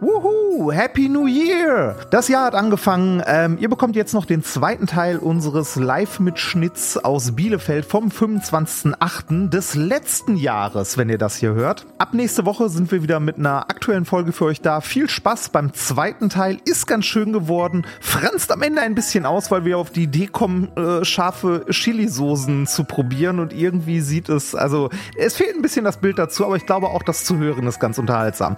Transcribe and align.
Wuhu, 0.00 0.70
Happy 0.70 1.08
New 1.08 1.26
Year! 1.26 1.96
Das 2.10 2.28
Jahr 2.28 2.46
hat 2.46 2.54
angefangen. 2.54 3.20
Ähm, 3.26 3.58
ihr 3.60 3.68
bekommt 3.68 3.96
jetzt 3.96 4.14
noch 4.14 4.26
den 4.26 4.44
zweiten 4.44 4.86
Teil 4.86 5.18
unseres 5.18 5.74
Live-Mitschnitts 5.74 6.98
aus 6.98 7.32
Bielefeld 7.32 7.84
vom 7.84 8.10
25.08. 8.10 9.48
des 9.48 9.74
letzten 9.74 10.36
Jahres, 10.36 10.98
wenn 10.98 11.08
ihr 11.08 11.18
das 11.18 11.34
hier 11.34 11.52
hört. 11.54 11.84
Ab 11.98 12.14
nächste 12.14 12.46
Woche 12.46 12.68
sind 12.68 12.92
wir 12.92 13.02
wieder 13.02 13.18
mit 13.18 13.38
einer 13.38 13.62
aktuellen 13.70 14.04
Folge 14.04 14.30
für 14.30 14.44
euch 14.44 14.60
da. 14.60 14.80
Viel 14.80 15.10
Spaß 15.10 15.48
beim 15.48 15.74
zweiten 15.74 16.28
Teil. 16.28 16.58
Ist 16.64 16.86
ganz 16.86 17.04
schön 17.04 17.32
geworden. 17.32 17.84
Franzt 18.00 18.52
am 18.52 18.62
Ende 18.62 18.82
ein 18.82 18.94
bisschen 18.94 19.26
aus, 19.26 19.50
weil 19.50 19.64
wir 19.64 19.78
auf 19.78 19.90
die 19.90 20.04
Idee 20.04 20.28
kommen, 20.28 20.68
äh, 20.76 21.04
scharfe 21.04 21.66
Chili-Soßen 21.68 22.68
zu 22.68 22.84
probieren 22.84 23.40
und 23.40 23.52
irgendwie 23.52 24.00
sieht 24.00 24.28
es, 24.28 24.54
also 24.54 24.90
es 25.16 25.36
fehlt 25.36 25.56
ein 25.56 25.62
bisschen 25.62 25.84
das 25.84 25.96
Bild 25.96 26.20
dazu, 26.20 26.44
aber 26.46 26.54
ich 26.54 26.66
glaube 26.66 26.86
auch 26.86 27.02
das 27.02 27.24
zu 27.24 27.38
hören 27.38 27.66
ist 27.66 27.80
ganz 27.80 27.98
unterhaltsam. 27.98 28.54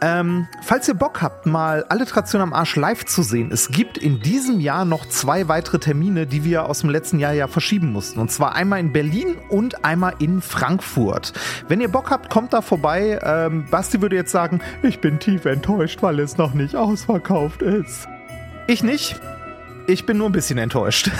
Ähm, 0.00 0.46
falls 0.62 0.86
ihr 0.86 0.94
Bock 0.94 1.22
habt, 1.22 1.46
mal 1.46 1.84
Alliteration 1.88 2.40
am 2.40 2.52
Arsch 2.52 2.76
live 2.76 3.04
zu 3.04 3.22
sehen, 3.22 3.50
es 3.52 3.68
gibt 3.68 3.98
in 3.98 4.20
diesem 4.20 4.60
Jahr 4.60 4.84
noch 4.84 5.06
zwei 5.06 5.48
weitere 5.48 5.78
Termine, 5.78 6.26
die 6.26 6.44
wir 6.44 6.66
aus 6.66 6.80
dem 6.80 6.90
letzten 6.90 7.18
Jahr 7.18 7.32
ja 7.32 7.48
verschieben 7.48 7.92
mussten. 7.92 8.20
Und 8.20 8.30
zwar 8.30 8.54
einmal 8.54 8.80
in 8.80 8.92
Berlin 8.92 9.36
und 9.48 9.84
einmal 9.84 10.14
in 10.20 10.40
Frankfurt. 10.40 11.32
Wenn 11.66 11.80
ihr 11.80 11.88
Bock 11.88 12.10
habt, 12.10 12.30
kommt 12.30 12.52
da 12.52 12.62
vorbei. 12.62 13.18
Ähm, 13.22 13.66
Basti 13.70 14.00
würde 14.00 14.16
jetzt 14.16 14.30
sagen, 14.30 14.60
ich 14.82 15.00
bin 15.00 15.18
tief 15.18 15.44
enttäuscht, 15.46 16.02
weil 16.02 16.20
es 16.20 16.36
noch 16.36 16.54
nicht 16.54 16.76
ausverkauft 16.76 17.62
ist. 17.62 18.06
Ich 18.68 18.82
nicht. 18.82 19.20
Ich 19.88 20.04
bin 20.04 20.18
nur 20.18 20.28
ein 20.28 20.32
bisschen 20.32 20.58
enttäuscht. 20.58 21.10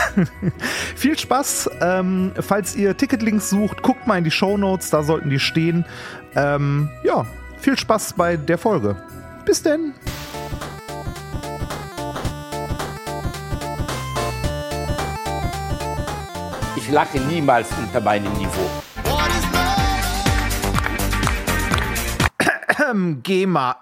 Viel 0.95 1.19
Spaß. 1.19 1.71
Ähm, 1.81 2.33
falls 2.39 2.77
ihr 2.77 2.97
Ticketlinks 2.97 3.49
sucht, 3.49 3.83
guckt 3.83 4.07
mal 4.07 4.19
in 4.19 4.25
die 4.25 4.31
Show 4.31 4.59
Notes, 4.59 4.91
da 4.91 5.03
sollten 5.03 5.31
die 5.31 5.41
stehen. 5.41 5.87
Ähm, 6.37 6.91
ja, 7.03 7.25
viel 7.61 7.79
Spaß 7.79 8.15
bei 8.15 8.37
der 8.37 8.59
Folge. 8.59 8.97
Bis 9.45 9.63
denn. 9.63 9.95
Ich 16.77 16.91
lache 16.91 17.19
niemals 17.21 17.69
unter 17.79 18.01
meinem 18.01 18.33
Niveau. 18.35 18.71
Ähm, 22.89 23.23
GEMA. 23.23 23.77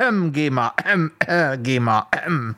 Ähm, 0.00 0.32
GEMA. 0.32 0.74
GEMA. 1.62 2.06
Ähm. 2.26 2.56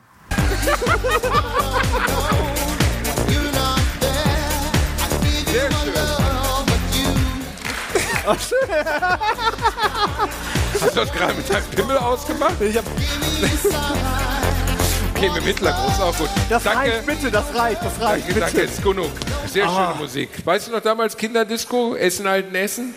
Hast 10.81 10.95
du 10.95 10.99
das 10.99 11.11
gerade 11.13 11.33
mit 11.35 11.49
deinem 11.49 11.63
Pimmel 11.75 11.97
ausgemacht? 11.97 12.59
Ich 12.61 12.75
hab, 12.77 12.85
Okay, 15.15 15.29
mit 15.35 15.45
mittler 15.45 15.71
groß 15.71 15.99
auch 16.01 16.17
gut. 16.17 16.29
das 16.49 16.63
danke, 16.63 16.79
reicht, 16.93 17.05
bitte, 17.05 17.29
das 17.29 17.45
reicht, 17.53 17.81
das 17.83 18.01
reicht. 18.01 18.27
danke, 18.27 18.39
danke, 18.39 18.61
ist 18.61 18.81
genug. 18.81 19.11
Sehr 19.45 19.67
Ah. 19.67 19.89
schöne 19.93 20.01
Musik. 20.01 20.29
Weißt 20.43 20.67
du 20.67 20.71
noch 20.71 20.81
damals 20.81 21.15
Kinderdisco, 21.15 21.93
Essen, 21.95 22.25
Alten, 22.25 22.55
Essen? 22.55 22.95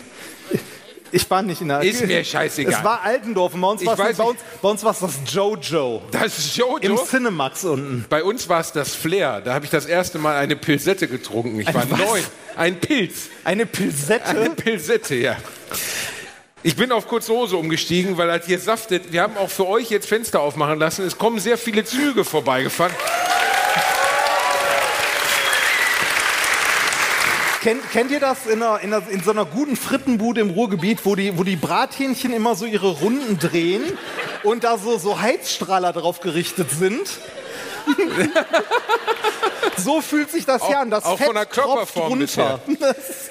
Ich 1.11 1.29
war 1.29 1.43
nicht 1.43 1.61
in 1.61 1.67
der 1.67 1.81
Ist 1.81 2.05
mir 2.05 2.23
scheißegal. 2.23 2.73
Es 2.73 2.83
war 2.83 3.03
Altendorf 3.03 3.51
bei 3.53 3.67
uns 3.67 3.85
war 3.85 4.09
es 4.09 4.17
bei 4.17 4.69
uns, 4.69 4.81
das 4.81 5.33
Jojo. 5.33 6.01
Das 6.11 6.55
Jojo. 6.57 6.77
Im 6.79 6.97
Cinemax 6.97 7.63
unten. 7.63 8.05
Bei 8.09 8.23
uns 8.23 8.49
war 8.49 8.59
es 8.59 8.71
das 8.71 8.95
Flair. 8.95 9.39
Da 9.41 9.53
habe 9.53 9.65
ich 9.65 9.71
das 9.71 9.85
erste 9.85 10.17
Mal 10.17 10.35
eine 10.35 10.55
Pilsette 10.55 11.07
getrunken. 11.07 11.59
Ich 11.61 11.67
Eine 11.67 11.75
war 11.77 11.91
was? 11.91 11.99
neun. 11.99 12.23
Ein 12.57 12.79
Pilz. 12.79 13.29
Eine 13.43 13.65
Pilsette. 13.67 14.25
Eine 14.25 14.49
Pilsette, 14.49 15.15
ja. 15.15 15.37
Ich 16.65 16.75
bin 16.75 16.91
auf 16.91 17.07
kurze 17.07 17.31
Hose 17.31 17.57
umgestiegen, 17.57 18.17
weil 18.17 18.31
halt 18.31 18.45
hier 18.45 18.57
saftet. 18.57 19.11
Wir 19.13 19.21
haben 19.21 19.37
auch 19.37 19.51
für 19.51 19.67
euch 19.67 19.91
jetzt 19.91 20.07
Fenster 20.07 20.41
aufmachen 20.41 20.79
lassen. 20.79 21.05
Es 21.05 21.15
kommen 21.15 21.37
sehr 21.37 21.59
viele 21.59 21.85
Züge 21.85 22.25
vorbeigefahren. 22.25 22.91
Kennt, 27.61 27.91
kennt 27.91 28.09
ihr 28.09 28.19
das 28.19 28.47
in, 28.47 28.63
einer, 28.63 28.79
in, 28.79 28.91
einer, 28.91 29.07
in 29.09 29.21
so 29.21 29.29
einer 29.29 29.45
guten 29.45 29.75
Frittenbude 29.75 30.41
im 30.41 30.49
Ruhrgebiet, 30.49 31.05
wo 31.05 31.15
die, 31.15 31.37
wo 31.37 31.43
die 31.43 31.55
Brathähnchen 31.55 32.33
immer 32.33 32.55
so 32.55 32.65
ihre 32.65 32.93
Runden 32.93 33.37
drehen 33.37 33.83
und 34.41 34.63
da 34.63 34.79
so, 34.79 34.97
so 34.97 35.21
Heizstrahler 35.21 35.93
drauf 35.93 36.19
gerichtet 36.19 36.71
sind? 36.71 37.07
so 39.77 40.01
fühlt 40.01 40.31
sich 40.31 40.45
das 40.45 40.61
ja 40.69 40.81
an. 40.81 40.89
Das 40.91 41.03
auch 41.05 41.17
Fett 41.17 41.27
von 41.27 41.35
der 41.35 41.45
Körperform 41.45 42.13
runter. 42.13 42.59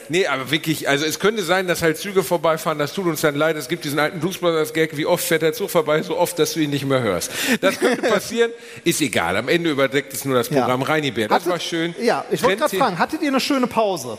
Nee, 0.09 0.27
aber 0.27 0.51
wirklich, 0.51 0.89
also 0.89 1.05
es 1.05 1.19
könnte 1.19 1.43
sein, 1.43 1.67
dass 1.67 1.83
halt 1.83 1.97
Züge 1.99 2.23
vorbeifahren, 2.23 2.79
das 2.79 2.93
tut 2.93 3.07
uns 3.07 3.21
dann 3.23 3.35
leid. 3.37 3.57
Es 3.57 3.69
gibt 3.69 3.85
diesen 3.85 3.99
alten 3.99 4.21
Blues 4.21 4.39
Brothers 4.39 4.73
Gag, 4.73 4.97
wie 4.97 5.07
oft 5.07 5.25
fährt 5.25 5.43
der 5.43 5.53
Zug 5.53 5.71
vorbei, 5.71 6.03
so 6.03 6.17
oft, 6.19 6.39
dass 6.39 6.53
du 6.55 6.61
ihn 6.61 6.71
nicht 6.71 6.85
mehr 6.85 7.01
hörst. 7.01 7.31
Das 7.61 7.79
könnte 7.79 8.03
passieren, 8.09 8.51
ist 8.85 9.01
egal. 9.01 9.37
Am 9.37 9.49
Ende 9.49 9.71
überdeckt 9.71 10.13
es 10.13 10.25
nur 10.25 10.37
das 10.37 10.51
Ja. 10.51 10.61
Programm 10.61 10.83
Reini 10.83 11.11
Bär. 11.11 11.29
Das 11.29 11.37
Hattet- 11.37 11.53
war 11.53 11.61
schön. 11.61 11.95
Ja, 12.01 12.25
ich 12.31 12.43
wollte 12.43 12.59
gerade 12.59 12.77
fragen, 12.77 12.99
hattet 12.99 13.23
ihr 13.23 13.29
eine 13.29 13.41
schöne 13.41 13.67
Pause? 13.67 14.19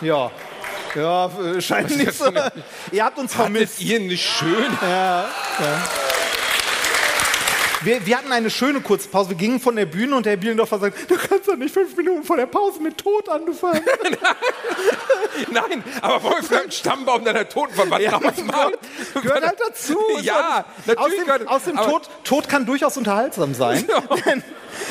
Ja. 0.00 0.30
Ja, 0.96 1.26
äh, 1.26 1.60
scheint 1.60 1.96
nicht 1.96 2.12
so. 2.16 2.24
eine- 2.26 2.52
Ihr 2.92 3.04
habt 3.04 3.18
uns 3.18 3.34
vermisst. 3.34 3.74
Hattet 3.74 3.86
ihr 3.88 3.98
eine 4.00 4.16
schöne... 4.16 5.24
Wir, 7.84 8.04
wir 8.06 8.18
hatten 8.18 8.32
eine 8.32 8.50
schöne 8.50 8.80
Kurzpause. 8.80 9.30
Wir 9.30 9.36
gingen 9.36 9.60
von 9.60 9.76
der 9.76 9.86
Bühne 9.86 10.16
und 10.16 10.26
der 10.26 10.36
Bielendorfer 10.36 10.78
sagt, 10.78 11.10
du 11.10 11.16
kannst 11.16 11.46
doch 11.48 11.56
nicht 11.56 11.72
fünf 11.74 11.96
Minuten 11.96 12.24
vor 12.24 12.36
der 12.36 12.46
Pause 12.46 12.80
mit 12.80 12.96
Tod 12.98 13.28
anfangen. 13.28 13.82
Nein, 15.50 15.82
aber 16.00 16.22
Wolfgang 16.22 16.72
Stammbaum 16.72 17.24
deiner 17.24 17.48
Totenverwandten 17.48 18.10
Ja, 18.10 18.18
mein 18.18 18.30
aufmachen. 18.30 18.72
Gehört 19.22 19.46
halt 19.46 19.58
dazu. 19.60 19.98
Ja, 20.22 20.64
natürlich 20.86 20.98
Außerdem, 21.00 21.24
gehört- 21.26 21.48
außerdem 21.48 21.78
aber- 21.78 21.90
Tod, 21.90 22.10
Tod 22.24 22.48
kann 22.48 22.66
durchaus 22.66 22.96
unterhaltsam 22.96 23.54
sein. 23.54 23.86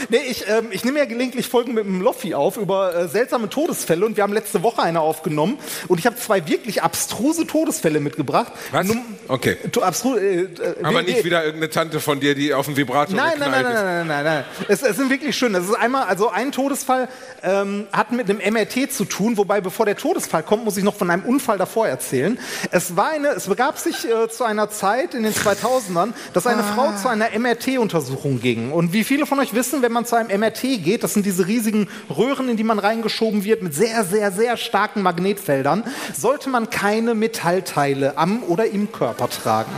nee, 0.09 0.17
ich, 0.29 0.47
ähm, 0.47 0.67
ich 0.71 0.83
nehme 0.85 0.99
ja 0.99 1.05
gelegentlich 1.05 1.47
Folgen 1.47 1.73
mit 1.73 1.85
dem 1.85 2.01
Loffi 2.01 2.33
auf 2.33 2.57
über 2.57 2.95
äh, 2.95 3.07
seltsame 3.07 3.49
Todesfälle 3.49 4.05
und 4.05 4.17
wir 4.17 4.23
haben 4.23 4.33
letzte 4.33 4.63
Woche 4.63 4.81
eine 4.81 4.99
aufgenommen 5.01 5.57
und 5.88 5.99
ich 5.99 6.05
habe 6.05 6.16
zwei 6.16 6.47
wirklich 6.47 6.83
abstruse 6.83 7.45
Todesfälle 7.47 7.99
mitgebracht. 7.99 8.51
Was? 8.72 8.88
Num- 8.88 9.01
Okay. 9.27 9.57
Abstru 9.81 10.16
äh, 10.17 10.41
äh, 10.43 10.47
Aber 10.83 11.01
nicht 11.01 11.23
wieder 11.23 11.43
irgendeine 11.45 11.69
Tante 11.72 11.99
von 11.99 12.19
dir, 12.19 12.35
die 12.35 12.53
auf 12.53 12.66
dem 12.66 12.75
Vibrator 12.75 13.16
Nein, 13.16 13.33
nein, 13.39 13.51
nein, 13.51 13.63
nein, 13.63 13.73
nein, 13.73 13.85
nein, 13.85 14.07
nein, 14.07 14.23
nein. 14.25 14.43
Es, 14.67 14.81
es 14.83 14.97
sind 14.97 15.09
wirklich 15.09 15.35
schön. 15.38 15.53
Das 15.53 15.63
ist 15.66 15.73
einmal, 15.75 16.03
also 16.03 16.29
ein 16.29 16.51
Todesfall 16.51 17.07
ähm, 17.41 17.88
hat 17.91 18.11
mit 18.11 18.29
einem 18.29 18.39
MRT 18.53 18.91
zu 18.91 19.05
tun, 19.05 19.38
wobei 19.38 19.61
bevor 19.61 19.85
der 19.85 19.95
Todesfall 19.95 20.43
kommt, 20.43 20.66
muss 20.66 20.75
ich 20.77 20.83
noch 20.83 20.95
von 20.95 21.09
einem 21.09 21.23
Unfall 21.23 21.57
davor 21.57 21.88
erzählen. 21.88 22.38
Es 22.72 22.95
war 22.97 23.11
eine, 23.11 23.29
es 23.29 23.47
begab 23.47 23.79
sich 23.79 24.05
äh, 24.07 24.29
zu 24.29 24.43
einer 24.43 24.69
Zeit 24.69 25.13
in 25.13 25.23
den 25.23 25.33
2000ern, 25.33 26.09
dass 26.33 26.45
eine 26.45 26.63
Frau 26.63 26.91
zu 27.01 27.07
einer 27.07 27.27
MRT-Untersuchung 27.38 28.39
ging. 28.41 28.72
Und 28.72 28.93
wie 28.93 29.03
viele 29.03 29.25
von 29.25 29.39
euch 29.39 29.53
wissen, 29.53 29.72
wenn 29.81 29.91
man 29.91 30.06
zu 30.06 30.16
einem 30.16 30.39
MRT 30.39 30.61
geht, 30.84 31.03
das 31.03 31.13
sind 31.13 31.25
diese 31.25 31.47
riesigen 31.47 31.89
Röhren, 32.16 32.50
in 32.50 32.57
die 32.57 32.63
man 32.63 32.79
reingeschoben 32.79 33.44
wird 33.44 33.61
mit 33.61 33.73
sehr, 33.73 34.03
sehr, 34.03 34.31
sehr 34.31 34.57
starken 34.57 35.01
Magnetfeldern, 35.01 35.84
sollte 36.16 36.50
man 36.50 36.69
keine 36.69 37.16
Metallteile 37.16 38.17
am 38.17 38.44
oder 38.44 38.66
im 38.67 38.91
Körper 38.91 39.29
tragen. 39.29 39.72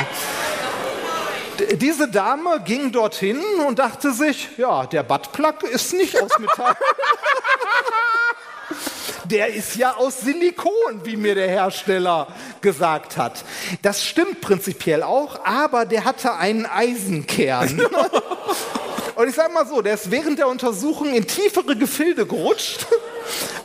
Diese 1.77 2.09
Dame 2.09 2.61
ging 2.65 2.91
dorthin 2.91 3.41
und 3.67 3.79
dachte 3.79 4.11
sich, 4.11 4.49
ja, 4.57 4.85
der 4.85 5.03
Buttplug 5.03 5.63
ist 5.63 5.93
nicht 5.93 6.21
aus 6.21 6.37
Metall. 6.39 6.75
Der 9.25 9.53
ist 9.53 9.75
ja 9.75 9.95
aus 9.95 10.21
Silikon, 10.21 11.01
wie 11.03 11.17
mir 11.17 11.33
der 11.33 11.47
Hersteller 11.47 12.27
gesagt 12.61 13.17
hat. 13.17 13.43
Das 13.81 14.03
stimmt 14.03 14.41
prinzipiell 14.41 15.01
auch, 15.01 15.43
aber 15.43 15.85
der 15.85 16.05
hatte 16.05 16.35
einen 16.35 16.67
Eisenkern. 16.67 17.81
Und 19.15 19.29
ich 19.29 19.35
sag 19.35 19.53
mal 19.53 19.65
so, 19.65 19.81
der 19.81 19.93
ist 19.93 20.11
während 20.11 20.39
der 20.39 20.47
Untersuchung 20.49 21.13
in 21.13 21.25
tiefere 21.25 21.75
Gefilde 21.75 22.25
gerutscht, 22.25 22.85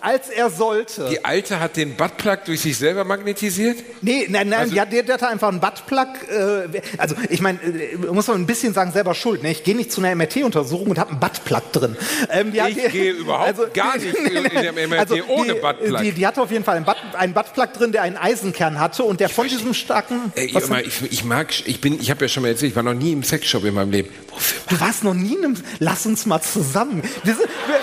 als 0.01 0.29
er 0.29 0.51
sollte. 0.51 1.09
Die 1.11 1.25
Alte 1.25 1.61
hat 1.61 1.77
den 1.77 1.97
Buttplug 1.97 2.45
durch 2.45 2.61
sich 2.61 2.77
selber 2.79 3.05
magnetisiert? 3.05 3.79
Nee, 4.03 4.27
nein, 4.29 4.49
nein, 4.49 4.61
Also- 4.61 4.75
die, 4.75 4.81
hat, 4.81 4.93
die 4.93 5.13
hatte 5.13 5.29
einfach 5.29 5.49
einen 5.49 5.61
Buttplug. 5.61 6.09
Äh, 6.31 6.81
also 6.99 7.15
ich 7.29 7.41
meine, 7.41 7.59
äh, 7.63 7.97
muss 8.13 8.27
man 8.27 8.37
ein 8.41 8.47
bisschen 8.47 8.75
sagen, 8.75 8.93
selber 8.93 9.15
schuld. 9.15 9.43
Ne? 9.43 9.51
Ich 9.51 9.65
gehe 9.65 9.77
nicht 9.77 9.93
zu 9.93 10.01
einer 10.01 10.15
MRT-Untersuchung 10.15 10.89
und 10.89 10.99
habe 10.99 11.11
einen 11.11 11.21
Buttplug 11.21 11.73
drin. 11.73 11.97
Ähm, 12.31 12.53
die 12.53 12.59
Ich 12.59 12.93
gehe 12.93 13.13
überhaupt 13.13 13.75
gar 13.75 13.97
nicht 13.97 14.15
in 14.15 14.35
dem 14.75 14.91
MRT 14.91 15.29
ohne 15.29 15.55
die, 15.55 15.61
Buttplug. 15.61 16.01
Die, 16.03 16.13
die 16.13 16.27
hatte 16.27 16.41
auf 16.43 16.51
jeden 16.51 16.65
Fall 16.65 16.77
einen, 16.77 16.85
Butt, 16.85 16.97
einen 17.15 17.35
Buttplug 17.35 17.73
drin, 17.75 17.93
der 17.93 18.03
einen 18.03 18.17
Eisenkern 18.17 18.79
hatte 18.81 19.03
und 19.05 19.21
der 19.21 19.29
von 19.29 19.47
diesem 19.49 19.75
starken... 19.75 20.33
Ey, 20.35 20.51
Was- 20.55 20.65
immer, 20.65 20.81
ich, 20.83 21.03
ich 21.11 21.25
mag, 21.25 21.49
ich 21.67 21.81
bin, 21.81 22.01
ich 22.01 22.11
habe 22.11 22.25
ja 22.25 22.29
schon 22.29 22.43
mal 22.43 22.49
erzählt, 22.51 22.71
ich 22.71 22.77
war 22.77 22.83
noch 22.83 22.95
nie 22.95 23.13
im 23.13 23.23
Sexshop 23.23 23.65
in 23.65 23.75
meinem 23.75 23.91
Leben. 23.91 24.09
Wofür? 24.31 24.61
du 24.69 24.81
warst 24.81 25.05
noch 25.05 25.15
nie 25.15 25.35
in 25.35 25.45
einem... 25.45 25.57
Lass 25.79 26.07
uns 26.07 26.27
mal 26.27 26.41
zusammen. 26.41 27.03
Wir 27.25 27.35
sind... 27.35 27.49
Wir, 27.67 27.77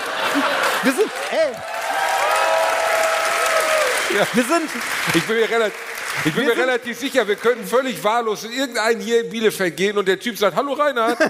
wir 0.84 0.92
sind... 0.92 1.08
Ey. 4.18 4.26
Wir 4.34 4.44
sind... 4.44 4.68
Ich 5.14 5.24
bin 5.24 5.36
mir 5.36 5.48
relativ, 5.48 5.78
ich 6.24 6.34
bin 6.34 6.46
Wir 6.46 6.54
mir 6.54 6.62
relativ 6.62 6.98
sicher, 6.98 7.26
wir 7.28 7.36
könnten 7.36 7.66
völlig 7.66 8.02
wahllos 8.02 8.44
in 8.44 8.52
irgendeinen 8.52 9.00
hier 9.00 9.22
in 9.24 9.30
Bielefeld 9.30 9.76
gehen 9.76 9.96
und 9.98 10.06
der 10.08 10.18
Typ 10.18 10.36
sagt, 10.38 10.56
hallo 10.56 10.72
Reinhard. 10.72 11.18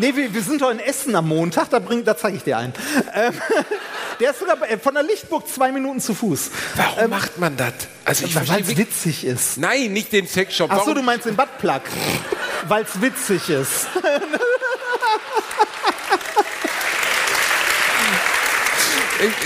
Nee, 0.00 0.14
wir, 0.14 0.32
wir 0.32 0.42
sind 0.42 0.62
doch 0.62 0.70
in 0.70 0.78
Essen 0.78 1.16
am 1.16 1.26
Montag, 1.26 1.70
da, 1.70 1.80
bring- 1.80 2.04
da 2.04 2.16
zeige 2.16 2.36
ich 2.36 2.44
dir 2.44 2.56
einen. 2.56 2.72
Ähm, 3.14 3.32
der 4.20 4.30
ist 4.30 4.38
sogar 4.38 4.54
bei- 4.54 4.78
von 4.78 4.94
der 4.94 5.02
Lichtburg 5.02 5.48
zwei 5.48 5.72
Minuten 5.72 6.00
zu 6.00 6.14
Fuß. 6.14 6.50
Warum 6.76 7.10
macht 7.10 7.36
man 7.38 7.56
das? 7.56 7.72
Also 8.04 8.26
Weil 8.48 8.60
es 8.60 8.76
witzig 8.76 9.24
ist. 9.24 9.58
Nein, 9.58 9.92
nicht 9.92 10.12
den 10.12 10.28
Sexshop. 10.28 10.70
Ach 10.70 10.76
so, 10.76 10.82
Warum- 10.82 10.94
du 10.94 11.02
meinst 11.02 11.26
den 11.26 11.34
Buttplug. 11.34 11.82
Weil 12.68 12.84
es 12.84 13.00
witzig 13.02 13.50
ist. 13.50 13.86
Äh, 14.04 14.20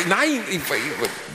Nein, 0.09 0.41
ich, 0.51 0.61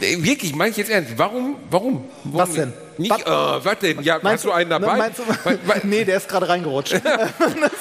ich, 0.01 0.23
wirklich, 0.23 0.55
meine 0.55 0.71
ich 0.71 0.77
jetzt 0.77 0.89
ernst. 0.89 1.17
Warum? 1.17 1.57
Warum? 1.69 2.05
warum 2.23 2.39
Was 2.39 2.53
denn? 2.53 2.73
Nicht, 2.97 3.11
Was- 3.11 3.21
äh, 3.21 3.65
was 3.65 3.79
denn? 3.79 4.01
Ja, 4.01 4.19
hast 4.21 4.45
du 4.45 4.51
einen 4.51 4.69
ne, 4.69 4.79
dabei? 4.79 4.97
Meinst 4.97 5.21
nee, 5.83 6.03
der 6.03 6.17
ist 6.17 6.27
gerade 6.27 6.47
reingerutscht. 6.49 6.93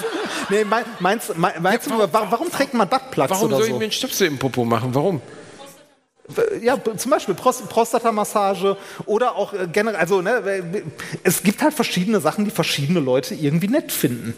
nee, 0.51 0.65
mein, 0.65 0.85
meinst, 1.01 1.37
mein, 1.37 1.63
meinst 1.63 1.87
du, 1.87 1.99
warum, 1.99 2.31
warum 2.31 2.51
trägt 2.51 2.75
man 2.75 2.89
Buttplugs 2.89 3.31
Warum 3.31 3.51
soll 3.51 3.65
ich 3.65 3.71
mir 3.71 3.83
einen 3.83 3.93
Stöpsel 3.93 4.29
im 4.29 4.39
Popo 4.39 4.65
machen? 4.65 4.95
Warum? 4.95 5.21
Ja, 6.61 6.77
zum 6.97 7.11
Beispiel 7.11 7.35
Prost 7.35 7.69
Prostatamassage 7.69 8.77
oder 9.05 9.37
auch 9.37 9.53
äh, 9.53 9.69
generell, 9.73 10.01
also 10.01 10.23
ne, 10.23 10.39
äh, 10.45 10.83
es 11.23 11.43
gibt 11.43 11.63
halt 11.63 11.73
verschiedene 11.73 12.21
Sachen, 12.21 12.45
die 12.45 12.51
verschiedene 12.51 12.99
Leute 12.99 13.35
irgendwie 13.35 13.69
nett 13.69 13.93
finden. 13.93 14.35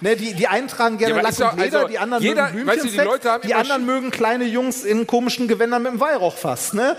Ne, 0.00 0.16
die, 0.16 0.34
die 0.34 0.46
einen 0.48 0.68
tragen 0.68 0.98
gerne 0.98 1.16
Ja, 1.16 1.22
Lack 1.22 1.52
und 1.52 1.58
Leder, 1.60 1.76
also 1.78 1.88
die 1.88 1.98
anderen 1.98 2.22
jeder- 2.22 2.50
mögen 2.50 2.66
weißt 2.66 2.84
du, 2.84 2.88
die 2.88 3.00
haben 3.00 3.40
die 3.44 3.54
anderen 3.54 3.86
mögen 3.86 4.10
kleine 4.10 4.44
Jungs 4.44 4.84
in 4.84 5.06
komischen 5.06 5.48
Gewändern 5.48 5.82
mit 5.82 5.92
dem 5.92 6.00
Weihrauchfass. 6.00 6.72
Ne? 6.72 6.96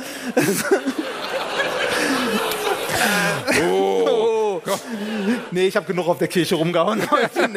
Oh, 3.64 4.29
Nee, 5.52 5.68
ich 5.68 5.76
habe 5.76 5.86
genug 5.86 6.08
auf 6.08 6.18
der 6.18 6.28
Kirche 6.28 6.56
rumgehauen 6.56 7.02
heute. 7.12 7.50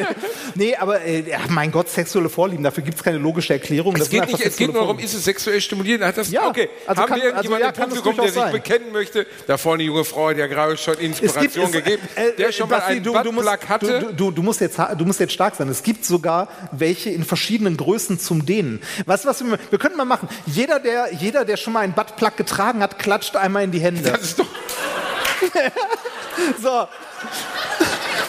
Nee, 0.55 0.75
aber 0.75 1.01
äh, 1.01 1.23
mein 1.49 1.71
Gott, 1.71 1.89
sexuelle 1.89 2.29
Vorlieben, 2.29 2.63
dafür 2.63 2.83
gibt 2.83 2.97
es 2.97 3.03
keine 3.03 3.17
logische 3.17 3.53
Erklärung. 3.53 3.95
Es 3.95 4.09
geht, 4.09 4.25
nicht, 4.27 4.39
es 4.45 4.55
geht 4.55 4.71
nur 4.73 4.81
darum, 4.81 4.99
ist 4.99 5.13
es 5.13 5.23
sexuell 5.23 5.59
stimulierend? 5.61 6.05
Hat 6.05 6.17
das, 6.17 6.31
Ja, 6.31 6.47
okay. 6.47 6.69
also 6.85 7.01
Haben 7.01 7.09
kann- 7.09 7.17
wir 7.17 7.25
irgendjemanden 7.25 7.67
also 7.67 7.79
ja, 7.81 7.85
Publikum, 7.87 8.15
der 8.15 8.25
sich 8.25 8.33
sein. 8.41 8.51
bekennen 8.51 8.91
möchte? 8.91 9.27
Da 9.47 9.57
vorne 9.57 9.83
junge 9.83 10.03
Frau 10.03 10.29
hat 10.29 10.37
ja 10.37 10.47
gerade 10.47 10.77
schon 10.77 10.95
Inspiration 10.95 11.65
es- 11.65 11.71
gegeben. 11.71 12.01
äh, 12.15 12.31
der 12.37 12.51
schon 12.51 12.69
mal 12.69 12.79
einen 12.81 13.03
du, 13.03 13.13
du, 13.21 13.31
musst, 13.31 13.49
hatte. 13.69 13.99
du, 13.99 14.13
du, 14.13 14.31
du, 14.31 14.41
musst 14.43 14.61
jetzt, 14.61 14.77
du 14.97 15.05
musst 15.05 15.19
jetzt 15.19 15.33
stark 15.33 15.55
sein. 15.55 15.67
Es 15.69 15.83
gibt 15.83 16.05
sogar 16.05 16.47
welche 16.71 17.09
in 17.09 17.23
verschiedenen 17.23 17.77
Größen 17.77 18.19
zum 18.19 18.45
Dehnen. 18.45 18.81
Weißt 19.05 19.25
du, 19.25 19.29
was 19.29 19.43
wir, 19.43 19.57
wir 19.69 19.79
könnten 19.79 19.97
mal 19.97 20.05
machen? 20.05 20.27
Jeder 20.45 20.79
der, 20.79 21.13
jeder, 21.13 21.45
der 21.45 21.57
schon 21.57 21.73
mal 21.73 21.81
einen 21.81 21.93
Buttplug 21.93 22.37
getragen 22.37 22.81
hat, 22.81 22.99
klatscht 22.99 23.35
einmal 23.35 23.63
in 23.63 23.71
die 23.71 23.79
Hände. 23.79 24.01
das 24.11 24.21
ist 24.21 24.39
doch, 24.39 24.45
So. 26.61 26.87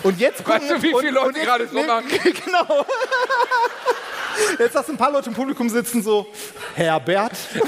Und 0.02 0.20
jetzt 0.20 0.44
gucken, 0.44 0.62
Weißt 0.62 0.70
du, 0.70 0.82
wie 0.82 0.88
viele 0.88 0.98
und, 0.98 1.14
Leute 1.14 1.28
und 1.28 1.36
jetzt- 1.36 1.46
gerade 1.46 1.68
so 1.68 1.82
machen? 1.82 2.06
Genau. 2.44 2.86
Jetzt 4.58 4.74
hast 4.74 4.88
du 4.88 4.92
ein 4.92 4.98
paar 4.98 5.12
Leute 5.12 5.30
im 5.30 5.34
Publikum 5.34 5.68
sitzen 5.68 6.02
so, 6.02 6.26
Herbert. 6.74 7.32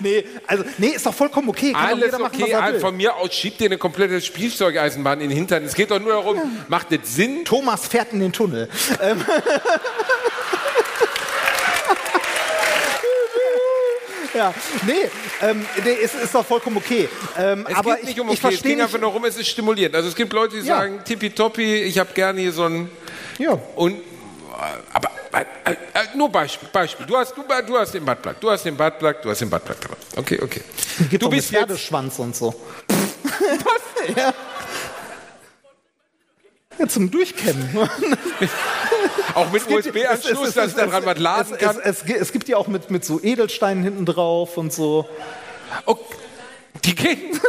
nee, 0.00 0.24
also, 0.46 0.64
nee, 0.78 0.88
ist 0.88 1.04
doch 1.04 1.14
vollkommen 1.14 1.48
okay. 1.48 1.72
Kann 1.72 2.00
alles 2.00 2.16
machen, 2.16 2.40
okay. 2.40 2.52
er 2.52 2.72
will. 2.72 2.80
Von 2.80 2.96
mir 2.96 3.16
aus 3.16 3.34
schiebt 3.34 3.60
dir 3.60 3.66
eine 3.66 3.78
komplette 3.78 4.20
Spielzeugeisenbahn 4.20 5.20
in 5.20 5.30
den 5.30 5.36
Hintern. 5.36 5.64
Es 5.64 5.74
geht 5.74 5.90
doch 5.90 5.98
nur 5.98 6.12
darum, 6.12 6.40
macht 6.68 6.92
das 6.92 7.14
Sinn? 7.14 7.44
Thomas 7.44 7.88
fährt 7.88 8.12
in 8.12 8.20
den 8.20 8.32
Tunnel. 8.32 8.68
ja, 14.34 14.54
nee, 14.86 15.10
ähm, 15.42 15.66
nee 15.84 15.92
ist, 15.92 16.14
ist 16.14 16.34
doch 16.34 16.44
vollkommen 16.46 16.76
okay. 16.76 17.08
Ähm, 17.38 17.66
Es 17.68 17.74
aber 17.76 17.94
geht 17.96 18.04
nicht 18.04 18.14
ich, 18.16 18.20
um 18.20 18.28
ich 18.28 18.32
okay, 18.32 18.34
es 18.34 18.40
verstehe 18.40 18.62
ging 18.62 18.76
nicht. 18.76 18.84
einfach 18.84 19.00
nur 19.00 19.10
darum, 19.10 19.24
es 19.24 19.36
ist 19.36 19.48
stimulierend. 19.48 19.94
Also 19.94 20.08
es 20.08 20.14
gibt 20.16 20.32
Leute, 20.32 20.60
die 20.60 20.66
Ja. 20.66 20.78
sagen, 20.78 21.00
tippitoppi, 21.04 21.82
ich 21.82 21.98
habe 21.98 22.12
gerne 22.12 22.40
hier 22.40 22.52
so 22.52 22.64
ein... 22.64 22.90
Ja. 23.38 23.58
Und, 23.76 24.02
aber 24.92 25.10
äh, 25.32 25.72
äh, 25.72 26.16
nur 26.16 26.30
Beispiel, 26.30 26.68
Beispiel. 26.72 27.06
Du 27.06 27.16
hast, 27.16 27.36
du, 27.36 27.42
du 27.66 27.78
hast 27.78 27.92
den 27.92 28.04
Buttplug, 28.04 28.40
du 28.40 28.50
hast 28.50 28.64
den 28.64 28.76
Buttplug, 28.76 29.22
du 29.22 29.30
hast 29.30 29.40
den 29.40 29.50
Buttplug. 29.50 29.76
Okay, 30.16 30.40
okay. 30.42 30.62
Gibt 31.08 31.22
du 31.22 31.30
bist 31.30 31.50
Pferdeschwanz 31.50 32.18
und 32.18 32.34
so. 32.34 32.54
Was? 32.88 34.16
Ja. 34.16 34.34
ja, 36.78 36.88
zum 36.88 37.10
Durchkämmen. 37.10 37.70
auch 39.34 39.50
mit 39.52 39.68
USB-Anschluss, 39.70 40.54
dass 40.54 40.74
daran 40.74 41.00
es- 41.02 41.06
was 41.06 41.18
laden 41.18 41.54
es, 41.54 41.58
kann. 41.58 41.80
Es, 41.82 42.02
es, 42.02 42.10
es 42.10 42.32
gibt 42.32 42.48
die 42.48 42.54
auch 42.54 42.66
mit, 42.68 42.90
mit 42.90 43.04
so 43.04 43.20
Edelsteinen 43.22 43.82
hinten 43.84 44.06
drauf 44.06 44.56
und 44.56 44.72
so. 44.72 45.08
Oh, 45.86 45.96
die 46.84 46.94
gehen. 46.94 47.40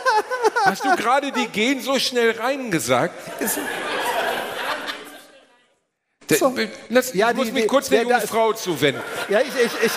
Hast 0.64 0.84
du 0.84 0.94
gerade 0.96 1.32
die 1.32 1.46
gehen 1.48 1.80
so 1.80 1.98
schnell 1.98 2.32
reingesagt? 2.32 3.14
Ist- 3.40 3.58
Der- 6.28 6.38
So. 6.38 6.54
Lass, 6.88 7.14
Ja, 7.14 7.30
ich 7.30 7.36
muss 7.36 7.46
die- 7.46 7.52
mich 7.52 7.62
die- 7.62 7.68
kurz 7.68 7.88
der 7.88 8.04
der- 8.04 8.20
da- 8.20 8.26
Frau 8.26 8.52
zuwenden. 8.52 9.00
Ja, 9.28 9.40
ich, 9.40 9.46
ich, 9.48 9.70
ich, 9.84 9.92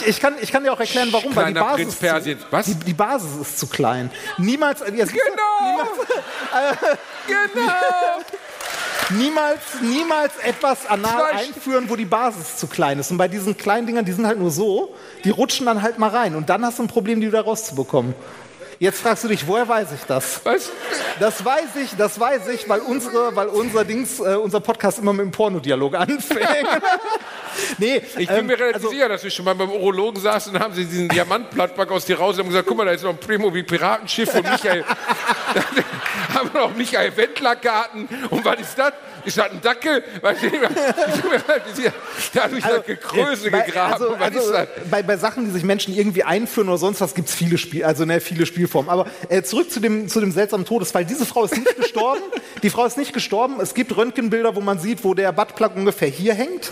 ich, 0.00 0.06
ich, 0.06 0.20
kann, 0.20 0.34
ich 0.40 0.50
kann 0.50 0.64
dir 0.64 0.72
auch 0.72 0.80
erklären, 0.80 1.08
warum. 1.12 1.36
Weil 1.36 1.46
die 1.48 1.52
Kleiner 1.52 1.66
Basis, 1.72 1.84
Prinz 1.84 1.96
Persiens. 1.96 2.40
Zu, 2.40 2.46
Was? 2.50 2.66
Die, 2.66 2.74
die 2.76 2.94
Basis 2.94 3.36
ist 3.40 3.58
zu 3.58 3.66
klein. 3.66 4.10
Niemals, 4.38 4.80
ja, 4.80 4.86
siehst 5.06 5.12
du, 5.12 5.18
Genau! 5.18 5.84
genau! 7.26 8.22
Niemals, 9.10 9.60
niemals 9.82 10.32
etwas 10.42 10.86
anal 10.86 11.32
einführen, 11.32 11.88
wo 11.88 11.96
die 11.96 12.04
Basis 12.04 12.56
zu 12.56 12.66
klein 12.66 12.98
ist. 12.98 13.10
Und 13.10 13.18
bei 13.18 13.28
diesen 13.28 13.56
kleinen 13.56 13.86
Dingern, 13.86 14.04
die 14.04 14.12
sind 14.12 14.26
halt 14.26 14.38
nur 14.38 14.50
so, 14.50 14.94
die 15.24 15.30
rutschen 15.30 15.66
dann 15.66 15.82
halt 15.82 15.98
mal 15.98 16.10
rein. 16.10 16.34
Und 16.34 16.48
dann 16.48 16.64
hast 16.64 16.78
du 16.78 16.82
ein 16.82 16.88
Problem, 16.88 17.20
die 17.20 17.28
wieder 17.28 17.42
rauszubekommen. 17.42 18.14
Jetzt 18.84 19.00
fragst 19.00 19.24
du 19.24 19.28
dich, 19.28 19.46
woher 19.46 19.66
weiß 19.66 19.92
ich 19.92 20.02
das? 20.02 20.42
Was? 20.44 20.70
Das 21.18 21.42
weiß 21.42 21.76
ich, 21.82 21.96
das 21.96 22.20
weiß 22.20 22.48
ich, 22.48 22.68
weil 22.68 22.80
unsere, 22.80 23.34
weil 23.34 23.46
unser 23.48 23.82
Dings, 23.82 24.20
äh, 24.20 24.34
unser 24.34 24.60
Podcast 24.60 24.98
immer 24.98 25.14
mit 25.14 25.24
dem 25.24 25.30
Pornodialog 25.30 25.94
anfängt. 25.98 26.46
nee, 27.78 28.02
Ich 28.18 28.28
bin 28.28 28.36
ähm, 28.40 28.46
mir 28.46 28.58
relativ 28.58 28.74
also- 28.74 28.90
sicher, 28.90 29.08
dass 29.08 29.24
wir 29.24 29.30
schon 29.30 29.46
mal 29.46 29.54
beim 29.54 29.70
Urologen 29.70 30.20
saßen 30.20 30.54
und 30.54 30.60
haben 30.62 30.74
sie 30.74 30.84
diesen 30.84 31.08
Diamantplattback 31.08 31.90
aus 31.90 32.04
dir 32.04 32.18
raus 32.18 32.34
und 32.34 32.40
haben 32.40 32.48
gesagt, 32.50 32.68
guck 32.68 32.76
mal, 32.76 32.84
da 32.84 32.92
ist 32.92 33.02
noch 33.04 33.08
ein 33.12 33.16
Primo 33.16 33.54
wie 33.54 33.62
Piratenschiff 33.62 34.34
und 34.34 34.50
Michael, 34.50 34.84
haben 36.34 36.52
wir 36.52 36.60
noch 36.60 36.76
Michael 36.76 37.16
Wendler 37.16 37.56
Garten 37.56 38.06
und 38.28 38.44
was 38.44 38.60
ist 38.60 38.78
das? 38.78 38.92
Ist 39.24 39.38
das 39.38 39.50
ein 39.50 39.60
Dackel? 39.60 40.04
Weißt 40.20 40.42
du, 40.42 42.40
hat 42.40 42.52
durch 42.52 42.62
das 42.62 42.86
Gekröse 42.86 43.50
bei, 43.50 43.60
gegraben. 43.60 44.04
Also, 44.20 44.52
also, 44.52 44.52
bei, 44.90 45.02
bei 45.02 45.16
Sachen, 45.16 45.46
die 45.46 45.50
sich 45.50 45.64
Menschen 45.64 45.94
irgendwie 45.94 46.24
einführen 46.24 46.68
oder 46.68 46.78
sonst 46.78 47.00
was, 47.00 47.14
gibt 47.14 47.28
es 47.28 47.34
viele 47.34 47.58
Spiel, 47.58 47.84
also 47.84 48.04
ne, 48.04 48.20
viele 48.20 48.46
Spielformen. 48.46 48.90
Aber 48.90 49.06
äh, 49.28 49.42
zurück 49.42 49.70
zu 49.70 49.80
dem, 49.80 50.08
zu 50.08 50.20
dem 50.20 50.32
seltsamen 50.32 50.66
Todesfall. 50.66 51.04
Diese 51.04 51.26
Frau 51.26 51.44
ist 51.44 51.56
nicht 51.56 51.76
gestorben. 51.76 52.22
Die 52.62 52.70
Frau 52.70 52.84
ist 52.86 52.96
nicht 52.96 53.12
gestorben. 53.12 53.60
Es 53.60 53.74
gibt 53.74 53.96
Röntgenbilder, 53.96 54.54
wo 54.56 54.60
man 54.60 54.78
sieht, 54.78 55.04
wo 55.04 55.14
der 55.14 55.32
Buttplug 55.32 55.76
ungefähr 55.76 56.08
hier 56.08 56.34
hängt. 56.34 56.70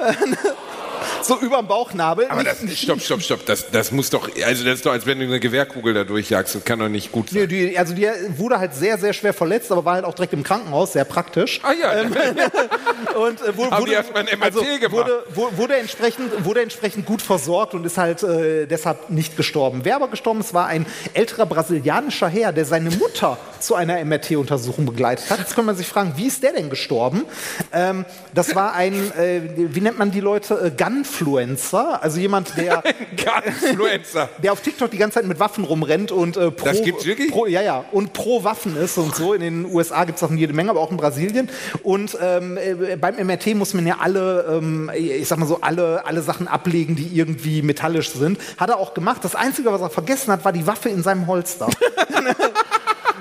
so 1.22 1.38
über 1.38 1.58
dem 1.58 1.66
Bauchnabel. 1.66 2.26
Aber 2.28 2.44
das, 2.44 2.58
stopp, 2.78 3.00
stopp, 3.00 3.22
stopp. 3.22 3.46
Das, 3.46 3.70
das 3.70 3.92
muss 3.92 4.10
doch, 4.10 4.28
also 4.44 4.64
das 4.64 4.74
ist 4.74 4.86
doch, 4.86 4.92
als 4.92 5.06
wenn 5.06 5.18
du 5.18 5.24
eine 5.24 5.40
Gewehrkugel 5.40 5.94
da 5.94 6.04
durchjagst. 6.04 6.54
Das 6.54 6.64
kann 6.64 6.78
doch 6.78 6.88
nicht 6.88 7.12
gut 7.12 7.30
sein. 7.30 7.42
Nee, 7.42 7.46
die, 7.46 7.78
also 7.78 7.94
die 7.94 8.08
wurde 8.36 8.58
halt 8.58 8.74
sehr, 8.74 8.98
sehr 8.98 9.12
schwer 9.12 9.32
verletzt, 9.32 9.70
aber 9.72 9.84
war 9.84 9.94
halt 9.94 10.04
auch 10.04 10.14
direkt 10.14 10.32
im 10.32 10.42
Krankenhaus, 10.42 10.92
sehr 10.92 11.04
praktisch. 11.04 11.60
Ah 11.62 11.72
ja, 11.72 11.92
Und 13.18 13.40
äh, 13.40 13.56
wurde, 13.56 13.78
wurde, 13.78 13.92
erst 13.92 14.12
mal 14.12 14.20
ein 14.20 14.38
MRT 14.38 14.44
also, 14.44 14.60
gemacht? 14.60 14.92
wurde, 14.92 15.56
wurde, 15.56 15.76
entsprechend, 15.76 16.44
wurde 16.44 16.62
entsprechend 16.62 17.06
gut 17.06 17.22
versorgt 17.22 17.74
und 17.74 17.84
ist 17.84 17.98
halt 17.98 18.22
äh, 18.22 18.66
deshalb 18.66 19.10
nicht 19.10 19.36
gestorben. 19.36 19.80
Wer 19.84 19.96
aber 19.96 20.08
gestorben 20.08 20.40
ist, 20.40 20.54
war 20.54 20.66
ein 20.66 20.86
älterer 21.14 21.46
brasilianischer 21.46 22.28
Herr, 22.28 22.52
der 22.52 22.64
seine 22.64 22.90
Mutter 22.90 23.38
zu 23.60 23.74
einer 23.74 24.04
MRT-Untersuchung 24.04 24.86
begleitet 24.86 25.30
hat. 25.30 25.38
Jetzt 25.38 25.54
kann 25.54 25.64
man 25.64 25.76
sich 25.76 25.86
fragen, 25.86 26.14
wie 26.16 26.26
ist 26.26 26.42
der 26.42 26.52
denn 26.52 26.70
gestorben? 26.70 27.24
Ähm, 27.72 28.04
das 28.34 28.54
war 28.54 28.74
ein, 28.74 28.94
äh, 29.16 29.40
wie 29.56 29.80
nennt 29.80 29.98
man 29.98 30.10
die 30.10 30.20
Leute, 30.20 30.60
äh, 30.66 30.70
Gunfluencer, 31.08 32.02
also 32.02 32.20
jemand, 32.20 32.56
der 32.56 32.82
Influencer. 33.44 34.28
der 34.42 34.52
auf 34.52 34.60
TikTok 34.60 34.90
die 34.90 34.98
ganze 34.98 35.16
Zeit 35.16 35.26
mit 35.26 35.40
Waffen 35.40 35.64
rumrennt 35.64 36.12
und 36.12 36.36
äh, 36.36 36.50
pro, 36.50 36.64
Das 36.66 36.82
gibt's 36.82 37.04
wirklich? 37.06 37.30
Pro, 37.30 37.46
ja, 37.46 37.62
ja, 37.62 37.84
und 37.92 38.12
pro 38.12 38.44
Waffen 38.44 38.76
ist 38.76 38.98
und 38.98 39.14
so. 39.14 39.34
In 39.34 39.40
den 39.40 39.64
USA 39.72 40.04
gibt 40.04 40.18
es 40.18 40.22
auch 40.24 40.30
jede 40.30 40.52
Menge, 40.52 40.70
aber 40.70 40.80
auch 40.80 40.90
in 40.90 40.96
Brasilien. 40.96 41.50
Und 41.82 42.16
ähm, 42.20 42.56
äh, 42.56 42.96
beim 42.96 43.16
MRT 43.26 43.54
muss 43.54 43.74
man 43.74 43.86
ja 43.86 43.96
alle, 44.00 44.58
ähm, 44.58 44.90
ich 44.94 45.26
sag 45.28 45.38
mal 45.38 45.46
so, 45.46 45.60
alle, 45.60 46.04
alle 46.06 46.22
Sachen 46.22 46.48
ablegen, 46.48 46.96
die 46.96 47.08
irgendwie 47.16 47.62
metallisch 47.62 48.10
sind. 48.10 48.38
Hat 48.56 48.70
er 48.70 48.78
auch 48.78 48.94
gemacht. 48.94 49.24
Das 49.24 49.34
Einzige, 49.34 49.72
was 49.72 49.80
er 49.80 49.90
vergessen 49.90 50.32
hat, 50.32 50.44
war 50.44 50.52
die 50.52 50.66
Waffe 50.66 50.88
in 50.88 51.02
seinem 51.02 51.26
Holster. 51.26 51.68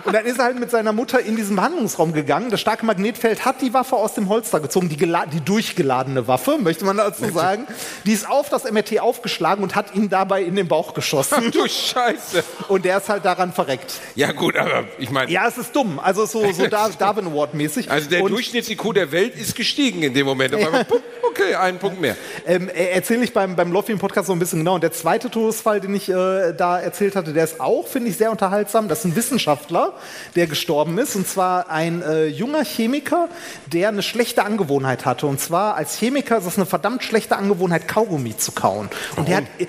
Und 0.08 0.14
dann 0.14 0.26
ist 0.26 0.40
er 0.40 0.46
halt 0.46 0.58
mit 0.58 0.72
seiner 0.72 0.94
Mutter 0.94 1.20
in 1.20 1.36
diesen 1.36 1.58
Behandlungsraum 1.58 2.14
gegangen. 2.14 2.50
Das 2.50 2.62
starke 2.62 2.86
Magnetfeld 2.86 3.44
hat 3.44 3.62
die 3.62 3.74
Waffe 3.74 3.98
aus 3.98 4.14
dem 4.14 4.30
Holster 4.30 4.62
gezogen, 4.62 4.88
die, 4.88 4.96
die 4.96 5.42
durchgeladene 5.44 6.30
Waffe, 6.30 6.58
möchte 6.62 6.86
man 6.86 6.96
dazu 6.96 7.30
sagen. 7.30 7.68
Die 8.06 8.14
ist 8.14 8.26
auf 8.30 8.48
das 8.48 8.64
MRT 8.72 9.02
aufgeschlagen 9.02 9.62
und 9.64 9.76
hat 9.76 9.94
ihn 9.96 10.10
dabei 10.10 10.44
in 10.44 10.56
den 10.56 10.70
Bauch 10.70 10.94
geschossen. 10.94 11.52
Du 11.58 11.68
Scheiße. 11.68 12.42
Und 12.70 12.86
der 12.86 13.00
ist 13.00 13.10
halt 13.10 13.26
daran 13.26 13.52
verreckt. 13.52 14.00
Ja 14.16 14.32
gut, 14.32 14.56
aber 14.56 14.86
ich 14.98 15.10
meine, 15.10 15.30
Ja, 15.30 15.46
es 15.48 15.58
ist 15.58 15.76
dumm. 15.76 16.00
Also 16.00 16.26
so, 16.26 16.50
so 16.54 16.68
Dar 16.70 16.90
Darwin 16.98 17.28
Award 17.28 17.54
mäßig. 17.54 17.92
also 17.92 18.10
der 18.10 18.22
Durchschnitts-IQ 18.22 18.94
der 18.94 19.12
Welt 19.12 19.36
ist 19.36 19.56
gestiegen 19.56 20.04
in 20.04 20.14
dem 20.14 20.26
Moment. 20.26 20.54
Pup, 20.88 21.04
okay, 21.30 21.56
einen 21.56 21.80
Punkt 21.80 22.00
mehr. 22.00 22.16
ähm, 22.46 22.70
erzähle 22.70 23.26
ich 23.26 23.34
beim, 23.34 23.58
beim 23.58 23.74
Loffian 23.74 24.00
Podcast 24.00 24.28
so 24.28 24.34
ein 24.34 24.40
bisschen 24.40 24.60
genau. 24.60 24.76
Und 24.76 24.84
der 24.84 24.94
zweite 24.94 25.30
Todesfall, 25.30 25.82
den 25.82 25.96
ich 25.96 26.08
äh, 26.08 26.54
da 26.54 26.80
erzählt 26.80 27.16
hatte, 27.18 27.34
der 27.34 27.44
ist 27.44 27.60
auch, 27.60 27.88
finde 27.88 28.10
ich, 28.10 28.18
sehr 28.18 28.32
unterhaltsam. 28.32 28.88
Das 28.88 29.00
ist 29.00 29.06
ein 29.06 29.16
Wissenschaftler, 29.16 29.94
der 30.36 30.48
gestorben 30.48 30.98
ist. 30.98 31.16
Und 31.16 31.28
zwar 31.28 31.70
ein 31.70 32.02
äh, 32.02 32.26
junger 32.26 32.64
Chemiker, 32.64 33.30
der 33.72 33.90
eine 33.90 34.04
schlechte 34.04 34.44
Angewohnheit 34.44 35.06
hatte. 35.06 35.28
Und 35.28 35.40
zwar 35.40 35.76
als 35.76 35.98
Chemiker 35.98 36.38
ist 36.38 36.46
es 36.46 36.58
eine 36.58 36.66
verdammt 36.66 37.04
schlechte 37.04 37.36
Angewohnheit, 37.36 37.88
Kaugummi 37.88 38.38
zu 38.38 38.52
kauen. 38.52 38.90
Und 39.16 39.28
der 39.28 39.38
hat, 39.38 39.44
äh, 39.60 39.68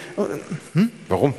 Warum? 1.08 1.34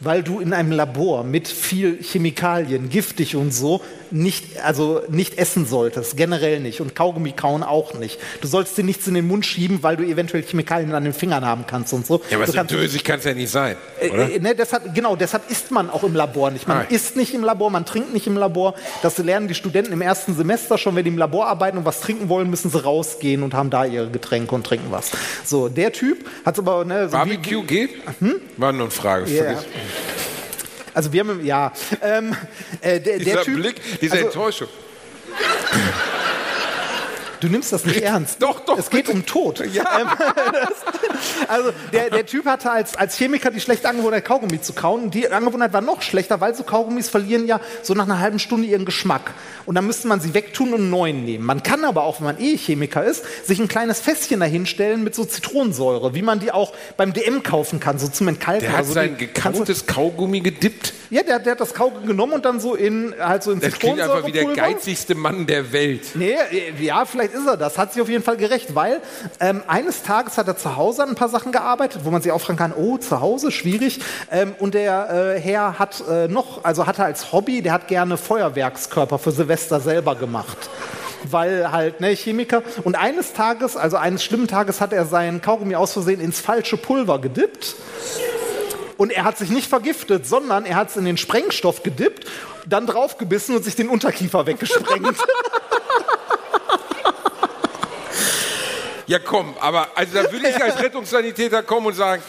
Weil 0.00 0.22
du 0.22 0.40
in 0.40 0.52
einem 0.52 0.72
Labor 0.72 1.24
mit 1.24 1.46
viel 1.48 1.98
Chemikalien, 2.02 2.88
giftig 2.88 3.36
und 3.36 3.52
so, 3.52 3.80
nicht, 4.12 4.60
also 4.64 5.02
nicht 5.08 5.38
essen 5.38 5.66
solltest, 5.66 6.16
generell 6.16 6.58
nicht 6.58 6.80
und 6.80 6.96
Kaugummi 6.96 7.30
kauen 7.32 7.62
auch 7.62 7.94
nicht. 7.94 8.18
Du 8.40 8.48
sollst 8.48 8.76
dir 8.76 8.82
nichts 8.82 9.06
in 9.06 9.14
den 9.14 9.28
Mund 9.28 9.46
schieben, 9.46 9.82
weil 9.84 9.96
du 9.96 10.02
eventuell 10.02 10.42
Chemikalien 10.42 10.92
an 10.94 11.04
den 11.04 11.12
Fingern 11.12 11.44
haben 11.44 11.64
kannst 11.66 11.92
und 11.92 12.06
so. 12.06 12.20
Ja, 12.28 12.36
aber 12.38 12.46
du 12.46 12.52
so 12.52 12.62
dösig 12.64 13.04
kann 13.04 13.20
es 13.20 13.24
ja 13.24 13.34
nicht 13.34 13.50
sein, 13.50 13.76
oder? 14.12 14.32
äh, 14.32 14.38
ne, 14.40 14.54
deshalb, 14.56 14.92
genau, 14.94 15.14
deshalb 15.14 15.48
isst 15.48 15.70
man 15.70 15.90
auch 15.90 16.02
im 16.02 16.14
Labor 16.16 16.50
nicht. 16.50 16.66
Man 16.66 16.78
Ah. 16.78 16.86
isst 16.88 17.14
nicht 17.16 17.34
im 17.34 17.44
Labor, 17.44 17.70
man 17.70 17.86
trinkt 17.86 18.12
nicht 18.12 18.26
im 18.26 18.36
Labor. 18.36 18.74
Das 19.02 19.18
lernen 19.18 19.46
die 19.46 19.54
Studenten 19.54 19.92
im 19.92 20.00
ersten 20.00 20.34
Semester 20.34 20.76
schon, 20.78 20.96
wenn 20.96 21.04
die 21.04 21.10
im 21.10 21.18
Labor 21.18 21.46
arbeiten 21.46 21.78
und 21.78 21.84
was 21.84 22.00
trinken 22.00 22.28
wollen, 22.28 22.50
müssen 22.50 22.70
sie 22.70 22.82
rausgehen 22.82 23.42
und 23.44 23.54
haben 23.54 23.70
da 23.70 23.84
ihre 23.84 24.10
Getränke 24.10 24.54
und 24.56 24.64
trinken 24.66 24.86
was. 24.90 25.10
So, 25.44 25.68
der 25.68 25.92
Typ 25.92 26.26
hat 26.44 26.58
aber 26.58 26.84
ne, 26.84 27.04
so 27.08 27.12
wie- 27.12 27.16
Barbecue 27.36 27.62
geht? 27.62 27.90
War 28.56 28.72
nur 28.72 28.82
eine 28.82 28.90
Frage. 28.90 29.30
Ja. 29.30 29.62
Also 30.94 31.12
wir 31.12 31.20
haben, 31.20 31.44
ja, 31.44 31.72
ähm, 32.02 32.36
äh, 32.80 33.00
der, 33.00 33.18
Dieser 33.18 33.34
der 33.36 33.42
Typ, 33.44 33.56
Blick, 33.56 34.00
diese 34.00 34.14
also, 34.14 34.26
Enttäuschung. 34.26 34.68
du 37.40 37.48
nimmst 37.48 37.72
das 37.72 37.84
nicht 37.84 38.02
ernst. 38.02 38.42
Doch, 38.42 38.60
doch, 38.60 38.78
Es 38.78 38.90
geht 38.90 39.06
bitte. 39.06 39.16
um 39.18 39.26
Tod. 39.26 39.60
Ja. 39.72 39.84
Ähm, 40.00 40.08
das, 40.52 41.48
also 41.48 41.70
der, 41.92 42.10
der 42.10 42.26
Typ 42.26 42.44
hatte 42.46 42.70
als, 42.70 42.96
als 42.96 43.16
Chemiker 43.16 43.50
die 43.50 43.60
schlechte 43.60 43.88
Angewohnheit, 43.88 44.24
Kaugummi 44.24 44.60
zu 44.60 44.72
kauen. 44.72 45.10
Die 45.10 45.28
Angewohnheit 45.28 45.72
war 45.72 45.80
noch 45.80 46.02
schlechter, 46.02 46.40
weil 46.40 46.54
so 46.54 46.64
Kaugummis 46.64 47.08
verlieren 47.08 47.46
ja 47.46 47.60
so 47.82 47.94
nach 47.94 48.04
einer 48.04 48.18
halben 48.18 48.38
Stunde 48.38 48.66
ihren 48.66 48.84
Geschmack. 48.84 49.32
Und 49.66 49.74
dann 49.76 49.86
müsste 49.86 50.08
man 50.08 50.20
sie 50.20 50.34
wegtun 50.34 50.68
und 50.74 50.80
einen 50.80 50.90
neuen 50.90 51.24
nehmen. 51.24 51.44
Man 51.44 51.62
kann 51.62 51.84
aber 51.84 52.02
auch, 52.04 52.20
wenn 52.20 52.26
man 52.26 52.40
eh 52.40 52.56
Chemiker 52.56 53.04
ist, 53.04 53.24
sich 53.46 53.60
ein 53.60 53.68
kleines 53.68 54.00
Fässchen 54.00 54.40
dahinstellen 54.40 55.04
mit 55.04 55.14
so 55.14 55.24
Zitronensäure, 55.24 56.14
wie 56.14 56.22
man 56.22 56.40
die 56.40 56.50
auch 56.50 56.72
beim 56.96 57.12
DM 57.12 57.42
kaufen 57.42 57.78
kann, 57.80 57.98
so 57.98 58.08
zum 58.08 58.28
Entkalken. 58.28 58.62
Der 58.62 58.72
hat 58.72 58.78
Also 58.78 58.92
sein 58.94 59.16
gekautes 59.16 59.86
Kaugummi 59.86 60.40
gedippt. 60.40 60.94
Ja, 61.10 61.22
der, 61.22 61.38
der 61.38 61.52
hat 61.52 61.60
das 61.60 61.74
Kaugummi 61.74 62.06
genommen 62.06 62.32
und 62.34 62.44
dann 62.44 62.60
so 62.60 62.74
in 62.74 63.14
halt 63.18 63.42
so 63.42 63.52
in 63.52 63.60
Das 63.60 63.74
klingt 63.78 64.00
einfach 64.00 64.26
wie 64.26 64.32
der 64.32 64.44
geizigste 64.46 65.14
Mann 65.14 65.46
der 65.46 65.72
Welt. 65.72 66.08
Nee, 66.14 66.34
äh, 66.50 66.72
ja, 66.82 67.04
vielleicht 67.04 67.29
ist 67.30 67.46
er 67.46 67.56
das. 67.56 67.78
Hat 67.78 67.92
sich 67.92 68.02
auf 68.02 68.08
jeden 68.08 68.24
Fall 68.24 68.36
gerecht, 68.36 68.74
weil 68.74 69.00
ähm, 69.40 69.62
eines 69.66 70.02
Tages 70.02 70.38
hat 70.38 70.48
er 70.48 70.56
zu 70.56 70.76
Hause 70.76 71.02
an 71.02 71.10
ein 71.10 71.14
paar 71.14 71.28
Sachen 71.28 71.52
gearbeitet, 71.52 72.02
wo 72.04 72.10
man 72.10 72.22
sich 72.22 72.32
auch 72.32 72.40
fragen 72.40 72.58
kann, 72.58 72.72
oh, 72.72 72.98
zu 72.98 73.20
Hause, 73.20 73.50
schwierig. 73.50 74.00
Ähm, 74.30 74.54
und 74.58 74.74
der 74.74 75.34
äh, 75.36 75.40
Herr 75.40 75.78
hat 75.78 76.02
äh, 76.08 76.28
noch, 76.28 76.64
also 76.64 76.86
hatte 76.86 77.04
als 77.04 77.32
Hobby, 77.32 77.62
der 77.62 77.72
hat 77.72 77.88
gerne 77.88 78.16
Feuerwerkskörper 78.16 79.18
für 79.18 79.32
Silvester 79.32 79.80
selber 79.80 80.14
gemacht. 80.14 80.70
Weil 81.24 81.70
halt, 81.70 82.00
ne, 82.00 82.10
Chemiker. 82.10 82.62
Und 82.84 82.96
eines 82.96 83.32
Tages, 83.32 83.76
also 83.76 83.96
eines 83.96 84.24
schlimmen 84.24 84.48
Tages, 84.48 84.80
hat 84.80 84.92
er 84.92 85.04
sein 85.04 85.42
Kaugummi 85.42 85.74
aus 85.74 85.92
Versehen 85.92 86.20
ins 86.20 86.40
falsche 86.40 86.76
Pulver 86.76 87.18
gedippt. 87.18 87.76
Und 88.96 89.12
er 89.12 89.24
hat 89.24 89.38
sich 89.38 89.48
nicht 89.48 89.66
vergiftet, 89.66 90.26
sondern 90.26 90.66
er 90.66 90.76
hat 90.76 90.90
es 90.90 90.96
in 90.98 91.06
den 91.06 91.16
Sprengstoff 91.16 91.82
gedippt, 91.82 92.26
dann 92.66 92.86
draufgebissen 92.86 93.56
und 93.56 93.64
sich 93.64 93.74
den 93.74 93.88
Unterkiefer 93.88 94.44
weggesprengt. 94.46 95.16
Ja, 99.10 99.18
komm, 99.18 99.54
aber 99.58 99.88
also 99.96 100.14
da 100.14 100.30
würde 100.30 100.50
ich 100.50 100.62
als 100.62 100.80
Rettungssanitäter 100.80 101.64
kommen 101.64 101.88
und 101.88 101.94
sagen, 101.94 102.22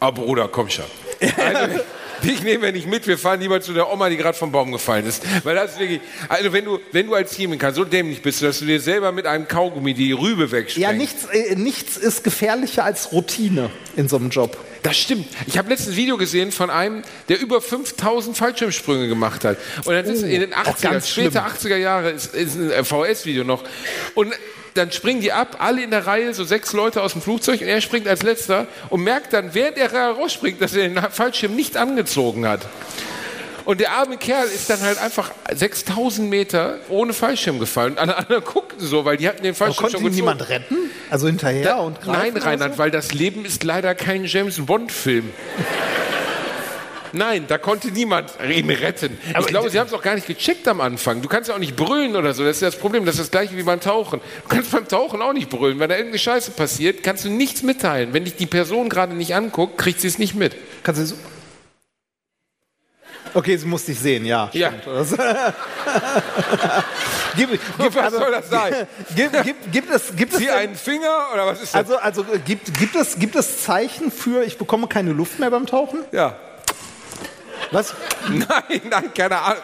ah 0.00 0.10
Bruder, 0.10 0.48
komm 0.48 0.68
schon. 0.68 0.84
Also, 1.20 1.80
dich 2.24 2.42
nehmen 2.42 2.60
wir 2.60 2.72
nicht 2.72 2.88
mit, 2.88 3.06
wir 3.06 3.16
fahren 3.18 3.38
lieber 3.38 3.60
zu 3.60 3.72
der 3.72 3.88
Oma, 3.92 4.08
die 4.08 4.16
gerade 4.16 4.36
vom 4.36 4.50
Baum 4.50 4.72
gefallen 4.72 5.06
ist. 5.06 5.22
Weil 5.44 5.54
das 5.54 5.74
ist 5.74 5.78
wirklich, 5.78 6.00
also 6.28 6.52
wenn 6.52 6.64
du, 6.64 6.80
wenn 6.90 7.06
du 7.06 7.14
als 7.14 7.36
Chemiker 7.36 7.70
so 7.70 7.84
dämlich 7.84 8.20
bist, 8.20 8.42
dass 8.42 8.58
du 8.58 8.64
dir 8.64 8.80
selber 8.80 9.12
mit 9.12 9.26
einem 9.26 9.46
Kaugummi 9.46 9.94
die 9.94 10.10
Rübe 10.10 10.50
wegsprengst. 10.50 10.76
Ja, 10.78 10.92
nichts, 10.92 11.26
äh, 11.26 11.54
nichts 11.54 11.96
ist 11.96 12.24
gefährlicher 12.24 12.82
als 12.82 13.12
Routine 13.12 13.70
in 13.94 14.08
so 14.08 14.16
einem 14.16 14.30
Job. 14.30 14.56
Das 14.82 14.96
stimmt. 14.96 15.28
Ich 15.46 15.56
habe 15.56 15.68
letztens 15.68 15.94
ein 15.94 15.98
Video 15.98 16.16
gesehen 16.16 16.50
von 16.50 16.68
einem, 16.68 17.04
der 17.28 17.40
über 17.40 17.60
5000 17.60 18.36
Fallschirmsprünge 18.36 19.06
gemacht 19.06 19.44
hat. 19.44 19.56
Und 19.84 19.94
dann 19.94 20.04
sitzt 20.04 20.24
in 20.24 20.40
den 20.40 20.52
80er, 20.52 20.82
ganz 20.82 21.10
später 21.10 21.46
80er 21.46 21.76
Jahre, 21.76 22.10
ist, 22.10 22.34
ist 22.34 22.56
ein 22.56 22.72
äh, 22.72 22.82
VS-Video 22.82 23.44
noch. 23.44 23.62
Und 24.16 24.34
dann 24.74 24.90
springen 24.92 25.20
die 25.20 25.32
ab, 25.32 25.56
alle 25.60 25.82
in 25.82 25.90
der 25.90 26.06
Reihe, 26.06 26.34
so 26.34 26.44
sechs 26.44 26.72
Leute 26.72 27.02
aus 27.02 27.12
dem 27.12 27.22
Flugzeug, 27.22 27.60
und 27.60 27.68
er 27.68 27.80
springt 27.80 28.06
als 28.08 28.22
letzter 28.22 28.66
und 28.90 29.02
merkt 29.02 29.32
dann, 29.32 29.54
während 29.54 29.78
er 29.78 29.92
rausspringt, 29.92 30.60
dass 30.60 30.74
er 30.74 30.88
den 30.88 31.00
Fallschirm 31.10 31.54
nicht 31.54 31.76
angezogen 31.76 32.46
hat. 32.46 32.60
Und 33.64 33.80
der 33.80 33.92
arme 33.92 34.18
Kerl 34.18 34.44
ist 34.46 34.68
dann 34.68 34.82
halt 34.82 34.98
einfach 34.98 35.30
6000 35.54 36.28
Meter 36.28 36.76
ohne 36.90 37.14
Fallschirm 37.14 37.58
gefallen. 37.58 37.92
Und 37.92 37.98
alle 37.98 38.16
anderen 38.18 38.44
guckten 38.52 38.86
so, 38.86 39.06
weil 39.06 39.16
die 39.16 39.26
hatten 39.26 39.42
den 39.42 39.50
Aber 39.52 39.56
Fallschirm 39.56 39.82
konnte 39.84 39.92
schon 39.96 40.04
gezogen. 40.04 40.16
niemand 40.16 40.48
retten? 40.50 40.76
Also 41.08 41.28
hinterher 41.28 41.64
Da, 41.64 41.76
und 41.78 41.98
greifen 42.02 42.34
nein, 42.34 42.42
Reinhard, 42.42 42.72
so? 42.72 42.78
weil 42.78 42.90
das 42.90 43.14
Leben 43.14 43.46
ist 43.46 43.64
leider 43.64 43.94
kein 43.94 44.26
James 44.26 44.58
Bond-Film. 44.66 45.30
Nein, 47.14 47.44
da 47.48 47.58
konnte 47.58 47.88
niemand 47.88 48.32
ihn 48.46 48.68
retten. 48.70 49.18
ich 49.38 49.46
glaube, 49.46 49.70
sie 49.70 49.78
haben 49.78 49.86
es 49.86 49.92
auch 49.92 50.02
gar 50.02 50.14
nicht 50.14 50.26
gecheckt 50.26 50.66
am 50.68 50.80
Anfang. 50.80 51.22
Du 51.22 51.28
kannst 51.28 51.48
ja 51.48 51.54
auch 51.54 51.58
nicht 51.60 51.76
brüllen 51.76 52.16
oder 52.16 52.34
so. 52.34 52.44
Das 52.44 52.56
ist 52.56 52.62
das 52.62 52.76
Problem. 52.76 53.04
Das 53.06 53.14
ist 53.14 53.20
das 53.22 53.30
gleiche 53.30 53.56
wie 53.56 53.62
beim 53.62 53.80
Tauchen. 53.80 54.20
Du 54.42 54.48
kannst 54.48 54.70
beim 54.72 54.86
Tauchen 54.88 55.22
auch 55.22 55.32
nicht 55.32 55.48
brüllen. 55.48 55.78
Wenn 55.78 55.88
da 55.88 55.94
irgendeine 55.96 56.18
Scheiße 56.18 56.50
passiert, 56.52 57.02
kannst 57.02 57.24
du 57.24 57.30
nichts 57.30 57.62
mitteilen. 57.62 58.12
Wenn 58.12 58.24
dich 58.24 58.36
die 58.36 58.46
Person 58.46 58.88
gerade 58.88 59.14
nicht 59.14 59.34
anguckt, 59.34 59.78
kriegt 59.78 60.00
sie 60.00 60.08
es 60.08 60.18
nicht 60.18 60.34
mit. 60.34 60.54
Kannst 60.82 61.00
du 61.00 61.06
so 61.06 61.14
Okay, 63.36 63.56
sie 63.56 63.66
muss 63.66 63.84
dich 63.84 63.98
sehen, 63.98 64.24
ja. 64.26 64.48
Ja. 64.52 64.72
gib, 67.36 67.50
gib, 67.50 67.94
Was 67.96 68.12
soll 68.12 68.30
das 68.30 68.48
sein? 68.48 68.86
Gibt, 69.16 69.42
gibt, 69.42 69.72
gibt 69.72 69.90
es, 69.90 70.14
gibt 70.14 70.32
es 70.34 70.38
Zieh 70.38 70.44
denn- 70.46 70.54
einen 70.54 70.74
Finger 70.76 71.26
oder 71.32 71.46
was 71.46 71.60
ist 71.60 71.74
das? 71.74 71.80
also, 71.90 71.96
also 71.96 72.22
äh, 72.32 72.38
gibt, 72.38 72.72
gibt, 72.78 72.94
es, 72.94 73.18
gibt 73.18 73.34
es 73.34 73.64
Zeichen 73.64 74.12
für, 74.12 74.44
ich 74.44 74.56
bekomme 74.56 74.86
keine 74.86 75.12
Luft 75.12 75.40
mehr 75.40 75.50
beim 75.50 75.66
Tauchen? 75.66 76.00
ja. 76.12 76.36
Was? 77.70 77.94
Nein, 78.28 78.80
nein, 78.88 79.12
keine 79.14 79.38
Ahnung. 79.38 79.62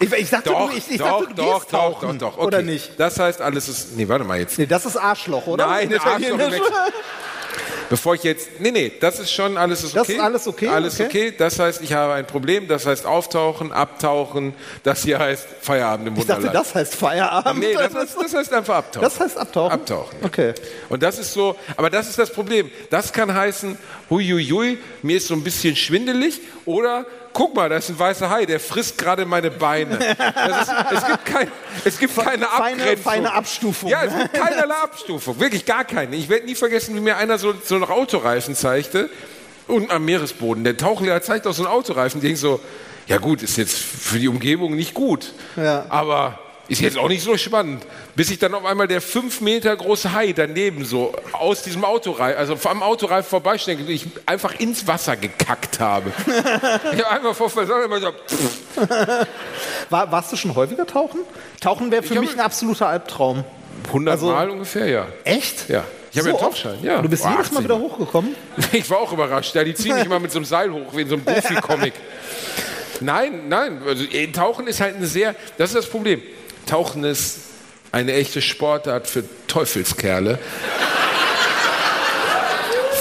Ich, 0.00 0.12
ich 0.12 0.30
dachte, 0.30 0.50
Doch, 0.50 0.70
du, 0.70 0.76
ich, 0.76 0.90
ich 0.90 0.98
doch, 0.98 1.20
dachte, 1.20 1.34
du 1.34 1.42
doch, 1.42 1.60
gehst 1.60 1.72
doch, 1.72 1.78
tauchen. 2.00 2.18
doch, 2.18 2.32
doch. 2.32 2.38
Okay. 2.38 2.46
Oder 2.46 2.62
nicht? 2.62 2.92
Das 2.98 3.18
heißt, 3.18 3.40
alles 3.40 3.68
ist. 3.68 3.96
Nee, 3.96 4.06
warte 4.08 4.24
mal 4.24 4.38
jetzt. 4.38 4.58
Nee, 4.58 4.66
das 4.66 4.84
ist 4.84 4.96
Arschloch, 4.96 5.46
oder? 5.46 5.66
Nein, 5.66 5.90
In 5.90 5.98
Arschloch 5.98 6.38
Bevor 7.88 8.14
ich 8.14 8.22
jetzt. 8.22 8.60
Nee, 8.60 8.70
nee, 8.70 8.92
das 9.00 9.18
ist 9.20 9.32
schon 9.32 9.56
alles 9.56 9.84
ist 9.84 9.96
okay. 9.96 9.98
Das 9.98 10.08
ist 10.08 10.20
alles 10.20 10.48
okay, 10.48 10.68
Alles 10.68 10.94
okay. 10.94 11.04
okay. 11.06 11.34
Das 11.36 11.58
heißt, 11.58 11.82
ich 11.82 11.92
habe 11.92 12.14
ein 12.14 12.26
Problem. 12.26 12.66
Das 12.66 12.86
heißt 12.86 13.06
auftauchen, 13.06 13.72
abtauchen. 13.72 14.54
Das 14.82 15.02
hier 15.02 15.18
heißt 15.18 15.46
Feierabend 15.60 16.08
im 16.08 16.16
Ich 16.16 16.26
dachte, 16.26 16.44
Wunderland. 16.44 16.66
das 16.66 16.74
heißt 16.74 16.94
Feierabend. 16.94 17.60
Nee, 17.60 17.74
das, 17.74 17.94
heißt, 17.94 18.16
das 18.20 18.34
heißt 18.34 18.52
einfach 18.52 18.76
abtauchen. 18.76 19.04
Das 19.04 19.20
heißt 19.20 19.38
abtauchen? 19.38 19.72
Abtauchen. 19.72 20.18
Okay. 20.22 20.54
Und 20.88 21.02
das 21.02 21.18
ist 21.18 21.32
so, 21.32 21.56
aber 21.76 21.90
das 21.90 22.08
ist 22.08 22.18
das 22.18 22.30
Problem. 22.30 22.70
Das 22.90 23.12
kann 23.12 23.32
heißen, 23.32 23.78
huiuiui, 24.10 24.78
mir 25.02 25.16
ist 25.16 25.28
so 25.28 25.34
ein 25.34 25.44
bisschen 25.44 25.76
schwindelig 25.76 26.40
oder 26.64 27.04
guck 27.34 27.54
mal, 27.54 27.68
da 27.68 27.76
ist 27.76 27.90
ein 27.90 27.98
weißer 27.98 28.30
Hai, 28.30 28.46
der 28.46 28.58
frisst 28.60 28.96
gerade 28.96 29.26
meine 29.26 29.50
Beine. 29.50 29.96
Ist, 29.98 30.72
es 30.92 31.06
gibt, 31.06 31.24
kein, 31.26 31.50
es 31.84 31.98
gibt 31.98 32.16
keine 32.16 32.46
Feine, 32.46 32.48
Abgrenzung. 32.48 32.96
feine 33.04 33.32
Abstufung. 33.32 33.90
Ja, 33.90 34.04
es 34.04 34.16
gibt 34.16 34.32
keinerlei 34.32 34.74
Abstufung, 34.76 35.38
wirklich 35.40 35.66
gar 35.66 35.84
keine. 35.84 36.16
Ich 36.16 36.28
werde 36.30 36.46
nie 36.46 36.54
vergessen, 36.54 36.94
wie 36.96 37.00
mir 37.00 37.16
einer 37.18 37.36
so, 37.38 37.52
so 37.62 37.74
einen 37.74 37.84
Autoreifen 37.84 38.54
zeigte, 38.54 39.10
unten 39.66 39.90
am 39.90 40.04
Meeresboden. 40.04 40.64
Der 40.64 40.76
Tauchlehrer 40.76 41.20
zeigt 41.20 41.46
auch 41.46 41.52
so 41.54 41.64
einen 41.64 41.72
Autoreifen, 41.72 42.20
den 42.20 42.32
ich 42.32 42.40
so, 42.40 42.60
ja 43.06 43.18
gut, 43.18 43.42
ist 43.42 43.56
jetzt 43.58 43.76
für 43.76 44.18
die 44.18 44.28
Umgebung 44.28 44.74
nicht 44.76 44.94
gut, 44.94 45.32
Ja. 45.56 45.86
aber 45.90 46.38
ist 46.68 46.80
jetzt 46.80 46.96
auch 46.98 47.08
nicht 47.08 47.22
so 47.22 47.36
spannend. 47.36 47.84
Bis 48.16 48.30
ich 48.30 48.38
dann 48.38 48.54
auf 48.54 48.64
einmal 48.64 48.88
der 48.88 49.00
fünf 49.00 49.40
Meter 49.40 49.74
große 49.76 50.12
Hai 50.12 50.32
daneben 50.32 50.84
so 50.84 51.14
aus 51.32 51.62
diesem 51.62 51.84
Autoreifen, 51.84 52.38
also 52.38 52.56
am 52.68 52.82
Autoreifen 52.82 53.28
vorbeischnecke, 53.28 53.82
ich 53.84 54.06
einfach 54.26 54.58
ins 54.58 54.86
Wasser 54.86 55.16
gekackt 55.16 55.80
habe. 55.80 56.10
ich 56.26 57.04
habe 57.04 57.10
einfach 57.10 57.34
vor 57.34 57.50
Versammlung 57.50 57.84
immer 57.86 58.00
so, 58.00 58.08
War, 59.90 60.10
warst 60.10 60.32
du 60.32 60.36
schon 60.36 60.54
häufiger 60.54 60.86
tauchen? 60.86 61.20
Tauchen 61.60 61.90
wäre 61.90 62.02
für 62.02 62.14
Ich 62.14 62.20
mich 62.20 62.32
ein 62.32 62.40
absoluter 62.40 62.88
Albtraum. 62.88 63.44
100 63.88 64.12
Also- 64.12 64.26
Mal 64.26 64.50
ungefähr, 64.50 64.86
ja. 64.86 65.06
Echt? 65.24 65.68
Ja. 65.68 65.84
Ich 66.12 66.18
habe 66.18 66.28
ja 66.30 66.34
einen? 66.36 66.44
Tauchschein, 66.44 66.78
ja. 66.82 67.02
Du 67.02 67.08
bist 67.08 67.24
Oh, 67.24 67.28
jedes 67.30 67.50
Mal 67.50 67.58
18 67.58 67.64
wieder 67.64 67.78
hochgekommen? 67.78 68.34
Ich 68.72 68.88
war 68.88 68.98
auch 68.98 69.12
überrascht. 69.12 69.54
Ja, 69.54 69.64
die 69.64 69.74
ziehen 69.74 69.96
mich 69.96 70.04
immer 70.04 70.20
mit 70.20 70.30
so 70.32 70.38
einem 70.38 70.44
Seil 70.46 70.72
hoch, 70.72 70.94
wie 70.94 71.02
in 71.02 71.08
so 71.08 71.16
einem 71.16 71.24
Profi-Comic. 71.24 71.92
Nein, 73.00 73.48
nein. 73.48 73.82
Also, 73.86 74.04
äh, 74.04 74.28
Tauchen 74.28 74.66
ist 74.68 74.80
halt 74.80 74.96
eine 74.96 75.06
sehr, 75.06 75.34
das 75.58 75.70
ist 75.70 75.76
das 75.76 75.86
Problem. 75.86 76.22
Tauchen 76.66 77.04
ist 77.04 77.38
eine 77.92 78.12
echte 78.14 78.42
Sportart 78.42 79.06
für 79.06 79.24
Teufelskerle. 79.46 80.38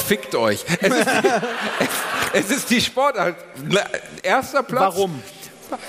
Fickt 0.07 0.35
euch. 0.35 0.59
Es 0.81 0.91
ist, 0.93 1.07
die, 1.07 1.27
es, 1.79 1.89
es 2.33 2.51
ist 2.57 2.69
die 2.69 2.81
Sportart. 2.81 3.35
Erster 4.21 4.63
Platz. 4.63 4.81
Warum? 4.95 5.23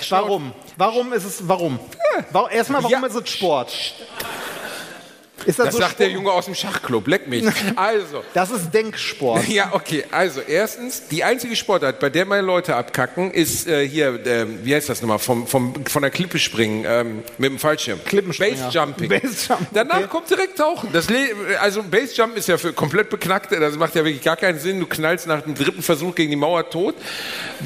Warum? 0.08 0.52
Warum 0.76 1.12
ist 1.12 1.24
es, 1.24 1.48
warum? 1.48 1.78
Warum- 2.30 2.50
Erstmal, 2.50 2.82
warum 2.84 3.02
Ja. 3.02 3.06
ist 3.08 3.14
es 3.16 3.28
Sport? 3.30 3.72
Ist 5.46 5.58
das 5.58 5.66
das 5.66 5.74
so 5.74 5.80
sagt 5.80 5.98
der 5.98 6.04
Sport? 6.06 6.14
Junge 6.16 6.32
aus 6.32 6.44
dem 6.46 6.54
Schachclub, 6.54 7.06
leck 7.08 7.28
mich. 7.28 7.44
Also, 7.76 8.22
Das 8.34 8.50
ist 8.50 8.72
Denksport. 8.72 9.46
ja, 9.48 9.70
okay. 9.72 10.04
Also, 10.10 10.40
erstens, 10.40 11.08
die 11.08 11.24
einzige 11.24 11.56
Sportart, 11.56 11.98
bei 12.00 12.10
der 12.10 12.24
meine 12.24 12.42
Leute 12.42 12.76
abkacken, 12.76 13.30
ist 13.32 13.66
äh, 13.66 13.86
hier, 13.88 14.20
ähm, 14.26 14.60
wie 14.62 14.74
heißt 14.74 14.88
das 14.88 15.02
nochmal, 15.02 15.18
vom, 15.18 15.46
vom, 15.46 15.74
von 15.86 16.02
der 16.02 16.10
Klippe 16.10 16.38
springen 16.38 16.84
ähm, 16.86 17.22
mit 17.38 17.50
dem 17.50 17.58
Fallschirm. 17.58 17.98
Klippenspringer. 18.04 18.64
Basejumping. 18.64 19.08
Basejumping, 19.08 19.66
Danach 19.72 19.96
okay. 19.98 20.06
kommt 20.08 20.30
direkt 20.30 20.58
Tauchen. 20.58 20.88
Das 20.92 21.06
also 21.60 21.82
Basejump 21.82 22.36
ist 22.36 22.48
ja 22.48 22.56
für 22.58 22.72
komplett 22.72 23.10
Beknackte, 23.10 23.58
das 23.60 23.76
macht 23.76 23.94
ja 23.94 24.04
wirklich 24.04 24.22
gar 24.22 24.36
keinen 24.36 24.58
Sinn. 24.58 24.80
Du 24.80 24.86
knallst 24.86 25.26
nach 25.26 25.42
dem 25.42 25.54
dritten 25.54 25.82
Versuch 25.82 26.14
gegen 26.14 26.30
die 26.30 26.36
Mauer 26.36 26.68
tot. 26.70 26.94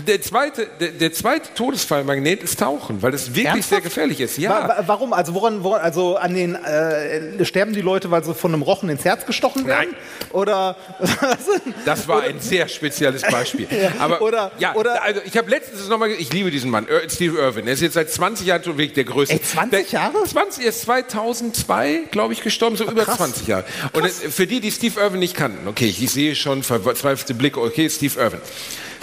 Der 0.07 0.21
zweite, 0.23 0.67
der, 0.81 0.89
der 0.89 1.13
zweite 1.13 1.53
Todesfallmagnet 1.55 2.43
ist 2.43 2.59
Tauchen, 2.59 3.03
weil 3.03 3.13
das 3.13 3.29
wirklich 3.29 3.47
Ernsthaft? 3.47 3.69
sehr 3.69 3.81
gefährlich 3.81 4.21
ist. 4.21 4.39
Ja. 4.39 4.51
Wa- 4.51 4.69
wa- 4.69 4.83
Warum? 4.87 5.13
Also 5.13 5.35
woran, 5.35 5.63
woran 5.65 5.81
also 5.81 6.17
an 6.17 6.35
den 6.35 6.55
äh, 6.55 7.45
sterben 7.45 7.68
die 7.73 7.81
Leute, 7.81 8.11
weil 8.11 8.25
sie 8.25 8.35
von 8.35 8.53
einem 8.53 8.63
Rochen 8.63 8.89
ins 8.89 9.05
Herz 9.05 9.27
gestochen 9.27 9.67
werden? 9.67 9.95
Oder 10.31 10.77
Das 11.85 12.09
war 12.09 12.23
ein 12.23 12.41
sehr 12.41 12.69
spezielles 12.69 13.23
Beispiel. 13.23 13.67
Aber 13.99 14.21
Oder- 14.23 14.53
ja, 14.59 14.75
oder- 14.75 15.03
also 15.03 15.21
ich 15.25 15.37
habe 15.37 15.51
letztens 15.51 15.89
nochmal, 15.89 16.11
ich 16.11 16.33
liebe 16.33 16.51
diesen 16.51 16.71
Mann, 16.71 16.87
Steve 17.09 17.39
Irwin. 17.39 17.67
Er 17.67 17.75
ist 17.75 17.81
jetzt 17.83 17.95
seit 17.95 18.11
20 18.11 18.47
Jahren 18.47 18.63
schon 18.65 18.77
wirklich 18.79 18.93
der 18.95 19.05
größte. 19.05 19.35
Ey, 19.35 19.43
20 19.43 19.71
der, 19.91 20.01
Jahre? 20.01 20.25
20 20.25 20.63
er 20.65 20.69
ist 20.71 20.83
2002, 20.83 22.01
glaube 22.11 22.33
ich, 22.33 22.43
gestorben, 22.43 22.77
so 22.77 22.85
über 22.85 23.05
krass. 23.05 23.17
20 23.17 23.47
Jahre. 23.47 23.65
Und 23.93 24.05
es, 24.05 24.21
für 24.21 24.47
die, 24.47 24.61
die 24.61 24.71
Steve 24.71 25.01
Irwin 25.01 25.21
nicht 25.21 25.35
kannten, 25.35 25.67
okay, 25.69 25.87
ich 25.87 26.11
sehe 26.11 26.35
schon 26.35 26.63
verzweifelte 26.63 27.35
Blicke, 27.35 27.61
okay, 27.61 27.89
Steve 27.91 28.19
Irwin. 28.21 28.41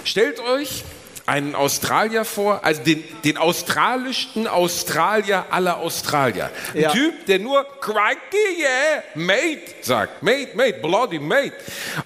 Stellt 0.04 0.40
euch 0.40 0.84
einen 1.26 1.54
Australier 1.54 2.24
vor, 2.24 2.64
also 2.64 2.82
den, 2.82 3.02
den 3.24 3.36
australischsten 3.36 4.46
Australier 4.46 5.46
aller 5.50 5.78
Australier. 5.78 6.50
Ein 6.72 6.80
Ja. 6.80 6.92
Typ, 6.92 7.26
der 7.26 7.40
nur 7.40 7.66
Crikey, 7.80 8.60
yeah, 8.60 9.02
mate 9.14 9.60
sagt. 9.80 10.22
Mate, 10.22 10.50
mate, 10.54 10.74
bloody 10.74 11.18
mate. 11.18 11.52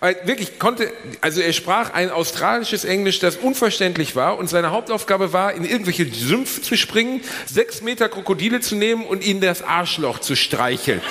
Äh, 0.00 0.14
Wirklich 0.24 0.58
konnte, 0.58 0.90
also 1.20 1.40
er 1.40 1.52
sprach 1.52 1.92
ein 1.92 2.10
australisches 2.10 2.84
Englisch, 2.84 3.18
das 3.18 3.36
unverständlich 3.36 4.16
war 4.16 4.38
und 4.38 4.48
seine 4.48 4.70
Hauptaufgabe 4.70 5.32
war, 5.32 5.52
in 5.52 5.64
irgendwelche 5.64 6.06
Sümpfe 6.06 6.62
zu 6.62 6.76
springen, 6.76 7.22
sechs 7.46 7.82
Meter 7.82 8.08
Krokodile 8.08 8.60
zu 8.60 8.74
nehmen 8.74 9.04
und 9.04 9.24
ihnen 9.24 9.40
das 9.40 9.62
Arschloch 9.62 10.20
zu 10.20 10.34
streicheln. 10.34 11.02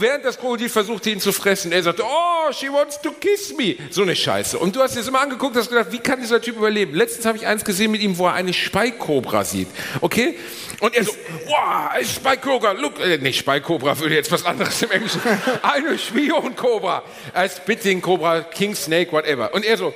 Während 0.00 0.24
das 0.24 0.38
Krokodil 0.38 0.68
versuchte, 0.68 1.10
ihn 1.10 1.18
zu 1.18 1.32
fressen, 1.32 1.72
er 1.72 1.82
sagte, 1.82 2.04
oh, 2.04 2.52
she 2.52 2.68
wants 2.68 3.00
to 3.00 3.10
kiss 3.10 3.52
me. 3.56 3.74
So 3.90 4.02
eine 4.02 4.14
Scheiße. 4.14 4.56
Und 4.56 4.76
du 4.76 4.80
hast 4.80 4.94
dir 4.94 5.00
das 5.00 5.08
immer 5.08 5.20
angeguckt, 5.20 5.56
hast 5.56 5.70
gedacht, 5.70 5.90
wie 5.90 5.98
kann 5.98 6.20
dieser 6.20 6.40
Typ 6.40 6.56
überleben? 6.56 6.94
Letztens 6.94 7.26
habe 7.26 7.36
ich 7.36 7.46
eins 7.46 7.64
gesehen 7.64 7.90
mit 7.90 8.00
ihm, 8.00 8.16
wo 8.16 8.26
er 8.26 8.34
eine 8.34 8.52
Speikobra 8.52 9.42
sieht. 9.42 9.66
Okay? 10.00 10.36
Und 10.80 10.94
er 10.94 11.02
so, 11.04 11.12
wow, 11.46 11.90
a 11.92 12.04
Speikobra, 12.04 12.70
look, 12.72 13.00
äh, 13.00 13.18
nicht 13.18 13.40
Speikobra, 13.40 13.98
würde 13.98 14.14
jetzt 14.14 14.30
was 14.30 14.44
anderes 14.46 14.80
im 14.82 14.90
Englischen. 14.92 15.20
Eine 15.62 15.98
Spionkobra. 15.98 17.02
A 17.34 17.48
Spitting 17.48 18.00
Cobra, 18.00 18.42
King 18.42 18.76
Snake, 18.76 19.10
whatever. 19.10 19.52
Und 19.54 19.64
er 19.64 19.76
so, 19.76 19.92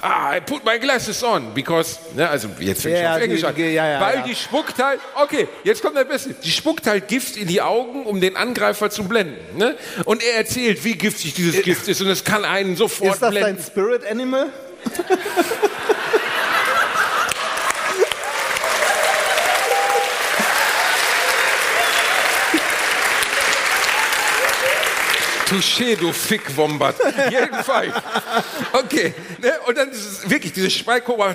ah, 0.00 0.36
I 0.36 0.40
put 0.40 0.64
my 0.64 0.78
glasses 0.78 1.24
on, 1.24 1.52
because, 1.54 1.98
ne, 2.14 2.28
also 2.28 2.48
jetzt 2.60 2.82
fängt 2.82 2.96
Ja, 2.98 3.02
schon 3.02 3.16
auf 3.16 3.22
Englisch 3.22 3.44
an. 3.44 3.54
ja, 3.56 3.66
ja, 3.66 4.00
weil 4.00 4.22
die 4.22 4.36
spuckt 4.36 4.78
halt, 4.80 5.00
okay, 5.16 5.48
jetzt 5.64 5.82
kommt 5.82 5.96
der 5.96 6.04
Beste. 6.04 6.34
Die 6.34 6.50
spuckt 6.52 6.86
halt 6.86 7.08
Gift 7.08 7.36
in 7.36 7.48
die 7.48 7.60
Augen, 7.60 8.06
um 8.06 8.20
den 8.20 8.36
Angreifer 8.36 8.90
zu 8.90 9.02
blenden. 9.04 9.58
Ne? 9.58 9.76
Und 10.04 10.22
er 10.22 10.36
erzählt, 10.36 10.84
wie 10.84 10.94
giftig 10.94 11.34
dieses 11.34 11.62
Gift 11.62 11.88
ist 11.88 12.00
und 12.00 12.08
es 12.08 12.22
kann 12.22 12.44
einen 12.44 12.76
sofort 12.76 13.14
ist 13.14 13.22
das 13.22 13.30
blenden. 13.30 13.56
dein 13.56 13.64
Spirit 13.66 14.06
Animal? 14.08 14.46
Touché, 25.52 25.96
du 25.96 26.12
Fickwombat. 26.12 26.96
Jedenfalls. 27.30 27.92
Okay. 28.72 29.14
Ne? 29.38 29.52
Und 29.66 29.76
dann 29.76 29.90
ist 29.90 30.24
es 30.24 30.30
wirklich 30.30 30.52
diese 30.52 30.70
Speikobra. 30.70 31.34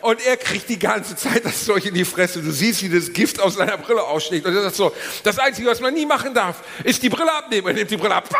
Und 0.00 0.26
er 0.26 0.36
kriegt 0.36 0.68
die 0.68 0.78
ganze 0.78 1.16
Zeit 1.16 1.44
das 1.44 1.64
Zeug 1.64 1.84
in 1.84 1.94
die 1.94 2.04
Fresse. 2.04 2.42
Du 2.42 2.50
siehst, 2.50 2.82
wie 2.82 2.88
das 2.88 3.12
Gift 3.12 3.40
aus 3.40 3.54
seiner 3.54 3.76
Brille 3.76 4.02
ausschlägt. 4.02 4.46
Und 4.46 4.54
er 4.54 4.62
sagt 4.62 4.76
so, 4.76 4.92
das 5.22 5.38
Einzige, 5.38 5.68
was 5.68 5.80
man 5.80 5.94
nie 5.94 6.06
machen 6.06 6.34
darf, 6.34 6.62
ist 6.84 7.02
die 7.02 7.08
Brille 7.08 7.32
abnehmen. 7.32 7.68
Er 7.68 7.74
nimmt 7.74 7.90
die 7.90 7.96
Brille 7.96 8.14
ab. 8.14 8.28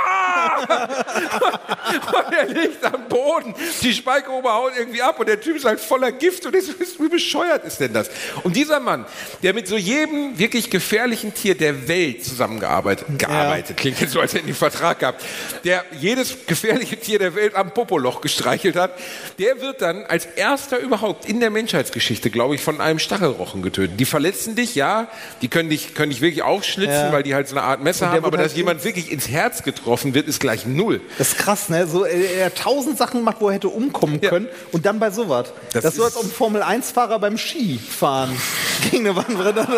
Und 2.26 2.32
er 2.32 2.46
liegt 2.46 2.84
am 2.84 3.08
Boden. 3.08 3.54
Die 3.82 3.92
Speikobra 3.92 4.54
haut 4.54 4.72
irgendwie 4.78 5.02
ab 5.02 5.18
und 5.20 5.28
der 5.28 5.40
Typ 5.40 5.56
ist 5.56 5.64
halt 5.64 5.80
voller 5.80 6.12
Gift. 6.12 6.46
Und 6.46 6.56
so, 6.62 6.72
wie 7.04 7.08
bescheuert 7.08 7.64
ist 7.64 7.78
denn 7.80 7.92
das? 7.92 8.10
Und 8.42 8.56
dieser 8.56 8.80
Mann, 8.80 9.06
der 9.42 9.54
mit 9.54 9.68
so 9.68 9.76
jedem 9.76 10.38
wirklich 10.38 10.70
gefährlichen 10.70 11.34
Tier 11.34 11.54
der 11.54 11.88
Welt 11.88 12.24
zusammengearbeitet, 12.24 13.06
gearbeitet, 13.18 13.76
klingt 13.76 14.00
jetzt 14.00 14.12
so, 14.12 14.20
als 14.20 14.31
hätten 14.34 14.46
die 14.46 14.52
einen 14.52 14.56
Vertrag 14.58 14.98
gehabt, 15.00 15.22
der 15.64 15.84
jedes 16.00 16.46
gefährliche 16.46 16.96
Tier 16.96 17.18
der 17.18 17.34
Welt 17.34 17.54
am 17.54 17.72
Popoloch 17.72 18.20
gestreichelt 18.20 18.76
hat, 18.76 18.92
der 19.38 19.60
wird 19.60 19.80
dann 19.82 20.04
als 20.06 20.26
erster 20.26 20.78
überhaupt 20.78 21.26
in 21.26 21.40
der 21.40 21.50
Menschheitsgeschichte, 21.50 22.30
glaube 22.30 22.54
ich, 22.54 22.62
von 22.62 22.80
einem 22.80 22.98
Stachelrochen 22.98 23.62
getötet. 23.62 23.98
Die 24.00 24.04
verletzen 24.04 24.54
dich, 24.56 24.74
ja, 24.74 25.08
die 25.42 25.48
können 25.48 25.70
dich, 25.70 25.94
können 25.94 26.10
dich 26.10 26.20
wirklich 26.20 26.42
aufschlitzen, 26.42 26.94
Ja. 26.94 27.12
weil 27.12 27.22
die 27.22 27.34
halt 27.34 27.48
so 27.48 27.56
eine 27.56 27.64
Art 27.64 27.82
Messer 27.82 28.10
haben, 28.10 28.24
aber 28.24 28.36
halt 28.38 28.46
dass 28.46 28.56
jemand 28.56 28.84
wirklich 28.84 29.10
ins 29.12 29.28
Herz 29.28 29.62
getroffen 29.62 30.14
wird, 30.14 30.28
ist 30.28 30.40
gleich 30.40 30.66
null. 30.66 31.00
Das 31.18 31.28
ist 31.28 31.38
krass, 31.38 31.68
ne? 31.68 31.86
So, 31.86 32.04
äh, 32.04 32.38
er 32.38 32.46
hat 32.46 32.56
tausend 32.56 32.98
Sachen 32.98 33.20
gemacht, 33.20 33.36
wo 33.40 33.48
er 33.48 33.54
hätte 33.54 33.68
umkommen 33.68 34.18
Ja. 34.22 34.30
können. 34.30 34.48
Und 34.72 34.86
dann 34.86 34.98
bei 34.98 35.10
sowas. 35.10 35.52
Das, 35.72 35.82
Das 35.82 35.92
ist 35.94 35.98
so, 35.98 36.04
als 36.04 36.16
ob 36.16 36.24
ein 36.24 36.30
Formel-1-Fahrer 36.30 37.18
beim 37.18 37.36
Skifahren 37.38 38.36
gegen 38.90 39.06
eine 39.08 39.16
Wand 39.16 39.38
rennt. 39.38 39.68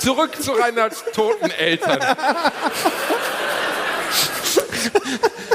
Zurück 0.00 0.30
zu 0.42 0.52
Reinhards 0.52 1.04
toten 1.14 1.50
Eltern. 1.50 1.98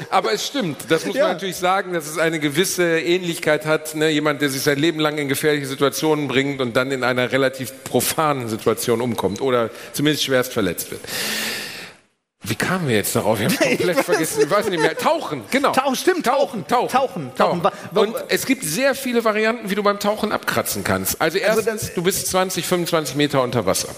Aber 0.10 0.32
es 0.32 0.46
stimmt, 0.46 0.78
das 0.90 1.06
muss 1.06 1.16
Ja. 1.16 1.24
man 1.26 1.34
natürlich 1.34 1.58
sagen, 1.58 1.94
dass 1.94 2.08
es 2.08 2.18
eine 2.18 2.40
gewisse 2.40 3.00
Ähnlichkeit 3.00 3.66
hat. 3.66 3.96
Ne? 3.96 4.10
Jemand, 4.10 4.42
der 4.42 4.50
sich 4.50 4.62
sein 4.62 4.78
Leben 4.80 5.00
lang 5.00 5.18
in 5.18 5.28
gefährliche 5.28 5.66
Situationen 5.66 6.28
bringt 6.28 6.62
und 6.62 6.76
dann 6.78 6.92
in 6.92 7.04
einer 7.04 7.32
relativ 7.32 7.84
profanen 7.84 8.48
Situation 8.48 9.02
umkommt 9.02 9.42
oder 9.42 9.70
zumindest 9.94 10.24
schwerst 10.24 10.54
verletzt 10.54 10.92
wird. 10.92 11.02
Wie 12.44 12.56
kamen 12.56 12.88
wir 12.88 12.96
jetzt 12.96 13.16
darauf? 13.16 13.40
Ich 13.42 13.50
habe 13.60 13.66
komplett 13.76 14.00
vergessen. 14.06 14.44
Ich 14.44 14.50
weiß 14.50 14.70
nicht 14.70 14.80
mehr. 14.82 14.96
Tauchen, 14.96 15.44
genau. 15.52 15.72
Tauchen, 15.72 15.96
stimmt, 15.96 16.26
tauchen, 16.28 16.66
Tauchen, 16.68 16.90
tauchen, 16.92 17.32
tauchen. 17.36 17.64
Wa- 17.64 17.74
Und 18.02 18.16
es 18.30 18.46
gibt 18.46 18.64
sehr 18.64 18.94
viele 18.96 19.24
Varianten, 19.26 19.70
wie 19.70 19.76
du 19.76 19.82
beim 19.84 20.00
Tauchen 20.00 20.32
abkratzen 20.32 20.84
kannst. 20.84 21.20
Also 21.20 21.40
erstens, 21.40 21.66
das- 21.82 21.94
du 21.96 22.04
bist 22.04 22.28
20, 22.28 22.66
25 22.68 23.16
Meter 23.16 23.42
unter 23.42 23.66
Wasser. 23.66 23.90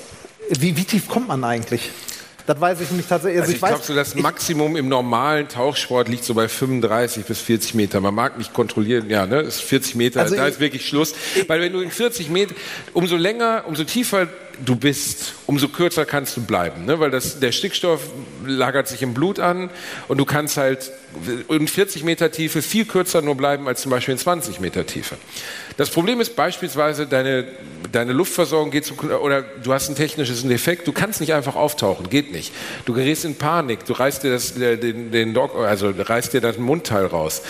Wie, 0.50 0.76
wie 0.78 0.84
tief 0.84 1.08
kommt 1.08 1.28
man 1.28 1.44
eigentlich? 1.44 1.90
Das 2.46 2.62
weiß 2.62 2.80
ich 2.80 2.92
nicht 2.92 3.10
tatsächlich. 3.10 3.42
Also 3.42 3.54
ich 3.54 3.60
glaube, 3.62 3.84
so 3.84 3.94
das 3.94 4.16
Maximum 4.16 4.78
im 4.78 4.88
normalen 4.88 5.50
Tauchsport 5.50 6.08
liegt 6.08 6.24
so 6.24 6.34
bei 6.34 6.48
35 6.48 7.26
bis 7.26 7.42
40 7.42 7.74
Meter. 7.74 8.00
Man 8.00 8.16
mag 8.16 8.38
nicht 8.38 8.54
kontrollieren, 8.54 9.10
ja, 9.10 9.26
ne, 9.26 9.42
ist 9.42 9.60
40 9.62 9.96
Meter, 9.96 10.22
Also 10.22 10.36
da 10.38 10.48
ich- 10.48 10.54
ist 10.54 10.60
wirklich 10.62 10.88
Schluss. 10.88 11.14
Weil 11.48 11.60
wenn 11.60 11.74
du 11.74 11.82
in 11.82 11.92
40 11.92 12.30
Meter, 12.30 12.56
umso 12.94 13.18
länger, 13.18 13.64
umso 13.68 13.84
tiefer 13.84 14.30
du 14.66 14.76
bist, 14.76 15.34
umso 15.46 15.68
kürzer 15.68 16.06
kannst 16.06 16.36
du 16.38 16.42
bleiben, 16.44 16.86
ne? 16.86 17.00
weil 17.00 17.12
das, 17.12 17.40
der 17.40 17.52
Stickstoff 17.52 18.02
lagert 18.46 18.88
sich 18.88 19.02
im 19.02 19.14
Blut 19.14 19.40
an 19.40 19.70
und 20.08 20.18
du 20.18 20.26
kannst 20.26 20.58
halt 20.58 20.92
in 21.50 21.68
40 21.68 22.04
Meter 22.04 22.32
Tiefe 22.32 22.62
viel 22.62 22.86
kürzer 22.86 23.22
nur 23.22 23.36
bleiben 23.36 23.68
als 23.68 23.82
zum 23.82 23.92
Beispiel 23.92 24.14
in 24.14 24.18
20 24.20 24.60
Meter 24.60 24.86
Tiefe. 24.86 25.16
Das 25.78 25.90
Problem 25.90 26.20
ist 26.20 26.36
beispielsweise, 26.36 27.08
deine, 27.08 27.46
deine 27.92 28.14
Luftversorgung 28.14 28.72
geht 28.72 28.86
zu, 28.86 28.96
oder 28.96 29.42
du 29.42 29.74
hast 29.74 29.90
ein 29.90 29.96
technisches 29.96 30.44
Defekt, 30.44 30.88
du 30.88 30.92
kannst 30.92 31.22
nicht 31.22 31.34
einfach 31.34 31.56
auftauchen, 31.56 32.10
geht 32.10 32.32
nicht. 32.32 32.52
Du 32.86 32.94
gerätst 32.94 33.26
in 33.26 33.36
Panik, 33.36 33.86
du 33.86 33.94
reißt 33.94 34.24
dir 34.24 34.32
das, 34.32 34.56
den, 34.56 35.12
den 35.12 35.34
Dog, 35.34 35.56
also 35.56 35.94
reißt 35.96 36.34
dir 36.34 36.42
das 36.42 36.58
Mundteil 36.58 37.06
raus. 37.06 37.42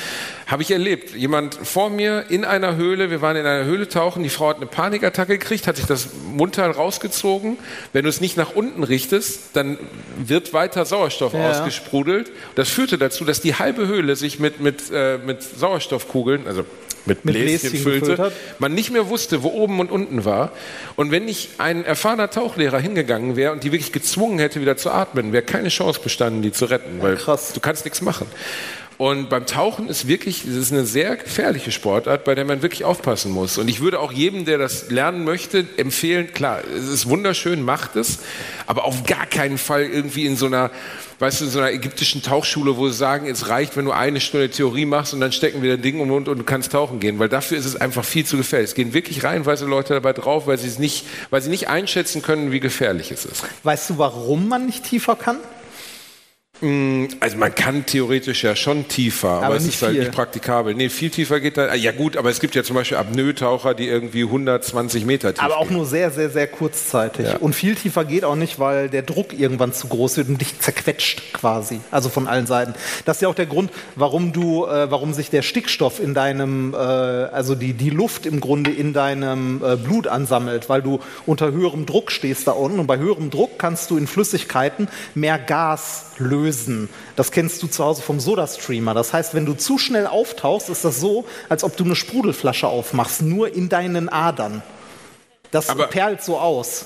Habe 0.48 0.64
ich 0.64 0.72
erlebt. 0.72 1.14
Jemand 1.14 1.56
vor 1.56 1.90
mir 1.90 2.26
in 2.30 2.46
einer 2.46 2.78
Höhle, 2.78 3.10
wir 3.10 3.22
waren 3.22 3.36
in 3.36 3.46
einer 3.46 3.66
Höhle 3.66 3.90
tauchen, 3.90 4.24
die 4.24 4.30
Frau 4.30 4.48
hat 4.48 4.56
eine 4.58 4.66
Panikattacke 4.66 5.38
gekriegt, 5.38 5.68
hat 5.68 5.76
sich 5.76 5.86
das 5.86 6.08
Mundteil 6.32 6.72
rausgezogen. 6.72 7.58
Wenn 7.92 8.04
du 8.04 8.10
es 8.10 8.22
nicht 8.22 8.38
nach 8.38 8.56
unten 8.56 8.84
richtest, 8.84 9.42
dann 9.54 9.78
wird 10.18 10.54
weiter 10.54 10.86
Sauerstoff 10.86 11.34
Ja. 11.34 11.52
ausgesprudelt. 11.52 12.32
Das 12.56 12.70
führte 12.70 12.98
dazu, 12.98 13.26
dass 13.26 13.42
die 13.42 13.56
halbe 13.56 13.88
Höhle 13.88 14.16
sich 14.16 14.40
mit, 14.40 14.62
mit, 14.62 14.84
äh, 14.90 15.18
mit 15.18 15.44
Sauerstoffkugeln, 15.44 16.48
also 16.48 16.64
mit 17.06 17.24
Bläschen, 17.24 17.60
Bläschen 17.70 17.80
füllte, 17.80 18.12
gefüllt 18.12 18.34
man 18.60 18.74
nicht 18.74 18.92
mehr 18.92 19.10
wusste, 19.10 19.44
wo 19.44 19.50
oben 19.50 19.82
und 19.82 19.92
unten 19.92 20.24
war. 20.24 20.54
Und 20.96 21.12
wenn 21.12 21.26
nicht 21.26 21.50
ein 21.58 21.84
erfahrener 21.84 22.30
Tauchlehrer 22.30 22.80
hingegangen 22.80 23.36
wäre 23.36 23.52
und 23.52 23.64
die 23.66 23.74
wirklich 23.74 23.92
gezwungen 23.92 24.40
hätte, 24.40 24.62
wieder 24.62 24.78
zu 24.78 24.92
atmen, 24.92 25.34
wäre 25.34 25.44
keine 25.44 25.70
Chance 25.70 26.00
bestanden, 26.02 26.42
die 26.42 26.54
zu 26.54 26.66
retten, 26.66 27.02
weil 27.02 27.18
krass. 27.18 27.52
du 27.54 27.60
kannst 27.60 27.84
nichts 27.84 28.02
machen. 28.02 28.28
Und 28.98 29.30
beim 29.30 29.46
Tauchen 29.46 29.90
ist 29.90 30.08
wirklich, 30.08 30.44
es 30.44 30.56
ist 30.56 30.72
eine 30.72 30.84
sehr 30.84 31.18
gefährliche 31.18 31.72
Sportart, 31.72 32.24
bei 32.24 32.34
der 32.34 32.46
man 32.46 32.64
wirklich 32.64 32.84
aufpassen 32.84 33.32
muss. 33.32 33.60
Und 33.60 33.68
ich 33.68 33.80
würde 33.80 34.00
auch 34.00 34.12
jedem, 34.12 34.46
der 34.46 34.58
das 34.58 34.90
lernen 34.90 35.24
möchte, 35.24 35.68
empfehlen, 35.78 36.34
klar, 36.34 36.62
es 36.76 36.88
ist 36.88 37.08
wunderschön, 37.08 37.62
macht 37.62 37.96
es, 37.96 38.20
aber 38.66 38.86
auf 38.86 39.04
gar 39.04 39.28
keinen 39.28 39.60
Fall 39.60 39.84
irgendwie 39.84 40.26
in 40.26 40.36
so 40.36 40.48
einer, 40.48 40.72
weißt 41.20 41.42
du, 41.42 41.46
in 41.46 41.52
so 41.52 41.60
einer 41.60 41.72
ägyptischen 41.72 42.24
Tauchschule, 42.24 42.76
wo 42.78 42.88
sie 42.90 42.96
sagen, 42.96 43.28
es 43.28 43.50
reicht, 43.50 43.78
wenn 43.78 43.86
du 43.86 43.92
eine 43.92 44.20
Stunde 44.20 44.50
Theorie 44.50 44.86
machst 44.86 45.14
und 45.14 45.20
dann 45.20 45.32
stecken 45.32 45.62
wir 45.62 45.74
ein 45.74 45.82
Ding 45.84 46.00
um 46.00 46.08
den 46.08 46.28
und 46.28 46.40
du 46.40 46.44
kannst 46.44 46.72
tauchen 46.72 47.00
gehen, 47.00 47.20
weil 47.20 47.30
dafür 47.30 47.60
ist 47.60 47.66
es 47.66 47.76
einfach 47.76 48.04
viel 48.04 48.26
zu 48.26 48.36
gefährlich. 48.36 48.72
Es 48.72 48.76
gehen 48.76 48.96
wirklich 48.96 49.24
reihenweise 49.24 49.68
Leute 49.68 49.94
dabei 49.94 50.14
drauf, 50.14 50.48
weil 50.48 50.58
sie 50.58 50.68
es 50.68 50.80
nicht, 50.80 51.06
weil 51.30 51.44
sie 51.44 51.52
nicht 51.52 51.70
einschätzen 51.70 52.24
können, 52.24 52.52
wie 52.52 52.60
gefährlich 52.60 53.12
es 53.12 53.26
ist. 53.26 53.44
Weißt 53.62 53.92
du, 53.92 54.00
warum 54.00 54.48
man 54.48 54.66
nicht 54.66 54.86
tiefer 54.86 55.16
kann? 55.16 55.38
Also 56.62 57.38
man 57.38 57.54
kann 57.54 57.86
theoretisch 57.86 58.44
ja 58.44 58.56
schon 58.56 58.88
tiefer, 58.88 59.30
aber, 59.30 59.46
Aber 59.46 59.56
es 59.58 59.66
ist 59.68 59.82
halt 59.84 59.92
viel. 59.92 60.02
nicht 60.02 60.12
praktikabel. 60.12 60.74
Nee, 60.74 60.90
viel 60.90 61.12
tiefer 61.12 61.40
geht 61.40 61.56
da. 61.58 61.76
Ja 61.76 61.92
gut, 61.92 62.18
aber 62.18 62.32
es 62.32 62.40
gibt 62.40 62.56
ja 62.56 62.64
zum 62.64 62.76
Beispiel 62.76 62.98
Apnoe-Taucher, 62.98 63.76
die 63.76 63.88
irgendwie 63.88 64.24
120 64.24 65.06
Meter 65.06 65.36
tief 65.36 65.44
Aber 65.44 65.58
auch 65.58 65.68
gehen. 65.68 65.78
nur 65.78 65.86
sehr, 65.86 66.10
sehr, 66.10 66.32
sehr 66.32 66.48
kurzzeitig. 66.48 67.28
Ja. 67.28 67.38
Und 67.38 67.54
viel 67.54 67.76
tiefer 67.76 68.06
geht 68.06 68.24
auch 68.24 68.36
nicht, 68.36 68.58
weil 68.58 68.90
der 68.90 69.04
Druck 69.04 69.38
irgendwann 69.38 69.72
zu 69.72 69.88
groß 69.88 70.18
wird 70.18 70.30
und 70.30 70.42
dich 70.42 70.60
zerquetscht 70.60 71.32
quasi. 71.34 71.80
Also 71.92 72.10
von 72.10 72.28
allen 72.28 72.48
Seiten. 72.48 72.74
Das 73.06 73.18
ist 73.18 73.22
ja 73.22 73.28
auch 73.28 73.36
der 73.36 73.46
Grund, 73.46 73.70
warum 73.96 74.34
du, 74.34 74.66
äh, 74.66 74.90
warum 74.90 75.14
sich 75.14 75.30
der 75.30 75.44
Stickstoff 75.44 76.00
in 76.00 76.16
deinem, 76.16 76.74
äh, 76.74 76.78
also 76.78 77.54
die, 77.54 77.74
die 77.74 77.92
Luft 77.92 78.26
im 78.26 78.40
Grunde 78.40 78.72
in 78.72 78.94
deinem 78.94 79.62
äh, 79.64 79.76
Blut 79.76 80.08
ansammelt, 80.08 80.70
weil 80.70 80.82
du 80.82 81.02
unter 81.28 81.52
höherem 81.52 81.86
Druck 81.86 82.12
stehst 82.12 82.48
da 82.48 82.54
unten. 82.54 82.80
Und 82.80 82.88
bei 82.88 82.98
höherem 82.98 83.30
Druck 83.30 83.60
kannst 83.60 83.92
du 83.92 83.98
in 83.98 84.08
Flüssigkeiten 84.08 84.88
mehr 85.14 85.38
Gas 85.38 86.06
lösen. 86.18 86.47
Das 87.16 87.32
kennst 87.32 87.62
du 87.64 87.68
zu 87.68 87.84
Hause 87.84 88.02
vom 88.02 88.20
Soda-Streamer. 88.20 88.94
Das 88.94 89.14
heißt, 89.14 89.34
wenn 89.34 89.46
du 89.46 89.54
zu 89.54 89.78
schnell 89.78 90.08
auftauchst, 90.08 90.70
ist 90.70 90.84
das 90.86 91.00
so, 91.00 91.26
als 91.50 91.64
ob 91.64 91.76
du 91.78 91.84
eine 91.84 91.96
Sprudelflasche 91.96 92.68
aufmachst, 92.68 93.22
nur 93.22 93.54
in 93.54 93.70
deinen 93.70 94.10
Adern. 94.10 94.62
Das 95.52 95.70
Aber- 95.70 95.88
perlt 95.88 96.24
so 96.24 96.38
aus. 96.40 96.86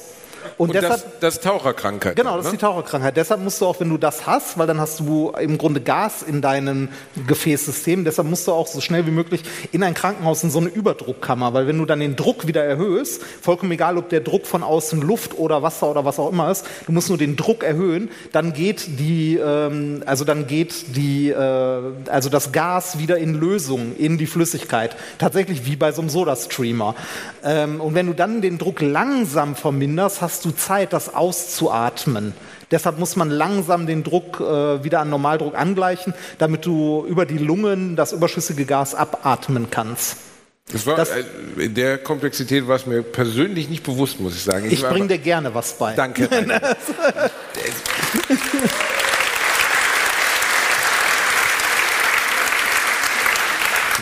Und, 0.58 0.70
Und 0.70 0.76
deshalb, 0.76 1.02
das, 1.04 1.20
das 1.20 1.36
ist 1.36 1.44
Taucherkrankheit. 1.44 2.16
genau, 2.16 2.36
das 2.38 2.46
ne? 2.46 2.52
ist 2.52 2.54
die 2.54 2.66
Taucherkrankheit. 2.66 3.18
Deshalb 3.18 3.42
musst 3.42 3.62
du 3.62 3.66
auch, 3.66 3.80
wenn 3.80 3.90
du 3.90 3.98
das 3.98 4.26
hast, 4.28 4.58
weil 4.58 4.68
dann 4.68 4.80
hast 4.80 5.00
du 5.00 5.32
im 5.40 5.58
Grunde 5.58 5.82
Gas 5.82 6.24
in 6.24 6.42
deinem 6.42 6.90
Gefäßsystem, 7.28 8.06
deshalb 8.06 8.28
musst 8.28 8.48
du 8.48 8.52
auch 8.52 8.68
so 8.68 8.82
schnell 8.82 9.06
wie 9.08 9.12
möglich 9.12 9.44
in 9.72 9.84
ein 9.84 9.94
Krankenhaus 9.94 10.44
in 10.44 10.52
so 10.52 10.60
eine 10.60 10.70
Überdruckkammer, 10.70 11.54
weil 11.54 11.68
wenn 11.68 11.78
du 11.78 11.86
dann 11.86 12.00
den 12.00 12.16
Druck 12.16 12.48
wieder 12.48 12.64
erhöhst, 12.64 13.22
vollkommen 13.42 13.72
egal, 13.72 13.98
ob 13.98 14.10
der 14.10 14.22
Druck 14.22 14.46
von 14.46 14.64
außen 14.64 15.02
Luft 15.02 15.38
oder 15.38 15.64
Wasser 15.64 15.90
oder 15.90 16.06
was 16.06 16.20
auch 16.20 16.32
immer 16.32 16.52
ist, 16.52 16.66
du 16.86 16.92
musst 16.92 17.10
nur 17.10 17.18
den 17.18 17.36
Druck 17.36 17.64
erhöhen, 17.64 18.10
dann 18.32 18.54
geht 18.54 19.00
die, 19.00 19.38
ähm, 19.38 20.04
also 20.06 20.26
dann 20.26 20.48
geht 20.48 20.96
die, 20.96 21.30
äh, 21.30 21.82
also 22.08 22.30
das 22.30 22.52
Gas 22.52 22.98
wieder 22.98 23.18
in 23.18 23.34
Lösung, 23.34 23.96
in 23.98 24.18
die 24.18 24.28
Flüssigkeit. 24.28 24.96
Tatsächlich 25.18 25.66
wie 25.66 25.76
bei 25.76 25.92
so 25.92 26.02
einem 26.02 26.10
Soda-Streamer. 26.10 26.96
Ähm, 27.44 27.82
und 27.82 27.96
wenn 27.96 28.08
du 28.08 28.14
dann 28.14 28.42
den 28.42 28.58
Druck 28.58 28.82
langsam 28.82 29.56
verminderst, 29.56 30.22
hast 30.22 30.31
du 30.40 30.52
Zeit, 30.52 30.94
das 30.94 31.14
auszuatmen. 31.14 32.34
Deshalb 32.72 32.98
muss 33.00 33.18
man 33.18 33.30
langsam 33.30 33.86
den 33.86 34.04
Druck 34.04 34.40
äh, 34.40 34.84
wieder 34.84 35.02
an 35.02 35.10
Normaldruck 35.10 35.56
angleichen, 35.56 36.14
damit 36.38 36.66
du 36.66 37.06
über 37.06 37.26
die 37.26 37.38
Lungen 37.38 37.98
das 37.98 38.14
überschüssige 38.14 38.66
Gas 38.66 38.96
abatmen 38.96 39.68
kannst. 39.70 40.16
Das 40.72 40.86
war, 40.88 40.96
das- 40.96 41.10
äh, 41.10 41.24
in 41.58 41.74
der 41.76 41.98
Komplexität 41.98 42.66
war 42.68 42.78
es 42.78 42.86
mir 42.86 43.02
persönlich 43.04 43.68
nicht 43.68 43.84
bewusst, 43.84 44.22
muss 44.22 44.36
ich 44.36 44.44
sagen. 44.44 44.68
Ich 44.72 44.82
war 44.84 44.92
bringe 44.92 45.08
dir 45.10 45.18
gerne 45.18 45.54
was 45.54 45.74
bei. 45.74 45.94
Danke. 45.96 46.30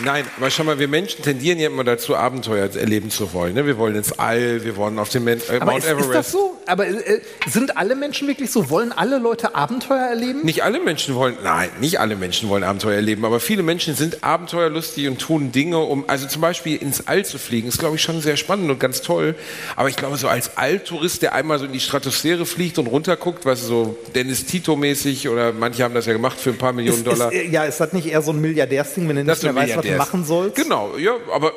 Nein, 0.04 0.24
aber 0.36 0.50
schau 0.50 0.64
mal, 0.64 0.78
wir 0.78 0.88
Menschen 0.88 1.22
tendieren 1.22 1.58
ja 1.58 1.66
immer 1.66 1.84
dazu, 1.84 2.16
Abenteuer 2.16 2.68
erleben 2.74 3.10
zu 3.10 3.32
wollen. 3.32 3.54
Ne? 3.54 3.66
Wir 3.66 3.76
wollen 3.78 3.94
ins 3.96 4.18
All, 4.18 4.64
wir 4.64 4.76
wollen 4.76 4.98
auf 4.98 5.08
den 5.10 5.24
Men 5.24 5.40
äh, 5.50 5.56
Aber 5.56 5.72
Mount 5.72 5.84
ist, 5.84 5.90
Everest. 5.90 6.08
ist 6.08 6.14
das 6.14 6.32
so? 6.32 6.56
Aber 6.66 6.86
äh, 6.86 7.20
sind 7.48 7.76
alle 7.76 7.94
Menschen 7.96 8.28
wirklich 8.28 8.50
so? 8.50 8.70
Wollen 8.70 8.92
alle 8.92 9.18
Leute 9.18 9.54
Abenteuer 9.54 10.06
erleben? 10.06 10.44
Nicht 10.44 10.62
alle 10.62 10.80
Menschen 10.80 11.14
wollen, 11.14 11.36
nein, 11.42 11.68
nicht 11.80 12.00
alle 12.00 12.16
Menschen 12.16 12.48
wollen 12.48 12.64
Abenteuer 12.64 12.94
erleben, 12.94 13.24
aber 13.24 13.40
viele 13.40 13.62
Menschen 13.62 13.94
sind 13.94 14.22
abenteuerlustig 14.22 15.08
und 15.08 15.18
tun 15.20 15.52
Dinge, 15.52 15.78
um, 15.78 16.04
also 16.08 16.26
zum 16.26 16.40
Beispiel 16.42 16.76
ins 16.76 17.06
All 17.06 17.24
zu 17.24 17.38
fliegen, 17.38 17.68
ist 17.68 17.78
glaube 17.78 17.96
ich 17.96 18.02
schon 18.02 18.20
sehr 18.20 18.36
spannend 18.36 18.70
und 18.70 18.78
ganz 18.78 19.02
toll. 19.02 19.34
Aber 19.76 19.88
ich 19.88 19.96
glaube, 19.96 20.16
so 20.16 20.28
als 20.28 20.56
Alltourist, 20.56 21.22
der 21.22 21.34
einmal 21.34 21.58
so 21.58 21.64
in 21.64 21.72
die 21.72 21.80
Stratosphäre 21.80 22.46
fliegt 22.46 22.78
und 22.78 22.86
runterguckt, 22.86 23.44
was 23.44 23.62
so 23.62 23.96
Dennis 24.14 24.46
Tito-mäßig 24.46 25.28
oder 25.28 25.52
manche 25.52 25.82
haben 25.82 25.94
das 25.94 26.06
ja 26.06 26.12
gemacht 26.12 26.38
für 26.38 26.50
ein 26.50 26.58
paar 26.58 26.72
Millionen 26.72 26.98
Ist, 26.98 27.06
Dollar. 27.06 27.32
ist, 27.32 27.38
äh, 27.38 27.48
ja, 27.48 27.64
ist 27.64 27.80
das 27.80 27.92
nicht 27.92 28.06
eher 28.06 28.22
so 28.22 28.32
ein 28.32 28.40
Milliardärsding, 28.40 29.08
wenn 29.08 29.16
du 29.16 29.24
Das 29.24 29.42
nicht 29.42 29.52
mehr 29.52 29.62
weißt, 29.62 29.76
was 29.76 29.84
Milliardär. 29.90 29.98
machen 29.98 30.24
sollst? 30.24 30.56
Genau, 30.56 30.96
ja, 30.96 31.12
aber 31.32 31.52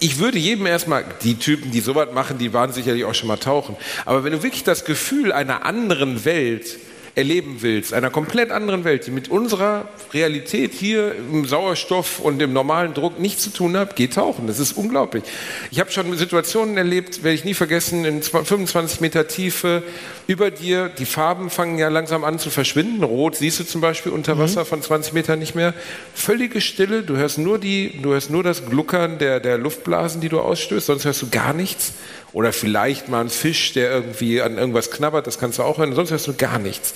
ich 0.00 0.18
würde 0.18 0.38
jedem 0.38 0.66
erstmal, 0.66 1.04
die 1.22 1.36
Typen, 1.36 1.70
die 1.70 1.80
sowas 1.80 2.08
machen, 2.12 2.38
die 2.38 2.52
waren 2.52 2.72
sicherlich 2.72 3.04
auch 3.04 3.14
schon 3.14 3.28
mal 3.28 3.38
tauchen. 3.38 3.76
Aber 4.04 4.24
wenn 4.24 4.32
du 4.32 4.42
wirklich 4.42 4.64
das 4.64 4.84
Gefühl 4.84 5.32
einer 5.32 5.64
anderen 5.64 6.24
Welt 6.24 6.78
erleben 7.14 7.58
willst, 7.60 7.94
einer 7.94 8.10
komplett 8.10 8.50
anderen 8.50 8.84
Welt, 8.84 9.06
die 9.06 9.12
mit 9.12 9.28
unserer 9.28 9.88
Realität 10.12 10.72
hier 10.72 11.14
im 11.14 11.44
Sauerstoff 11.44 12.18
und 12.18 12.42
im 12.42 12.52
normalen 12.52 12.92
Druck 12.92 13.20
nichts 13.20 13.44
zu 13.44 13.50
tun 13.50 13.76
hat, 13.76 13.94
geh 13.94 14.08
tauchen. 14.08 14.48
Das 14.48 14.58
ist 14.58 14.72
unglaublich. 14.72 15.22
Ich 15.70 15.78
habe 15.78 15.92
schon 15.92 16.16
Situationen 16.16 16.76
erlebt, 16.76 17.22
werde 17.22 17.36
ich 17.36 17.44
nie 17.44 17.54
vergessen, 17.54 18.04
in 18.04 18.22
25 18.22 19.00
Meter 19.00 19.28
Tiefe 19.28 19.84
über 20.26 20.50
dir, 20.50 20.88
die 20.88 21.04
Farben 21.04 21.50
fangen 21.50 21.78
ja 21.78 21.88
langsam 21.88 22.24
an 22.24 22.38
zu 22.38 22.50
verschwinden. 22.50 23.04
Rot 23.04 23.36
siehst 23.36 23.60
du 23.60 23.64
zum 23.64 23.80
Beispiel 23.80 24.10
unter 24.10 24.38
Wasser 24.38 24.64
von 24.64 24.82
20 24.82 25.12
Metern 25.12 25.38
nicht 25.38 25.54
mehr. 25.54 25.72
Völlige 26.14 26.60
Stille, 26.60 27.02
du 27.02 27.16
hörst 27.16 27.38
nur 27.38 27.58
die, 27.58 28.00
du 28.02 28.10
hörst 28.12 28.30
nur 28.30 28.42
das 28.42 28.66
Gluckern 28.66 29.18
der, 29.18 29.38
der 29.38 29.58
Luftblasen, 29.58 30.20
die 30.20 30.28
du 30.28 30.40
ausstößt, 30.40 30.86
sonst 30.86 31.04
hörst 31.04 31.22
du 31.22 31.28
gar 31.30 31.52
nichts. 31.52 31.92
Oder 32.34 32.52
vielleicht 32.52 33.08
mal 33.08 33.20
ein 33.20 33.30
Fisch, 33.30 33.72
der 33.72 33.90
irgendwie 33.90 34.42
an 34.42 34.58
irgendwas 34.58 34.90
knabbert, 34.90 35.26
das 35.26 35.38
kannst 35.38 35.58
du 35.58 35.62
auch 35.62 35.78
hören, 35.78 35.94
sonst 35.94 36.10
hörst 36.10 36.26
du 36.26 36.34
gar 36.34 36.58
nichts. 36.58 36.92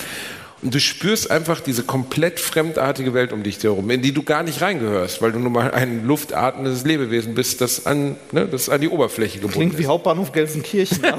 Und 0.61 0.73
du 0.73 0.79
spürst 0.79 1.31
einfach 1.31 1.61
diese 1.61 1.83
komplett 1.83 2.39
fremdartige 2.39 3.13
Welt 3.13 3.31
um 3.31 3.43
dich 3.43 3.63
herum, 3.63 3.89
in 3.89 4.01
die 4.01 4.11
du 4.11 4.23
gar 4.23 4.43
nicht 4.43 4.61
reingehörst, 4.61 5.21
weil 5.21 5.31
du 5.31 5.39
nun 5.39 5.53
mal 5.53 5.71
ein 5.71 6.05
luftatmendes 6.05 6.83
Lebewesen 6.83 7.33
bist, 7.33 7.61
das 7.61 7.85
an, 7.85 8.17
ne, 8.31 8.45
das 8.45 8.67
an 8.67 8.81
die 8.81 8.89
Oberfläche 8.89 9.37
gebunden 9.37 9.57
Klingt 9.57 9.73
ist. 9.73 9.79
wie 9.79 9.85
Hauptbahnhof 9.87 10.31
Gelsenkirchen. 10.31 10.99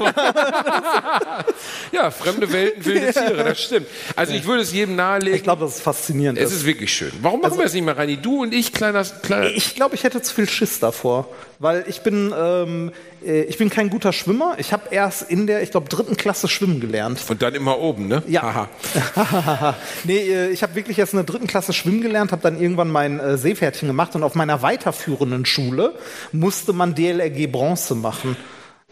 Ja, 1.92 2.11
fremde 2.11 2.50
Welten, 2.53 2.85
wilde 2.85 3.12
Tiere, 3.12 3.44
das 3.44 3.61
stimmt. 3.61 3.87
Also 4.16 4.33
ich 4.33 4.46
würde 4.46 4.62
es 4.62 4.72
jedem 4.72 4.96
nahelegen. 4.96 5.35
ich 5.35 5.42
glaube, 5.42 5.64
das 5.64 5.76
ist 5.76 5.83
faszinierend. 5.83 6.38
es 6.38 6.53
ist 6.53 6.64
wirklich 6.64 6.92
schön. 6.92 7.11
Warum 7.20 7.40
machen 7.40 7.59
wir 7.59 7.64
es 7.66 7.72
nicht 7.74 7.85
mal, 7.85 7.94
Reini? 7.94 8.16
Du 8.16 8.42
und 8.42 8.55
ich, 8.55 8.72
kleiner, 8.72 9.05
kleiner 9.05 9.46
Ich 9.50 9.74
glaube, 9.74 9.94
ich 9.94 10.05
hätte 10.05 10.22
zu 10.22 10.35
viel 10.35 10.48
Schiss 10.48 10.79
davor, 10.79 11.29
weil 11.59 11.85
ich 11.88 12.00
bin, 12.03 12.33
ähm, 12.38 12.92
äh, 13.26 13.42
ich 13.42 13.59
bin 13.59 13.70
kein 13.70 13.90
guter 13.90 14.12
Schwimmer. 14.12 14.55
Ich 14.59 14.72
habe 14.72 14.94
erst 14.94 15.31
in 15.31 15.46
der, 15.46 15.62
ich 15.62 15.70
glaube, 15.72 15.88
dritten 15.88 16.16
Klasse 16.16 16.48
schwimmen 16.48 16.81
gelernt. 16.81 17.20
und 17.29 17.42
dann 17.42 17.55
immer 17.55 17.79
oben, 17.79 18.09
ne? 18.09 18.22
Ja. 18.26 18.68
Nee, 20.05 20.19
äh, 20.19 20.49
ich 20.51 20.62
habe 20.62 20.75
wirklich 20.75 20.99
erst 20.99 21.12
in 21.12 21.19
der 21.19 21.25
dritten 21.25 21.47
Klasse 21.47 21.73
schwimmen 21.73 22.01
gelernt, 22.01 22.33
habe 22.33 22.43
dann 22.43 22.61
irgendwann 22.61 22.90
mein 22.90 23.21
äh, 23.21 23.37
Seepferdchen 23.37 23.88
gemacht 23.88 24.14
und 24.14 24.23
auf 24.23 24.35
meiner 24.35 24.62
weiterführenden 24.62 25.47
Schule 25.47 25.95
musste 26.33 26.73
man 26.73 26.95
DLRG 26.95 27.51
Bronze 27.51 27.95
machen. 27.95 28.37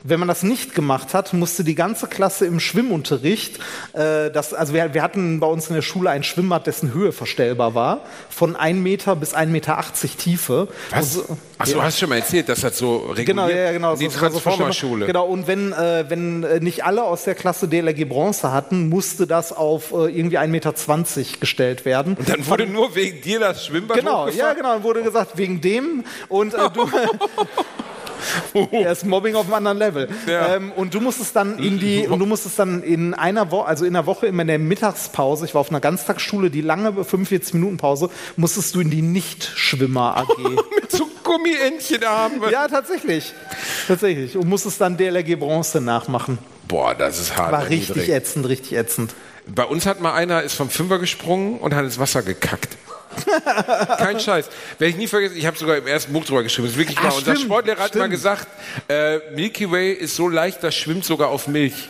Wenn 0.04 0.20
man 0.20 0.28
das 0.28 0.44
nicht 0.44 0.76
gemacht 0.76 1.12
hat, 1.12 1.32
musste 1.32 1.64
die 1.64 1.74
ganze 1.74 2.06
Klasse 2.06 2.46
im 2.46 2.60
Schwimmunterricht, 2.60 3.58
äh, 3.94 4.30
das, 4.30 4.54
also 4.54 4.72
wir, 4.72 4.94
wir 4.94 5.02
hatten 5.02 5.40
bei 5.40 5.46
uns 5.48 5.68
in 5.68 5.74
der 5.74 5.82
Schule 5.82 6.10
ein 6.10 6.22
Schwimmbad, 6.22 6.68
dessen 6.68 6.94
Höhe 6.94 7.10
verstellbar 7.10 7.74
war, 7.74 8.02
von 8.30 8.54
1 8.54 8.78
Meter 8.78 9.16
bis 9.16 9.34
1,80 9.34 9.46
Meter 9.46 9.84
Tiefe. 10.18 10.68
Was? 10.90 11.14
So- 11.14 11.24
Achso, 11.58 11.74
du 11.74 11.82
hast 11.82 11.98
schon 11.98 12.08
mal 12.08 12.18
erzählt, 12.18 12.48
dass 12.48 12.60
das 12.60 12.78
so 12.78 12.98
reguliert. 12.98 13.26
Genau, 13.26 13.48
ja, 13.48 13.56
ja, 13.56 13.72
genau. 13.72 13.96
Die 13.96 14.08
so 14.08 14.20
Transformerschule. 14.20 15.06
Genau, 15.06 15.26
und 15.26 15.48
wenn, 15.48 15.72
äh, 15.72 16.04
wenn 16.08 16.44
äh, 16.44 16.60
nicht 16.60 16.84
alle 16.84 17.02
aus 17.02 17.24
der 17.24 17.34
Klasse 17.34 17.66
DLRG 17.66 18.04
Bronze 18.08 18.52
hatten, 18.52 18.88
musste 18.88 19.26
das 19.26 19.52
auf 19.52 19.92
äh, 19.92 20.16
irgendwie 20.16 20.38
1,20 20.38 20.46
Meter 20.46 20.72
gestellt 21.40 21.84
werden. 21.84 22.14
Und 22.14 22.28
dann 22.28 22.46
wurde 22.46 22.66
nur 22.66 22.94
wegen 22.94 23.20
dir 23.20 23.40
das 23.40 23.66
Schwimmbad 23.66 23.98
Genau, 23.98 24.28
ja, 24.28 24.52
genau. 24.52 24.74
Dann 24.74 24.84
wurde 24.84 25.02
gesagt, 25.02 25.36
wegen 25.36 25.60
dem 25.60 26.04
und 26.28 26.54
äh, 26.54 26.70
du. 26.72 26.88
Er 28.70 28.92
ist 28.92 29.04
Mobbing 29.06 29.34
auf 29.34 29.46
einem 29.46 29.54
anderen 29.54 29.78
Level. 29.78 30.08
Ja. 30.26 30.56
Ähm, 30.56 30.72
und 30.72 30.94
du 30.94 31.00
musstest 31.00 31.34
dann 31.36 31.58
in 31.58 31.78
die, 31.78 32.06
und 32.08 32.18
du 32.18 32.26
musstest 32.26 32.58
dann 32.58 32.82
in 32.82 33.14
einer 33.14 33.50
Woche, 33.50 33.66
also 33.66 33.84
in 33.84 33.92
der 33.92 34.06
Woche 34.06 34.26
immer 34.26 34.42
in 34.42 34.48
der 34.48 34.58
Mittagspause, 34.58 35.44
ich 35.44 35.54
war 35.54 35.60
auf 35.60 35.70
einer 35.70 35.80
Ganztagsschule, 35.80 36.50
die 36.50 36.60
lange 36.60 36.92
45 36.92 37.54
Minuten 37.54 37.76
Pause, 37.76 38.10
musstest 38.36 38.74
du 38.74 38.80
in 38.80 38.90
die 38.90 39.02
Nicht-Schwimmer 39.02 40.16
AG. 40.16 40.38
Mit 40.80 40.90
so 40.90 41.08
Gummientchenarmen. 41.24 42.50
ja, 42.50 42.68
tatsächlich. 42.68 43.34
Tatsächlich. 43.86 44.36
Und 44.36 44.48
musstest 44.48 44.80
dann 44.80 44.96
DLRG 44.96 45.36
Bronze 45.38 45.80
nachmachen. 45.80 46.38
Boah, 46.66 46.94
das 46.94 47.18
ist 47.18 47.36
hart. 47.36 47.52
War 47.52 47.68
richtig 47.68 48.08
ätzend, 48.08 48.48
richtig 48.48 48.74
ätzend. 48.74 49.14
Bei 49.46 49.64
uns 49.64 49.86
hat 49.86 50.00
mal 50.00 50.12
einer, 50.12 50.42
ist 50.42 50.54
vom 50.54 50.68
Fünfer 50.68 50.98
gesprungen 50.98 51.58
und 51.58 51.74
hat 51.74 51.84
ins 51.84 51.98
Wasser 51.98 52.22
gekackt. 52.22 52.76
Kein 53.98 54.20
Scheiß. 54.20 54.48
Werde 54.78 54.90
ich 54.90 54.96
nie 54.96 55.06
vergessen, 55.06 55.36
ich 55.36 55.46
habe 55.46 55.56
sogar 55.58 55.76
im 55.76 55.86
ersten 55.86 56.12
Buch 56.12 56.24
drüber 56.24 56.42
geschrieben. 56.42 56.66
Das 56.68 56.72
ist 56.72 56.78
wirklich 56.78 56.98
Ah, 56.98 57.04
wahr. 57.04 57.14
Unser 57.16 57.32
stimmt, 57.34 57.46
Sportlehrer 57.46 57.78
hat 57.80 57.94
mal 57.94 58.00
stimmt. 58.06 58.10
gesagt, 58.10 58.46
äh, 58.88 59.18
Milky 59.34 59.70
Way 59.70 59.92
ist 59.92 60.16
so 60.16 60.28
leicht, 60.28 60.62
das 60.62 60.74
schwimmt 60.74 61.04
sogar 61.04 61.28
auf 61.28 61.48
Milch. 61.48 61.88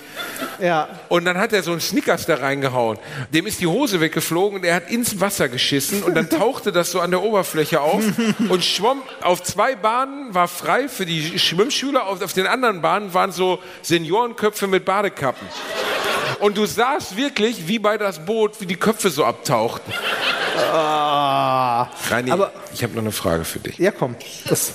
Ja. 0.61 0.89
Und 1.09 1.25
dann 1.25 1.39
hat 1.39 1.53
er 1.53 1.63
so 1.63 1.71
einen 1.71 1.81
Snickers 1.81 2.27
da 2.27 2.37
reingehauen. 2.37 2.99
Dem 3.33 3.47
ist 3.47 3.61
die 3.61 3.67
Hose 3.67 4.01
weggeflogen 4.01 4.59
und 4.59 4.65
er 4.65 4.75
hat 4.75 4.91
ins 4.91 5.21
Wasser 5.21 5.49
geschissen 5.49 6.03
und 6.03 6.15
dann 6.15 6.29
tauchte 6.29 6.73
das 6.73 6.91
so 6.91 7.01
an 7.01 7.11
der 7.11 7.23
Oberfläche 7.23 7.81
auf 7.81 8.03
und 8.49 8.65
schwamm 8.65 9.03
auf 9.23 9.43
zwei 9.43 9.77
Bahnen, 9.77 10.35
war 10.35 10.49
frei 10.49 10.89
für 10.89 11.07
die 11.07 11.39
Schwimmschüler, 11.39 12.07
auf, 12.07 12.21
auf 12.23 12.33
den 12.33 12.47
anderen 12.47 12.83
Bahnen 12.83 13.15
waren 13.15 13.31
so 13.33 13.61
Seniorenköpfe 13.83 14.67
mit 14.67 14.85
Badekappen. 14.85 15.47
Und 16.41 16.57
du 16.57 16.67
sahst 16.67 17.17
wirklich, 17.17 17.67
wie 17.67 17.79
bei 17.79 17.97
das 17.99 18.25
Boot, 18.25 18.61
wie 18.61 18.67
die 18.67 18.77
Köpfe 18.77 19.11
so 19.11 19.25
abtauchten. 19.25 19.93
Ah. 20.73 21.89
Rani, 22.09 22.31
Aber- 22.31 22.53
ich 22.73 22.83
habe 22.83 22.95
noch 22.95 23.03
eine 23.03 23.13
Frage 23.13 23.45
für 23.45 23.59
dich. 23.61 23.79
Ja, 23.79 23.91
komm. 23.91 24.17
Das, 24.49 24.75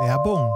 Werbung. 0.00 0.52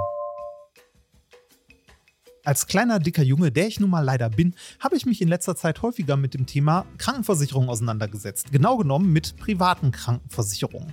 Als 2.45 2.67
kleiner, 2.67 2.99
dicker 2.99 3.23
Junge, 3.23 3.53
der 3.53 3.69
ich 3.69 3.79
nun 3.79 3.91
mal 3.91 4.01
leider 4.05 4.29
bin, 4.29 4.55
habe 4.81 4.97
ich 4.97 5.07
mich 5.07 5.23
in 5.23 5.29
letzter 5.29 5.55
Zeit 5.55 5.81
häufiger 5.83 6.17
mit 6.17 6.35
dem 6.35 6.47
Thema 6.47 6.87
Krankenversicherung 6.99 7.69
auseinandergesetzt. 7.69 8.51
Genau 8.51 8.77
genommen 8.79 9.13
mit 9.13 9.37
privaten 9.37 9.93
Krankenversicherungen. 9.93 10.93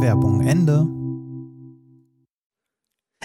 Werbung 0.00 0.46
Ende. 0.46 0.86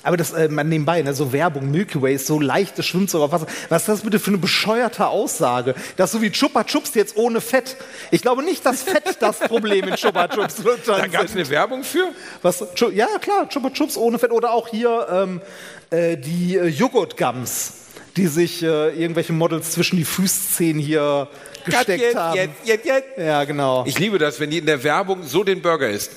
aber 0.03 0.15
das, 0.15 0.31
äh, 0.31 0.47
man 0.47 0.69
nebenbei, 0.69 1.01
ne, 1.01 1.13
so 1.13 1.33
Werbung, 1.33 1.71
Milky 1.71 2.01
Way 2.01 2.15
ist 2.15 2.25
so 2.27 2.39
leicht, 2.39 2.77
das 2.79 2.85
schwimmt 2.85 3.09
so 3.09 3.21
auf 3.21 3.31
Wasser. 3.31 3.47
Was 3.67 3.83
ist 3.83 3.89
das 3.89 4.01
bitte 4.01 4.17
für 4.19 4.31
eine 4.31 4.37
bescheuerte 4.37 5.07
Aussage? 5.07 5.75
Das 5.97 6.09
ist 6.09 6.13
so 6.13 6.21
wie 6.21 6.31
Chupa 6.31 6.63
Chups 6.63 6.95
jetzt 6.95 7.17
ohne 7.17 7.41
Fett. 7.41 7.75
Ich 8.11 8.21
glaube 8.21 8.43
nicht, 8.43 8.65
dass 8.65 8.81
Fett 8.83 9.17
das 9.19 9.39
Problem 9.39 9.87
in 9.87 9.95
Chupa 9.95 10.27
Chups 10.27 10.63
wird. 10.63 10.79
Da 10.87 11.07
gab 11.07 11.25
es 11.25 11.33
eine 11.33 11.47
Werbung 11.49 11.83
für? 11.83 12.09
Was, 12.41 12.63
ja, 12.93 13.07
klar, 13.19 13.49
Chupa 13.49 13.71
Chups 13.71 13.97
ohne 13.97 14.19
Fett 14.19 14.31
oder 14.31 14.53
auch 14.53 14.67
hier 14.69 15.07
ähm, 15.11 15.41
äh, 15.89 16.15
die 16.17 16.55
äh, 16.55 16.67
Joghurt-Gums, 16.67 17.73
die 18.15 18.27
sich 18.27 18.63
äh, 18.63 18.89
irgendwelche 18.99 19.33
Models 19.33 19.71
zwischen 19.71 19.97
die 19.97 20.05
Fußzehen 20.05 20.79
hier 20.79 21.27
gesteckt 21.65 22.01
Jetzt, 22.01 22.15
haben. 22.15 22.35
jetzt, 22.37 22.53
jetzt, 22.63 22.85
jetzt. 22.85 23.17
Ja, 23.17 23.43
genau. 23.43 23.83
Ich 23.85 23.99
liebe 23.99 24.17
das, 24.17 24.39
wenn 24.39 24.49
die 24.49 24.59
in 24.59 24.65
der 24.65 24.81
Werbung 24.83 25.23
so 25.23 25.43
den 25.43 25.61
Burger 25.61 25.89
isst. 25.89 26.11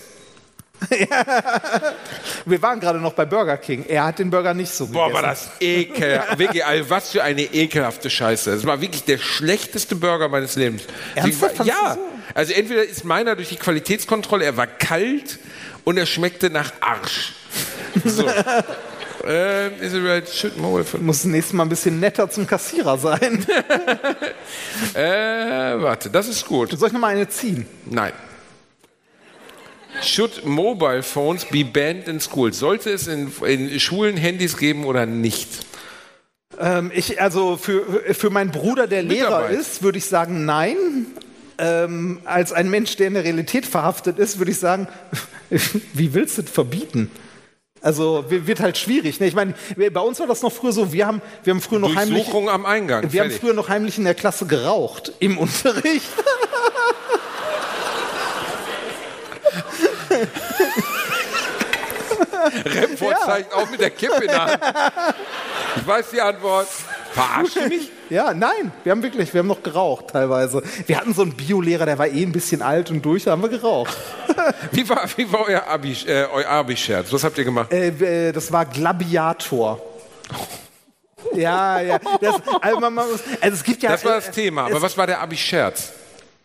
Wir 2.47 2.63
waren 2.63 2.81
gerade 2.81 2.99
noch 2.99 3.13
bei 3.13 3.25
Burger 3.25 3.57
King. 3.57 3.85
Er 3.89 4.05
hat 4.05 4.19
den 4.19 4.31
Burger 4.31 4.55
nicht 4.55 4.73
so 4.73 4.87
Boah, 4.87 5.07
gegessen. 5.09 5.23
war 5.23 5.31
das 5.31 5.51
ekelhaft. 5.61 6.39
Wirklich, 6.39 6.65
also 6.65 6.91
was 6.91 7.11
für 7.11 7.23
eine 7.23 7.43
ekelhafte 7.43 8.11
Scheiße. 8.11 8.51
Das 8.55 8.67
war 8.67 8.81
wirklich 8.81 9.05
der 9.05 9.19
schlechteste 9.19 9.97
Burger 9.97 10.29
meines 10.29 10.57
Lebens. 10.57 10.83
Ernsthaft? 11.15 11.57
Fandst 11.57 11.73
Ja. 11.73 11.95
so? 11.95 12.01
Also 12.35 12.53
entweder 12.55 12.85
ist 12.85 13.05
meiner 13.05 13.37
durch 13.37 13.49
die 13.51 13.57
Qualitätskontrolle, 13.57 14.45
er 14.45 14.57
war 14.57 14.67
kalt 14.67 15.39
und 15.85 15.99
er 15.99 16.07
schmeckte 16.07 16.51
nach 16.51 16.73
Arsch. 16.81 17.33
So. 18.05 18.27
ähm, 19.27 19.73
is 19.81 19.93
it 19.93 20.03
right? 20.05 20.29
Should 20.29 20.57
more 20.57 20.83
von 20.85 21.05
Muss 21.05 21.25
nächstes 21.25 21.53
Mal 21.53 21.65
ein 21.65 21.69
bisschen 21.69 22.01
netter 22.01 22.31
zum 22.31 22.47
Kassierer 22.47 22.97
sein. 22.99 23.45
äh, 24.95 25.03
warte, 25.83 26.11
das 26.11 26.29
ist 26.29 26.47
gut. 26.47 26.71
Soll 26.79 26.89
ich 26.89 26.93
noch 26.93 27.01
mal 27.01 27.09
eine 27.09 27.29
ziehen? 27.29 27.67
Nein. 27.87 28.13
Should 30.01 30.45
mobile 30.45 31.03
phones 31.03 31.45
be 31.45 31.65
banned 31.65 32.09
in 32.09 32.19
schools? 32.21 32.59
Sollte 32.59 32.91
es 32.91 33.07
in, 33.07 33.31
in 33.45 33.79
Schulen 33.79 34.17
Handys 34.17 34.57
geben 34.57 34.85
oder 34.85 35.07
nicht? 35.07 35.49
Ähm, 36.59 36.91
ich, 36.95 37.21
also 37.21 37.57
für, 37.57 38.15
für 38.15 38.31
meinen 38.31 38.51
Bruder, 38.51 38.87
der 38.87 39.03
Lehrer 39.03 39.51
ist, 39.51 39.83
würde 39.83 39.99
ich 39.99 40.07
sagen, 40.07 40.45
nein. 40.45 40.77
Ähm, 41.59 42.21
als 42.25 42.53
ein 42.53 42.71
Mensch, 42.71 42.97
der 42.97 43.09
in 43.09 43.15
der 43.15 43.25
Realität 43.25 43.67
verhaftet 43.67 44.19
ist, 44.19 44.39
würde 44.39 44.51
ich 44.51 44.59
sagen, 44.59 44.89
wie 45.93 46.15
willst 46.15 46.39
du 46.39 46.43
das 46.43 46.51
verbieten? 46.51 47.11
Also 47.83 48.25
wi- 48.29 48.47
wird 48.47 48.61
halt 48.61 48.79
schwierig. 48.79 49.21
Ne? 49.21 49.27
Ich 49.27 49.35
meine, 49.35 49.55
bei 49.93 50.01
uns 50.01 50.19
war 50.19 50.27
das 50.27 50.43
noch 50.43 50.53
früher 50.53 50.73
so, 50.73 50.93
wir 50.93 51.07
haben, 51.07 51.21
wir 51.45 51.53
haben 51.53 51.61
früher 51.61 51.79
noch 51.79 51.95
heimlich, 51.95 52.27
am 52.33 52.65
Eingang. 52.67 53.13
wir 53.13 53.21
haben 53.21 53.29
Fertig. 53.31 53.41
früher 53.41 53.53
noch 53.55 53.69
heimlich 53.69 53.99
in 53.99 54.05
der 54.05 54.15
Klasse 54.15 54.47
geraucht 54.47 55.13
im 55.21 55.37
Unterricht. 55.39 56.09
Remford 62.65 63.17
zeigt 63.25 63.55
auch 63.55 63.71
mit 63.71 63.81
der 63.81 63.91
Kippe 63.91 64.23
in 64.23 64.29
der 64.29 64.45
Hand. 64.45 64.59
Ich 65.77 65.87
weiß 65.87 66.11
die 66.11 66.21
Antwort. 66.21 66.69
Verarscht 67.13 67.57
du 67.57 67.69
mich? 67.69 67.91
Ja, 68.09 68.33
nein, 68.35 68.73
wir 68.85 68.93
haben 68.93 69.03
wirklich, 69.03 69.33
wir 69.33 69.41
haben 69.41 69.49
noch 69.49 69.63
geraucht 69.63 70.09
teilweise. 70.09 70.63
Wir 70.87 70.97
hatten 70.99 71.15
so 71.15 71.23
einen 71.23 71.35
Biolehrer, 71.35 71.87
der 71.87 71.99
war 71.99 72.09
eh 72.09 72.23
ein 72.23 72.33
bisschen 72.33 72.63
alt 72.63 72.91
und 72.91 73.03
durch, 73.05 73.25
da 73.25 73.33
haben 73.33 73.43
wir 73.43 73.49
geraucht. 73.49 73.97
Wie 74.73 74.89
war, 74.89 75.07
wie 75.17 75.31
war 75.31 75.47
euer 75.47 75.67
Abi, 75.67 75.93
äh, 76.07 76.25
euer 76.33 76.49
Abi-Scherz? 76.49 77.13
Was 77.13 77.23
habt 77.23 77.37
ihr 77.37 77.45
gemacht? 77.45 77.71
Äh, 77.71 77.89
äh, 78.29 78.33
das 78.33 78.51
war 78.51 78.65
Glabiator. 78.65 79.81
Ja, 81.35 81.81
ja. 81.81 81.99
Das, 82.21 82.37
also, 82.61 82.81
man, 82.81 82.95
man 82.95 83.11
muss, 83.11 83.21
also 83.41 83.55
es 83.55 83.63
gibt 83.63 83.83
ja. 83.83 83.91
Das 83.91 84.05
war 84.05 84.15
das 84.15 84.29
äh, 84.29 84.33
Thema. 84.33 84.65
Aber 84.65 84.81
was 84.81 84.97
war 84.97 85.07
der 85.07 85.21
Abi-Scherz? 85.21 85.93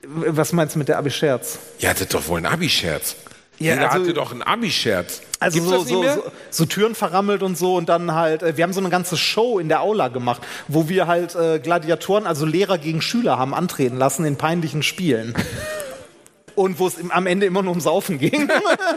Was 0.03 0.53
meinst 0.53 0.75
du 0.75 0.79
mit 0.79 0.88
der 0.88 0.97
Abi-Scherz? 0.97 1.60
Ihr 1.79 1.89
hattet 1.89 2.13
doch 2.13 2.27
wohl 2.27 2.38
einen 2.38 2.45
Abi-Scherz. 2.45 3.15
Ja, 3.60 3.73
Jeder 3.73 3.91
also- 3.91 4.03
hatte 4.03 4.13
doch 4.13 4.31
einen 4.31 4.43
Abi-Scherz. 4.43 5.21
Also 5.39 5.63
so, 5.63 5.83
so, 5.83 6.03
so, 6.03 6.23
so 6.49 6.65
Türen 6.65 6.95
verrammelt 6.95 7.43
und 7.43 7.57
so 7.57 7.75
und 7.75 7.89
dann 7.89 8.13
halt, 8.13 8.41
äh, 8.41 8.57
wir 8.57 8.63
haben 8.63 8.73
so 8.73 8.79
eine 8.79 8.89
ganze 8.89 9.17
Show 9.17 9.60
in 9.60 9.67
der 9.69 9.81
Aula 9.81 10.07
gemacht, 10.07 10.41
wo 10.67 10.89
wir 10.89 11.05
halt 11.05 11.36
äh, 11.36 11.60
Gladiatoren, 11.60 12.25
also 12.25 12.45
Lehrer 12.45 12.77
gegen 12.79 13.01
Schüler 13.01 13.38
haben 13.38 13.53
antreten 13.53 13.97
lassen 13.97 14.25
in 14.25 14.36
peinlichen 14.38 14.83
Spielen. 14.83 15.36
Und 16.55 16.79
wo 16.79 16.88
es 16.88 16.95
am 17.12 17.27
Ende 17.27 17.45
immer 17.45 17.62
nur 17.62 17.71
um 17.71 17.79
Saufen 17.79 18.17
ging. 18.17 18.49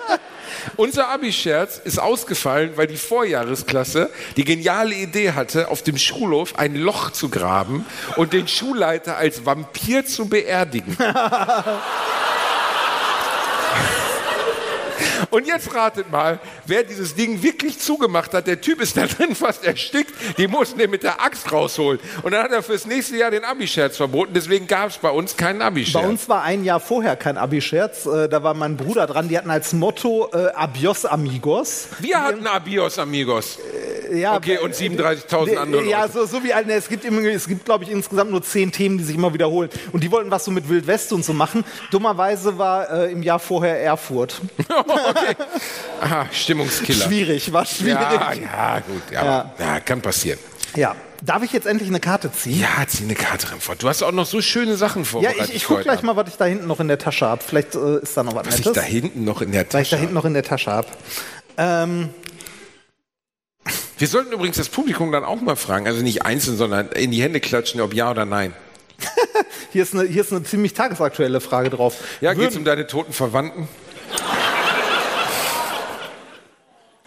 Unser 0.77 1.09
Abi-Scherz 1.09 1.81
ist 1.83 1.99
ausgefallen, 1.99 2.73
weil 2.77 2.87
die 2.87 2.97
Vorjahresklasse 2.97 4.11
die 4.37 4.45
geniale 4.45 4.95
Idee 4.95 5.33
hatte, 5.33 5.69
auf 5.69 5.83
dem 5.83 5.99
Schulhof 5.99 6.59
ein 6.59 6.75
Loch 6.75 7.11
zu 7.11 7.29
graben 7.29 7.85
und 8.17 8.33
den 8.33 8.49
Schulleiter 8.49 9.17
als 9.17 9.45
Vampir 9.45 10.05
zu 10.07 10.29
beerdigen. 10.29 10.97
Und 15.31 15.47
jetzt 15.47 15.75
ratet 15.75 16.11
mal, 16.11 16.41
wer 16.67 16.83
dieses 16.83 17.15
Ding 17.15 17.43
wirklich 17.43 17.79
zugemacht 17.79 18.33
hat. 18.35 18.47
Der 18.47 18.61
Typ 18.61 18.81
ist 18.81 18.97
da 18.97 19.07
drin 19.07 19.35
fast 19.35 19.65
erstickt. 19.65 20.13
Die 20.39 20.49
mussten 20.49 20.79
den 20.79 20.91
mit 20.91 21.03
der 21.03 21.21
Axt 21.23 21.53
rausholen. 21.53 22.01
Und 22.23 22.33
dann 22.33 22.43
hat 22.45 22.53
er 22.53 22.63
fürs 22.63 22.87
nächste 22.87 23.17
Jahr 23.17 23.31
den 23.31 23.45
Abi-Scherz 23.45 23.97
verboten. 23.97 24.33
Deswegen 24.35 24.67
gab 24.67 24.89
es 24.91 24.99
bei 24.99 25.11
uns 25.11 25.37
keinen 25.37 25.63
Abi-Scherz. 25.63 26.03
Bei 26.03 26.09
uns 26.09 26.29
war 26.29 26.43
ein 26.43 26.65
Jahr 26.65 26.81
vorher 26.81 27.17
kein 27.17 27.37
Abi-Scherz. 27.37 28.07
Äh, 28.07 28.29
da 28.29 28.43
war 28.43 28.55
mein 28.55 28.77
Bruder 28.77 29.07
dran. 29.07 29.29
Die 29.29 29.37
hatten 29.37 29.51
als 29.51 29.73
Motto 29.73 30.29
äh, 30.33 30.49
Abios 30.55 31.05
Amigos. 31.05 31.89
Wir 31.99 32.23
hatten 32.23 32.47
Abios 32.47 32.99
Amigos. 32.99 33.59
Ja, 34.13 34.37
Okay, 34.37 34.59
und 34.59 34.75
37.000 34.75 35.57
andere 35.57 35.85
Ja, 35.89 36.09
so, 36.09 36.27
so 36.27 36.43
wie 36.43 36.53
eine, 36.53 36.73
es 36.73 36.89
gibt, 36.89 37.05
immer, 37.05 37.21
es 37.23 37.47
gibt 37.47 37.65
glaube 37.65 37.85
ich, 37.85 37.91
insgesamt 37.91 38.31
nur 38.31 38.43
zehn 38.43 38.73
Themen, 38.73 38.99
die 38.99 39.05
sich 39.05 39.15
immer 39.17 39.33
wiederholen. 39.33 39.71
Und 39.93 40.03
die 40.03 40.11
wollten 40.11 40.31
was 40.31 40.45
so 40.45 40.51
mit 40.51 40.69
Wild 40.69 40.87
West 40.87 41.13
und 41.13 41.25
so 41.25 41.33
machen. 41.33 41.65
Dummerweise 41.91 42.59
war 42.59 42.91
äh, 42.91 43.13
im 43.13 43.23
Jahr 43.23 43.39
vorher 43.39 43.81
Erfurt. 43.81 44.41
Aha, 46.01 46.27
Stimmungskiller. 46.33 47.05
Schwierig, 47.07 47.53
war 47.53 47.65
schwierig. 47.67 48.01
Ja, 48.01 48.33
ja, 48.33 48.81
gut, 48.81 49.03
ja, 49.13 49.25
ja. 49.25 49.55
ja, 49.59 49.81
kann 49.81 50.01
passieren. 50.01 50.39
Ja. 50.77 50.95
Darf 51.23 51.43
ich 51.43 51.53
jetzt 51.53 51.67
endlich 51.67 51.89
eine 51.91 52.01
Karte 52.01 52.33
ziehen? 52.33 52.61
Ja, 52.61 52.87
zieh 52.87 53.05
eine 53.05 53.15
Karte 53.15 53.51
rein 53.53 53.61
vor. 53.61 53.77
Du 53.77 53.89
hast 53.89 54.03
auch 54.03 54.13
noch 54.13 54.25
so 54.25 54.41
schöne 54.41 54.77
Sachen 54.77 55.03
Ja, 55.03 55.09
vorbereitet. 55.09 55.49
ich, 55.51 55.57
ich 55.57 55.65
guck 55.65 55.83
gleich 55.83 56.03
mal, 56.03 56.17
was 56.17 56.29
ich 56.29 56.37
da 56.37 56.47
hinten 56.47 56.67
noch 56.67 56.81
in 56.81 56.89
der 56.89 56.99
Tasche 56.99 57.27
habe. 57.27 57.43
Vielleicht 57.47 57.75
äh, 57.75 57.99
ist 57.99 58.17
da 58.17 58.23
noch 58.23 58.35
was, 58.35 58.47
Was 58.47 58.59
ich 58.59 58.65
Nettes. 58.65 58.83
da 58.83 58.89
hinten 58.89 59.25
noch 59.25 59.43
in 59.43 59.53
der 59.53 59.61
was 59.63 59.67
ich 59.67 59.71
da 59.73 59.79
Tasche 59.81 59.97
hinten 59.99 60.15
noch 60.15 60.25
in 60.25 60.33
der 60.33 60.43
Tasche 60.45 60.71
habe. 60.73 60.89
Ähm, 61.59 62.09
Wir 63.99 64.09
sollten 64.09 64.33
übrigens 64.33 64.57
das 64.57 64.71
Publikum 64.71 65.13
dann 65.13 65.25
auch 65.25 65.43
mal 65.43 65.57
fragen, 65.57 65.87
also 65.87 66.01
nicht 66.03 66.25
einzeln, 66.25 66.57
sondern 66.57 66.89
in 66.93 67.11
die 67.11 67.23
Hände 67.23 67.41
klatschen, 67.41 67.83
ob 67.83 67.93
ja 67.93 68.11
oder 68.11 68.25
nein. 68.25 68.55
hier, 69.73 69.83
ist 69.83 69.95
eine, 69.95 70.05
hier 70.05 70.23
ist 70.23 70.33
eine 70.33 70.43
ziemlich 70.45 70.73
tagesaktuelle 70.73 71.41
Frage 71.43 71.69
drauf. 71.69 71.97
Ja, 72.23 72.33
geht's 72.33 72.55
Würden- 72.55 72.59
um 72.61 72.65
deine 72.65 72.87
toten 72.87 73.13
Verwandten? 73.13 73.69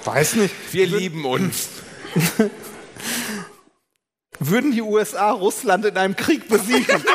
Weiß 0.05 0.35
nicht. 0.35 0.53
Wir 0.71 0.85
lieben 0.87 1.25
uns. 1.25 1.69
Würden 4.39 4.71
die 4.71 4.81
USA 4.81 5.31
Russland 5.31 5.85
in 5.85 5.95
einem 5.97 6.15
Krieg 6.15 6.47
besiegen? 6.49 7.03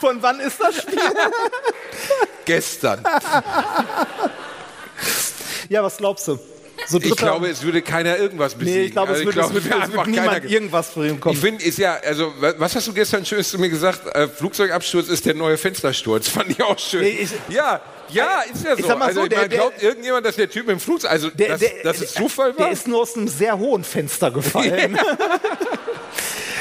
Von 0.00 0.22
wann 0.22 0.40
ist 0.40 0.60
das 0.60 0.82
Spiel? 0.82 0.98
Gestern. 2.44 3.02
Ja, 5.68 5.82
was 5.82 5.96
glaubst 5.96 6.28
du? 6.28 6.38
So 6.86 6.98
Ich 7.00 7.16
glaube, 7.16 7.48
es 7.48 7.62
würde 7.62 7.80
keiner 7.80 8.18
irgendwas 8.18 8.54
besiegen. 8.54 8.80
nee, 8.80 8.86
ich 8.86 8.92
glaube, 8.92 9.12
es 9.12 9.18
Also 9.20 9.26
würde, 9.34 9.40
es 9.40 9.52
würde, 9.54 9.68
es 9.84 9.92
würde 9.92 10.10
niemand 10.10 10.42
ge- 10.42 10.50
irgendwas 10.52 10.90
für 10.90 11.06
ihn 11.08 11.18
kommen. 11.20 11.34
Ich 11.34 11.40
finde, 11.40 11.64
ist 11.64 11.78
ja, 11.78 11.94
also, 12.04 12.34
wa- 12.40 12.52
was 12.58 12.76
hast 12.76 12.86
du 12.88 12.92
gestern 12.92 13.24
Schönes 13.24 13.48
zu 13.48 13.58
mir 13.58 13.70
gesagt? 13.70 14.06
Äh, 14.14 14.28
Flugzeugabsturz 14.28 15.08
ist 15.08 15.24
der 15.24 15.34
neue 15.34 15.56
Fenstersturz. 15.56 16.28
Fand 16.28 16.50
ich 16.50 16.62
auch 16.62 16.78
schön. 16.78 17.00
Nee, 17.02 17.20
ich- 17.22 17.30
ja, 17.54 17.80
ja, 18.10 18.42
ist 18.52 18.64
ja 18.64 18.72
so. 18.72 18.78
Ich 18.80 18.86
sag 18.86 18.98
mal 18.98 19.06
also, 19.06 19.22
so, 19.22 19.28
der- 19.28 19.40
man 19.40 19.48
der- 19.50 19.58
glaubt 19.58 19.82
irgendjemand, 19.82 20.26
dass 20.26 20.36
der 20.36 20.48
Typ 20.50 20.68
im 20.68 20.78
Flugzeug, 20.80 21.10
also, 21.10 21.30
Der- 21.30 21.48
dass, 21.48 21.60
der- 21.60 21.82
dass 21.82 22.00
es 22.00 22.14
Zufall 22.14 22.50
war? 22.56 22.66
Der 22.66 22.70
ist 22.72 22.86
nur 22.88 23.00
aus 23.02 23.16
einem 23.16 23.28
sehr 23.28 23.58
hohen 23.58 23.84
Fenster 23.84 24.30
gefallen. 24.30 24.98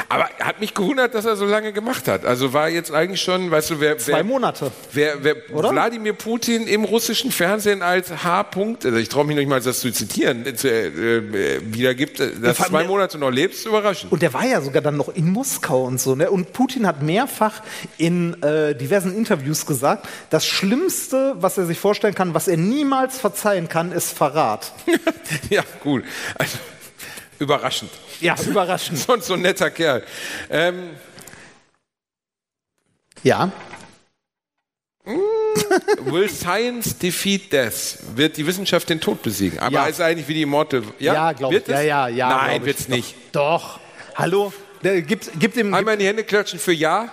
Aber 0.09 0.29
hat 0.39 0.59
mich 0.59 0.73
gewundert, 0.73 1.13
dass 1.15 1.25
er 1.25 1.35
so 1.35 1.45
lange 1.45 1.73
gemacht 1.73 2.07
hat. 2.07 2.25
Also 2.25 2.53
war 2.53 2.69
jetzt 2.69 2.91
eigentlich 2.91 3.21
schon, 3.21 3.51
weißt 3.51 3.71
du, 3.71 3.79
wer, 3.79 3.97
Zwei 3.97 4.17
wer, 4.17 4.23
Monate. 4.23 4.71
wer, 4.91 5.23
wer 5.23 5.35
Oder? 5.51 5.71
Wladimir 5.71 6.13
Putin 6.13 6.67
im 6.67 6.83
russischen 6.83 7.31
Fernsehen 7.31 7.81
als 7.81 8.23
H-Punkt, 8.23 8.85
also 8.85 8.97
ich 8.97 9.09
traue 9.09 9.25
mich 9.25 9.35
nicht 9.35 9.47
mal, 9.47 9.61
das 9.61 9.79
zu 9.79 9.91
zitieren, 9.91 10.45
äh, 10.45 10.55
zu, 10.55 10.69
äh, 10.69 11.61
wiedergibt, 11.63 12.19
äh, 12.19 12.31
dass 12.39 12.57
fand 12.57 12.69
zwei 12.69 12.83
Monate 12.85 13.17
noch 13.17 13.31
lebst, 13.31 13.65
überraschend. 13.65 14.11
Und 14.11 14.21
der 14.21 14.33
war 14.33 14.45
ja 14.45 14.61
sogar 14.61 14.81
dann 14.81 14.97
noch 14.97 15.09
in 15.09 15.31
Moskau 15.31 15.83
und 15.83 15.99
so. 15.99 16.15
Ne? 16.15 16.29
Und 16.29 16.53
Putin 16.53 16.85
hat 16.87 17.01
mehrfach 17.01 17.61
in 17.97 18.41
äh, 18.43 18.75
diversen 18.75 19.15
Interviews 19.15 19.65
gesagt, 19.65 20.07
das 20.29 20.45
Schlimmste, 20.45 21.35
was 21.37 21.57
er 21.57 21.65
sich 21.65 21.79
vorstellen 21.79 22.15
kann, 22.15 22.33
was 22.33 22.47
er 22.47 22.57
niemals 22.57 23.19
verzeihen 23.19 23.69
kann, 23.69 23.91
ist 23.91 24.11
Verrat. 24.11 24.71
ja, 25.49 25.63
gut. 25.81 26.03
Also, 26.35 26.57
überraschend. 27.39 27.91
Ja, 28.21 28.35
überraschend. 28.45 28.97
Sonst 29.07 29.27
so 29.27 29.33
ein 29.33 29.41
netter 29.41 29.69
Kerl. 29.71 30.03
Ähm, 30.49 30.91
Ja. 33.23 33.51
will 35.05 36.29
science 36.29 36.97
defeat 36.97 37.51
death? 37.51 37.97
Wird 38.15 38.37
die 38.37 38.45
Wissenschaft 38.47 38.89
den 38.89 38.99
Tod 39.01 39.21
besiegen? 39.21 39.59
Aber 39.59 39.73
Ja. 39.73 39.85
ist 39.85 39.99
eigentlich 40.01 40.27
wie 40.27 40.33
die 40.33 40.41
Immortal. 40.43 40.83
Ja, 40.99 41.13
Ja, 41.13 41.31
glaub 41.33 41.51
Wird 41.51 41.67
ich. 41.67 41.73
Ja, 41.73 41.79
es? 41.81 41.85
ja, 41.87 42.07
ja, 42.09 42.29
Nein, 42.29 42.61
ich. 42.61 42.65
wird's 42.65 42.87
nicht. 42.87 43.15
Doch. 43.31 43.79
Hallo? 44.15 44.53
Gibt, 44.81 45.39
gibt 45.39 45.55
dem. 45.55 45.73
Einmal 45.73 45.93
in 45.93 45.99
die 46.01 46.07
Hände 46.07 46.23
klatschen 46.25 46.59
für 46.59 46.73
Ja. 46.73 47.11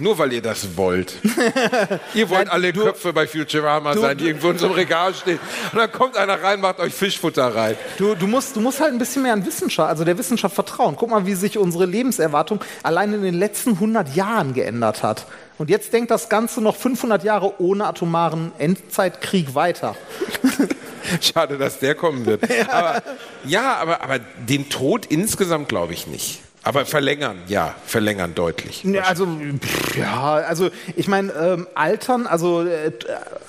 Nur 0.00 0.18
weil 0.18 0.32
ihr 0.32 0.42
das 0.42 0.76
wollt. 0.76 1.14
ihr 2.14 2.28
wollt 2.30 2.46
Nein, 2.46 2.48
alle 2.48 2.72
du- 2.72 2.82
Köpfe 2.84 3.12
bei 3.12 3.26
Futurama 3.26 3.94
sein, 3.96 4.16
die 4.16 4.24
du- 4.24 4.28
irgendwo 4.30 4.50
in 4.50 4.58
so 4.58 4.66
einem 4.66 4.74
Regal 4.74 5.14
stehen. 5.14 5.38
Und 5.72 5.78
dann 5.78 5.92
kommt 5.92 6.16
einer 6.16 6.42
rein, 6.42 6.60
macht 6.60 6.80
euch 6.80 6.94
Fischfutter 6.94 7.54
rein. 7.54 7.76
Du, 7.98 8.14
du, 8.14 8.26
musst, 8.26 8.56
du 8.56 8.60
musst 8.60 8.80
halt 8.80 8.92
ein 8.92 8.98
bisschen 8.98 9.22
mehr 9.22 9.32
an 9.34 9.44
Wissenschaft, 9.46 9.88
also 9.88 10.04
der 10.04 10.16
Wissenschaft 10.18 10.54
vertrauen. 10.54 10.96
Guck 10.96 11.10
mal, 11.10 11.26
wie 11.26 11.34
sich 11.34 11.58
unsere 11.58 11.86
Lebenserwartung 11.86 12.60
allein 12.82 13.12
in 13.12 13.22
den 13.22 13.34
letzten 13.34 13.70
100 13.74 14.14
Jahren 14.16 14.54
geändert 14.54 15.02
hat. 15.02 15.26
Und 15.58 15.68
jetzt 15.68 15.92
denkt 15.92 16.10
das 16.10 16.30
Ganze 16.30 16.62
noch 16.62 16.74
500 16.76 17.22
Jahre 17.22 17.60
ohne 17.60 17.84
atomaren 17.86 18.52
Endzeitkrieg 18.58 19.54
weiter. 19.54 19.94
Schade, 21.20 21.58
dass 21.58 21.78
der 21.78 21.94
kommen 21.94 22.24
wird. 22.24 22.42
Aber, 22.70 23.02
ja, 23.44 23.76
aber, 23.76 24.02
aber 24.02 24.18
den 24.18 24.68
Tod 24.68 25.06
insgesamt 25.06 25.68
glaube 25.68 25.92
ich 25.92 26.06
nicht. 26.06 26.40
Aber 26.62 26.84
verlängern, 26.84 27.38
ja, 27.46 27.74
verlängern 27.86 28.34
deutlich. 28.34 28.84
Ja, 28.84 29.04
also, 29.04 29.26
pff, 29.26 29.96
ja, 29.96 30.34
also 30.34 30.68
ich 30.94 31.08
meine, 31.08 31.32
ähm, 31.32 31.66
Altern, 31.74 32.26
also 32.26 32.66
äh, 32.66 32.92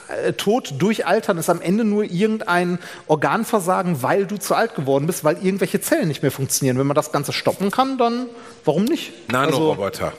äh, 0.08 0.34
Tod 0.34 0.76
durch 0.78 1.06
Altern 1.06 1.38
ist 1.38 1.50
am 1.50 1.62
Ende 1.62 1.84
nur 1.84 2.06
irgendein 2.06 2.80
Organversagen, 3.08 4.02
weil 4.02 4.26
du 4.26 4.38
zu 4.38 4.56
alt 4.56 4.76
geworden 4.76 5.08
bist, 5.08 5.26
weil 5.26 5.36
irgendwelche 5.44 5.82
Zellen 5.82 6.08
nicht 6.08 6.22
mehr 6.22 6.32
funktionieren. 6.32 6.78
Wenn 6.80 6.88
man 6.88 6.96
das 6.96 7.12
Ganze 7.12 7.34
stoppen 7.34 7.70
kann, 7.70 7.98
dann 7.98 8.28
warum 8.64 8.86
nicht? 8.86 9.12
Also, 9.28 9.58
Nanoroboter. 9.58 10.14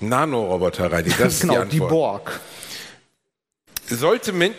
Nanoroboter, 0.00 0.90
Reini, 0.90 1.10
das 1.18 1.34
ist 1.34 1.40
genau, 1.42 1.64
die 1.64 1.70
die 1.70 1.82
Antwort. 1.82 1.90
Borg. 1.90 2.40
Sollte 3.86 4.32
Men 4.32 4.54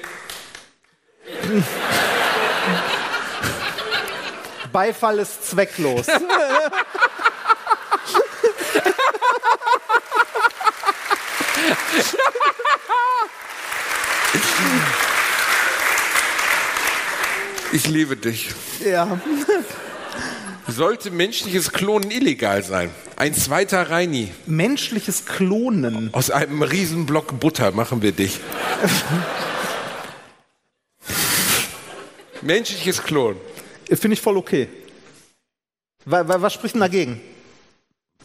Beifall 4.72 5.20
ist 5.20 5.50
zwecklos. 5.50 6.08
Ich 17.74 17.88
liebe 17.88 18.16
dich. 18.18 18.50
ja. 18.86 19.20
Sollte 20.68 21.10
menschliches 21.12 21.72
Klonen 21.72 22.12
illegal 22.12 22.64
sein? 22.64 22.90
Ein 23.16 23.34
zweiter 23.34 23.90
Reini. 23.90 24.32
Menschliches 24.46 25.26
Klonen. 25.26 26.10
Aus 26.14 26.30
einem 26.32 26.62
Riesenblock 26.62 27.40
Butter 27.40 27.72
machen 27.72 28.02
wir 28.02 28.12
dich. 28.12 28.40
menschliches 32.42 33.04
Klon. 33.04 33.38
Finde 33.88 34.14
ich 34.14 34.22
voll 34.22 34.38
okay. 34.38 34.68
Wa- 36.06 36.28
wa- 36.28 36.42
Was 36.42 36.54
spricht 36.54 36.76
denn 36.76 36.82
dagegen? 36.82 37.22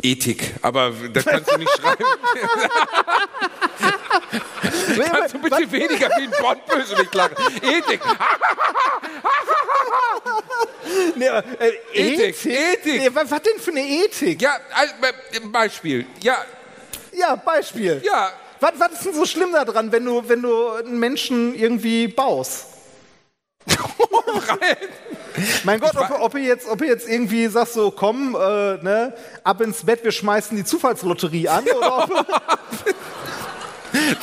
Ethik. 0.02 0.54
Aber 0.62 0.92
das 1.12 1.24
kannst 1.24 1.50
du 1.50 1.56
nicht 1.58 1.70
schreiben. 1.80 2.04
kannst 5.10 5.34
du 5.34 5.38
bitte 5.38 5.72
weniger 5.72 6.08
wie 6.16 6.22
ein 6.24 6.32
Bondbösewicht 6.40 7.14
lachen? 7.14 7.36
Ethik. 7.62 8.00
Nee, 11.16 11.26
äh, 11.26 11.72
Ethik, 11.92 12.46
Ethik. 12.46 13.00
Nee, 13.00 13.10
was, 13.12 13.30
was 13.30 13.42
denn 13.42 13.58
für 13.58 13.70
eine 13.70 13.80
Ethik? 13.82 14.40
Ja, 14.40 14.56
also, 14.72 14.94
äh, 15.02 15.40
Beispiel. 15.48 16.06
Ja, 16.22 16.44
Ja, 17.12 17.34
Beispiel. 17.36 18.00
ja. 18.04 18.30
Was, 18.60 18.72
was 18.78 18.92
ist 18.92 19.04
denn 19.06 19.14
so 19.14 19.26
schlimm 19.26 19.52
daran, 19.52 19.90
wenn 19.92 20.04
du, 20.04 20.26
wenn 20.28 20.42
du 20.42 20.70
einen 20.72 20.98
Menschen 20.98 21.54
irgendwie 21.54 22.08
baust? 22.08 22.66
mein 25.64 25.80
Gott, 25.80 25.96
ob, 25.96 26.10
ob, 26.20 26.34
ihr 26.34 26.42
jetzt, 26.44 26.66
ob 26.68 26.80
ihr 26.82 26.88
jetzt 26.88 27.08
irgendwie 27.08 27.46
sagt, 27.48 27.72
so 27.72 27.90
komm, 27.90 28.34
äh, 28.34 28.38
ne, 28.82 29.12
ab 29.44 29.60
ins 29.60 29.84
Bett, 29.84 30.02
wir 30.04 30.12
schmeißen 30.12 30.56
die 30.56 30.64
Zufallslotterie 30.64 31.48
an. 31.48 31.64
Oder 31.76 32.04
ob, 32.04 32.26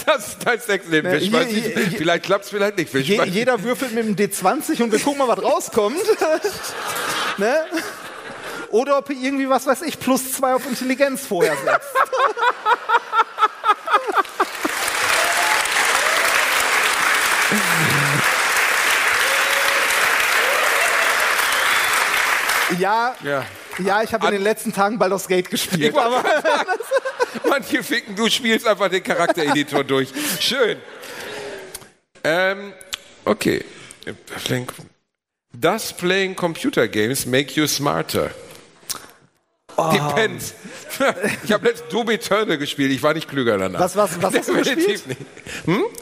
Das 0.06 0.28
ist 0.30 0.38
dein 0.46 0.60
Sexleben. 0.60 1.12
Wir 1.12 1.20
Je- 1.20 1.30
je- 1.56 1.62
je- 1.92 1.98
vielleicht 1.98 2.26
klappt 2.26 2.46
es, 2.46 2.52
vielleicht 2.52 2.78
nicht. 2.78 2.94
Jeder 3.34 3.62
würfelt 3.64 3.94
mit 3.94 4.06
dem 4.06 4.16
D20 4.16 4.82
und 4.84 4.92
wir 4.92 5.00
gucken 5.00 5.20
mal, 5.20 5.28
was 5.28 5.44
rauskommt. 5.44 5.98
ne? 7.38 7.56
Oder 8.70 8.98
ob 8.98 9.10
ihr 9.10 9.18
irgendwie, 9.18 9.50
was 9.50 9.66
weiß 9.68 9.82
ich, 9.84 10.00
plus 10.00 10.32
zwei 10.34 10.54
auf 10.56 10.66
Intelligenz 10.68 11.26
vorher 11.28 11.56
setzt. 11.56 11.90
Ja, 22.80 23.16
Ja. 23.24 23.46
ja, 23.80 24.04
ich 24.04 24.14
habe 24.14 24.28
in 24.28 24.34
den 24.34 24.42
letzten 24.44 24.74
Tagen 24.74 24.98
Baldur's 25.00 25.28
Gate 25.28 25.50
gespielt. 25.50 25.98
Aber 25.98 26.24
Manche 27.50 27.84
ficken, 27.84 28.16
du 28.16 28.30
spielst 28.30 28.68
einfach 28.68 28.90
den 28.90 29.04
Charaktereditor 29.04 29.84
durch. 29.84 30.10
Schön. 30.40 30.78
Ähm, 32.24 32.74
okay. 33.26 33.64
Does 35.54 35.94
playing 35.94 36.36
computer 36.36 36.88
games 36.88 37.26
make 37.26 37.54
you 37.54 37.68
smarter? 37.68 38.32
Depends. 39.92 40.54
Ich 41.44 41.52
habe 41.52 41.66
letztens 41.68 41.90
Doom 41.92 42.10
Eternal 42.12 42.58
gespielt. 42.58 42.92
Ich 42.92 43.02
war 43.02 43.14
nicht 43.14 43.28
klüger 43.28 43.58
danach. 43.58 43.80
Was- 43.80 43.96
was- 43.96 44.22
was 44.22 44.36
hast 44.36 44.50
du 44.50 44.54
gespielt? 44.54 45.08
nicht. 45.08 45.20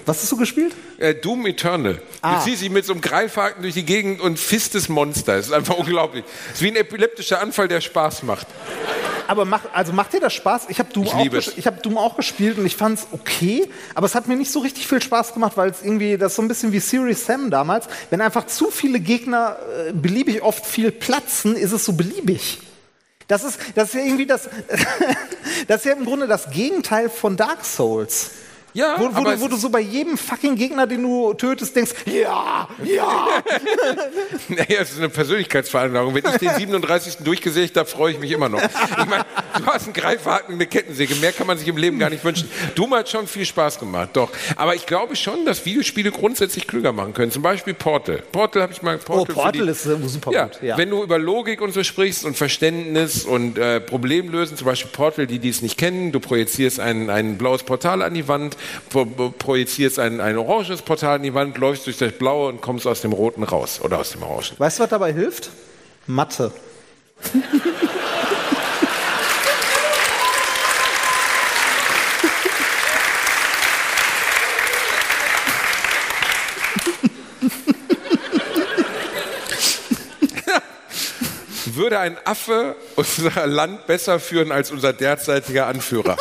was 0.06 0.22
hast 0.22 0.32
du 0.32 0.38
gespielt? 0.38 0.74
Äh, 0.98 1.16
Doom 1.16 1.46
Eternal. 1.48 2.02
Ah. 2.22 2.36
Du 2.40 2.44
ziehst 2.44 2.62
dich 2.62 2.70
mit 2.70 2.86
so 2.86 2.92
einem 2.94 3.02
Greifhaken 3.02 3.62
durch 3.62 3.74
die 3.76 3.86
Gegend 3.86 4.20
und 4.22 4.38
fisst 4.40 4.76
das 4.76 4.90
Monster. 4.90 5.38
Das 5.38 5.48
ist 5.48 5.54
einfach 5.54 5.78
unglaublich. 5.78 6.26
Das 6.48 6.56
ist 6.56 6.62
wie 6.62 6.68
ein 6.70 6.76
epileptischer 6.76 7.40
Anfall, 7.42 7.68
der 7.70 7.80
Spaß 7.82 8.24
macht. 8.24 8.48
aber 9.28 9.46
mach, 9.46 9.62
also 9.74 9.94
macht 9.94 10.12
dir 10.12 10.20
das 10.20 10.34
Spaß? 10.34 10.64
Ich 10.68 10.80
habe 10.80 10.92
Doom, 10.92 11.06
Ich 11.06 11.14
auch 11.14 11.24
liebe 11.24 11.38
ges- 11.38 11.52
es. 11.52 11.58
ich 11.58 11.66
hab 11.68 11.82
Doom 11.84 11.98
auch 11.98 12.18
gespielt 12.18 12.58
und 12.58 12.66
ich 12.66 12.76
fand 12.76 13.00
es 13.00 13.08
okay, 13.14 13.70
aber 13.96 14.06
es 14.08 14.14
hat 14.14 14.28
mir 14.28 14.36
nicht 14.36 14.52
so 14.52 14.60
richtig 14.60 14.88
viel 14.88 15.02
Spaß 15.02 15.34
gemacht, 15.34 15.54
weil 15.56 15.70
es 15.70 15.82
irgendwie, 15.82 16.18
das 16.18 16.34
ist 16.34 16.36
so 16.36 16.42
ein 16.42 16.50
bisschen 16.50 16.74
wie 16.74 16.80
Serious 16.82 17.26
Sam 17.26 17.50
damals. 17.50 17.86
Wenn 18.10 18.20
einfach 18.20 18.46
zu 18.48 18.70
viele 18.72 19.00
Gegner 19.00 19.56
äh, 19.88 19.94
beliebig 19.94 20.42
oft 20.42 20.66
viel 20.66 20.92
platzen, 20.92 21.56
ist 21.56 21.72
es 21.72 21.86
so 21.86 21.94
beliebig. 21.94 22.60
Das 23.32 23.46
ist, 23.46 23.60
das 23.76 23.94
ist 23.94 23.96
irgendwie 23.96 24.26
das, 24.26 24.50
das 25.70 25.78
ist 25.78 25.86
ja 25.86 25.94
im 25.94 26.04
Grunde 26.04 26.28
das 26.28 26.52
Gegenteil 26.52 27.10
von 27.10 27.38
Dark 27.38 27.64
Souls. 27.64 28.32
Ja, 28.74 28.96
Wo, 28.98 29.14
wo, 29.14 29.24
du, 29.24 29.42
wo 29.42 29.48
du 29.50 29.56
so 29.58 29.70
bei 29.70 29.82
jedem 29.82 30.18
fucking 30.18 30.56
Gegner, 30.56 30.88
den 30.88 31.04
du 31.04 31.34
tötest, 31.34 31.76
denkst, 31.76 31.92
ja, 32.06 32.68
ja. 32.84 33.28
Naja, 34.48 34.80
es 34.82 34.92
ist 34.92 34.98
eine 35.00 35.10
Persönlichkeitsveranlagung. 35.10 36.14
Wenn 36.16 36.24
ich 36.26 36.38
den 36.40 36.56
37. 36.56 37.18
durchgesägt 37.18 37.76
habe, 37.78 37.88
freue 37.90 38.14
ich 38.14 38.20
mich 38.20 38.32
immer 38.32 38.48
noch. 38.50 38.62
Ich 38.62 39.06
meine, 39.08 39.26
du 39.58 39.66
hast 39.66 39.86
einen 39.86 39.94
Greifhaken, 39.94 40.56
eine 40.56 40.68
Kettensäge. 40.68 41.16
Mehr 41.16 41.32
kann 41.34 41.48
man 41.48 41.58
sich 41.58 41.68
im 41.68 41.78
Leben 41.78 42.00
gar 42.00 42.10
nicht 42.10 42.24
wünschen. 42.24 42.50
Doom 42.76 42.94
hat 42.94 43.10
schon 43.10 43.28
viel 43.28 43.46
Spaß 43.46 43.80
gemacht, 43.80 44.10
doch. 44.14 44.30
Aber 44.56 44.76
ich 44.76 44.86
glaube 44.86 45.16
schon, 45.16 45.46
dass 45.46 45.66
Videospiele 45.66 46.12
grundsätzlich 46.12 46.68
klüger 46.68 46.94
machen 46.94 47.14
können. 47.14 47.32
Zum 47.32 47.42
Beispiel 47.42 47.74
Portal. 47.74 48.24
Portal 48.32 48.62
habe 48.64 48.74
ich 48.74 48.82
mal 48.82 48.98
Oh, 49.02 49.04
Portal, 49.06 49.26
für 49.26 49.34
Portal 49.34 49.52
die- 49.66 49.70
ist 49.72 49.86
äh, 49.86 49.98
super 50.08 50.32
ja, 50.32 50.46
gut. 50.46 50.62
Ja. 50.62 50.78
wenn 50.78 50.90
du 50.90 51.04
über 51.04 51.18
Logik 51.18 51.62
und 51.62 51.74
so 51.74 51.84
sprichst 51.84 52.24
und 52.26 52.38
Verständnis 52.38 53.26
und 53.26 53.58
äh, 53.58 53.80
Problemlösen, 53.82 54.56
zum 54.58 54.66
Beispiel 54.66 54.92
Portal, 54.92 55.28
die 55.28 55.40
die 55.40 55.50
es 55.50 55.62
nicht 55.62 55.78
kennen, 55.78 56.12
du 56.12 56.20
projizierst 56.20 56.80
ein, 56.80 57.10
ein 57.10 57.38
blaues 57.38 57.64
Portal 57.64 58.02
an 58.02 58.14
die 58.14 58.28
Wand, 58.28 58.56
projizierst 59.38 60.00
ein, 60.00 60.22
ein 60.22 60.38
oranges 60.38 60.82
Portal 60.82 61.16
an 61.16 61.24
die 61.24 61.34
Wand, 61.34 61.58
läufst 61.58 61.88
durch 61.88 61.98
das 61.98 62.12
blaue 62.14 62.50
und 62.50 62.62
kommst 62.62 62.88
aus 62.88 63.02
dem 63.02 63.14
roten 63.14 63.44
raus 63.44 63.82
oder 63.84 64.00
aus 64.00 64.12
dem 64.12 64.24
orangen. 64.24 64.56
Weißt 64.58 64.80
du, 64.80 64.84
was 64.84 64.90
dabei 64.90 65.14
hilft? 65.14 65.50
Mathe. 66.08 66.52
Würde 81.66 82.00
ein 82.00 82.18
Affe 82.26 82.76
unser 82.96 83.48
Land 83.48 83.88
besser 83.88 84.20
führen 84.20 84.52
als 84.52 84.72
unser 84.72 84.94
derzeitiger 84.94 85.68
Anführer? 85.68 86.18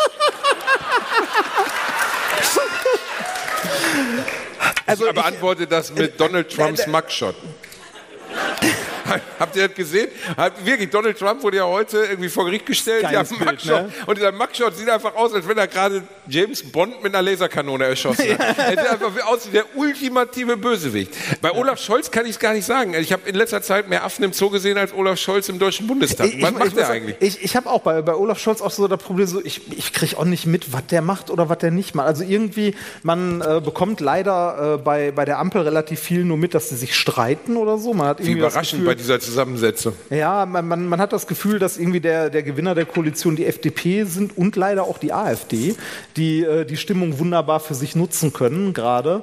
Also 4.91 5.07
ich 5.07 5.15
beantworte 5.15 5.69
das 5.69 5.93
mit 5.93 6.19
Donald 6.19 6.51
Trumps 6.53 6.87
Mugshot. 6.89 7.37
Habt 9.39 9.57
ihr 9.57 9.69
das 9.69 9.77
gesehen? 9.77 10.09
Hat, 10.37 10.65
wirklich, 10.65 10.91
Donald 10.91 11.19
Trump 11.19 11.43
wurde 11.43 11.59
ja 11.59 11.65
heute 11.65 11.99
irgendwie 11.99 12.29
vor 12.29 12.45
Gericht 12.45 12.67
gestellt. 12.67 13.03
Ja, 13.11 13.23
Bild, 13.23 13.41
Mugshot. 13.41 13.67
ne? 13.67 13.93
Und 14.07 14.19
dieser 14.19 14.33
Mugshot 14.33 14.77
sieht 14.77 14.89
einfach 14.89 15.15
aus, 15.15 15.33
als 15.35 15.47
wenn 15.47 15.59
er 15.59 15.67
gerade 15.67 16.03
James 16.29 16.63
Bond 16.63 17.03
mit 17.03 17.15
einer 17.15 17.23
Laserkanone 17.29 17.85
erschossen 17.85 18.39
hat. 18.39 18.59
Er 18.71 18.71
sieht 18.71 18.79
einfach 18.79 19.17
wie 19.17 19.23
aus 19.23 19.47
wie 19.47 19.53
der 19.53 19.65
ultimative 19.77 20.57
Bösewicht. 20.57 21.13
Bei 21.41 21.53
Olaf 21.53 21.81
Scholz 21.81 22.11
kann 22.11 22.25
ich 22.25 22.33
es 22.33 22.39
gar 22.39 22.53
nicht 22.53 22.65
sagen. 22.65 22.95
Ich 22.95 23.13
habe 23.13 23.29
in 23.29 23.35
letzter 23.35 23.63
Zeit 23.63 23.89
mehr 23.89 24.05
Affen 24.05 24.25
im 24.25 24.33
Zoo 24.33 24.51
gesehen 24.51 24.79
als 24.79 24.93
Olaf 24.93 25.19
Scholz 25.19 25.49
im 25.49 25.59
Deutschen 25.59 25.87
Bundestag. 25.87 26.31
Was 26.41 26.53
macht 26.53 26.65
muss 26.65 26.75
der 26.75 26.87
sagen, 26.87 27.07
eigentlich? 27.07 27.17
Ich, 27.21 27.43
ich 27.43 27.57
habe 27.57 27.69
auch 27.69 27.81
bei, 27.81 28.03
bei 28.03 28.15
Olaf 28.15 28.39
Scholz 28.39 28.61
auch 28.61 28.71
so 28.71 28.87
das 28.87 29.03
Problem, 29.03 29.27
so, 29.27 29.41
ich, 29.45 29.61
ich 29.77 29.93
kriege 29.93 30.17
auch 30.19 30.25
nicht 30.25 30.47
mit, 30.47 30.73
was 30.73 30.87
der 30.87 31.03
macht 31.03 31.31
oder 31.31 31.49
was 31.49 31.59
der 31.59 31.71
nicht 31.71 31.95
macht. 31.95 32.07
Also 32.07 32.25
irgendwie, 32.25 32.75
man 33.03 33.41
äh, 33.41 33.61
bekommt 33.65 34.01
leider 34.01 34.75
äh, 34.75 34.79
bei, 34.79 35.11
bei 35.11 35.25
der 35.25 35.39
Ampel 35.39 35.63
relativ 35.63 36.01
viel 36.01 36.25
nur 36.25 36.37
mit, 36.37 36.55
dass 36.55 36.69
sie 36.69 36.77
sich 36.77 36.95
streiten 36.95 37.57
oder 37.57 37.79
so. 37.79 37.95
Man 37.95 38.07
hat 38.09 38.19
Wie 38.19 38.25
irgendwie 38.25 38.41
das 38.43 38.53
überraschend 38.53 38.83
Gefühl, 38.83 38.95
bei 38.97 39.00
dieser 39.01 39.21
Zusammensetzung. 39.21 39.95
Ja, 40.11 40.47
man, 40.47 40.67
man, 40.69 40.87
man 40.87 41.01
hat 41.01 41.13
das 41.13 41.27
Gefühl, 41.27 41.59
dass 41.59 41.79
irgendwie 41.79 42.01
der, 42.01 42.31
der 42.31 42.43
Gewinner 42.43 42.75
der 42.75 42.87
Koalition 42.87 43.37
die 43.37 43.47
FDP 43.47 44.05
sind 44.05 44.37
und 44.37 44.57
leider 44.57 44.85
auch 44.85 44.99
die 44.99 45.13
AfD, 45.13 45.75
die 46.17 46.43
äh, 46.43 46.65
die 46.65 46.77
Stimmung 46.77 47.19
wunderbar 47.19 47.61
für 47.61 47.75
sich 47.75 47.97
nutzen 47.97 48.33
können 48.33 48.73
gerade. 48.73 49.23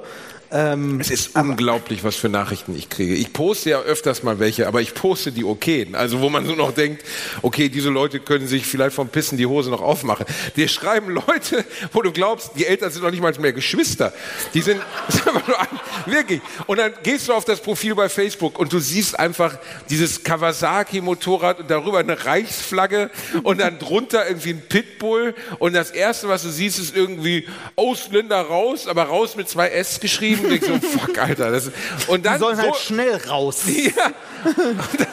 Ähm, 0.50 0.98
Es 1.00 1.10
ist 1.10 1.36
unglaublich, 1.36 2.04
was 2.04 2.16
für 2.16 2.28
Nachrichten 2.28 2.74
ich 2.76 2.88
kriege. 2.88 3.14
Ich 3.14 3.32
poste 3.32 3.70
ja 3.70 3.80
öfters 3.80 4.22
mal 4.22 4.38
welche, 4.38 4.66
aber 4.66 4.80
ich 4.80 4.94
poste 4.94 5.30
die 5.30 5.44
okayen. 5.44 5.94
Also 5.94 6.20
wo 6.20 6.30
man 6.30 6.46
so 6.46 6.54
noch 6.54 6.72
denkt, 6.72 7.04
okay, 7.42 7.68
diese 7.68 7.90
Leute 7.90 8.18
können 8.20 8.46
sich 8.46 8.64
vielleicht 8.64 8.94
vom 8.94 9.08
Pissen 9.08 9.36
die 9.36 9.46
Hose 9.46 9.70
noch 9.70 9.82
aufmachen. 9.82 10.24
Dir 10.56 10.68
schreiben 10.68 11.10
Leute, 11.10 11.64
wo 11.92 12.00
du 12.00 12.12
glaubst, 12.12 12.52
die 12.56 12.66
Eltern 12.66 12.90
sind 12.90 13.02
noch 13.02 13.10
nicht 13.10 13.20
mal 13.20 13.32
mehr 13.38 13.52
Geschwister. 13.52 14.12
Die 14.54 14.62
sind 14.62 14.80
wirklich. 16.06 16.40
Und 16.66 16.78
dann 16.78 16.92
gehst 17.02 17.28
du 17.28 17.34
auf 17.34 17.44
das 17.44 17.60
Profil 17.60 17.94
bei 17.94 18.08
Facebook 18.08 18.58
und 18.58 18.72
du 18.72 18.78
siehst 18.78 19.18
einfach 19.18 19.58
dieses 19.90 20.24
Kawasaki-Motorrad 20.24 21.60
und 21.60 21.70
darüber 21.70 21.98
eine 21.98 22.24
Reichsflagge 22.24 23.10
und 23.42 23.60
dann 23.60 23.78
drunter 23.78 24.26
irgendwie 24.26 24.50
ein 24.50 24.62
Pitbull. 24.66 25.34
Und 25.58 25.74
das 25.74 25.90
Erste, 25.90 26.28
was 26.28 26.42
du 26.42 26.48
siehst, 26.48 26.78
ist 26.78 26.96
irgendwie 26.96 27.46
Ausländer 27.76 28.40
raus, 28.40 28.86
aber 28.86 29.04
raus 29.04 29.36
mit 29.36 29.48
zwei 29.48 29.68
S 29.68 30.00
geschrieben. 30.00 30.37
Und 30.44 30.52
ich 30.52 30.64
so, 30.64 30.78
fuck, 30.78 31.18
Alter. 31.18 31.50
Das, 31.50 31.70
und 32.06 32.24
dann 32.24 32.34
die 32.34 32.38
sollen 32.40 32.56
so, 32.56 32.62
halt 32.62 32.76
schnell 32.76 33.16
raus. 33.28 33.62
ja. 33.66 34.06
Und 34.44 35.00
dann, 35.00 35.06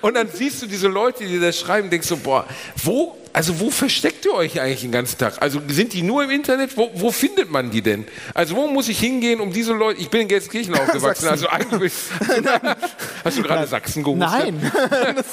und 0.00 0.14
dann 0.14 0.28
siehst 0.32 0.62
du 0.62 0.66
diese 0.66 0.88
Leute, 0.88 1.24
die 1.24 1.38
das 1.38 1.58
schreiben, 1.58 1.90
denkst 1.90 2.08
so, 2.08 2.16
boah, 2.16 2.46
wo, 2.82 3.16
also 3.36 3.60
wo 3.60 3.70
versteckt 3.70 4.24
ihr 4.24 4.32
euch 4.32 4.58
eigentlich 4.60 4.80
den 4.80 4.92
ganzen 4.92 5.18
Tag? 5.18 5.42
Also 5.42 5.60
sind 5.68 5.92
die 5.92 6.02
nur 6.02 6.24
im 6.24 6.30
Internet? 6.30 6.76
Wo, 6.76 6.90
wo 6.94 7.12
findet 7.12 7.50
man 7.50 7.70
die 7.70 7.82
denn? 7.82 8.06
Also 8.32 8.56
wo 8.56 8.66
muss 8.66 8.88
ich 8.88 8.98
hingehen, 8.98 9.40
um 9.40 9.52
diese 9.52 9.74
Leute, 9.74 10.00
ich 10.00 10.08
bin 10.08 10.22
in 10.22 10.28
Gelsenkirchen 10.28 10.74
aufgewachsen, 10.78 11.28
also 11.28 11.46
eigentlich, 11.48 11.92
hast 13.24 13.36
du 13.38 13.42
gerade 13.42 13.66
Sachsen 13.66 14.02
gehustet? 14.02 14.30
Nein. 14.30 14.72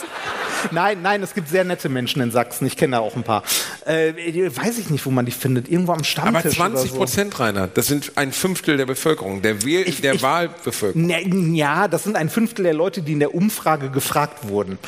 Nein, 0.71 1.01
nein, 1.01 1.21
es 1.21 1.33
gibt 1.33 1.49
sehr 1.49 1.65
nette 1.65 1.89
Menschen 1.89 2.21
in 2.21 2.31
Sachsen. 2.31 2.65
Ich 2.65 2.77
kenne 2.77 2.95
da 2.95 2.99
auch 3.01 3.17
ein 3.17 3.23
paar. 3.23 3.43
Äh, 3.85 4.13
weiß 4.55 4.77
ich 4.77 4.89
nicht, 4.89 5.05
wo 5.05 5.11
man 5.11 5.25
die 5.25 5.33
findet. 5.33 5.67
Irgendwo 5.67 5.91
am 5.91 5.97
Aber 5.97 6.05
Stammtisch 6.05 6.55
20 6.55 6.79
oder 6.79 6.89
so. 6.89 6.95
Prozent, 6.99 7.37
Reinhard, 7.37 7.77
das 7.77 7.87
sind 7.87 8.13
ein 8.15 8.31
Fünftel 8.31 8.77
der 8.77 8.85
Bevölkerung, 8.85 9.41
der, 9.41 9.65
Wähl 9.65 9.85
Ich- 9.87 9.99
der 9.99 10.13
ich- 10.13 10.21
Wahlbevölkerung. 10.23 11.05
Ne, 11.05 11.21
Ja, 11.57 11.89
das 11.89 12.05
sind 12.05 12.15
ein 12.15 12.29
Fünftel 12.29 12.63
der 12.63 12.73
Leute, 12.73 13.01
die 13.01 13.11
in 13.11 13.19
der 13.19 13.35
Umfrage 13.35 13.89
gefragt 13.89 14.47
wurden. 14.47 14.79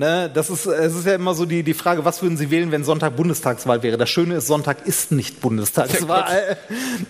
Ne, 0.00 0.30
das 0.32 0.48
ist, 0.48 0.64
es 0.64 0.94
ist 0.94 1.04
ja 1.06 1.14
immer 1.16 1.34
so 1.34 1.44
die, 1.44 1.62
die 1.62 1.74
Frage, 1.74 2.06
was 2.06 2.22
würden 2.22 2.38
Sie 2.38 2.50
wählen, 2.50 2.72
wenn 2.72 2.84
Sonntag 2.84 3.16
Bundestagswahl 3.16 3.82
wäre? 3.82 3.98
Das 3.98 4.08
Schöne 4.08 4.36
ist, 4.36 4.46
Sonntag 4.46 4.86
ist 4.86 5.12
nicht 5.12 5.42
Bundestagswahl. 5.42 6.56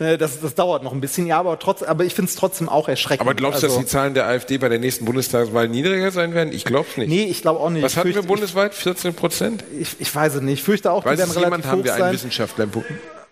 Äh, 0.01 0.19
das, 0.19 0.41
das 0.41 0.57
dauert 0.57 0.83
noch 0.83 0.93
ein 0.93 1.01
bisschen, 1.01 1.29
ja, 1.29 1.39
aber, 1.39 1.57
trotz, 1.61 1.85
aber 1.85 2.03
ich 2.03 2.17
finde 2.17 2.31
es 2.31 2.35
trotzdem 2.35 2.69
auch 2.69 2.89
erschreckend. 2.89 3.21
Aber 3.21 3.35
glaubst 3.35 3.63
du, 3.63 3.69
dass 3.69 3.75
Also, 3.77 3.85
die 3.85 3.87
Zahlen 3.87 4.15
der 4.15 4.27
AfD 4.27 4.59
bei 4.59 4.69
der 4.69 4.81
nächsten 4.81 5.05
Bundestagswahl 5.05 5.69
niedriger 5.69 6.11
sein 6.11 6.35
werden? 6.35 6.53
Ich 6.53 6.65
glaube 6.65 6.89
nicht. 6.97 7.09
Nee, 7.09 7.27
ich 7.27 7.43
glaube 7.43 7.61
auch 7.61 7.71
nicht. 7.71 7.85
Was 7.85 7.97
hatten 7.97 8.13
wir 8.13 8.23
bundesweit? 8.23 8.75
14 8.75 9.15
Prozent? 9.15 9.63
Ich, 9.79 9.95
ich 10.01 10.13
weiß 10.13 10.35
es 10.35 10.41
nicht. 10.41 10.55
Ich 10.55 10.65
fürchte 10.65 10.91
auch, 10.91 11.05
Weiß 11.05 11.13
die 11.13 11.19
werden 11.19 11.31
relativ 11.31 11.45
jemand? 11.45 11.67
Haben 11.67 11.79
hoch 11.79 11.85
wir 11.85 11.95
einen 11.95 12.03
sein. 12.03 12.13
Wissenschaftler 12.13 12.65
im? 12.65 12.83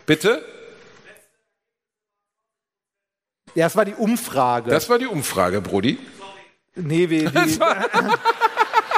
Bitte? 0.07 0.41
Ja, 3.57 3.67
es 3.67 3.75
war 3.75 3.85
die 3.85 3.95
Umfrage. 3.95 4.71
Das 4.71 4.89
war 4.89 5.01
die 5.01 5.07
Umfrage, 5.09 5.61
Brody. 5.61 5.99
nee, 6.77 7.11
wie, 7.11 7.29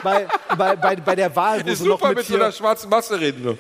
bei, 0.03 0.27
bei, 0.57 0.77
bei, 0.77 0.97
bei 0.97 1.17
der 1.17 1.35
Wahl, 1.35 1.65
wo 1.65 1.71
ist 1.71 1.83
sie 1.83 1.89
noch 1.89 2.01
mit 2.03 2.17
mit 2.19 2.27
so 2.27 2.35
einer 2.35 2.53
schwarzen 2.53 2.91
Masse 2.91 3.21
reden. 3.21 3.43
du. 3.43 3.59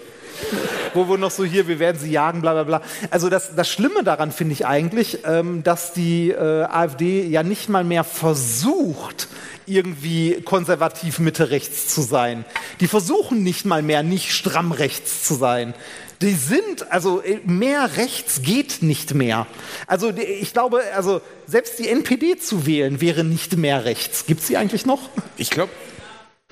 wo 0.94 1.08
wir 1.08 1.18
noch 1.18 1.30
so 1.30 1.44
hier, 1.44 1.68
wir 1.68 1.78
werden 1.78 1.98
sie 1.98 2.10
jagen, 2.10 2.40
bla 2.40 2.52
bla 2.52 2.64
bla. 2.64 2.82
Also 3.10 3.28
das, 3.28 3.54
das 3.54 3.68
Schlimme 3.68 4.02
daran 4.04 4.32
finde 4.32 4.54
ich 4.54 4.66
eigentlich, 4.66 5.18
ähm, 5.24 5.62
dass 5.62 5.92
die 5.92 6.30
äh, 6.30 6.64
AfD 6.64 7.26
ja 7.26 7.42
nicht 7.42 7.68
mal 7.68 7.84
mehr 7.84 8.04
versucht, 8.04 9.28
irgendwie 9.66 10.40
konservativ 10.42 11.18
Mitte 11.18 11.50
rechts 11.50 11.88
zu 11.88 12.02
sein. 12.02 12.44
Die 12.80 12.88
versuchen 12.88 13.42
nicht 13.42 13.64
mal 13.64 13.82
mehr 13.82 14.02
nicht 14.02 14.32
stramm 14.32 14.72
rechts 14.72 15.24
zu 15.24 15.34
sein. 15.34 15.74
Die 16.22 16.34
sind, 16.34 16.90
also 16.90 17.22
äh, 17.22 17.38
mehr 17.44 17.96
rechts 17.96 18.42
geht 18.42 18.82
nicht 18.82 19.14
mehr. 19.14 19.46
Also 19.86 20.10
ich 20.10 20.52
glaube, 20.52 20.82
also 20.94 21.20
selbst 21.46 21.78
die 21.78 21.88
NPD 21.88 22.38
zu 22.38 22.66
wählen 22.66 23.00
wäre 23.00 23.24
nicht 23.24 23.56
mehr 23.56 23.84
rechts. 23.84 24.26
Gibt 24.26 24.42
sie 24.42 24.56
eigentlich 24.56 24.86
noch? 24.86 25.08
Ich 25.36 25.50
glaube, 25.50 25.70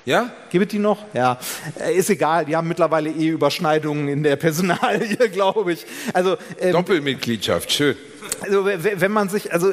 ja? 0.09 0.31
Gibt 0.49 0.65
es 0.65 0.71
die 0.71 0.79
noch? 0.79 1.05
Ja, 1.13 1.39
Äh, 1.79 1.93
ist 1.95 2.09
egal. 2.09 2.45
Die 2.45 2.55
haben 2.55 2.67
mittlerweile 2.67 3.09
eh 3.09 3.27
Überschneidungen 3.27 4.07
in 4.07 4.23
der 4.23 4.35
Personalie, 4.35 5.15
glaube 5.31 5.73
ich. 5.73 5.85
Also, 6.13 6.37
ähm, 6.59 6.73
Doppelmitgliedschaft, 6.73 7.71
schön. 7.71 7.95
also 8.41 8.65
wenn 8.65 9.11
man 9.11 9.29
sich, 9.29 9.51
also 9.53 9.71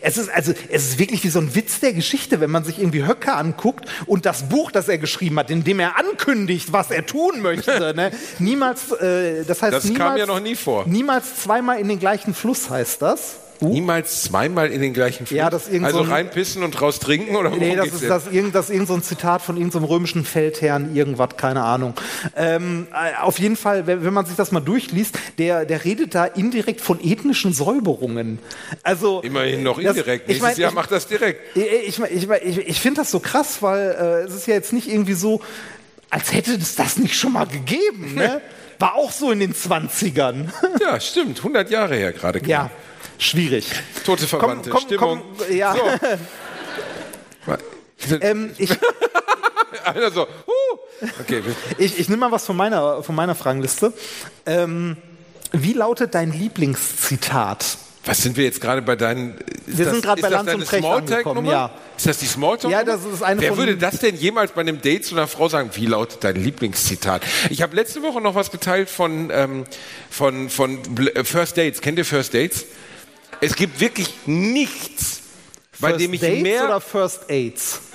es 0.00 0.16
ist 0.16 0.28
also 0.30 0.52
es 0.70 0.84
ist 0.90 0.98
wirklich 0.98 1.24
wie 1.24 1.28
so 1.28 1.40
ein 1.40 1.54
Witz 1.54 1.80
der 1.80 1.92
Geschichte, 1.92 2.40
wenn 2.40 2.50
man 2.50 2.64
sich 2.64 2.78
irgendwie 2.78 3.04
Höcke 3.06 3.32
anguckt 3.32 3.88
und 4.06 4.24
das 4.26 4.48
Buch, 4.48 4.70
das 4.70 4.88
er 4.88 4.98
geschrieben 4.98 5.38
hat, 5.38 5.50
in 5.50 5.64
dem 5.64 5.80
er 5.80 5.96
ankündigt, 5.98 6.72
was 6.72 6.90
er 6.90 7.04
tun 7.06 7.40
möchte. 7.42 7.94
ne? 7.94 8.10
Niemals, 8.38 8.92
äh, 8.92 9.44
das 9.44 9.62
heißt 9.62 9.72
Das 9.74 9.84
kam 9.84 9.92
niemals, 9.92 10.20
ja 10.20 10.26
noch 10.26 10.40
nie 10.40 10.54
vor. 10.54 10.86
Niemals 10.86 11.42
zweimal 11.42 11.78
in 11.80 11.88
den 11.88 11.98
gleichen 11.98 12.34
Fluss 12.34 12.70
heißt 12.70 13.02
das. 13.02 13.36
Niemals 13.60 14.22
zweimal 14.22 14.70
in 14.70 14.80
den 14.80 14.92
gleichen 14.92 15.26
Fluss. 15.26 15.36
Ja, 15.36 15.50
das 15.50 15.68
Also 15.68 15.98
so 15.98 16.04
ein- 16.04 16.10
reinpissen 16.10 16.62
und 16.62 16.80
raus 16.80 16.98
trinken 17.00 17.34
oder 17.36 17.50
Nee, 17.50 17.74
das 17.76 17.88
ist, 17.88 18.08
das, 18.08 18.26
irgend, 18.30 18.54
das 18.54 18.70
irgend 18.70 18.88
so 18.88 18.94
ein 18.94 19.02
Zitat 19.02 19.42
von 19.42 19.56
irgendeinem 19.56 19.84
römischen 19.84 20.24
Feldherrn, 20.24 20.94
irgendwas, 20.94 21.30
keine 21.36 21.62
Ahnung. 21.62 21.94
Ähm, 22.36 22.86
äh, 22.92 23.20
auf 23.20 23.38
jeden 23.38 23.56
Fall, 23.56 23.86
wenn, 23.86 24.04
wenn 24.04 24.14
man 24.14 24.26
sich 24.26 24.36
das 24.36 24.52
mal 24.52 24.60
durchliest, 24.60 25.18
der, 25.38 25.64
der 25.64 25.84
redet 25.84 26.14
da 26.14 26.24
indirekt 26.24 26.80
von 26.80 27.00
ethnischen 27.02 27.52
Säuberungen. 27.52 28.38
Also 28.82 29.20
Immerhin 29.22 29.62
noch 29.62 29.80
das- 29.82 29.96
indirekt. 29.96 30.24
Ich 30.28 30.40
Nächstes 30.40 30.42
mein, 30.56 30.60
Jahr 30.60 30.70
ich, 30.70 30.74
macht 30.76 30.92
das 30.92 31.06
direkt. 31.06 31.56
ich, 31.56 31.98
ich, 32.00 32.00
ich, 32.00 32.30
ich, 32.30 32.58
ich 32.68 32.80
finde 32.80 33.00
das 33.00 33.10
so 33.10 33.20
krass, 33.20 33.58
weil 33.62 33.90
äh, 33.90 34.26
es 34.26 34.34
ist 34.34 34.46
ja 34.46 34.54
jetzt 34.54 34.72
nicht 34.72 34.88
irgendwie 34.88 35.14
so, 35.14 35.40
als 36.10 36.32
hätte 36.32 36.54
es 36.54 36.76
das 36.76 36.96
nicht 36.96 37.16
schon 37.16 37.32
mal 37.32 37.46
gegeben, 37.46 38.14
ne? 38.14 38.40
War 38.80 38.94
auch 38.94 39.10
so 39.10 39.32
in 39.32 39.40
den 39.40 39.54
20ern. 39.54 40.50
Ja, 40.80 41.00
stimmt. 41.00 41.38
100 41.38 41.68
Jahre 41.68 41.96
her 41.96 42.12
gerade. 42.12 42.40
ja, 42.46 42.70
schwierig. 43.18 43.70
Tote 44.04 44.26
Verwandte, 44.26 44.70
Komm, 44.70 44.80
komm, 44.80 44.88
Stimmung. 44.88 45.22
komm, 45.38 45.56
ja. 45.56 45.74
Ähm, 48.20 48.52
ich, 48.58 48.70
Einer 49.84 50.10
so, 50.12 50.26
huh. 50.46 51.06
Okay, 51.20 51.42
ich, 51.78 51.98
ich 51.98 52.08
nehme 52.08 52.20
mal 52.20 52.32
was 52.32 52.46
von 52.46 52.56
meiner, 52.56 53.02
von 53.02 53.14
meiner 53.14 53.34
Fragenliste. 53.34 53.92
Ähm, 54.46 54.96
wie 55.52 55.72
lautet 55.72 56.14
dein 56.14 56.32
Lieblingszitat? 56.32 57.78
was 58.08 58.22
sind 58.22 58.38
wir 58.38 58.44
jetzt 58.44 58.60
gerade 58.62 58.80
bei 58.80 58.96
deinen... 58.96 59.34
Wir 59.66 59.84
das- 59.84 59.92
sind 59.92 60.02
gerade 60.02 60.22
bei 60.22 60.28
Lanz 60.30 60.52
und 60.54 60.64
Precht 60.64 60.84
angekommen, 60.84 61.44
ja. 61.44 61.70
Ist 61.96 62.06
das 62.06 62.18
die 62.18 62.26
Smalltalk? 62.26 62.72
Ja, 62.72 62.82
das 62.82 63.04
ist 63.04 63.22
eine 63.22 63.40
Wer 63.40 63.56
würde 63.58 63.76
das 63.76 63.98
denn 63.98 64.16
jemals 64.16 64.52
bei 64.52 64.62
einem 64.62 64.80
Date 64.80 65.04
zu 65.04 65.14
einer 65.14 65.26
Frau 65.26 65.48
sagen? 65.48 65.70
Wie 65.74 65.84
lautet 65.84 66.24
dein 66.24 66.36
Lieblingszitat? 66.36 67.22
Ich 67.50 67.60
habe 67.60 67.76
letzte 67.76 68.02
Woche 68.02 68.22
noch 68.22 68.34
was 68.34 68.50
geteilt 68.50 68.88
von, 68.88 69.28
ähm, 69.30 69.64
von, 70.08 70.48
von 70.48 70.78
äh, 71.14 71.22
First 71.22 71.58
Dates. 71.58 71.82
Kennt 71.82 71.98
ihr 71.98 72.06
First 72.06 72.32
Dates? 72.32 72.64
Es 73.40 73.54
gibt 73.54 73.78
wirklich 73.78 74.12
nichts, 74.26 75.20
bei 75.78 75.90
First 75.90 76.00
dem 76.00 76.14
ich 76.14 76.20
Dates 76.20 76.42
mehr... 76.42 76.64
oder 76.64 76.80
First 76.80 77.30
Aids? 77.30 77.80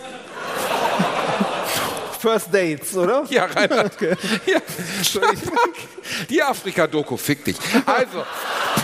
First 2.19 2.53
Dates, 2.53 2.95
oder? 2.95 3.25
Ja, 3.29 3.45
Reinhard. 3.45 3.99
Ja, 4.45 4.61
Entschuldigung. 4.97 5.57
Die 6.29 6.41
Afrika-Doku, 6.41 7.17
fick 7.17 7.43
dich. 7.43 7.57
Also. 7.85 8.23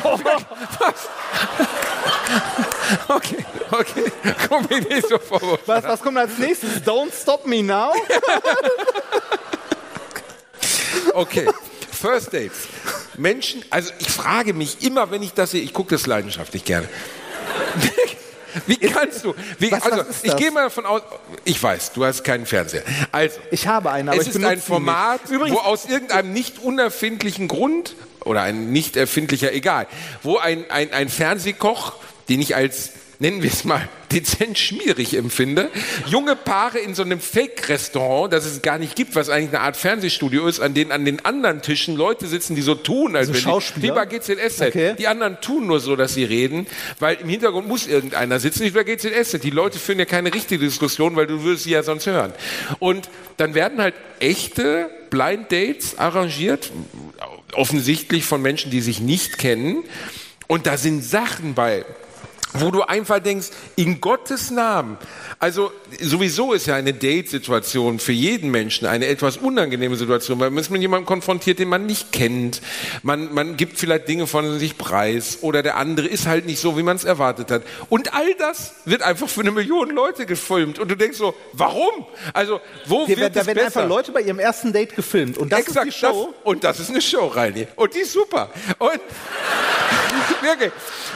Was? 0.03 1.07
Okay, 3.07 3.45
okay. 3.72 4.12
Komm 4.47 4.66
mir 4.70 4.82
nicht 4.82 5.07
so 5.07 5.20
vor. 5.20 5.60
Was, 5.66 5.84
was 5.84 6.01
kommt 6.01 6.18
als 6.18 6.38
nächstes? 6.38 6.82
Don't 6.84 7.12
stop 7.14 7.45
me 7.45 7.62
now? 7.62 7.93
Okay. 11.14 11.47
First 11.91 12.34
Dates. 12.34 12.68
Menschen, 13.20 13.63
also 13.70 13.91
ich 13.99 14.09
frage 14.09 14.53
mich 14.53 14.82
immer, 14.84 15.11
wenn 15.11 15.22
ich 15.22 15.34
das 15.34 15.51
sehe, 15.51 15.61
ich 15.61 15.74
gucke 15.74 15.95
das 15.95 16.07
leidenschaftlich 16.07 16.63
gerne. 16.65 16.88
Wie 18.65 18.78
kannst 18.78 19.24
du? 19.24 19.36
Wie, 19.59 19.72
Was- 19.72 19.86
was 19.86 19.91
also, 19.91 20.03
ist 20.09 20.26
ich 20.26 20.36
gehe 20.36 20.49
mal 20.51 20.63
davon 20.63 20.86
aus, 20.86 21.01
ich 21.45 21.61
weiß, 21.61 21.91
du 21.93 22.03
hast 22.03 22.24
keinen 22.24 22.47
Fernseher. 22.47 22.84
Also, 23.11 23.39
Ich 23.51 23.67
habe 23.67 23.91
einen, 23.91 24.09
aber 24.09 24.20
es 24.20 24.28
ich 24.28 24.36
ist 24.36 24.43
ein 24.43 24.59
Format. 24.59 25.22
Übrigens- 25.30 25.55
wo 25.55 25.61
aus 25.61 25.86
irgendeinem 25.86 26.34
nicht 26.34 26.57
unerfindlichen 26.59 27.47
Grund 27.47 27.95
oder 28.26 28.41
ein 28.41 28.72
nicht 28.72 28.97
erfindlicher, 28.97 29.53
egal, 29.53 29.86
wo 30.24 30.38
ein, 30.38 30.65
ein, 30.72 30.91
ein 30.93 31.09
Fernsehkoch, 31.09 31.93
den 32.28 32.41
ich 32.41 32.55
als, 32.55 32.91
nennen 33.20 33.43
wir 33.43 33.51
es 33.51 33.65
mal, 33.65 33.88
dezent 34.11 34.57
schmierig 34.57 35.15
empfinde, 35.15 35.70
junge 36.07 36.38
Paare 36.38 36.80
in 36.80 36.95
so 36.95 37.03
einem 37.03 37.20
Fake-Restaurant, 37.20 38.32
das 38.32 38.45
es 38.45 38.61
gar 38.61 38.80
nicht 38.80 38.95
gibt, 38.95 39.15
was 39.15 39.30
eigentlich 39.30 39.49
eine 39.49 39.59
Art 39.59 39.76
Fernsehstudio 39.76 40.47
ist, 40.47 40.61
an 40.61 40.74
denen 40.74 40.91
an 40.91 41.03
den 41.03 41.24
anderen 41.26 41.61
Tischen 41.61 41.97
Leute 41.97 42.28
sitzen, 42.28 42.55
die 42.55 42.61
so 42.61 42.76
tun, 42.76 43.17
als 43.17 43.28
So 43.28 43.34
wenn 43.34 43.59
die, 43.76 43.82
wie 43.82 43.91
bei 43.91 44.05
GZSZ. 44.05 44.61
Okay. 44.61 44.95
Die 44.97 45.07
anderen 45.07 45.39
tun 45.41 45.67
nur 45.67 45.82
so, 45.82 45.97
dass 45.97 46.13
sie 46.13 46.24
reden, 46.24 46.65
weil 46.99 47.17
im 47.17 47.28
Hintergrund 47.28 47.67
muss 47.67 47.88
irgendeiner 47.88 48.39
sitzen, 48.39 48.63
nicht 48.63 48.74
bei 48.74 48.84
GZSZ. 48.84 49.43
Die 49.43 49.49
Leute 49.49 49.80
führen 49.80 49.99
ja 49.99 50.05
keine 50.05 50.34
richtige 50.34 50.63
Diskussion, 50.63 51.15
weil 51.17 51.28
du 51.28 51.43
würdest 51.43 51.65
sie 51.65 51.72
ja 51.72 51.84
sonst 51.84 52.07
hören. 52.07 52.34
Und 52.80 53.09
dann 53.36 53.53
werden 53.53 53.82
halt 53.82 53.95
echte 54.20 54.89
Blind 55.09 55.51
Dates 55.51 55.97
arrangiert, 55.97 56.72
offensichtlich 57.53 58.24
von 58.24 58.41
Menschen, 58.41 58.72
die 58.72 58.82
sich 58.82 59.01
nicht 59.01 59.38
kennen. 59.38 59.84
Und 60.47 60.65
da 60.65 60.78
sind 60.78 61.03
Sachen 61.03 61.53
bei, 61.53 61.86
wo 62.54 62.72
du 62.72 62.82
einfach 62.84 63.20
denkst, 63.20 63.50
in 63.76 64.02
Gottes 64.02 64.52
Namen. 64.52 64.97
Also 65.39 65.72
sowieso 66.02 66.54
ist 66.54 66.66
ja 66.66 66.76
eine 66.76 66.93
Date-Situation 66.93 68.00
für 68.00 68.12
jeden 68.12 68.52
Menschen 68.52 68.88
eine 68.88 69.06
etwas 69.06 69.38
unangenehme 69.38 69.95
Situation, 69.95 70.39
weil 70.39 70.50
man 70.50 70.60
ist 70.60 70.70
mit 70.70 70.82
jemandem 70.82 71.06
konfrontiert, 71.06 71.60
den 71.60 71.70
man 71.70 71.86
nicht 71.86 72.12
kennt. 72.12 72.62
Man, 73.04 73.34
man 73.34 73.56
gibt 73.56 73.78
vielleicht 73.78 74.08
Dinge 74.08 74.28
von 74.28 74.60
sich 74.60 74.78
preis 74.78 75.39
oder 75.41 75.62
der 75.62 75.78
andere 75.78 76.08
ist 76.08 76.26
halt 76.28 76.45
nicht 76.45 76.60
so, 76.60 76.78
wie 76.78 76.84
man 76.84 76.95
es 76.95 77.04
erwartet 77.04 77.52
hat. 77.52 77.64
Und 77.89 78.14
all 78.14 78.34
das 78.36 78.74
wird 78.86 79.04
einfach 79.04 79.30
für 79.30 79.41
eine 79.41 79.52
Million 79.52 79.91
Leute 79.91 80.26
gefilmt. 80.26 80.80
Und 80.80 80.89
du 80.89 80.95
denkst 80.95 81.18
so, 81.18 81.36
warum? 81.54 82.06
Also 82.34 82.60
wo 82.86 83.06
Hier, 83.06 83.18
wird 83.18 83.36
da 83.36 83.41
es 83.41 83.47
werden 83.47 83.58
besser? 83.58 83.82
einfach 83.82 83.88
Leute 83.89 84.12
bei 84.12 84.22
ihrem 84.22 84.39
ersten 84.39 84.74
Date 84.74 84.95
gefilmt. 84.95 85.38
Und 85.38 85.52
das 85.52 85.62
Exakt 85.62 85.88
ist 85.88 85.95
die 85.95 86.00
Show. 86.00 86.34
Das, 86.34 86.45
und 86.45 86.64
das 86.64 86.80
ist 86.80 86.89
eine 86.89 87.02
Show, 87.02 87.28
Reini. 87.28 87.68
Und 87.76 87.93
die 87.93 88.00
ist 88.00 88.14
super. 88.14 88.50
Und 88.80 89.00
wirklich. 90.41 90.72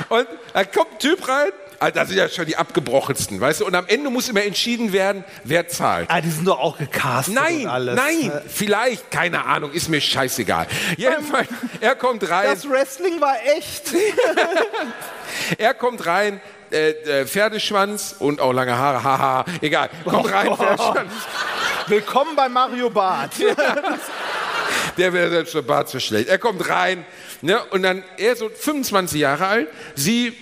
Und 0.09 0.27
da 0.53 0.63
kommt 0.65 0.91
ein 0.93 0.99
Typ 0.99 1.27
rein. 1.27 1.32
Also 1.79 1.95
das 1.95 2.07
sind 2.07 2.17
ja 2.17 2.29
schon 2.29 2.45
die 2.45 2.55
abgebrochensten, 2.55 3.41
weißt 3.41 3.59
du? 3.59 3.65
Und 3.65 3.75
am 3.75 3.85
Ende 3.87 4.09
muss 4.09 4.29
immer 4.29 4.43
entschieden 4.43 4.93
werden, 4.93 5.25
wer 5.43 5.67
zahlt. 5.67 6.09
Ah, 6.09 6.21
die 6.21 6.29
sind 6.29 6.47
doch 6.47 6.59
auch 6.59 6.77
gecastet 6.77 7.33
Nein, 7.35 7.61
und 7.63 7.67
alles. 7.67 7.95
nein, 7.97 8.41
vielleicht, 8.47 9.11
keine 9.11 9.43
Ahnung, 9.45 9.71
ist 9.71 9.89
mir 9.89 9.99
scheißegal. 9.99 10.67
Jedenfalls, 10.95 11.49
er 11.81 11.95
kommt 11.95 12.29
rein, 12.29 12.45
Das 12.49 12.69
Wrestling 12.69 13.19
war 13.19 13.35
echt. 13.57 13.91
er 15.57 15.73
kommt 15.73 16.05
rein, 16.05 16.39
äh, 16.71 16.91
äh, 16.91 17.25
Pferdeschwanz 17.27 18.15
und 18.17 18.39
auch 18.39 18.53
lange 18.53 18.77
Haare, 18.77 19.03
haha, 19.03 19.45
egal. 19.61 19.89
Kommt 20.05 20.31
rein, 20.31 20.55
Pferdeschwanz. 20.55 21.11
Willkommen 21.87 22.35
bei 22.35 22.47
Mario 22.47 22.89
Barth. 22.89 23.33
Der 24.97 25.11
wäre 25.11 25.29
selbst 25.29 25.51
für 25.51 25.63
Bart 25.63 25.89
zu 25.89 25.99
schlecht. 25.99 26.29
Er 26.29 26.37
kommt 26.37 26.69
rein, 26.69 27.05
ne, 27.41 27.61
und 27.71 27.83
dann, 27.83 28.03
er 28.17 28.35
so 28.35 28.47
25 28.47 29.19
Jahre 29.19 29.47
alt, 29.47 29.67
sie 29.95 30.33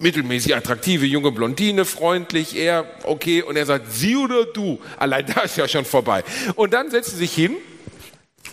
mittelmäßig 0.00 0.54
attraktive 0.54 1.06
junge 1.06 1.32
Blondine, 1.32 1.84
freundlich, 1.84 2.56
er 2.56 2.84
okay, 3.04 3.42
und 3.42 3.56
er 3.56 3.66
sagt, 3.66 3.92
sie 3.92 4.16
oder 4.16 4.44
du? 4.44 4.80
Allein 4.96 5.26
da 5.26 5.40
ist 5.42 5.56
ja 5.56 5.66
schon 5.68 5.84
vorbei. 5.84 6.24
Und 6.54 6.72
dann 6.72 6.90
setzt 6.90 7.10
sie 7.10 7.16
sich 7.16 7.34
hin, 7.34 7.56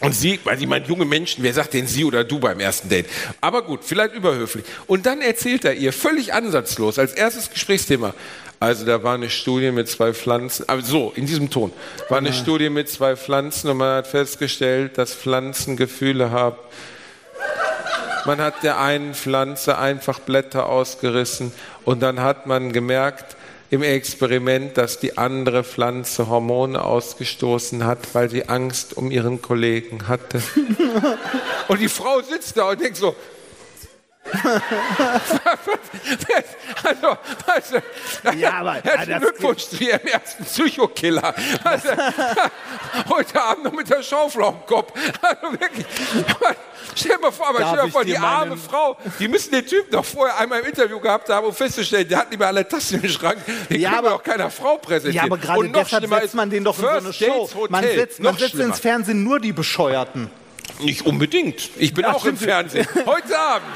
und 0.02 0.14
sie, 0.14 0.40
weil 0.44 0.58
sie 0.58 0.68
meint, 0.68 0.88
junge 0.88 1.06
Menschen, 1.06 1.44
wer 1.44 1.54
sagt 1.54 1.74
denn 1.74 1.88
sie 1.88 2.04
oder 2.04 2.26
du 2.26 2.40
beim 2.40 2.60
ersten 2.60 2.90
Date? 2.90 3.06
Aber 3.40 3.62
gut, 3.62 3.80
vielleicht 3.84 4.14
überhöflich. 4.14 4.66
Und 4.88 5.06
dann 5.06 5.22
erzählt 5.22 5.64
er 5.64 5.74
ihr 5.74 5.94
völlig 5.94 6.34
ansatzlos, 6.34 7.00
als 7.00 7.14
erstes 7.14 7.50
Gesprächsthema. 7.50 8.14
Also 8.60 8.86
da 8.86 9.04
war 9.04 9.16
eine 9.16 9.30
Studie 9.30 9.72
mit 9.72 9.88
zwei 9.88 10.14
Pflanzen, 10.14 10.68
aber 10.68 10.82
so, 10.82 11.14
in 11.16 11.26
diesem 11.26 11.50
Ton, 11.50 11.72
war 12.10 12.18
eine 12.18 12.34
Studie 12.34 12.70
mit 12.70 12.90
zwei 12.90 13.16
Pflanzen 13.16 13.70
und 13.70 13.78
man 13.78 13.98
hat 13.98 14.08
festgestellt, 14.08 14.98
dass 14.98 15.14
Pflanzen 15.14 15.78
Gefühle 15.78 16.32
haben. 16.32 16.58
Man 18.26 18.40
hat 18.40 18.64
der 18.64 18.80
einen 18.80 19.14
Pflanze 19.14 19.78
einfach 19.78 20.20
Blätter 20.20 20.68
ausgerissen 20.68 21.52
und 21.84 22.02
dann 22.02 22.20
hat 22.20 22.48
man 22.48 22.74
gemerkt 22.74 23.38
im 23.70 23.84
Experiment, 23.84 24.78
dass 24.78 25.00
die 25.00 25.18
andere 25.18 25.64
Pflanze 25.64 26.28
Hormone 26.28 26.84
ausgestoßen 26.84 27.86
hat, 27.86 28.00
weil 28.14 28.30
sie 28.30 28.48
Angst 28.48 28.96
um 28.96 29.12
ihren 29.12 29.42
Kollegen 29.42 30.08
hatte. 30.08 30.42
Und 31.68 31.82
die 31.82 31.90
Frau 31.90 32.22
sitzt 32.22 32.58
da 32.58 32.70
und 32.70 32.80
denkt 32.80 32.96
so, 32.96 33.16
also, 36.84 37.18
also, 37.48 37.78
Ja, 38.38 38.54
aber- 38.54 38.76
herzlichen 38.84 39.20
Glückwunsch 39.22 39.64
zu 39.66 39.84
Ihrem 39.84 40.06
ersten 40.08 40.44
Psychokiller. 40.46 41.34
Also, 41.64 41.90
heute 43.10 43.42
Abend 43.42 43.64
noch 43.66 43.72
mit 43.74 43.90
der 43.90 44.04
Schaufel 44.04 44.44
auf 44.44 44.56
dem 44.56 44.66
Kopf. 44.66 44.94
Also 45.22 45.52
wirklich. 45.60 45.86
Stell 46.96 47.16
dir 47.16 47.20
mal 47.22 47.32
vor, 47.32 47.50
aber 47.50 47.60
Darf 47.60 47.70
stell 47.70 47.82
dir 47.82 47.88
ich 47.88 47.94
vor, 47.94 48.06
die 48.06 48.18
arme 48.18 48.58
Frau, 48.58 48.98
die 49.20 49.28
müssen 49.28 49.52
den 49.52 49.66
Typen 49.66 49.92
doch 49.92 50.06
vorher 50.06 50.38
einmal 50.40 50.62
im 50.62 50.68
Interview 50.68 51.00
gehabt 51.00 51.30
haben, 51.30 51.48
um 51.48 51.54
festzustellen, 51.54 52.08
der 52.08 52.20
hat 52.20 52.30
nicht 52.30 52.40
mehr 52.40 52.48
alle 52.48 52.68
Tassen 52.68 53.04
im 53.04 53.10
Schrank. 53.10 53.38
Den 53.70 53.82
Ja, 53.82 53.92
wir 53.92 53.98
aber- 54.00 54.10
doch 54.12 54.24
keiner 54.24 54.50
Frau 54.50 54.78
präsentieren. 54.78 55.16
Ja, 55.28 55.32
aber 55.32 55.38
gerade 55.38 55.60
Und 55.60 55.72
noch 55.72 55.84
deshalb 55.84 56.08
setzt 56.08 56.24
ist 56.26 56.34
man 56.34 56.50
den 56.50 56.64
doch 56.64 56.78
in 56.78 56.84
so 56.84 56.90
eine 56.90 57.14
Show. 57.14 57.50
Hotel. 57.54 57.68
Man 57.70 57.84
setzt, 57.84 58.20
man 58.20 58.34
noch 58.34 58.40
setzt 58.40 58.56
ins 58.56 58.80
Fernsehen 58.80 59.24
nur 59.24 59.40
die 59.40 59.54
Bescheuerten. 59.54 60.30
Nicht 60.80 61.06
unbedingt. 61.06 61.70
Ich 61.78 61.94
bin 61.94 62.04
Ja, 62.04 62.14
auch 62.14 62.26
im. 62.26 62.38
Fernsehen. 62.38 62.88
Heute 63.06 63.38
Abend. 63.40 63.68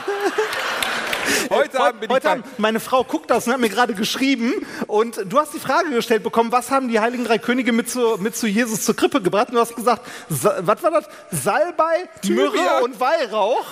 Heute 1.50 1.80
Abend 1.80 2.02
bin 2.02 2.10
Heute 2.10 2.28
ich 2.28 2.32
Abend, 2.32 2.60
meine 2.60 2.80
Frau 2.80 3.04
guckt 3.04 3.30
das 3.30 3.46
und 3.46 3.54
hat 3.54 3.60
mir 3.60 3.70
gerade 3.70 3.94
geschrieben 3.94 4.54
und 4.88 5.22
du 5.26 5.38
hast 5.40 5.54
die 5.54 5.60
Frage 5.60 5.92
gestellt 5.92 6.24
bekommen, 6.24 6.52
was 6.52 6.72
haben 6.72 6.88
die 6.90 7.00
Heiligen 7.00 7.24
Drei 7.24 7.38
Könige 7.38 7.72
mit 7.72 7.90
zu, 7.90 8.18
mit 8.20 8.36
zu 8.36 8.48
Jesus 8.48 8.84
zur 8.84 8.96
Krippe 8.96 9.22
gebracht? 9.22 9.50
Und 9.50 9.56
du 9.56 9.60
hast 9.60 9.76
gesagt, 9.76 10.08
Sa 10.28 10.58
was 10.62 10.82
war 10.82 10.92
das? 10.92 11.06
Salbei, 11.32 12.10
Myrrhe 12.28 12.82
und 12.84 13.00
Weihrauch. 13.00 13.66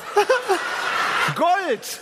Gold. 1.36 2.00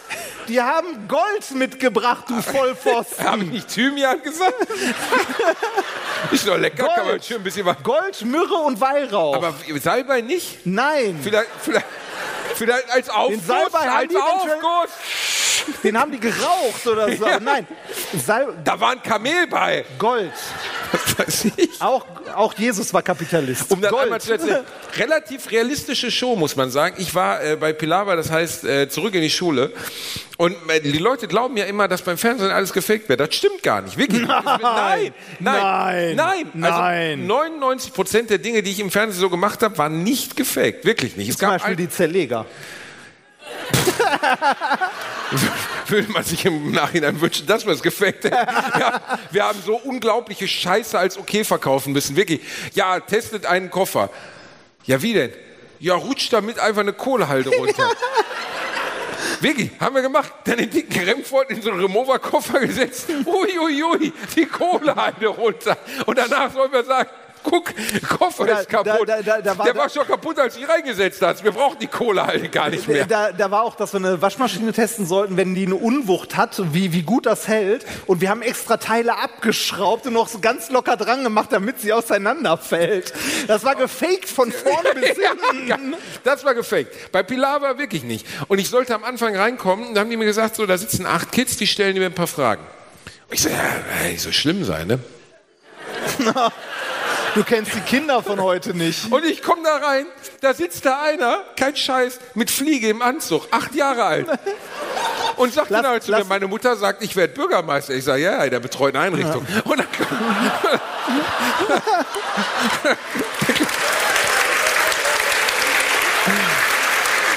Die 0.48 0.62
haben 0.62 1.08
Gold 1.08 1.52
mitgebracht, 1.56 2.26
du 2.28 2.42
Vollpfosten. 2.42 3.26
Habe 3.26 3.44
ich 3.44 3.50
nicht 3.50 3.68
Thymian 3.68 4.22
gesagt? 4.22 4.54
ist 6.32 6.48
doch 6.48 6.58
lecker, 6.58 6.86
kann 6.88 6.98
man 6.98 7.06
Gold. 7.08 7.26
schön 7.26 7.38
ein 7.38 7.44
bisschen 7.44 7.66
was. 7.66 7.78
Gold, 7.84 8.24
Myrrhe 8.26 8.56
und 8.66 8.80
Weihrauch. 8.80 9.36
Aber 9.36 9.54
Salbei 9.82 10.22
nicht? 10.22 10.66
Nein, 10.66 11.20
Vielleicht, 11.22 11.50
vielleicht, 11.62 11.86
vielleicht 12.56 12.90
als 12.92 13.10
Aufguss, 13.10 13.46
Salbei 13.48 13.80
haben 13.80 13.98
als 13.98 14.08
die 14.10 14.16
eventuell- 14.16 14.56
Aufguss. 14.64 14.92
den 15.84 15.98
haben 16.00 16.12
die 16.12 16.20
geraucht 16.20 16.86
oder 16.88 17.16
so. 17.16 17.26
Ja. 17.26 17.40
Nein, 17.40 17.68
Sal 18.26 18.54
Da 18.64 18.80
war 18.80 18.92
ein 18.92 19.02
Kamel 19.02 19.48
bei. 19.48 19.86
Gold. 19.98 20.32
was 20.92 21.20
weiß 21.20 21.46
ich. 21.58 21.82
Auch, 21.82 22.06
auch 22.36 22.54
Jesus 22.54 22.94
war 22.94 23.02
Kapitalist. 23.02 23.72
Um 23.72 23.82
dann 23.82 23.92
Gold. 23.92 24.04
einmal 24.04 24.22
zu 24.22 24.34
erzählen, 24.34 24.64
relativ 24.98 25.50
realistische 25.52 26.12
Show, 26.12 26.36
muss 26.36 26.56
man 26.56 26.70
sagen. 26.70 26.96
Ich 27.00 27.14
war 27.16 27.44
äh, 27.44 27.56
bei 27.56 27.74
Pilawa, 27.74 28.16
das 28.16 28.30
heißt 28.32 28.64
äh, 28.66 28.90
zurück 28.90 29.16
in 29.16 29.22
die 29.22 29.30
Schule. 29.30 29.72
Und 30.38 30.56
äh, 30.70 30.82
die 30.82 30.98
Leute 30.98 31.28
glauben 31.28 31.56
ja 31.58 31.66
immer, 31.66 31.88
dass 31.88 32.02
beim 32.02 32.18
Fernsehen 32.18 32.52
alles 32.52 32.74
gefaked 32.74 33.08
wird. 33.10 33.20
Das 33.22 33.34
stimmt 33.34 33.64
gar 33.64 33.82
nicht. 33.82 33.98
Wirklich. 33.98 34.22
Nein, 34.28 34.44
nein, 34.54 35.14
nein, 35.40 36.16
nein. 36.16 36.52
nein. 36.54 36.64
Also 36.74 37.24
99 37.26 37.94
Prozent 37.94 38.30
der 38.30 38.38
Dinge, 38.38 38.62
die 38.62 38.72
ich 38.72 38.80
im 38.80 38.92
Fernsehen 38.92 39.20
so 39.22 39.30
gemacht 39.30 39.64
habe, 39.64 39.78
waren 39.78 40.04
nicht 40.04 40.36
gefaked. 40.36 40.84
Wirklich 40.86 41.16
nicht. 41.16 41.30
Es 41.30 41.38
Zum 41.38 41.50
Beispiel 41.50 41.76
die 41.76 41.90
Zerleger. 41.90 42.45
würde 45.88 46.12
man 46.12 46.24
sich 46.24 46.46
im 46.46 46.72
Nachhinein 46.72 47.20
wünschen, 47.22 47.48
dass 47.48 47.66
wir 47.66 47.74
es 47.74 48.00
hätten. 48.00 48.32
Ja, 48.32 49.02
wir 49.32 49.44
haben 49.44 49.62
so 49.66 49.76
unglaubliche 49.76 50.48
Scheiße 50.48 50.98
als 50.98 51.18
okay 51.18 51.44
verkaufen 51.44 51.94
müssen. 51.94 52.16
Wirklich. 52.16 52.42
Ja, 52.74 53.00
testet 53.00 53.46
einen 53.46 53.70
Koffer. 53.70 54.10
Ja, 54.86 55.02
wie 55.02 55.14
denn? 55.14 55.32
Ja, 55.80 55.96
rutscht 55.96 56.32
damit 56.34 56.60
einfach 56.60 56.82
eine 56.82 56.94
Kohlehalde 56.94 57.50
runter. 57.50 57.90
Wirklich, 59.42 59.72
haben 59.80 59.96
wir 59.96 60.02
gemacht. 60.02 60.32
Dann 60.46 60.58
den 60.58 60.70
dicken 60.70 61.04
Rempfort 61.04 61.50
in 61.50 61.62
so 61.62 61.72
einen 61.72 61.82
Remover-Koffer 61.82 62.60
gesetzt. 62.60 63.10
Uiuiui, 63.26 63.84
ui, 63.84 63.84
ui, 63.84 64.14
die 64.36 64.46
Kohlehalde 64.46 65.28
runter. 65.28 65.78
Und 66.06 66.18
danach 66.18 66.54
sollen 66.54 66.72
wir 66.72 66.84
sagen, 66.84 67.10
guck, 67.46 67.74
Koffer 68.20 68.44
Oder 68.44 68.62
ist 68.62 68.70
kaputt. 68.70 69.08
da- 69.08 69.22
da- 69.22 69.42
da 69.42 69.58
war- 69.58 69.66
Der 69.66 69.76
war 69.76 69.90
schon 69.90 70.06
kaputt, 70.06 70.38
als 70.40 70.58
ich 70.58 70.68
reingesetzt 70.68 71.22
hast. 71.22 71.44
Wir 71.44 71.52
brauchen 71.52 71.78
die 71.80 71.88
Kohlehalde 71.88 72.50
gar 72.50 72.70
nicht 72.70 72.88
mehr. 72.88 73.06
Da, 73.06 73.52
war 73.52 73.64
auch, 73.64 73.76
dass 73.76 73.94
wir 73.94 74.00
eine 74.00 74.22
Waschmaschine 74.22 74.74
testen 74.74 75.06
sollten, 75.06 75.38
wenn 75.38 75.56
die 75.56 75.66
eine 75.66 75.76
Unwucht 75.76 76.36
hat, 76.36 76.62
wie, 76.74 76.92
wie 76.92 77.04
gut 77.04 77.26
das 77.26 77.48
hält. 77.48 77.86
Und 78.08 78.22
wir 78.22 78.30
haben 78.30 78.42
extra 78.42 78.78
Teile 78.78 79.18
abgeschraubt 79.18 80.08
und 80.08 80.14
noch 80.14 80.28
so 80.28 80.40
ganz 80.40 80.70
locker 80.70 80.98
dran 80.98 81.24
gemacht, 81.24 81.50
damit 81.52 81.80
sie 81.80 81.94
auseinanderfällt. 81.94 83.14
Das 83.48 83.64
war 83.64 83.76
gefaked 83.76 84.28
von 84.28 84.52
vorne 84.52 84.90
bis 84.96 85.06
hinten. 85.52 85.68
Ja, 85.68 85.78
das 86.24 86.44
war 86.44 86.54
gefaked. 86.56 87.12
Bei 87.12 87.24
Pilar 87.24 87.62
war 87.62 87.78
wirklich 87.78 88.04
nicht. 88.04 88.26
Und 88.48 88.60
ich 88.60 88.70
sollte 88.70 88.96
am 88.96 89.04
Anfang 89.04 89.36
reinkommen 89.36 89.88
und 89.90 89.94
da 89.94 90.02
haben 90.02 90.10
die 90.10 90.18
mir 90.18 90.26
gesagt, 90.26 90.56
so, 90.56 90.66
da 90.66 90.78
sitzen 90.78 91.06
acht 91.06 91.32
Kids, 91.32 91.58
die 91.58 91.68
stellen 91.68 91.96
mir 91.98 92.06
ein 92.08 92.14
paar 92.14 92.28
Fragen. 92.28 92.64
Und 93.28 93.34
ich 93.36 93.42
so, 93.42 93.50
ja, 93.50 93.58
so 94.18 94.32
schlimm 94.32 94.64
sein, 94.64 94.88
ne? 94.88 95.00
Du 97.36 97.44
kennst 97.44 97.74
die 97.76 97.82
Kinder 97.82 98.24
von 98.24 98.42
heute 98.42 98.74
nicht. 98.74 99.12
Und 99.12 99.26
ich 99.26 99.44
komme 99.44 99.62
da 99.64 99.76
rein, 99.86 100.06
da 100.42 100.54
sitzt 100.54 100.86
da 100.86 101.02
einer, 101.02 101.44
kein 101.58 101.76
Scheiß, 101.76 102.20
mit 102.34 102.50
Fliege 102.50 102.88
im 102.90 103.02
Anzug, 103.02 103.48
acht 103.52 103.76
Jahre 103.76 104.04
alt. 104.06 104.28
Und 105.36 105.54
sagt 105.54 105.70
Lass- 105.70 105.82
dann 105.82 105.92
halt 105.92 106.04
zu 106.04 106.12
mir, 106.12 106.20
lass- 106.20 106.28
meine 106.30 106.48
Mutter 106.48 106.78
sagt, 106.78 107.04
ich 107.04 107.16
werde 107.18 107.34
Bürgermeister. 107.34 107.94
Ich 107.94 108.06
sage, 108.06 108.24
ja, 108.24 108.42
in 108.44 108.52
der 108.52 108.62
betreuten 108.62 108.98
Einrichtung. 108.98 109.46
Und 109.66 109.80
dann, 109.80 109.88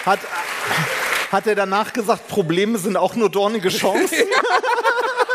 Hat, 0.06 0.20
hat 1.32 1.46
er 1.46 1.54
danach 1.54 1.92
gesagt, 1.92 2.28
Probleme 2.28 2.78
sind 2.78 2.96
auch 2.96 3.14
nur 3.14 3.28
dornige 3.30 3.68
Chancen? 3.68 4.16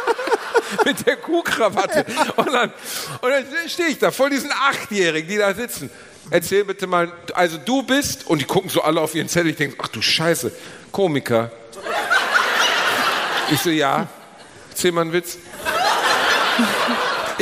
mit 0.86 1.05
der 1.05 1.17
Kuhkrawatte. 1.17 2.05
Und 2.36 2.51
dann, 2.51 2.74
und 3.21 3.30
dann 3.30 3.45
stehe 3.67 3.89
ich 3.89 3.99
da 3.99 4.11
vor 4.11 4.30
diesen 4.30 4.51
Achtjährigen, 4.51 5.30
die 5.30 5.38
da 5.38 5.53
sitzen. 5.53 5.89
Erzähl 6.30 6.63
bitte 6.63 6.88
mal, 6.88 7.11
also 7.34 7.57
du 7.57 7.84
bist, 7.84 8.28
und 8.28 8.39
die 8.39 8.45
gucken 8.45 8.69
so 8.69 8.82
alle 8.82 9.01
auf 9.01 9.13
ihren 9.13 9.28
Zettel, 9.28 9.51
ich 9.51 9.57
denke, 9.57 9.78
ach 9.82 9.89
du 9.89 10.01
Scheiße, 10.01 10.51
Komiker. 10.91 11.51
Ich 13.51 13.59
so, 13.59 13.69
ja, 13.69 14.07
erzähl 14.69 14.91
mal 14.91 15.01
einen 15.01 15.13
Witz. 15.13 15.38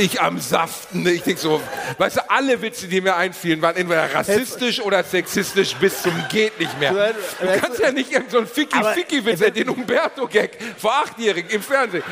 Ich 0.02 0.20
am 0.20 0.39
Saften. 0.39 1.06
Ich 1.06 1.22
denke 1.22 1.39
so, 1.39 1.62
weißt 1.99 2.18
du, 2.18 2.30
alle 2.32 2.60
Witze, 2.64 2.88
die 2.88 3.02
mir 3.02 3.16
einfielen, 3.16 3.62
waren 3.62 3.76
entweder 3.76 4.12
rassistisch 4.14 4.82
oder 4.82 5.04
sexistisch 5.04 5.76
bis 5.76 6.02
zum 6.02 6.12
geht 6.30 6.60
nicht 6.60 6.80
mehr. 6.80 6.91
Du- 7.39 7.45
Du 7.45 7.60
kannst 7.60 7.80
ja 7.80 7.91
nicht 7.91 8.12
irgendeinen 8.12 8.47
so 8.47 8.54
Ficky-Ficky-Witz, 8.54 9.54
den 9.54 9.70
Umberto-Gag 9.70 10.58
vor 10.78 10.93
Achtjährigen 10.93 11.52
im 11.52 11.62
Fernsehen. 11.62 12.04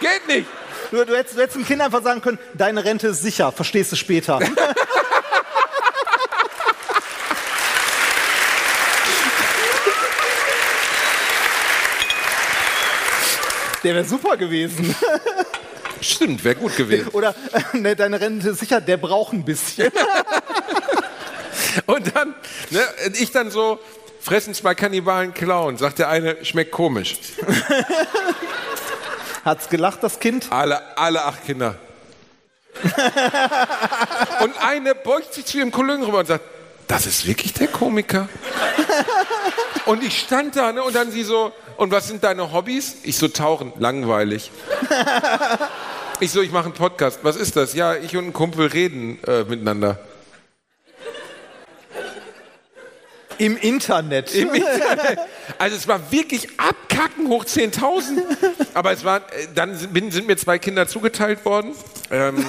Geht 0.00 0.26
nicht. 0.28 0.46
Du, 0.90 1.04
du, 1.04 1.14
hättest, 1.14 1.36
du 1.36 1.40
hättest 1.42 1.56
dem 1.56 1.66
Kind 1.66 1.82
einfach 1.82 2.02
sagen 2.02 2.22
können, 2.22 2.38
deine 2.54 2.82
Rente 2.84 3.08
ist 3.08 3.20
sicher, 3.22 3.52
verstehst 3.52 3.92
du 3.92 3.96
später. 3.96 4.38
Der 13.84 13.94
wäre 13.94 14.04
super 14.04 14.36
gewesen. 14.36 14.94
Stimmt, 16.06 16.44
wäre 16.44 16.54
gut 16.54 16.76
gewesen. 16.76 17.08
Oder 17.08 17.34
äh, 17.52 17.76
ne, 17.76 17.96
deine 17.96 18.20
Rente 18.20 18.50
ist 18.50 18.60
sicher, 18.60 18.80
der 18.80 18.96
braucht 18.96 19.32
ein 19.32 19.44
bisschen. 19.44 19.90
Und 21.86 22.14
dann, 22.14 22.34
ne, 22.70 22.80
ich 23.14 23.32
dann 23.32 23.50
so, 23.50 23.80
fressen 24.20 24.54
zwei 24.54 24.76
Kannibalen 24.76 25.34
Clown, 25.34 25.76
sagt 25.76 25.98
der 25.98 26.08
eine, 26.08 26.44
schmeckt 26.44 26.70
komisch. 26.70 27.16
Hat's 29.44 29.68
gelacht, 29.68 30.02
das 30.02 30.20
Kind? 30.20 30.46
Alle, 30.50 30.96
alle 30.96 31.24
acht 31.24 31.44
Kinder. 31.44 31.76
und 34.42 34.52
eine 34.62 34.94
beugt 34.94 35.34
sich 35.34 35.46
zu 35.46 35.58
ihrem 35.58 35.72
Kollegen 35.72 36.04
rüber 36.04 36.18
und 36.18 36.26
sagt, 36.26 36.44
das 36.86 37.06
ist 37.06 37.26
wirklich 37.26 37.52
der 37.52 37.68
Komiker. 37.68 38.28
und 39.86 40.04
ich 40.04 40.20
stand 40.20 40.54
da, 40.56 40.72
ne, 40.72 40.84
und 40.84 40.94
dann 40.94 41.10
sie 41.10 41.24
so, 41.24 41.52
und 41.76 41.90
was 41.90 42.08
sind 42.08 42.24
deine 42.24 42.52
Hobbys? 42.52 42.96
Ich 43.02 43.16
so, 43.16 43.28
tauchen, 43.28 43.72
langweilig. 43.78 44.50
ich 46.20 46.30
so, 46.30 46.40
ich 46.40 46.50
mache 46.50 46.66
einen 46.66 46.74
Podcast. 46.74 47.20
Was 47.22 47.36
ist 47.36 47.56
das? 47.56 47.74
Ja, 47.74 47.94
ich 47.94 48.16
und 48.16 48.26
ein 48.26 48.32
Kumpel 48.32 48.66
reden 48.66 49.18
äh, 49.26 49.44
miteinander. 49.44 49.98
Im 53.38 53.56
Internet. 53.56 54.34
Im 54.34 54.54
Internet. 54.54 55.18
Also 55.58 55.76
es 55.76 55.86
war 55.86 56.10
wirklich 56.10 56.48
abkacken 56.58 57.28
hoch 57.28 57.44
10.000. 57.44 58.22
Aber 58.74 58.92
es 58.92 59.04
war, 59.04 59.18
äh, 59.18 59.48
dann 59.54 59.76
sind, 59.76 60.12
sind 60.12 60.26
mir 60.26 60.36
zwei 60.36 60.58
Kinder 60.58 60.88
zugeteilt 60.88 61.44
worden. 61.44 61.74
Ähm, 62.10 62.36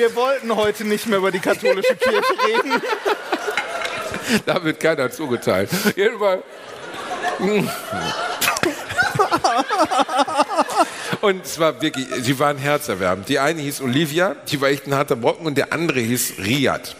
Wir 0.00 0.16
wollten 0.16 0.56
heute 0.56 0.86
nicht 0.86 1.06
mehr 1.08 1.18
über 1.18 1.30
die 1.30 1.40
katholische 1.40 1.94
Kirche 1.94 2.22
reden. 2.48 2.80
da 4.46 4.64
wird 4.64 4.80
keiner 4.80 5.10
zugeteilt. 5.10 5.68
Jedenfalls. 5.94 6.42
Und 11.20 11.44
es 11.44 11.58
war 11.58 11.82
wirklich, 11.82 12.06
sie 12.22 12.38
waren 12.38 12.56
herzerwärmend. 12.56 13.28
Die 13.28 13.38
eine 13.38 13.60
hieß 13.60 13.82
Olivia, 13.82 14.36
die 14.50 14.58
war 14.62 14.70
echt 14.70 14.86
ein 14.86 14.94
harter 14.94 15.16
Brocken, 15.16 15.46
und 15.46 15.58
der 15.58 15.74
andere 15.74 16.00
hieß 16.00 16.38
Riyad. 16.38 16.96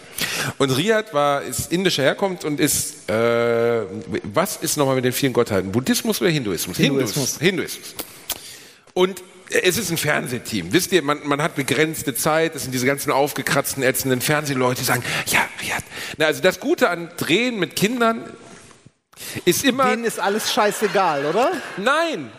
Und 0.59 0.69
Riyad 0.69 1.11
war, 1.11 1.41
ist 1.41 1.71
indischer 1.71 2.03
Herkunft 2.03 2.45
und 2.45 2.59
ist, 2.59 3.09
äh, 3.09 3.81
was 4.31 4.57
ist 4.57 4.77
nochmal 4.77 4.93
mit 4.93 5.05
den 5.05 5.13
vielen 5.13 5.33
Gottheiten? 5.33 5.71
Buddhismus 5.71 6.21
oder 6.21 6.29
Hinduismus? 6.29 6.77
Hinduismus. 6.77 7.39
Hinduismus. 7.39 7.95
Und 8.93 9.23
es 9.51 9.77
ist 9.77 9.91
ein 9.91 9.97
Fernsehteam. 9.97 10.71
Wisst 10.71 10.91
ihr, 10.91 11.01
man, 11.01 11.19
man 11.25 11.41
hat 11.41 11.55
begrenzte 11.55 12.15
Zeit. 12.15 12.55
Es 12.55 12.63
sind 12.63 12.71
diese 12.73 12.85
ganzen 12.85 13.11
aufgekratzten, 13.11 13.83
ätzenden 13.83 14.21
Fernsehleute, 14.21 14.79
die 14.79 14.85
sagen, 14.85 15.03
ja, 15.27 15.41
Riyad. 15.61 15.83
Na, 16.17 16.27
also 16.27 16.41
das 16.41 16.59
Gute 16.59 16.89
an 16.89 17.09
Drehen 17.17 17.59
mit 17.59 17.75
Kindern 17.75 18.23
ist 19.45 19.63
immer, 19.63 19.89
Denen 19.89 20.05
ist 20.05 20.19
alles 20.19 20.51
scheißegal, 20.51 21.25
oder? 21.25 21.51
nein, 21.77 22.31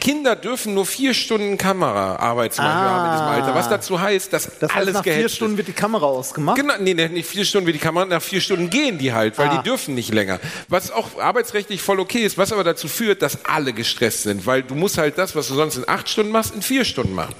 Kinder 0.00 0.36
dürfen 0.36 0.74
nur 0.74 0.86
vier 0.86 1.14
Stunden 1.14 1.56
Kameraarbeit 1.58 2.54
zum 2.54 2.64
Beispiel 2.64 2.80
haben 2.80 3.06
in 3.06 3.12
diesem 3.12 3.26
Alter. 3.26 3.54
Was 3.54 3.68
dazu 3.68 4.00
heißt, 4.00 4.32
dass 4.32 4.44
Das 4.58 4.70
heißt, 4.70 4.76
alles 4.76 4.94
nach 4.94 5.02
vier 5.04 5.28
Stunden 5.28 5.54
ist. 5.54 5.58
wird 5.58 5.68
die 5.68 5.72
Kamera 5.72 6.06
ausgemacht. 6.06 6.56
Genau, 6.56 6.74
nee, 6.80 6.94
nee, 6.94 7.08
nicht 7.08 7.28
vier 7.28 7.44
Stunden 7.44 7.66
wie 7.66 7.72
die 7.72 7.78
Kamera, 7.78 8.04
nach 8.04 8.22
vier 8.22 8.40
Stunden 8.40 8.70
gehen 8.70 8.98
die 8.98 9.12
halt, 9.12 9.38
weil 9.38 9.48
Ah. 9.48 9.56
die 9.58 9.62
dürfen 9.68 9.94
nicht 9.94 10.12
länger. 10.12 10.40
Was 10.68 10.90
auch 10.90 11.18
arbeitsrechtlich 11.20 11.82
voll 11.82 12.00
okay 12.00 12.20
ist, 12.24 12.38
was 12.38 12.52
aber 12.52 12.64
dazu 12.64 12.88
führt, 12.88 13.22
dass 13.22 13.44
alle 13.44 13.72
gestresst 13.72 14.22
sind, 14.24 14.46
weil 14.46 14.62
du 14.62 14.74
musst 14.74 14.98
halt 14.98 15.18
das, 15.18 15.34
was 15.36 15.48
du 15.48 15.54
sonst 15.54 15.76
in 15.76 15.88
acht 15.88 16.08
Stunden 16.08 16.32
machst, 16.32 16.54
in 16.54 16.62
vier 16.62 16.84
Stunden 16.84 17.14
machen. 17.14 17.34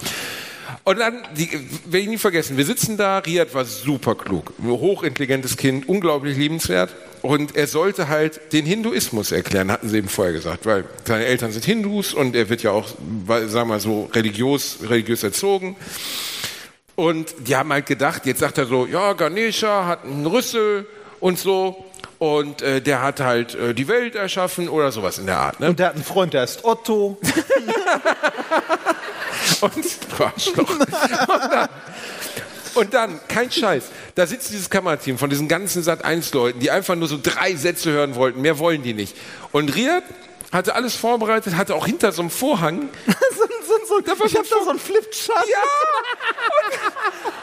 Und 0.85 0.99
dann, 0.99 1.23
die, 1.37 1.49
werde 1.85 1.99
ich 1.99 2.09
nie 2.09 2.19
vergessen, 2.19 2.57
wir 2.57 2.65
sitzen 2.65 2.97
da, 2.97 3.19
Riyad 3.19 3.55
war 3.55 3.65
super 3.65 4.17
klug, 4.17 4.53
hochintelligentes 4.63 5.57
Kind, 5.57 5.89
unglaublich 5.89 6.37
liebenswert. 6.37 6.95
Und 7.23 7.55
er 7.55 7.69
sollte 7.69 8.09
halt 8.09 8.53
den 8.53 8.67
Hinduismus 8.67 9.31
erklären, 9.31 9.71
hatten 9.71 9.89
sie 9.89 9.99
eben 9.99 10.09
vorher 10.09 10.33
gesagt, 10.33 10.67
weil 10.67 10.85
seine 11.05 11.25
Eltern 11.25 11.53
sind 11.53 11.65
Hindus 11.65 12.15
und 12.15 12.35
er 12.35 12.49
wird 12.49 12.65
ja 12.65 12.73
auch, 12.73 12.89
sagen 12.89 13.53
wir 13.53 13.65
mal 13.65 13.81
so, 13.81 14.11
religiös, 14.13 14.79
religiös 14.83 15.23
erzogen. 15.23 15.77
Und 16.97 17.33
die 17.47 17.55
haben 17.55 17.73
halt 17.73 17.87
gedacht, 17.87 18.27
jetzt 18.27 18.41
sagt 18.41 18.59
er 18.59 18.67
so, 18.67 18.87
ja, 18.87 19.13
Ganesha 19.13 19.87
hat 19.87 20.05
einen 20.05 20.27
Rüssel 20.27 20.87
und 21.21 21.39
so. 21.39 21.85
Und 22.19 22.63
äh, 22.63 22.81
der 22.81 23.03
hat 23.03 23.21
halt 23.21 23.55
äh, 23.55 23.75
die 23.75 23.89
Welt 23.89 24.15
erschaffen 24.15 24.69
oder 24.69 24.93
sowas 24.93 25.19
in 25.19 25.27
der 25.27 25.39
Art. 25.39 25.61
Ne? 25.61 25.71
Und 25.71 25.79
der 25.79 25.89
hat 25.89 25.95
einen 25.95 26.05
Freund, 26.05 26.35
der 26.35 26.43
heißt 26.43 26.65
Otto. 26.65 27.19
Und 29.61 29.85
du 30.19 30.25
Arschloch. 30.25 30.71
Und 30.71 30.81
dann, 31.53 31.69
Und 32.75 32.95
dann, 32.95 33.21
kein 33.29 33.51
Scheiß, 33.51 33.85
da 34.15 34.27
sitzt 34.27 34.51
dieses 34.51 34.71
Kamerateam 34.71 35.19
von 35.19 35.29
diesen 35.29 35.49
ganzen 35.49 35.83
Sat1-Leuten, 35.83 36.61
die 36.61 36.71
einfach 36.71 36.95
nur 36.95 37.09
so 37.09 37.19
drei 37.23 37.55
Sätze 37.55 37.91
hören 37.91 38.15
wollten, 38.15 38.41
mehr 38.41 38.59
wollen 38.59 38.83
die 38.83 38.95
nicht. 38.95 39.17
Und 39.53 39.75
Riad 39.75 40.05
hatte 40.53 40.75
alles 40.75 40.95
vorbereitet, 40.95 41.57
hatte 41.57 41.75
auch 41.75 41.87
hinter 41.87 42.13
so 42.13 42.23
einem 42.23 42.31
Vorhang 42.31 42.89
so, 43.07 43.45
so, 43.67 43.87
so, 43.87 44.01
Da 44.01 44.19
war 44.19 44.27
ich 44.27 44.37
hab 44.37 44.49
da 44.49 44.57
so 44.63 44.71
einen 44.71 44.79
Flipchart. 44.79 45.49
Ja! 45.49 45.59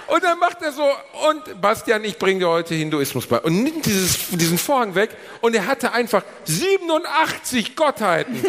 Und, 0.07 0.16
und 0.16 0.24
dann 0.24 0.39
macht 0.39 0.62
er 0.62 0.72
so, 0.72 0.88
und 1.30 1.62
Bastian, 1.62 2.03
ich 2.03 2.18
bringe 2.18 2.39
dir 2.39 2.49
heute 2.49 2.76
Hinduismus 2.76 3.26
bei. 3.26 3.39
Und 3.39 3.64
nimmt 3.64 3.86
dieses, 3.86 4.30
diesen 4.30 4.57
Vorhang 4.57 4.95
weg 4.95 5.12
und 5.41 5.55
er 5.55 5.66
hatte 5.68 5.91
einfach 5.91 6.24
87 6.45 7.76
Gottheiten 7.76 8.36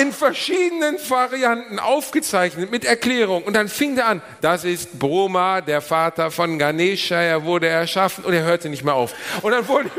in 0.00 0.12
verschiedenen 0.12 0.96
Varianten 1.08 1.78
aufgezeichnet 1.78 2.70
mit 2.70 2.84
Erklärung. 2.84 3.42
Und 3.44 3.54
dann 3.54 3.68
fing 3.68 3.96
er 3.96 4.06
an, 4.06 4.22
das 4.40 4.64
ist 4.64 4.98
Brahma, 4.98 5.60
der 5.60 5.80
Vater 5.80 6.30
von 6.30 6.58
Ganesha, 6.58 7.16
er 7.16 7.44
wurde 7.44 7.68
erschaffen 7.68 8.24
und 8.24 8.32
er 8.32 8.42
hörte 8.42 8.68
nicht 8.68 8.84
mehr 8.84 8.94
auf. 8.94 9.14
Und 9.42 9.52
dann 9.52 9.66
wurde 9.68 9.90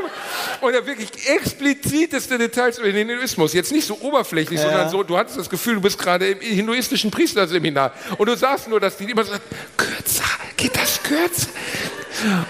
und 0.60 0.74
er 0.74 0.86
wirklich 0.86 1.10
expliziteste 1.28 2.38
Details 2.38 2.78
über 2.78 2.90
den 2.92 3.08
Hinduismus. 3.08 3.52
Jetzt 3.52 3.72
nicht 3.72 3.86
so 3.86 3.98
oberflächlich, 4.00 4.60
sondern 4.60 4.88
so, 4.88 5.02
du 5.02 5.16
hattest 5.16 5.38
das 5.38 5.50
Gefühl, 5.50 5.74
du 5.74 5.80
bist 5.80 5.98
gerade 5.98 6.28
im 6.28 6.40
hinduistischen 6.40 7.10
Priesterseminar. 7.10 7.92
Und 8.18 8.28
du 8.28 8.36
sahst 8.36 8.68
nur, 8.68 8.80
dass 8.80 8.96
die 8.96 9.04
immer 9.04 9.24
so, 9.24 9.32
kürzer, 9.76 10.24
geht 10.56 10.76
das 10.76 11.02
kürzer? 11.02 11.48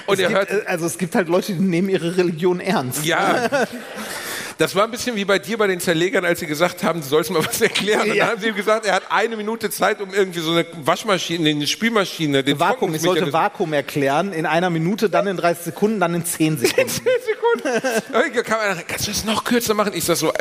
Und 0.06 0.20
er 0.20 0.28
Es 0.28 0.34
hört, 0.34 0.48
gibt, 0.48 0.62
äh, 0.62 0.66
also 0.66 0.86
es 0.86 0.98
gibt 0.98 1.14
halt 1.14 1.28
Leute, 1.28 1.52
die 1.52 1.60
nehmen 1.62 1.88
ihre 1.88 2.16
Religion 2.16 2.60
ernst. 2.60 3.04
ja. 3.04 3.48
Das 4.58 4.74
war 4.74 4.84
ein 4.84 4.90
bisschen 4.90 5.16
wie 5.16 5.26
bei 5.26 5.38
dir 5.38 5.58
bei 5.58 5.66
den 5.66 5.80
Zerlegern, 5.80 6.24
als 6.24 6.40
sie 6.40 6.46
gesagt 6.46 6.82
haben, 6.82 7.02
du 7.02 7.06
sollst 7.06 7.30
mal 7.30 7.44
was 7.44 7.60
erklären. 7.60 8.08
Und 8.10 8.16
Ja. 8.16 8.24
dann 8.24 8.32
haben 8.34 8.40
sie 8.40 8.48
ihm 8.48 8.54
gesagt, 8.54 8.86
er 8.86 8.94
hat 8.94 9.02
eine 9.10 9.36
Minute 9.36 9.68
Zeit, 9.68 10.00
um 10.00 10.14
irgendwie 10.14 10.40
so 10.40 10.52
eine 10.52 10.64
Waschmaschine, 10.82 11.50
eine 11.50 11.66
Spülmaschine, 11.66 12.42
den 12.42 12.58
Vakuum, 12.58 12.94
ich 12.94 13.02
sollte 13.02 13.30
Vakuum 13.32 13.74
erklären 13.74 14.32
in 14.32 14.46
einer 14.46 14.70
Minute, 14.70 15.10
dann 15.10 15.26
in 15.26 15.36
30 15.36 15.64
Sekunden, 15.66 16.00
dann 16.00 16.14
in 16.14 16.24
10 16.24 16.56
Sekunden. 16.58 16.88
10 16.88 17.04
Sekunden. 17.04 18.42
Kann 18.44 18.58
man, 18.76 18.86
kannst 18.86 19.06
du 19.06 19.10
das 19.12 19.24
noch 19.24 19.44
kürzer 19.44 19.74
machen? 19.74 19.92
Ich 19.94 20.04
sag 20.04 20.16
so, 20.16 20.32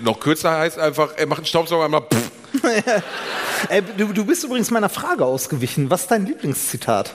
noch 0.00 0.18
kürzer 0.18 0.52
heißt 0.58 0.78
einfach, 0.78 1.12
er 1.16 1.26
macht 1.26 1.40
einen 1.40 1.46
Staubsauger 1.46 1.84
einmal. 1.84 2.02
Pff. 2.02 2.30
äh, 3.68 3.82
du, 3.98 4.06
du 4.12 4.24
bist 4.24 4.44
übrigens 4.44 4.70
meiner 4.70 4.88
Frage 4.88 5.24
ausgewichen. 5.26 5.90
Was 5.90 6.02
ist 6.02 6.10
dein 6.10 6.24
Lieblingszitat? 6.26 7.14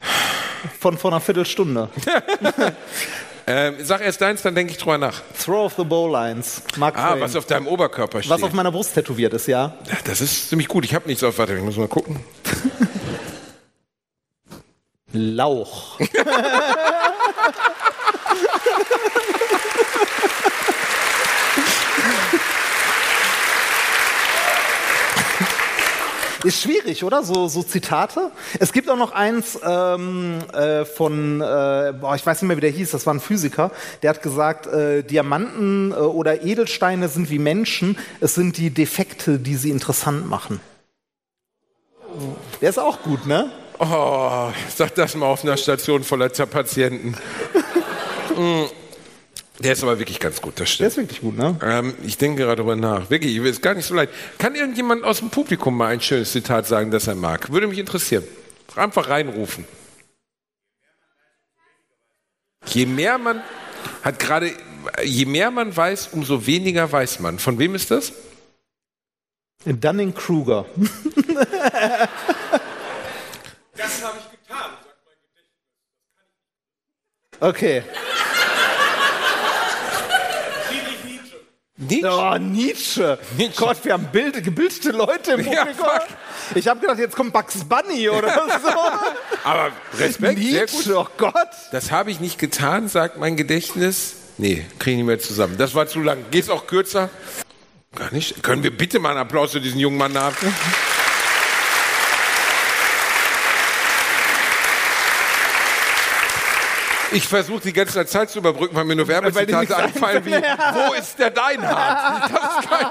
Von 0.80 0.96
vor 0.96 1.10
einer 1.12 1.20
Viertelstunde. 1.20 1.88
Ähm, 3.46 3.74
sag 3.82 4.00
erst 4.00 4.20
deins, 4.20 4.42
dann 4.42 4.54
denke 4.54 4.72
ich 4.72 4.78
drüber 4.78 4.98
nach. 4.98 5.20
Throw 5.44 5.66
of 5.66 5.74
the 5.76 5.84
Bowlines. 5.84 6.62
Mark 6.76 6.96
Ah, 6.96 7.10
Twain. 7.12 7.20
was 7.22 7.36
auf 7.36 7.46
deinem 7.46 7.66
Oberkörper 7.66 8.20
steht. 8.22 8.30
was 8.30 8.42
auf 8.42 8.52
meiner 8.52 8.70
Brust 8.70 8.94
tätowiert 8.94 9.32
ist, 9.34 9.48
ja. 9.48 9.74
Ja, 9.88 9.96
das 10.04 10.20
ist 10.20 10.48
ziemlich 10.48 10.68
gut. 10.68 10.84
Ich 10.84 10.94
habe 10.94 11.08
nichts 11.08 11.24
auf. 11.24 11.38
Warte, 11.38 11.54
ich 11.56 11.62
muss 11.62 11.76
mal 11.76 11.88
gucken. 11.88 12.20
Lauch. 15.12 15.98
Ist 26.44 26.60
schwierig, 26.60 27.04
oder? 27.04 27.22
So, 27.22 27.46
so 27.46 27.62
Zitate. 27.62 28.32
Es 28.58 28.72
gibt 28.72 28.90
auch 28.90 28.96
noch 28.96 29.12
eins 29.12 29.58
ähm, 29.64 30.40
äh, 30.52 30.84
von, 30.84 31.40
äh, 31.40 31.94
boah, 32.00 32.14
ich 32.16 32.26
weiß 32.26 32.42
nicht 32.42 32.48
mehr, 32.48 32.56
wie 32.56 32.62
der 32.62 32.70
hieß, 32.70 32.90
das 32.90 33.06
war 33.06 33.14
ein 33.14 33.20
Physiker, 33.20 33.70
der 34.02 34.10
hat 34.10 34.22
gesagt, 34.22 34.66
äh, 34.66 35.04
Diamanten 35.04 35.92
äh, 35.92 35.94
oder 35.94 36.42
Edelsteine 36.42 37.08
sind 37.08 37.30
wie 37.30 37.38
Menschen, 37.38 37.96
es 38.20 38.34
sind 38.34 38.56
die 38.56 38.70
Defekte, 38.70 39.38
die 39.38 39.54
sie 39.54 39.70
interessant 39.70 40.28
machen. 40.28 40.60
Der 42.60 42.70
ist 42.70 42.78
auch 42.78 43.02
gut, 43.02 43.26
ne? 43.26 43.50
Oh, 43.78 44.50
sag 44.74 44.94
das 44.96 45.14
mal 45.14 45.26
auf 45.26 45.44
einer 45.44 45.56
Station 45.56 46.02
voller 46.04 46.28
Patienten. 46.28 47.16
Mm. 48.34 48.64
Der 49.62 49.74
ist 49.74 49.82
aber 49.84 49.98
wirklich 50.00 50.18
ganz 50.18 50.40
gut, 50.42 50.54
das 50.54 50.58
Der 50.58 50.66
stimmt. 50.66 50.88
ist 50.90 50.96
wirklich 50.96 51.20
gut, 51.20 51.36
ne? 51.38 51.56
Ähm, 51.62 51.94
ich 52.02 52.18
denke 52.18 52.42
gerade 52.42 52.56
darüber 52.56 52.74
nach. 52.74 53.10
Wirklich, 53.10 53.36
ich 53.36 53.42
will 53.42 53.50
es 53.50 53.60
gar 53.60 53.74
nicht 53.74 53.86
so 53.86 53.94
leid. 53.94 54.08
Kann 54.38 54.56
irgendjemand 54.56 55.04
aus 55.04 55.18
dem 55.20 55.30
Publikum 55.30 55.76
mal 55.76 55.86
ein 55.92 56.00
schönes 56.00 56.32
Zitat 56.32 56.66
sagen, 56.66 56.90
das 56.90 57.06
er 57.06 57.14
mag? 57.14 57.52
Würde 57.52 57.68
mich 57.68 57.78
interessieren. 57.78 58.24
Einfach 58.74 59.08
reinrufen. 59.08 59.64
Je 62.66 62.86
mehr 62.86 63.18
man 63.18 63.40
hat 64.02 64.18
gerade, 64.18 64.50
je 65.04 65.26
mehr 65.26 65.50
man 65.52 65.76
weiß, 65.76 66.08
umso 66.12 66.44
weniger 66.46 66.90
weiß 66.90 67.20
man. 67.20 67.38
Von 67.38 67.58
wem 67.60 67.74
ist 67.76 67.90
das? 67.90 68.12
Dunning-Kruger. 69.64 70.66
Das 73.74 74.04
habe 74.04 74.18
ich 74.18 74.30
getan. 74.38 74.70
Okay. 77.40 77.82
Nietzsche. 81.88 82.10
Oh, 82.10 82.38
Nietzsche. 82.38 83.18
Nietzsche. 83.36 83.64
Gott, 83.64 83.76
wir 83.84 83.92
haben 83.94 84.06
Bild, 84.12 84.42
gebildete 84.42 84.90
Leute 84.90 85.32
im 85.32 85.40
Ja, 85.40 85.64
Publikum. 85.64 85.84
fuck. 85.86 86.06
ich 86.54 86.68
habe 86.68 86.80
gedacht, 86.80 86.98
jetzt 86.98 87.16
kommt 87.16 87.32
Bugs 87.32 87.56
Bunny 87.64 88.08
oder 88.08 88.32
so. 88.62 88.68
Aber 89.44 89.70
Respekt, 89.98 90.38
sehr 90.42 90.66
gut. 90.66 90.72
Nietzsche, 90.74 90.96
oh 90.98 91.06
Gott. 91.16 91.34
Das 91.72 91.90
habe 91.90 92.10
ich 92.10 92.20
nicht 92.20 92.38
getan, 92.38 92.88
sagt 92.88 93.18
mein 93.18 93.36
Gedächtnis. 93.36 94.14
Nee, 94.38 94.64
kriege 94.78 94.92
ich 94.92 94.96
nicht 94.98 95.06
mehr 95.06 95.18
zusammen. 95.18 95.56
Das 95.58 95.74
war 95.74 95.86
zu 95.86 96.00
lang. 96.00 96.24
Geht's 96.30 96.48
auch 96.48 96.66
kürzer? 96.66 97.10
Gar 97.94 98.12
nicht. 98.12 98.42
Können 98.42 98.62
wir 98.62 98.74
bitte 98.76 98.98
mal 98.98 99.10
einen 99.10 99.18
Applaus 99.18 99.52
für 99.52 99.60
diesen 99.60 99.78
jungen 99.78 99.98
Mann 99.98 100.16
haben? 100.16 100.34
Ich 107.12 107.26
versuche 107.28 107.60
die 107.60 107.72
ganze 107.72 108.04
Zeit 108.06 108.30
zu 108.30 108.38
überbrücken, 108.38 108.74
weil 108.74 108.84
mir 108.84 108.96
nur 108.96 109.06
Werbezitate 109.08 109.76
einfallen 109.76 110.24
wie, 110.24 110.32
wo 110.32 110.92
ist 110.94 111.18
der 111.18 111.30
Deinhard? 111.30 112.30
Das 112.32 112.40
ist 112.60 112.68
kein, 112.70 112.86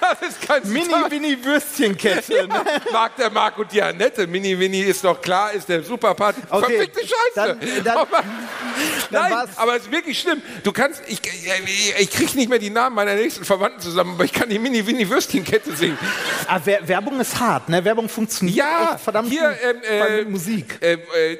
das 0.00 0.28
ist 0.28 0.46
kein 0.46 0.68
Mini 0.72 0.84
Zitat. 0.86 1.10
Winnie 1.10 1.44
Würstchenkette. 1.44 2.48
ne? 2.48 2.64
Mag 2.92 3.16
der 3.16 3.30
Marc 3.30 3.58
und 3.58 3.70
die 3.72 3.82
Annette. 3.82 4.26
Mini 4.26 4.58
Winnie 4.58 4.82
ist 4.82 5.04
doch 5.04 5.20
klar, 5.20 5.52
ist 5.52 5.68
der 5.68 5.82
Superpart. 5.82 6.36
Okay, 6.50 6.76
Verfickte 6.76 7.00
Scheiße. 7.00 7.12
dann- 7.34 7.58
dann- 7.84 7.96
aber, 7.96 8.08
dann 9.10 9.22
nein, 9.22 9.32
war's- 9.32 9.50
aber 9.56 9.76
es 9.76 9.82
ist 9.84 9.92
wirklich 9.92 10.18
schlimm. 10.18 10.42
Du 10.64 10.72
kannst, 10.72 11.02
ich, 11.06 11.20
ich, 11.24 11.94
ich 11.98 12.10
kriege 12.10 12.36
nicht 12.36 12.48
mehr 12.48 12.58
die 12.58 12.70
Namen 12.70 12.96
meiner 12.96 13.14
nächsten 13.14 13.44
Verwandten 13.44 13.80
zusammen, 13.80 14.14
aber 14.14 14.24
ich 14.24 14.32
kann 14.32 14.48
die 14.48 14.58
Mini 14.58 14.86
Winnie 14.86 15.08
Würstchenkette 15.08 15.74
singen. 15.76 15.98
Ah, 16.48 16.60
Wer 16.64 16.86
Werbung 16.88 17.20
ist 17.20 17.38
hart, 17.38 17.68
ne? 17.68 17.84
Werbung 17.84 18.08
funktioniert 18.08 18.56
Ja, 18.56 18.98
verdammt 19.02 19.28
hier, 19.30 19.56
ähm, 19.62 19.76
äh, 19.88 20.24
Musik. 20.24 20.78
Äh, 20.80 20.92
äh, 20.94 21.38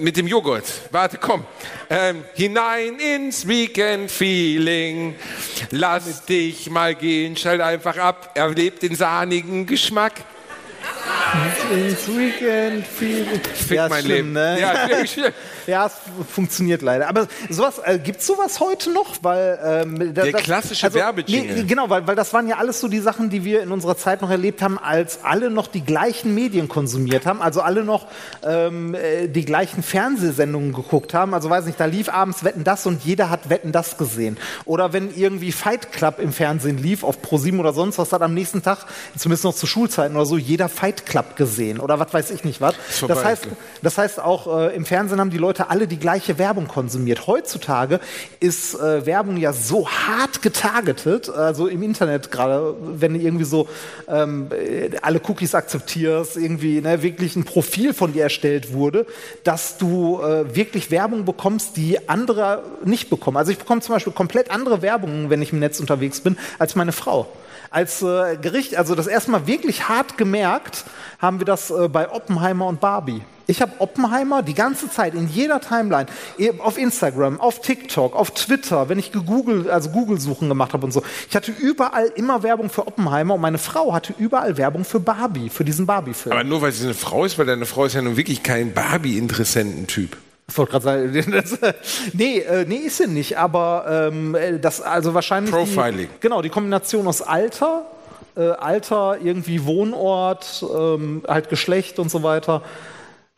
mit 0.00 0.16
dem 0.16 0.26
Joghurt. 0.26 0.64
Warte, 0.90 1.18
komm. 1.18 1.44
Ähm, 1.88 2.24
hinein 2.34 2.98
ins 2.98 3.46
Weekend-Feeling. 3.46 5.14
Lass 5.70 6.24
dich 6.24 6.70
mal 6.70 6.94
gehen, 6.94 7.36
schalt 7.36 7.60
einfach 7.60 7.96
ab. 7.96 8.32
Erlebt 8.34 8.82
den 8.82 8.94
sahnigen 8.94 9.66
Geschmack. 9.66 10.14
Ins 11.72 12.08
Weekend 12.08 12.86
Feeling. 12.86 13.40
Fick 13.54 13.76
ja, 13.76 13.88
mein 13.88 14.04
schlimm, 14.04 14.16
Leben. 14.16 14.32
Ne? 14.32 14.60
Ja, 14.60 14.88
wirklich 14.88 15.12
schlimm. 15.12 15.32
Ja, 15.66 15.86
es 15.86 15.92
funktioniert 16.32 16.82
leider. 16.82 17.08
Aber 17.08 17.26
sowas, 17.50 17.78
äh, 17.84 17.98
gibt's 17.98 18.26
sowas 18.26 18.60
heute 18.60 18.90
noch? 18.92 19.16
Weil, 19.22 19.58
ähm, 19.64 20.14
da- 20.14 20.22
Der 20.22 20.32
das- 20.32 20.42
klassische 20.42 20.92
Werbejingle. 20.92 21.54
Nee, 21.56 21.64
genau, 21.64 21.88
weil, 21.90 22.06
weil 22.06 22.16
das 22.16 22.32
waren 22.32 22.48
ja 22.48 22.56
alles 22.56 22.80
so 22.80 22.88
die 22.88 23.00
Sachen, 23.00 23.30
die 23.30 23.44
wir 23.44 23.62
in 23.62 23.70
unserer 23.72 23.96
Zeit 23.96 24.22
noch 24.22 24.30
erlebt 24.30 24.62
haben, 24.62 24.78
als 24.78 25.20
alle 25.24 25.50
noch 25.50 25.66
die 25.66 25.84
gleichen 25.84 26.34
Medien 26.34 26.68
konsumiert 26.68 27.26
haben, 27.26 27.42
also 27.42 27.60
alle 27.60 27.84
noch 27.84 28.06
ähm, 28.42 28.94
äh, 28.94 29.28
die 29.28 29.44
gleichen 29.44 29.82
Fernsehsendungen 29.82 30.72
geguckt 30.72 31.14
haben. 31.14 31.34
Also 31.34 31.50
weiß 31.50 31.66
nicht, 31.66 31.78
da 31.78 31.84
lief 31.84 32.08
abends 32.08 32.44
Wetten 32.44 32.64
das 32.64 32.86
und 32.86 33.04
jeder 33.04 33.30
hat 33.30 33.50
Wetten 33.50 33.72
das 33.72 33.98
gesehen. 33.98 34.38
Oder 34.64 34.92
wenn 34.92 35.14
irgendwie 35.14 35.52
Fight 35.52 35.92
Club 35.92 36.18
im 36.18 36.32
Fernsehen 36.32 36.78
lief, 36.78 37.04
auf 37.04 37.20
ProSieben 37.22 37.60
oder 37.60 37.72
sonst 37.72 37.98
was, 37.98 38.12
hat 38.12 38.22
am 38.22 38.34
nächsten 38.34 38.62
Tag, 38.62 38.78
zumindest 39.16 39.44
noch 39.44 39.54
zu 39.54 39.66
Schulzeiten 39.66 40.16
oder 40.16 40.26
so, 40.26 40.36
jeder 40.36 40.68
Fight 40.68 41.06
Club 41.06 41.36
gesehen. 41.36 41.78
Oder 41.80 41.98
was 41.98 42.12
weiß 42.14 42.30
ich 42.30 42.44
nicht 42.44 42.60
was. 42.60 42.74
Das 43.06 43.24
heißt, 43.24 43.48
das 43.82 43.98
heißt 43.98 44.20
auch 44.20 44.46
äh, 44.58 44.74
im 44.74 44.86
Fernsehen 44.86 45.20
haben 45.20 45.30
die 45.30 45.38
Leute 45.38 45.51
alle 45.60 45.86
die 45.86 45.98
gleiche 45.98 46.38
Werbung 46.38 46.68
konsumiert. 46.68 47.26
Heutzutage 47.26 48.00
ist 48.40 48.74
äh, 48.74 49.06
Werbung 49.06 49.36
ja 49.36 49.52
so 49.52 49.88
hart 49.88 50.42
getargetet, 50.42 51.28
also 51.28 51.66
im 51.66 51.82
Internet 51.82 52.30
gerade, 52.30 52.74
wenn 52.80 53.14
du 53.14 53.20
irgendwie 53.20 53.44
so 53.44 53.68
ähm, 54.08 54.48
äh, 54.50 54.90
alle 55.02 55.20
Cookies 55.26 55.54
akzeptierst, 55.54 56.36
irgendwie 56.36 56.80
ne, 56.80 57.02
wirklich 57.02 57.36
ein 57.36 57.44
Profil 57.44 57.94
von 57.94 58.12
dir 58.12 58.24
erstellt 58.24 58.72
wurde, 58.72 59.06
dass 59.44 59.78
du 59.78 60.20
äh, 60.20 60.54
wirklich 60.54 60.90
Werbung 60.90 61.24
bekommst, 61.24 61.76
die 61.76 62.08
andere 62.08 62.62
nicht 62.84 63.10
bekommen. 63.10 63.36
Also 63.36 63.52
ich 63.52 63.58
bekomme 63.58 63.80
zum 63.80 63.94
Beispiel 63.94 64.12
komplett 64.12 64.50
andere 64.50 64.82
Werbung, 64.82 65.30
wenn 65.30 65.42
ich 65.42 65.52
im 65.52 65.58
Netz 65.58 65.80
unterwegs 65.80 66.20
bin, 66.20 66.36
als 66.58 66.74
meine 66.74 66.92
Frau 66.92 67.28
als 67.72 68.02
äh, 68.02 68.36
Gericht, 68.36 68.76
also 68.76 68.94
das 68.94 69.06
erstmal 69.06 69.46
wirklich 69.46 69.88
hart 69.88 70.18
gemerkt, 70.18 70.84
haben 71.18 71.40
wir 71.40 71.46
das 71.46 71.70
äh, 71.70 71.88
bei 71.88 72.10
Oppenheimer 72.10 72.66
und 72.66 72.80
Barbie. 72.80 73.22
Ich 73.46 73.60
habe 73.60 73.72
Oppenheimer 73.78 74.42
die 74.42 74.54
ganze 74.54 74.88
Zeit 74.88 75.14
in 75.14 75.28
jeder 75.28 75.60
Timeline, 75.60 76.06
eh, 76.38 76.52
auf 76.58 76.78
Instagram, 76.78 77.40
auf 77.40 77.60
TikTok, 77.60 78.14
auf 78.14 78.30
Twitter, 78.30 78.88
wenn 78.88 78.98
ich 78.98 79.10
gegoogelt, 79.10 79.68
also 79.68 79.90
Google-Suchen 79.90 80.48
gemacht 80.48 80.72
habe 80.72 80.86
und 80.86 80.92
so. 80.92 81.02
Ich 81.28 81.34
hatte 81.34 81.52
überall 81.52 82.06
immer 82.14 82.42
Werbung 82.42 82.70
für 82.70 82.86
Oppenheimer 82.86 83.34
und 83.34 83.40
meine 83.40 83.58
Frau 83.58 83.92
hatte 83.92 84.14
überall 84.18 84.56
Werbung 84.56 84.84
für 84.84 85.00
Barbie, 85.00 85.48
für 85.48 85.64
diesen 85.64 85.86
Barbie-Film. 85.86 86.32
Aber 86.32 86.44
nur 86.44 86.62
weil 86.62 86.72
sie 86.72 86.84
eine 86.84 86.94
Frau 86.94 87.24
ist, 87.24 87.38
weil 87.38 87.46
deine 87.46 87.66
Frau 87.66 87.84
ist 87.84 87.94
ja 87.94 88.02
nun 88.02 88.16
wirklich 88.16 88.42
kein 88.42 88.72
Barbie-Interessententyp. 88.72 90.16
Ich 90.52 90.58
wollte 90.58 90.72
gerade 90.72 90.84
sagen, 90.84 91.32
das, 91.32 91.58
nee, 92.12 92.40
äh, 92.40 92.66
nee, 92.68 92.76
ist 92.76 92.98
sie 92.98 93.06
nicht, 93.06 93.38
aber 93.38 94.10
ähm, 94.12 94.34
äh, 94.34 94.58
das 94.58 94.82
also 94.82 95.14
wahrscheinlich. 95.14 95.50
Profiling. 95.50 96.08
Die, 96.12 96.20
genau, 96.20 96.42
die 96.42 96.50
Kombination 96.50 97.06
aus 97.06 97.22
Alter, 97.22 97.86
äh, 98.36 98.50
Alter, 98.50 99.16
irgendwie 99.22 99.64
Wohnort, 99.64 100.62
ähm, 100.62 101.22
halt 101.26 101.48
Geschlecht 101.48 101.98
und 101.98 102.10
so 102.10 102.22
weiter. 102.22 102.60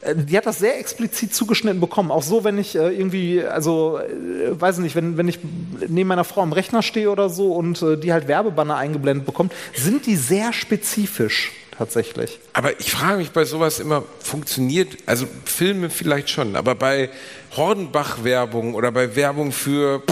Äh, 0.01 0.17
Die 0.17 0.37
hat 0.37 0.47
das 0.47 0.59
sehr 0.59 0.77
explizit 0.81 1.33
zugeschnitten 1.33 1.79
bekommen. 1.81 2.11
Auch 2.11 2.25
so, 2.25 2.43
wenn 2.43 2.59
ich 2.59 2.75
äh, 2.75 2.89
irgendwie, 2.89 3.45
also, 3.45 4.01
äh, 4.01 4.61
weiß 4.61 4.79
nicht, 4.79 4.97
wenn, 4.97 5.17
wenn 5.17 5.29
ich 5.29 5.39
neben 5.87 6.09
meiner 6.09 6.25
Frau 6.25 6.43
am 6.43 6.53
Rechner 6.53 6.83
stehe 6.83 7.13
oder 7.13 7.29
so 7.29 7.53
und 7.53 7.81
die 8.03 8.13
halt 8.13 8.27
Werbebanner 8.27 8.75
eingeblendet 8.75 9.25
bekommt, 9.25 9.53
sind 9.73 10.07
die 10.07 10.17
sehr 10.17 10.53
spezifisch 10.53 11.53
tatsächlich. 11.79 12.39
Aber 12.53 12.79
ich 12.81 12.91
frage 12.91 13.19
mich 13.19 13.31
bei 13.31 13.45
sowas 13.45 13.81
immer, 13.81 14.05
funktioniert, 14.21 14.97
also 15.07 15.27
Filme 15.45 15.91
vielleicht 15.91 16.31
schon, 16.31 16.57
aber 16.57 16.75
bei 16.75 17.11
Hordenbach-Werbung 17.57 18.75
oder 18.75 18.93
bei 18.93 19.15
Werbung 19.17 19.53
für 19.53 20.03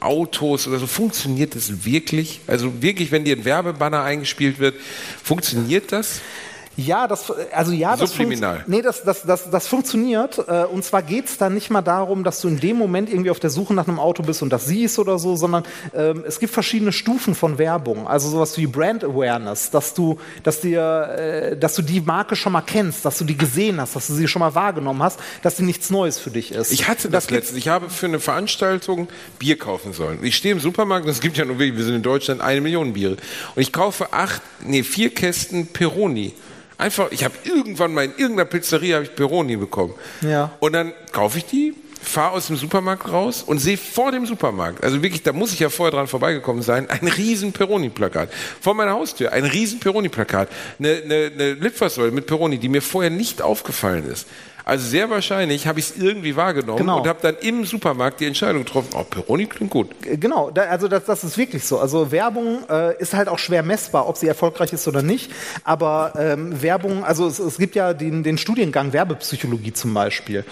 Autos 0.00 0.66
oder 0.68 0.78
so, 0.78 0.86
funktioniert 0.86 1.54
das 1.54 1.84
wirklich? 1.84 2.40
Also 2.46 2.82
wirklich, 2.82 3.10
wenn 3.10 3.24
dir 3.24 3.36
ein 3.36 3.44
Werbebanner 3.44 4.02
eingespielt 4.02 4.58
wird, 4.58 4.76
funktioniert 5.22 5.92
das? 5.92 6.20
Ja, 6.80 7.08
das, 7.08 7.32
also 7.52 7.72
ja, 7.72 7.96
das, 7.96 8.12
Subliminal. 8.12 8.62
nee, 8.68 8.82
das, 8.82 9.02
das, 9.02 9.22
das, 9.24 9.50
das 9.50 9.66
funktioniert. 9.66 10.38
Äh, 10.46 10.64
Und 10.64 10.84
zwar 10.84 11.02
geht's 11.02 11.36
dann 11.36 11.52
nicht 11.54 11.70
mal 11.70 11.82
darum, 11.82 12.22
dass 12.22 12.40
du 12.40 12.46
in 12.46 12.60
dem 12.60 12.76
Moment 12.76 13.10
irgendwie 13.10 13.30
auf 13.30 13.40
der 13.40 13.50
Suche 13.50 13.74
nach 13.74 13.88
einem 13.88 13.98
Auto 13.98 14.22
bist 14.22 14.42
und 14.42 14.50
das 14.50 14.66
siehst 14.66 15.00
oder 15.00 15.18
so, 15.18 15.34
sondern 15.34 15.64
ähm, 15.92 16.22
es 16.24 16.38
gibt 16.38 16.54
verschiedene 16.54 16.92
Stufen 16.92 17.34
von 17.34 17.58
Werbung. 17.58 18.06
Also 18.06 18.28
sowas 18.30 18.56
wie 18.58 18.68
Brand 18.68 19.02
Awareness, 19.02 19.70
dass 19.70 19.92
du, 19.92 20.18
dass 20.44 20.60
dir, 20.60 20.80
äh, 21.18 21.56
dass 21.56 21.74
du 21.74 21.82
die 21.82 22.00
Marke 22.00 22.36
schon 22.36 22.52
mal 22.52 22.60
kennst, 22.62 23.04
dass 23.04 23.18
du 23.18 23.24
die 23.24 23.36
gesehen 23.36 23.80
hast, 23.80 23.96
dass 23.96 24.06
du 24.06 24.14
sie 24.14 24.28
schon 24.28 24.38
mal 24.40 24.54
wahrgenommen 24.54 25.02
hast, 25.02 25.18
dass 25.42 25.56
sie 25.56 25.64
nichts 25.64 25.90
Neues 25.90 26.20
für 26.20 26.30
dich 26.30 26.52
ist. 26.52 26.70
Ich 26.72 26.86
hatte 26.86 27.10
das, 27.10 27.26
gibt- 27.26 27.40
letztens. 27.40 27.58
Ich 27.58 27.66
habe 27.66 27.90
für 27.90 28.06
eine 28.06 28.20
Veranstaltung 28.20 29.08
Bier 29.40 29.58
kaufen 29.58 29.92
sollen. 29.92 30.20
Ich 30.22 30.36
stehe 30.36 30.52
im 30.54 30.60
Supermarkt, 30.60 31.06
und 31.06 31.10
es 31.10 31.20
gibt 31.20 31.36
ja 31.38 31.44
nur 31.44 31.58
wir 31.58 31.74
sind 31.82 31.96
in 31.96 32.02
Deutschland 32.02 32.40
eine 32.40 32.60
Million 32.60 32.92
Biere. 32.92 33.16
Und 33.56 33.62
ich 33.62 33.72
kaufe 33.72 34.12
acht, 34.12 34.42
nee, 34.64 34.84
vier 34.84 35.10
Kästen 35.12 35.66
Peroni. 35.66 36.34
Einfach, 36.78 37.10
ich 37.10 37.24
habe 37.24 37.34
irgendwann 37.42 37.92
mal 37.92 38.04
in 38.04 38.12
irgendeiner 38.12 38.44
Pizzeria 38.44 38.96
habe 38.96 39.04
ich 39.04 39.14
Peroni 39.14 39.56
bekommen. 39.56 39.94
Ja. 40.20 40.52
Und 40.60 40.74
dann 40.74 40.92
kaufe 41.10 41.38
ich 41.38 41.44
die, 41.44 41.74
fahre 42.00 42.34
aus 42.34 42.46
dem 42.46 42.56
Supermarkt 42.56 43.10
raus 43.10 43.42
und 43.42 43.58
sehe 43.58 43.76
vor 43.76 44.12
dem 44.12 44.26
Supermarkt, 44.26 44.84
also 44.84 45.02
wirklich, 45.02 45.24
da 45.24 45.32
muss 45.32 45.52
ich 45.52 45.58
ja 45.58 45.70
vorher 45.70 45.90
dran 45.90 46.06
vorbeigekommen 46.06 46.62
sein, 46.62 46.88
ein 46.88 47.08
riesen 47.08 47.52
Peroni-Plakat. 47.52 48.30
Vor 48.60 48.74
meiner 48.74 48.92
Haustür, 48.92 49.32
ein 49.32 49.44
riesen 49.44 49.80
Peroni-Plakat. 49.80 50.48
Eine, 50.78 51.02
eine, 51.04 51.30
eine 51.34 51.52
Litfaßsäule 51.54 52.12
mit 52.12 52.26
Peroni, 52.26 52.58
die 52.58 52.68
mir 52.68 52.82
vorher 52.82 53.10
nicht 53.10 53.42
aufgefallen 53.42 54.08
ist. 54.08 54.28
Also 54.68 54.86
sehr 54.86 55.08
wahrscheinlich 55.08 55.66
habe 55.66 55.78
ich 55.80 55.88
es 55.88 55.96
irgendwie 55.96 56.36
wahrgenommen 56.36 56.76
Genau. 56.76 56.98
und 56.98 57.08
habe 57.08 57.20
dann 57.22 57.36
im 57.40 57.64
Supermarkt 57.64 58.20
die 58.20 58.26
Entscheidung 58.26 58.66
getroffen, 58.66 58.90
oh, 58.94 59.02
Peroni 59.02 59.46
klingt 59.46 59.70
gut. 59.70 59.88
Genau, 60.02 60.50
da, 60.50 60.64
also 60.64 60.88
das, 60.88 61.06
das 61.06 61.24
ist 61.24 61.38
wirklich 61.38 61.64
so. 61.64 61.78
Also 61.78 62.12
Werbung 62.12 62.58
äh, 62.68 62.94
ist 63.00 63.14
halt 63.14 63.28
auch 63.28 63.38
schwer 63.38 63.62
messbar, 63.62 64.06
ob 64.06 64.18
sie 64.18 64.28
erfolgreich 64.28 64.74
ist 64.74 64.86
oder 64.86 65.00
nicht. 65.00 65.32
Aber 65.64 66.12
ähm, 66.18 66.60
Werbung, 66.60 67.02
also 67.02 67.26
es, 67.26 67.38
es 67.38 67.56
gibt 67.56 67.76
ja 67.76 67.94
den, 67.94 68.22
den 68.22 68.36
Studiengang 68.36 68.92
Werbepsychologie 68.92 69.72
zum 69.72 69.94
Beispiel. 69.94 70.44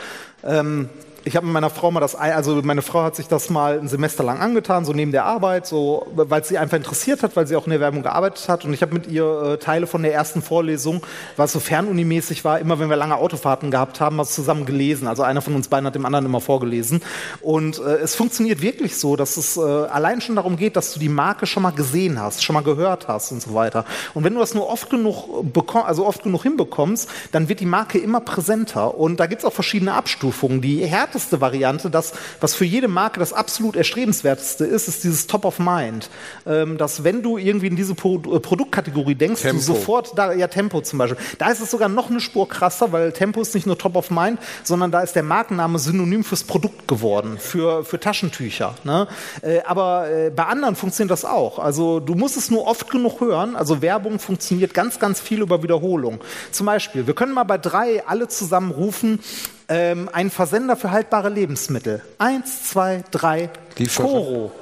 Ähm, 0.42 0.88
ich 1.26 1.34
habe 1.34 1.44
mit 1.44 1.54
meiner 1.54 1.70
Frau 1.70 1.90
mal 1.90 1.98
das, 1.98 2.14
also 2.14 2.62
meine 2.62 2.82
Frau 2.82 3.02
hat 3.02 3.16
sich 3.16 3.26
das 3.26 3.50
mal 3.50 3.80
ein 3.80 3.88
Semester 3.88 4.22
lang 4.22 4.38
angetan, 4.38 4.84
so 4.84 4.92
neben 4.92 5.10
der 5.10 5.24
Arbeit, 5.24 5.66
so, 5.66 6.06
weil 6.14 6.44
sie 6.44 6.56
einfach 6.56 6.76
interessiert 6.76 7.24
hat, 7.24 7.34
weil 7.34 7.48
sie 7.48 7.56
auch 7.56 7.66
in 7.66 7.72
der 7.72 7.80
Werbung 7.80 8.04
gearbeitet 8.04 8.48
hat. 8.48 8.64
Und 8.64 8.72
ich 8.72 8.80
habe 8.80 8.94
mit 8.94 9.08
ihr 9.08 9.24
äh, 9.24 9.58
Teile 9.58 9.88
von 9.88 10.04
der 10.04 10.14
ersten 10.14 10.40
Vorlesung, 10.40 11.02
was 11.36 11.52
so 11.52 11.58
fernunimäßig 11.58 12.44
war, 12.44 12.60
immer 12.60 12.78
wenn 12.78 12.88
wir 12.88 12.96
lange 12.96 13.16
Autofahrten 13.16 13.72
gehabt 13.72 13.98
haben, 13.98 14.18
was 14.18 14.36
zusammen 14.36 14.66
gelesen. 14.66 15.08
Also 15.08 15.24
einer 15.24 15.42
von 15.42 15.56
uns 15.56 15.66
beiden 15.66 15.84
hat 15.88 15.96
dem 15.96 16.06
anderen 16.06 16.26
immer 16.26 16.40
vorgelesen. 16.40 17.02
Und 17.40 17.80
äh, 17.80 17.96
es 17.96 18.14
funktioniert 18.14 18.62
wirklich 18.62 18.96
so, 18.96 19.16
dass 19.16 19.36
es 19.36 19.56
äh, 19.56 19.60
allein 19.60 20.20
schon 20.20 20.36
darum 20.36 20.56
geht, 20.56 20.76
dass 20.76 20.92
du 20.92 21.00
die 21.00 21.08
Marke 21.08 21.46
schon 21.46 21.64
mal 21.64 21.72
gesehen 21.72 22.20
hast, 22.20 22.44
schon 22.44 22.54
mal 22.54 22.62
gehört 22.62 23.08
hast 23.08 23.32
und 23.32 23.42
so 23.42 23.52
weiter. 23.52 23.84
Und 24.14 24.22
wenn 24.22 24.34
du 24.34 24.38
das 24.38 24.54
nur 24.54 24.68
oft 24.68 24.90
genug 24.90 25.52
bekomm, 25.52 25.82
also 25.82 26.06
oft 26.06 26.22
genug 26.22 26.44
hinbekommst, 26.44 27.10
dann 27.32 27.48
wird 27.48 27.58
die 27.58 27.66
Marke 27.66 27.98
immer 27.98 28.20
präsenter. 28.20 28.96
Und 28.96 29.18
da 29.18 29.26
gibt 29.26 29.42
es 29.42 29.44
auch 29.44 29.52
verschiedene 29.52 29.94
Abstufungen. 29.94 30.60
Die 30.60 30.86
härteste 31.16 31.40
Variante, 31.40 31.90
das, 31.90 32.12
was 32.40 32.54
für 32.54 32.64
jede 32.64 32.88
Marke 32.88 33.18
das 33.20 33.32
absolut 33.32 33.74
erstrebenswerteste 33.74 34.64
ist, 34.64 34.86
ist 34.86 35.02
dieses 35.02 35.26
Top 35.26 35.44
of 35.44 35.58
Mind. 35.58 36.10
Ähm, 36.46 36.76
dass 36.76 37.04
wenn 37.04 37.22
du 37.22 37.38
irgendwie 37.38 37.68
in 37.68 37.76
diese 37.76 37.94
Pro 37.94 38.16
äh, 38.16 38.40
Produktkategorie 38.40 39.14
denkst, 39.14 39.42
Tempo. 39.42 39.56
du 39.56 39.62
sofort 39.62 40.16
da, 40.16 40.32
ja, 40.32 40.46
Tempo 40.48 40.80
zum 40.82 40.98
Beispiel. 40.98 41.18
Da 41.38 41.50
ist 41.50 41.60
es 41.60 41.70
sogar 41.70 41.88
noch 41.88 42.10
eine 42.10 42.20
Spur 42.20 42.48
krasser, 42.48 42.92
weil 42.92 43.12
Tempo 43.12 43.40
ist 43.40 43.54
nicht 43.54 43.66
nur 43.66 43.78
Top 43.78 43.96
of 43.96 44.10
Mind, 44.10 44.38
sondern 44.62 44.90
da 44.90 45.00
ist 45.00 45.16
der 45.16 45.22
Markenname 45.22 45.78
synonym 45.78 46.22
fürs 46.22 46.44
Produkt 46.44 46.86
geworden, 46.86 47.38
für, 47.38 47.84
für 47.84 47.98
Taschentücher. 47.98 48.74
Ne? 48.84 49.08
Äh, 49.42 49.60
aber 49.64 50.10
äh, 50.10 50.30
bei 50.30 50.44
anderen 50.44 50.76
funktioniert 50.76 51.10
das 51.10 51.24
auch. 51.24 51.58
Also 51.58 52.00
du 52.00 52.14
musst 52.14 52.36
es 52.36 52.50
nur 52.50 52.66
oft 52.66 52.90
genug 52.90 53.20
hören. 53.20 53.56
Also 53.56 53.80
Werbung 53.80 54.18
funktioniert 54.18 54.74
ganz, 54.74 54.98
ganz 54.98 55.20
viel 55.20 55.40
über 55.40 55.62
Wiederholung. 55.62 56.20
Zum 56.52 56.66
Beispiel, 56.66 57.06
wir 57.06 57.14
können 57.14 57.32
mal 57.32 57.44
bei 57.44 57.58
drei 57.58 58.06
alle 58.06 58.28
zusammen 58.28 58.70
rufen, 58.70 59.20
ähm, 59.68 60.08
ein 60.12 60.30
Versender 60.30 60.76
für 60.76 60.90
haltbare 60.90 61.28
Lebensmittel. 61.28 62.02
Eins, 62.18 62.68
zwei, 62.68 63.02
drei, 63.10 63.50
Lieferant. 63.76 64.12
Koro. 64.12 64.52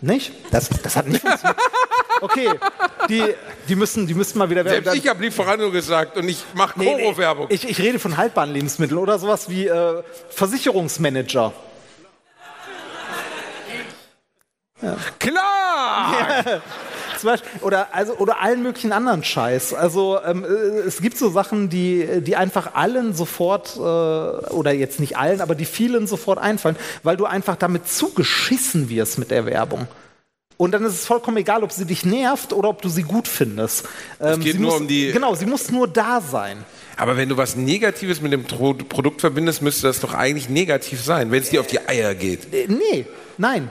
Nicht? 0.00 0.32
Das, 0.50 0.68
das 0.82 0.96
hat 0.96 1.08
nicht 1.08 1.20
funktioniert. 1.22 1.58
Okay, 2.20 2.50
die, 3.08 3.22
die, 3.68 3.76
müssen, 3.76 4.06
die 4.06 4.14
müssen 4.14 4.38
mal 4.38 4.50
wieder 4.50 4.64
Selbst 4.64 4.94
ich 4.94 5.06
habe 5.08 5.22
Lieferando 5.22 5.70
gesagt 5.70 6.16
und 6.16 6.28
ich 6.28 6.44
mache 6.54 6.78
Nee, 6.78 6.94
nee, 6.94 7.02
Koro-Werbung. 7.04 7.46
Ich, 7.50 7.68
ich 7.68 7.78
rede 7.78 7.98
von 7.98 8.16
haltbaren 8.16 8.52
Lebensmitteln 8.52 8.98
oder 8.98 9.18
sowas 9.18 9.48
wie 9.48 9.66
äh, 9.66 10.02
Versicherungsmanager. 10.30 11.52
Klar! 15.18 16.62
Zum 17.18 17.30
Beispiel, 17.30 17.48
oder, 17.62 17.88
also, 17.94 18.14
oder 18.18 18.40
allen 18.40 18.62
möglichen 18.62 18.92
anderen 18.92 19.24
Scheiß. 19.24 19.74
Also 19.74 20.18
ähm, 20.24 20.44
äh, 20.44 20.48
es 20.86 21.00
gibt 21.02 21.18
so 21.18 21.30
Sachen, 21.30 21.68
die, 21.68 22.20
die 22.22 22.36
einfach 22.36 22.74
allen 22.74 23.12
sofort, 23.14 23.76
äh, 23.76 23.80
oder 23.80 24.72
jetzt 24.72 25.00
nicht 25.00 25.16
allen, 25.16 25.40
aber 25.40 25.54
die 25.54 25.64
vielen 25.64 26.06
sofort 26.06 26.38
einfallen, 26.38 26.76
weil 27.02 27.16
du 27.16 27.24
einfach 27.26 27.56
damit 27.56 27.88
zugeschissen 27.88 28.88
wirst 28.88 29.18
mit 29.18 29.30
der 29.30 29.46
Werbung. 29.46 29.86
Und 30.56 30.72
dann 30.72 30.84
ist 30.84 30.94
es 30.94 31.06
vollkommen 31.06 31.36
egal, 31.36 31.62
ob 31.62 31.70
sie 31.70 31.84
dich 31.84 32.04
nervt 32.04 32.52
oder 32.52 32.68
ob 32.68 32.82
du 32.82 32.88
sie 32.88 33.02
gut 33.04 33.28
findest. 33.28 33.86
Ähm, 34.20 34.40
geht 34.40 34.54
sie 34.54 34.58
nur 34.58 34.72
muss, 34.72 34.80
um 34.80 34.88
die- 34.88 35.12
Genau, 35.12 35.34
sie 35.36 35.46
muss 35.46 35.70
nur 35.70 35.86
da 35.86 36.20
sein. 36.20 36.64
Aber 36.96 37.16
wenn 37.16 37.28
du 37.28 37.36
was 37.36 37.54
Negatives 37.54 38.20
mit 38.20 38.32
dem 38.32 38.48
Tro 38.48 38.74
Produkt 38.74 39.20
verbindest, 39.20 39.62
müsste 39.62 39.86
das 39.86 40.00
doch 40.00 40.14
eigentlich 40.14 40.48
negativ 40.48 41.00
sein, 41.00 41.30
wenn 41.30 41.42
es 41.42 41.50
dir 41.50 41.60
auf 41.60 41.68
die 41.68 41.78
Eier 41.88 42.14
geht. 42.16 42.52
Äh, 42.52 42.66
Nee, 42.66 43.06
nein. 43.36 43.70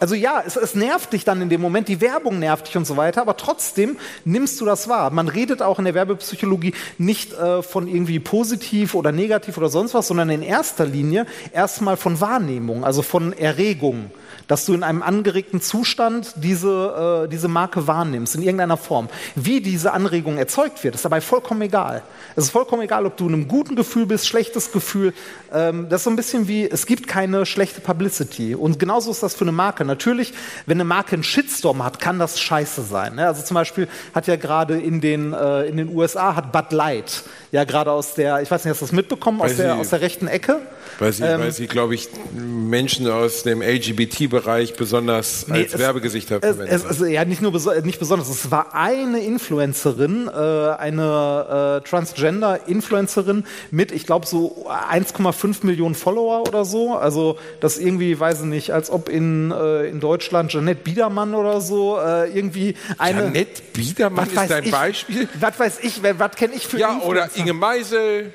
Also 0.00 0.14
ja, 0.14 0.42
es, 0.44 0.56
es 0.56 0.74
nervt 0.74 1.12
dich 1.12 1.24
dann 1.24 1.40
in 1.40 1.48
dem 1.48 1.60
Moment, 1.60 1.88
die 1.88 2.00
Werbung 2.00 2.38
nervt 2.38 2.68
dich 2.68 2.76
und 2.76 2.86
so 2.86 2.96
weiter, 2.96 3.20
aber 3.20 3.36
trotzdem 3.36 3.96
nimmst 4.24 4.60
du 4.60 4.64
das 4.64 4.88
wahr. 4.88 5.10
Man 5.10 5.28
redet 5.28 5.62
auch 5.62 5.78
in 5.78 5.84
der 5.84 5.94
Werbepsychologie 5.94 6.74
nicht 6.98 7.32
äh, 7.32 7.62
von 7.62 7.86
irgendwie 7.86 8.18
positiv 8.18 8.94
oder 8.94 9.12
negativ 9.12 9.56
oder 9.56 9.68
sonst 9.68 9.94
was, 9.94 10.08
sondern 10.08 10.30
in 10.30 10.42
erster 10.42 10.86
Linie 10.86 11.26
erstmal 11.52 11.96
von 11.96 12.20
Wahrnehmung, 12.20 12.84
also 12.84 13.02
von 13.02 13.32
Erregung. 13.32 14.10
Dass 14.48 14.66
du 14.66 14.74
in 14.74 14.82
einem 14.82 15.02
angeregten 15.02 15.60
Zustand 15.62 16.32
diese, 16.36 17.24
äh, 17.24 17.28
diese 17.28 17.48
Marke 17.48 17.86
wahrnimmst, 17.86 18.34
in 18.34 18.42
irgendeiner 18.42 18.76
Form. 18.76 19.08
Wie 19.34 19.60
diese 19.60 19.92
Anregung 19.92 20.36
erzeugt 20.36 20.84
wird, 20.84 20.94
ist 20.94 21.04
dabei 21.04 21.20
vollkommen 21.20 21.62
egal. 21.62 22.02
Es 22.36 22.44
ist 22.44 22.50
vollkommen 22.50 22.82
egal, 22.82 23.06
ob 23.06 23.16
du 23.16 23.26
in 23.26 23.32
einem 23.34 23.48
guten 23.48 23.74
Gefühl 23.76 24.06
bist, 24.06 24.26
schlechtes 24.26 24.70
Gefühl. 24.72 25.14
Ähm, 25.52 25.88
das 25.88 26.00
ist 26.00 26.04
so 26.04 26.10
ein 26.10 26.16
bisschen 26.16 26.46
wie, 26.48 26.68
es 26.68 26.84
gibt 26.86 27.06
keine 27.08 27.46
schlechte 27.46 27.80
Publicity. 27.80 28.54
Und 28.54 28.78
genauso 28.78 29.10
ist 29.10 29.22
das 29.22 29.34
für 29.34 29.44
eine 29.44 29.52
Marke. 29.52 29.84
Natürlich, 29.84 30.34
wenn 30.66 30.76
eine 30.76 30.84
Marke 30.84 31.14
einen 31.14 31.22
Shitstorm 31.24 31.82
hat, 31.84 31.98
kann 32.00 32.18
das 32.18 32.38
scheiße 32.40 32.82
sein. 32.82 33.14
Ne? 33.14 33.26
Also 33.26 33.42
zum 33.42 33.54
Beispiel 33.54 33.88
hat 34.14 34.26
ja 34.26 34.36
gerade 34.36 34.78
in 34.78 35.00
den, 35.00 35.32
äh, 35.32 35.62
in 35.66 35.76
den 35.78 35.88
USA 35.94 36.36
hat 36.36 36.52
Bud 36.52 36.72
Light 36.72 37.22
ja 37.52 37.64
gerade 37.64 37.92
aus 37.92 38.14
der, 38.14 38.42
ich 38.42 38.50
weiß 38.50 38.64
nicht, 38.64 38.72
hast 38.72 38.80
du 38.82 38.84
das 38.86 38.92
mitbekommen, 38.92 39.40
aus 39.40 39.56
der, 39.56 39.74
sie- 39.74 39.80
aus 39.80 39.90
der 39.90 40.00
rechten 40.00 40.26
Ecke? 40.26 40.60
Weil 40.98 41.12
sie, 41.12 41.22
Ähm, 41.24 41.50
sie 41.50 41.66
glaube 41.66 41.94
ich, 41.94 42.08
Menschen 42.34 43.08
aus 43.10 43.42
dem 43.42 43.62
LGBT-Bereich 44.34 44.74
besonders 44.74 45.46
Nee, 45.48 45.62
als 45.62 45.74
es- 45.74 45.78
Werbegesichter 45.80 46.36
Es, 46.40 46.56
verwendet 46.56 46.90
es, 46.90 47.08
ja, 47.08 47.24
nicht 47.24 47.42
nur 47.42 47.52
beso 47.52 47.72
nicht 47.82 47.98
besonders. 47.98 48.28
Es 48.28 48.50
war 48.50 48.74
eine 48.74 49.20
Influencerin, 49.20 50.28
äh, 50.28 50.30
eine 50.30 51.80
äh, 51.84 51.88
Transgender-Influencerin 51.88 53.44
mit, 53.70 53.92
ich 53.92 54.06
glaube, 54.06 54.26
so 54.26 54.66
1,5 54.90 55.64
Millionen 55.64 55.94
Follower 55.94 56.42
oder 56.46 56.64
so. 56.64 56.94
Also 56.96 57.38
das 57.60 57.78
irgendwie, 57.78 58.18
weiß 58.18 58.40
ich 58.40 58.46
nicht, 58.46 58.70
als 58.72 58.90
ob 58.90 59.08
in 59.08 59.50
äh, 59.50 59.86
in 59.88 60.00
Deutschland 60.00 60.52
Janette 60.52 60.82
Biedermann 60.82 61.34
oder 61.34 61.60
so, 61.60 61.98
äh, 61.98 62.28
irgendwie 62.36 62.74
eine. 62.98 63.24
Janette 63.24 63.62
Biedermann 63.72 64.28
ist 64.28 64.50
dein 64.50 64.64
ich, 64.64 64.70
Beispiel? 64.70 65.28
Was 65.40 65.58
weiß 65.58 65.78
ich, 65.82 66.00
was 66.02 66.36
kenne 66.36 66.54
ich 66.54 66.66
für 66.66 66.78
Ja, 66.78 66.98
oder 67.00 67.24
Influencer? 67.24 67.38
Inge 67.40 67.52
Meisel. 67.54 68.32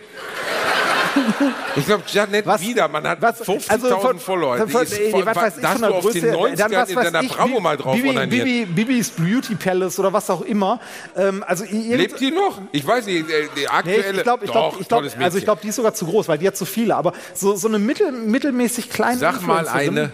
Ich 1.76 1.86
glaube, 1.86 2.04
Janette 2.08 2.48
Was- 2.48 2.62
Biedermann 2.62 3.08
hat 3.08 3.22
was- 3.22 3.42
50.000 3.42 3.72
also 3.72 4.00
von- 4.00 4.20
Follower. 4.20 4.58
Von- 4.68 4.82
ist 4.84 5.00
nee, 5.00 5.12
voll- 5.12 5.26
was 5.26 5.36
weiß 5.36 5.58
ich, 5.58 5.64
von 5.66 5.74
du 5.76 5.80
der 5.82 5.92
auf 5.92 6.04
Größe, 6.04 6.22
den 6.22 6.32
dann 6.32 6.40
90ern 6.42 6.72
was 6.82 6.90
in 6.90 6.96
deiner 6.96 7.22
ich, 7.24 7.30
Bravo 7.30 7.60
mal 7.60 7.78
drauf 7.78 7.96
Bibi. 7.96 8.28
Bibi, 8.28 8.66
Bibis 8.66 9.10
Beauty 9.12 9.56
Palace 9.56 10.00
oder 10.00 10.14
was 10.14 10.30
auch 10.30 10.42
immer. 10.42 10.80
Ähm, 11.16 11.44
also 11.48 11.64
Lebt 11.70 12.20
die 12.20 12.32
noch? 12.32 12.62
Ich 12.72 12.86
weiß 12.86 13.06
nicht, 13.06 13.30
äh, 13.30 13.48
die 13.56 13.62
Nee, 13.62 13.68
aktuelle. 13.68 14.18
ich 14.18 14.24
glaube, 14.24 14.46
ich 14.46 14.52
Doch, 14.52 14.88
glaub, 14.88 15.04
ich 15.06 15.18
also 15.18 15.38
ich 15.38 15.44
glaube, 15.44 15.62
die 15.62 15.70
ist 15.70 15.76
sogar 15.76 15.94
zu 15.94 16.06
groß, 16.06 16.28
weil 16.28 16.38
die 16.38 16.48
hat 16.48 16.58
zu 16.58 16.66
viele. 16.66 16.96
Aber 16.96 17.14
so, 17.34 17.56
so 17.56 17.68
eine 17.68 17.80
mittel, 17.80 18.12
mittelmäßig 18.12 18.90
kleine 18.90 19.18
Sag 19.18 19.42
mal 19.42 19.68
eine. 19.68 20.12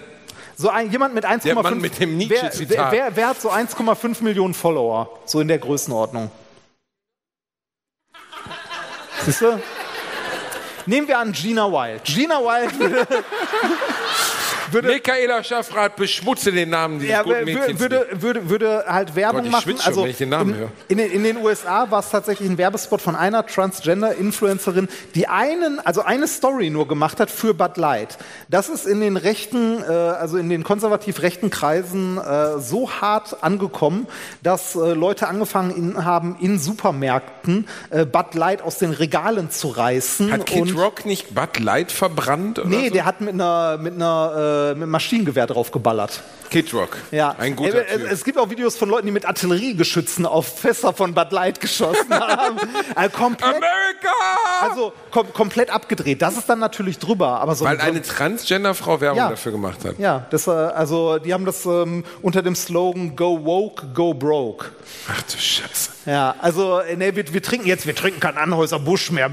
So 0.58 0.70
ein, 0.70 0.90
jemand 0.90 1.14
mit 1.14 1.26
1,5 1.26 1.44
Der 1.44 1.56
Mann 1.56 1.82
mit 1.82 2.00
dem 2.00 2.18
wer, 2.18 2.50
wer, 2.70 2.92
wer, 2.92 3.16
wer 3.16 3.28
hat 3.28 3.42
so 3.42 3.50
1,5 3.50 4.24
Millionen 4.24 4.54
Follower? 4.54 5.10
So 5.26 5.42
in 5.42 5.50
der 5.50 5.58
Größenordnung. 5.60 6.32
Siehst 9.26 9.42
du? 9.42 9.60
Nehmen 10.88 11.08
wir 11.08 11.18
an 11.18 11.34
Gina 11.34 11.72
Wild. 11.72 12.04
Gina 12.04 12.40
Wild 12.40 12.74
würde, 14.72 14.88
Michaela 14.90 15.44
Schaffrath 15.44 15.96
beschmutze 15.96 16.52
den 16.52 16.70
Namen 16.70 17.00
dieses 17.00 17.12
ja, 17.12 17.24
guten 17.24 17.46
Mädchens. 17.46 17.80
würde, 17.80 18.08
würde, 18.12 18.50
würde 18.50 18.84
halt 18.88 19.16
Werbung 19.16 19.40
Gott, 19.42 19.46
ich 19.48 19.52
machen. 19.52 19.78
schon, 19.78 19.86
also 19.88 20.04
wenn 20.04 20.10
ich 20.10 20.18
den 20.18 20.30
Namen 20.30 20.52
in, 20.54 20.60
höre. 20.60 20.70
In, 20.88 20.98
den- 20.98 21.12
in 21.12 21.24
den 21.24 21.38
USA 21.38 21.90
war 21.92 22.00
es 22.00 22.10
tatsächlich 22.10 22.50
ein 22.50 22.58
Werbespot 22.58 23.02
von 23.02 23.16
einer 23.16 23.46
Transgender-Influencerin, 23.46 24.88
die 25.16 25.28
einen, 25.28 25.80
also 25.80 26.02
eine 26.02 26.28
Story 26.28 26.70
nur 26.70 26.88
gemacht 26.88 27.20
hat 27.20 27.30
für 27.30 27.54
Bud 27.54 27.78
Light. 27.78 28.18
Das 28.50 28.70
ist 28.70 28.86
in 28.86 29.00
den 29.02 29.18
rechten, 29.18 29.82
äh, 29.84 29.86
also 29.92 30.38
in 30.38 30.50
den 30.50 30.64
konservativ 30.64 31.22
rechten 31.22 31.50
Kreisen 31.50 32.18
äh, 32.18 32.60
so 32.60 32.90
hart 32.92 33.44
angekommen, 33.44 34.08
dass 34.44 34.76
äh, 34.76 34.94
Leute 34.94 35.28
angefangen 35.28 35.72
in, 35.72 36.06
haben, 36.06 36.38
in 36.40 36.60
Supermärkten 36.60 37.68
äh, 37.90 38.06
Bud 38.06 38.34
Light 38.36 38.62
aus 38.62 38.78
den 38.78 38.92
Regalen 38.92 39.50
zu 39.52 39.70
reißen. 39.70 40.32
Hat 40.32 40.46
Kid 40.46 40.76
Rock 40.76 41.06
nicht 41.06 41.34
Bud 41.36 41.60
Light 41.60 41.92
verbrannt? 41.92 42.60
Oder 42.60 42.68
Nee, 42.70 42.88
so? 42.88 42.94
der 42.94 43.06
hat 43.06 43.22
mit 43.22 43.34
einer, 43.34 43.78
mit 43.78 43.94
einer 43.96 44.32
äh, 44.72 44.76
mit 44.76 44.88
Maschinengewehr 44.90 45.48
drauf 45.48 45.72
geballert. 45.72 46.22
Kid 46.50 46.72
Rock. 46.74 46.98
Ja, 47.12 47.36
Ein 47.40 47.56
guter 47.56 47.80
Äh, 47.90 47.98
Typ. 47.98 48.12
Es 48.12 48.24
gibt 48.24 48.38
auch 48.38 48.50
Videos 48.50 48.78
von 48.78 48.88
Leuten, 48.90 49.08
die 49.08 49.12
mit 49.12 49.26
Artilleriegeschützen 49.26 50.26
auf 50.26 50.60
Fässer 50.60 50.94
von 50.94 51.14
Bud 51.14 51.32
Light 51.32 51.60
geschossen 51.60 52.10
haben. 52.14 52.58
Also 52.94 53.18
komplett, 53.18 53.50
America! 53.56 54.10
also 54.62 54.94
kom 55.12 55.34
komplett 55.34 55.70
abgedreht. 55.72 56.22
Das 56.22 56.38
ist 56.38 56.48
dann 56.48 56.60
natürlich 56.60 57.00
drüber, 57.00 57.40
aber 57.42 57.56
so 57.56 57.66
Weil 57.66 57.78
so- 57.78 57.84
eine 57.84 58.02
Transgender-Frau 58.02 59.02
Werbung 59.02 59.18
Ja. 59.18 59.30
dafür 59.30 59.52
gemacht 59.52 59.80
hat. 59.84 59.98
ja, 60.00 60.26
das, 60.30 60.46
äh, 60.48 60.52
also 60.52 61.18
die 61.18 61.34
haben 61.34 61.46
das 61.46 61.66
ähm, 61.66 62.04
unter 62.22 62.42
dem 62.44 62.56
Slogan 62.56 63.16
Go 63.16 63.44
woke, 63.44 63.88
go 63.94 64.14
broke. 64.14 64.68
Ach 65.12 65.22
du 65.24 65.38
Scheiße. 65.38 65.90
Ja, 66.06 66.36
also 66.40 66.80
äh, 66.80 66.96
nee, 66.96 67.16
wir, 67.16 67.34
wir 67.34 67.42
trinken 67.42 67.66
jetzt, 67.68 67.88
wir 67.88 67.96
trinken 67.96 68.20
kein 68.20 68.38
Anhäuser 68.38 68.78
Busch 68.80 69.10
mehr. 69.12 69.32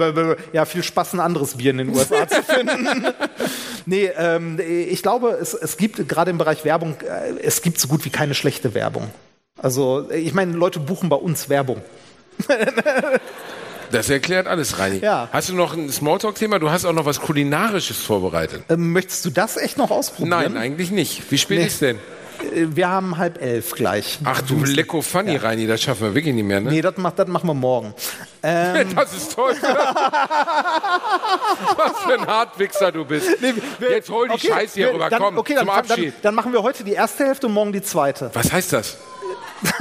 Ja, 0.54 0.64
viel 0.64 0.82
Spaß, 0.82 1.12
ein 1.12 1.20
anderes 1.20 1.56
Bier 1.58 1.72
in 1.72 1.78
den 1.78 1.88
USA 1.90 2.26
zu 2.26 2.42
finden. 2.42 3.06
nee, 3.86 4.06
ähm, 4.16 4.58
ich 4.58 5.02
glaube, 5.02 5.11
es, 5.40 5.54
es 5.54 5.76
gibt 5.76 6.08
gerade 6.08 6.30
im 6.30 6.38
Bereich 6.38 6.64
Werbung, 6.64 6.96
äh, 7.02 7.38
es 7.42 7.62
gibt 7.62 7.78
so 7.80 7.88
gut 7.88 8.04
wie 8.04 8.10
keine 8.10 8.34
schlechte 8.34 8.74
Werbung. 8.74 9.10
Also, 9.58 10.08
äh, 10.10 10.18
ich 10.18 10.34
meine, 10.34 10.52
Leute 10.52 10.80
buchen 10.80 11.08
bei 11.08 11.16
uns 11.16 11.48
Werbung. 11.48 11.82
Das 13.90 14.08
erklärt 14.08 14.46
alles, 14.46 14.78
Reini. 14.78 15.00
Ja. 15.00 15.28
Hast 15.32 15.50
du 15.50 15.54
noch 15.54 15.74
ein 15.74 15.90
Smalltalk-Thema? 15.90 16.58
Du 16.58 16.70
hast 16.70 16.86
auch 16.86 16.94
noch 16.94 17.04
was 17.04 17.20
Kulinarisches 17.20 17.98
vorbereitet. 17.98 18.62
Ähm, 18.70 18.92
möchtest 18.92 19.26
du 19.26 19.30
das 19.30 19.58
echt 19.58 19.76
noch 19.76 19.90
ausprobieren? 19.90 20.30
Nein, 20.30 20.56
eigentlich 20.56 20.90
nicht. 20.90 21.30
Wie 21.30 21.36
spät 21.36 21.58
Nee. 21.58 21.66
ist 21.66 21.82
denn? 21.82 21.98
Äh, 22.40 22.66
Wir 22.74 22.88
haben 22.88 23.18
halb 23.18 23.40
elf 23.42 23.72
gleich. 23.72 24.18
Ach 24.24 24.40
du 24.42 24.64
Lecko 24.64 25.02
Funny, 25.02 25.36
Reini, 25.36 25.66
das 25.66 25.82
schaffen 25.82 26.02
wir 26.08 26.14
wirklich 26.14 26.34
nicht 26.34 26.44
mehr, 26.44 26.60
ne? 26.60 26.70
Nee, 26.70 26.82
das, 26.82 26.96
macht, 26.96 27.18
das 27.18 27.28
machen 27.28 27.46
wir 27.48 27.54
morgen. 27.54 27.94
Das 28.42 29.12
ist 29.12 29.34
toll. 29.34 29.54
Was 31.76 31.92
für 32.04 32.14
ein 32.20 32.26
Hartwichser 32.26 32.90
du 32.90 33.04
bist. 33.04 33.28
Jetzt 33.80 34.08
hol 34.10 34.26
die 34.28 34.34
Okay, 34.34 34.48
Scheiße 34.48 34.74
hier 34.74 34.86
wir- 34.88 34.94
rüber, 34.94 35.10
dann, 35.10 35.20
komm, 35.22 35.38
okay, 35.38 35.54
dann, 35.54 35.66
zum 35.66 35.74
dann, 35.76 35.90
Abschied. 35.90 36.14
dann 36.22 36.34
machen 36.34 36.52
wir 36.52 36.62
heute 36.62 36.82
die 36.82 36.92
erste 36.94 37.24
Hälfte 37.24 37.46
und 37.46 37.52
morgen 37.52 37.72
die 37.72 37.82
zweite. 37.82 38.30
Was 38.34 38.50
heißt 38.52 38.72
das? 38.72 38.96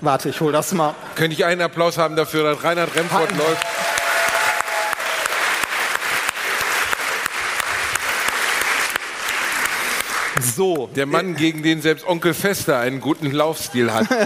Warte, 0.00 0.28
ich 0.30 0.40
hol 0.40 0.50
das 0.52 0.72
mal. 0.72 0.94
Könnte 1.14 1.34
ich 1.34 1.44
einen 1.44 1.60
Applaus 1.60 1.98
haben 1.98 2.16
dafür, 2.16 2.44
dass 2.54 2.64
Reinhard 2.64 2.94
Remford 2.94 3.30
läuft? 3.36 3.66
So. 10.40 10.88
Der 10.94 11.06
Mann, 11.06 11.36
gegen 11.36 11.62
den 11.62 11.82
selbst 11.82 12.06
Onkel 12.06 12.34
Fester 12.34 12.78
einen 12.78 13.00
guten 13.00 13.30
Laufstil 13.30 13.92
hat. 13.92 14.06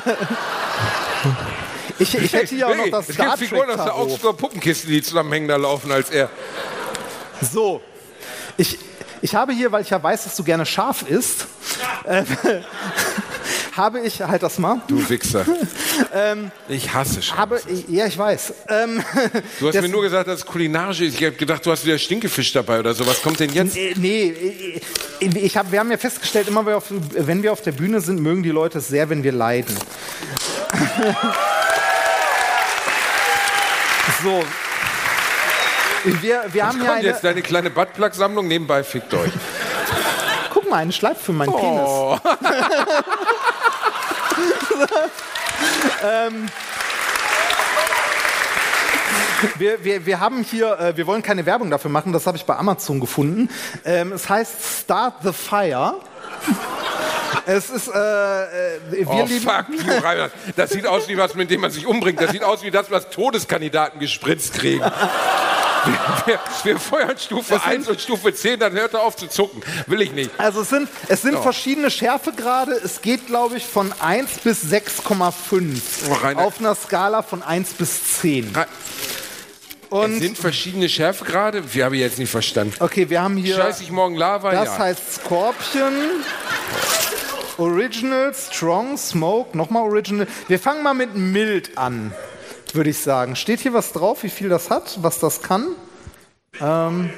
Ich, 1.98 2.14
ich 2.16 2.32
hätte 2.32 2.54
hier 2.54 2.68
auch 2.68 2.74
noch 2.74 2.90
das 2.90 3.08
es 3.08 3.16
gibt 3.16 3.28
Star 3.28 3.38
Figuren 3.38 3.70
aus 3.70 3.84
der. 3.84 3.94
Augsburger 3.94 4.36
Puppenkiste, 4.36 4.88
die 4.88 5.00
zusammenhängen 5.00 5.46
da 5.46 5.56
laufen 5.56 5.92
als 5.92 6.10
er. 6.10 6.28
So. 7.40 7.80
Ich, 8.56 8.78
ich 9.22 9.34
habe 9.34 9.52
hier, 9.52 9.70
weil 9.70 9.82
ich 9.82 9.90
ja 9.90 10.02
weiß, 10.02 10.24
dass 10.24 10.36
du 10.36 10.42
gerne 10.44 10.66
scharf 10.66 11.08
isst, 11.08 11.46
äh, 12.04 12.24
habe 13.76 14.00
ich, 14.00 14.20
halt 14.20 14.42
das 14.42 14.58
mal, 14.58 14.80
Du 14.86 15.08
Wichser. 15.08 15.44
ich 16.68 16.94
hasse 16.94 17.22
Scharf. 17.22 17.38
habe, 17.38 17.60
ja, 17.88 18.06
ich 18.06 18.16
weiß. 18.16 18.54
Ähm, 18.68 19.02
Du 19.58 19.68
hast 19.68 19.80
mir 19.80 19.88
nur 19.88 20.02
gesagt, 20.02 20.28
dass 20.28 20.40
es 20.40 20.46
kulinarisch 20.46 21.00
ist. 21.00 21.18
Ich 21.18 21.26
habe 21.26 21.36
gedacht, 21.36 21.64
du 21.66 21.72
hast 21.72 21.84
wieder 21.84 21.98
Stinkefisch 21.98 22.52
dabei 22.52 22.78
oder 22.78 22.94
so. 22.94 23.06
Was 23.06 23.20
kommt 23.20 23.40
denn 23.40 23.52
jetzt? 23.52 23.76
äh, 23.76 23.94
nee, 23.96 24.80
äh, 25.20 25.38
ich 25.38 25.56
hab, 25.56 25.72
wir 25.72 25.80
haben 25.80 25.90
ja 25.90 25.96
festgestellt, 25.96 26.48
immer 26.48 26.64
wenn 26.66 27.42
wir, 27.42 27.52
auf, 27.52 27.62
der 27.62 27.72
Bühne 27.72 28.00
sind, 28.00 28.20
mögen 28.20 28.42
die 28.42 28.50
Leute 28.50 28.78
es 28.78 28.88
sehr, 28.88 29.08
wenn 29.10 29.22
wir 29.24 29.32
leiden. 29.32 29.74
so. 34.22 34.44
Wir, 36.20 36.44
wir 36.52 36.66
haben 36.66 36.78
Kommt 36.78 36.90
eine, 36.90 37.06
jetzt 37.06 37.24
deine 37.24 37.40
kleine 37.42 37.70
Buttplug-Sammlung 37.70 38.46
nebenbei, 38.46 38.84
fickt 38.84 39.12
euch. 39.14 39.32
guck 40.52 40.68
mal, 40.68 40.76
eine 40.76 40.92
Schleife 40.92 41.24
für 41.24 41.32
meinen 41.32 41.52
Penis. 41.52 41.88
Oh. 44.74 46.30
Wir, 49.58 49.84
wir, 49.84 50.06
wir 50.06 50.20
haben 50.20 50.42
hier, 50.42 50.78
äh, 50.78 50.96
wir 50.96 51.06
wollen 51.06 51.22
keine 51.22 51.44
Werbung 51.46 51.70
dafür 51.70 51.90
machen, 51.90 52.12
das 52.12 52.26
habe 52.26 52.36
ich 52.36 52.44
bei 52.44 52.56
Amazon 52.56 53.00
gefunden. 53.00 53.50
Ähm, 53.84 54.12
es 54.12 54.28
heißt 54.28 54.82
Start 54.82 55.14
the 55.22 55.32
Fire. 55.32 55.94
Es 57.46 57.68
ist, 57.68 57.88
äh, 57.88 57.92
äh, 57.92 58.80
wir 58.90 59.08
Oh, 59.08 59.24
lieben, 59.26 59.40
fuck 59.40 59.66
you, 59.68 59.92
Reinhard. 60.02 60.32
Das 60.56 60.70
sieht 60.70 60.86
aus 60.86 61.08
wie 61.08 61.18
was, 61.18 61.34
mit 61.34 61.50
dem 61.50 61.60
man 61.60 61.70
sich 61.70 61.86
umbringt. 61.86 62.20
Das 62.20 62.30
sieht 62.30 62.42
aus 62.42 62.62
wie 62.62 62.70
das, 62.70 62.90
was 62.90 63.10
Todeskandidaten 63.10 64.00
gespritzt 64.00 64.54
kriegen. 64.54 64.82
Wir, 66.26 66.38
wir, 66.64 66.78
feuern 66.78 67.16
Stufe 67.18 67.62
1 67.62 67.88
und 67.88 68.00
Stufe 68.00 68.32
10, 68.34 68.60
dann 68.60 68.72
hört 68.72 68.94
er 68.94 69.02
auf 69.02 69.16
zu 69.16 69.26
zucken. 69.28 69.62
Will 69.86 70.00
ich 70.02 70.12
nicht. 70.12 70.30
also 70.38 70.62
es 70.62 70.70
sind, 70.70 70.88
es 71.08 71.22
sind 71.22 71.34
Ja. 71.34 71.42
verschiedene 71.42 71.90
Schärfegrade. 71.90 72.72
Es 72.72 73.02
geht, 73.02 73.26
glaube 73.26 73.56
ich, 73.56 73.66
von 73.66 73.92
1 74.00 74.38
bis 74.42 74.62
6,5 74.64 75.80
Oh, 76.08 76.40
auf 76.40 76.58
einer 76.60 76.74
Skala 76.74 77.22
von 77.22 77.42
1 77.42 77.74
bis 77.74 78.20
10. 78.20 78.52
Ra- 78.54 78.66
Und 79.90 80.14
es 80.14 80.18
sind 80.20 80.38
verschiedene 80.38 80.88
Schärfegrade. 80.88 81.74
Wir 81.74 81.84
haben 81.84 81.94
jetzt 81.94 82.18
nicht 82.18 82.30
verstanden. 82.30 82.74
okay, 82.80 83.10
wir 83.10 83.22
haben 83.22 83.36
hier, 83.36 83.56
Scheiß 83.56 83.80
ich 83.80 83.90
morgen 83.90 84.14
Lava? 84.16 84.50
das 84.52 84.66
ja. 84.68 84.78
heißt 84.78 85.14
Scorpion. 85.16 85.92
Original, 87.58 88.34
Strong, 88.34 88.96
Smoke, 88.98 89.56
nochmal 89.56 89.84
Original. 89.84 90.26
Wir 90.48 90.58
fangen 90.58 90.82
mal 90.82 90.94
mit 90.94 91.14
mild 91.14 91.78
an, 91.78 92.12
würde 92.74 92.90
ich 92.90 92.98
sagen. 92.98 93.36
Steht 93.36 93.60
hier 93.60 93.74
was 93.74 93.92
drauf, 93.92 94.22
wie 94.22 94.28
viel 94.28 94.48
das 94.48 94.70
hat, 94.70 94.98
was 95.02 95.18
das 95.18 95.42
kann? 95.42 95.68
Ähm, 96.60 97.10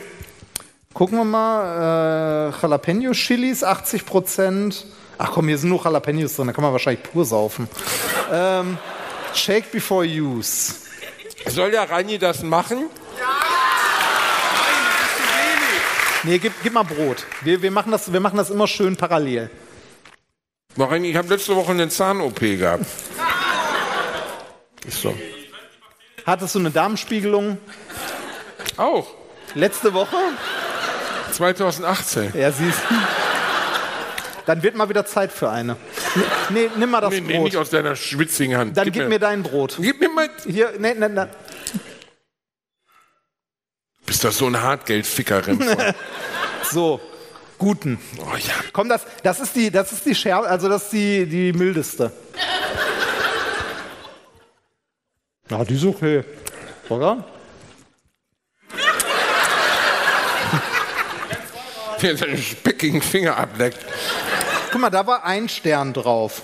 gucken 0.94 1.18
wir 1.18 1.24
mal. 1.24 2.52
Äh, 2.54 2.62
Jalapeno 2.62 3.12
Chilis, 3.12 3.64
80 3.64 4.07
Prozent. 4.07 4.86
Ach 5.18 5.32
komm, 5.32 5.48
hier 5.48 5.59
sind 5.59 5.70
nur 5.70 5.82
Jalapenos 5.82 6.36
drin, 6.36 6.46
da 6.46 6.52
kann 6.52 6.62
man 6.62 6.72
wahrscheinlich 6.72 7.02
pur 7.02 7.24
saufen. 7.24 7.68
Ähm, 8.30 8.78
shake 9.34 9.72
before 9.72 10.04
use. 10.04 10.74
Soll 11.46 11.70
der 11.70 11.88
Reini 11.88 12.18
das 12.18 12.42
machen? 12.42 12.90
Nee, 16.22 16.38
gib, 16.38 16.52
gib 16.62 16.72
mal 16.72 16.82
Brot. 16.82 17.24
Wir, 17.42 17.62
wir, 17.62 17.70
machen 17.70 17.92
das, 17.92 18.12
wir 18.12 18.20
machen 18.20 18.36
das 18.36 18.50
immer 18.50 18.66
schön 18.66 18.96
parallel. 18.96 19.48
Reini, 20.76 21.11
ich 21.11 21.16
habe 21.16 21.28
letzte 21.28 21.54
Woche 21.54 21.70
eine 21.70 21.88
Zahn-OP 21.88 22.40
gehabt. 22.40 22.84
Ist 24.86 25.02
so. 25.02 25.14
Hattest 26.26 26.54
du 26.56 26.58
eine 26.58 26.70
Darmspiegelung 26.72 27.58
Auch. 28.76 29.06
letzte 29.54 29.94
Woche? 29.94 30.16
2018. 31.32 32.32
Ja, 32.34 32.50
siehst 32.50 32.80
du. 32.88 32.94
Dann 34.46 34.62
wird 34.62 34.76
mal 34.76 34.88
wieder 34.88 35.06
Zeit 35.06 35.32
für 35.32 35.50
eine. 35.50 35.76
Nee, 36.50 36.68
nimm 36.76 36.90
mal 36.90 37.00
das 37.00 37.10
Nee, 37.10 37.20
nee, 37.20 37.34
Brot. 37.34 37.44
nicht 37.44 37.56
aus 37.56 37.70
deiner 37.70 37.94
schwitzigen 37.96 38.56
Hand. 38.56 38.76
Dann 38.76 38.90
gib, 38.90 39.08
mir 39.08 39.18
dein 39.18 39.42
Brot. 39.42 39.76
Gib 39.80 40.00
mir 40.00 40.08
mal. 40.08 40.28
Hier, 40.44 40.72
nee, 40.78 40.94
nee, 40.94 41.08
nee. 41.08 41.26
Bist 44.04 44.24
doch 44.24 44.32
so 44.32 44.46
ein 44.46 44.60
Hartgeldficker. 44.60 45.42
So. 46.68 47.00
Guten. 47.58 48.00
Oh 48.18 48.36
ja. 48.36 48.54
Komm, 48.72 48.88
das, 48.88 49.02
das 49.22 49.38
ist 49.38 49.54
die, 49.54 49.70
das 49.70 49.92
ist 49.92 50.04
die 50.04 50.16
Schärfe, 50.16 50.48
also 50.48 50.68
das 50.68 50.82
ist 50.84 50.92
die, 50.92 51.26
die 51.26 51.52
mildeste. 51.52 52.10
Ja, 55.51 55.64
die 55.64 55.74
ist 55.74 55.84
okay. 55.84 56.24
Oder? 56.88 57.24
Wie 62.01 62.07
er 62.07 62.16
seinen 62.16 62.38
speckigen 62.38 63.03
Finger 63.03 63.36
ableckt. 63.36 63.84
Guck 64.70 64.80
mal, 64.80 64.90
da 64.90 65.07
war 65.07 65.24
ein 65.24 65.49
Stern 65.49 65.92
drauf. 65.92 66.42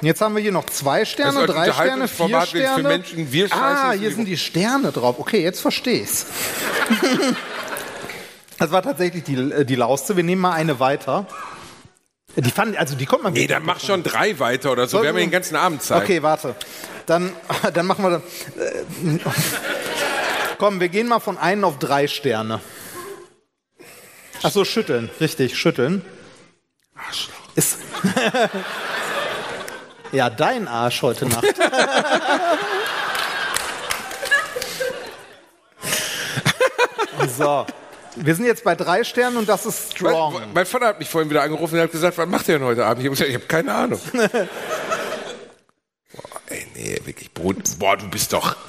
Jetzt 0.00 0.20
haben 0.20 0.36
wir 0.36 0.42
hier 0.42 0.52
noch 0.52 0.66
zwei 0.66 1.04
Sterne, 1.04 1.46
drei 1.46 1.72
Sterne, 1.72 2.06
vier 2.06 2.38
es 2.38 2.50
für 2.50 2.58
Sterne. 2.58 2.88
Menschen 2.88 3.32
wir 3.32 3.52
ah, 3.52 3.90
hier 3.92 4.12
sind 4.12 4.26
die 4.26 4.36
Sterne 4.36 4.92
drauf. 4.92 5.18
Okay, 5.18 5.42
jetzt 5.42 5.60
verstehe 5.60 6.02
ich's. 6.02 6.26
Das 8.58 8.72
war 8.72 8.82
tatsächlich 8.82 9.22
die, 9.22 9.36
äh, 9.36 9.64
die 9.64 9.76
Lauste. 9.76 10.16
Wir 10.16 10.24
nehmen 10.24 10.42
mal 10.42 10.52
eine 10.52 10.80
weiter. 10.80 11.26
Die 12.36 12.50
fand, 12.50 12.76
also 12.76 12.94
die 12.94 13.06
kommt 13.06 13.22
man 13.24 13.32
Nee, 13.32 13.46
dann 13.46 13.64
mach 13.64 13.80
schon 13.80 14.02
drei 14.02 14.38
weiter 14.38 14.70
oder 14.72 14.86
so. 14.86 14.98
Soll- 14.98 15.02
Wir 15.02 15.08
haben 15.08 15.16
ja 15.16 15.24
den 15.24 15.30
ganzen 15.30 15.56
Abend 15.56 15.82
Zeit. 15.82 16.02
Okay, 16.02 16.22
warte. 16.22 16.54
Dann, 17.06 17.32
dann 17.74 17.86
machen 17.86 18.04
wir. 18.04 18.16
Äh, 18.62 19.18
komm, 20.58 20.80
wir 20.80 20.88
gehen 20.88 21.08
mal 21.08 21.20
von 21.20 21.38
einen 21.38 21.64
auf 21.64 21.78
drei 21.78 22.06
Sterne. 22.06 22.60
Achso, 24.42 24.64
schütteln. 24.64 25.10
Richtig, 25.20 25.58
schütteln. 25.58 26.04
Ist. 27.56 27.78
ja, 30.12 30.30
dein 30.30 30.68
Arsch 30.68 31.02
heute 31.02 31.26
Nacht. 31.26 31.44
so. 37.36 37.66
Wir 38.20 38.34
sind 38.34 38.46
jetzt 38.46 38.64
bei 38.64 38.74
drei 38.74 39.04
Sternen 39.04 39.36
und 39.36 39.48
das 39.48 39.64
ist 39.66 39.92
strong. 39.92 40.34
Mein, 40.34 40.52
mein 40.52 40.66
Vater 40.66 40.86
hat 40.86 40.98
mich 40.98 41.08
vorhin 41.08 41.30
wieder 41.30 41.42
angerufen 41.42 41.74
und 41.76 41.80
hat 41.80 41.92
gesagt, 41.92 42.18
was 42.18 42.28
macht 42.28 42.48
ihr 42.48 42.58
denn 42.58 42.66
heute 42.66 42.84
Abend? 42.84 43.02
Ich 43.02 43.06
habe 43.06 43.14
gesagt, 43.14 43.30
ich 43.30 43.36
habe 43.36 43.46
keine 43.46 43.74
Ahnung. 43.74 44.00
Boah, 44.12 44.28
ey, 46.46 46.66
nee, 46.74 47.00
wirklich 47.04 47.32
Brot. 47.32 47.56
Boah, 47.78 47.96
du 47.96 48.08
bist 48.08 48.32
doch. 48.32 48.56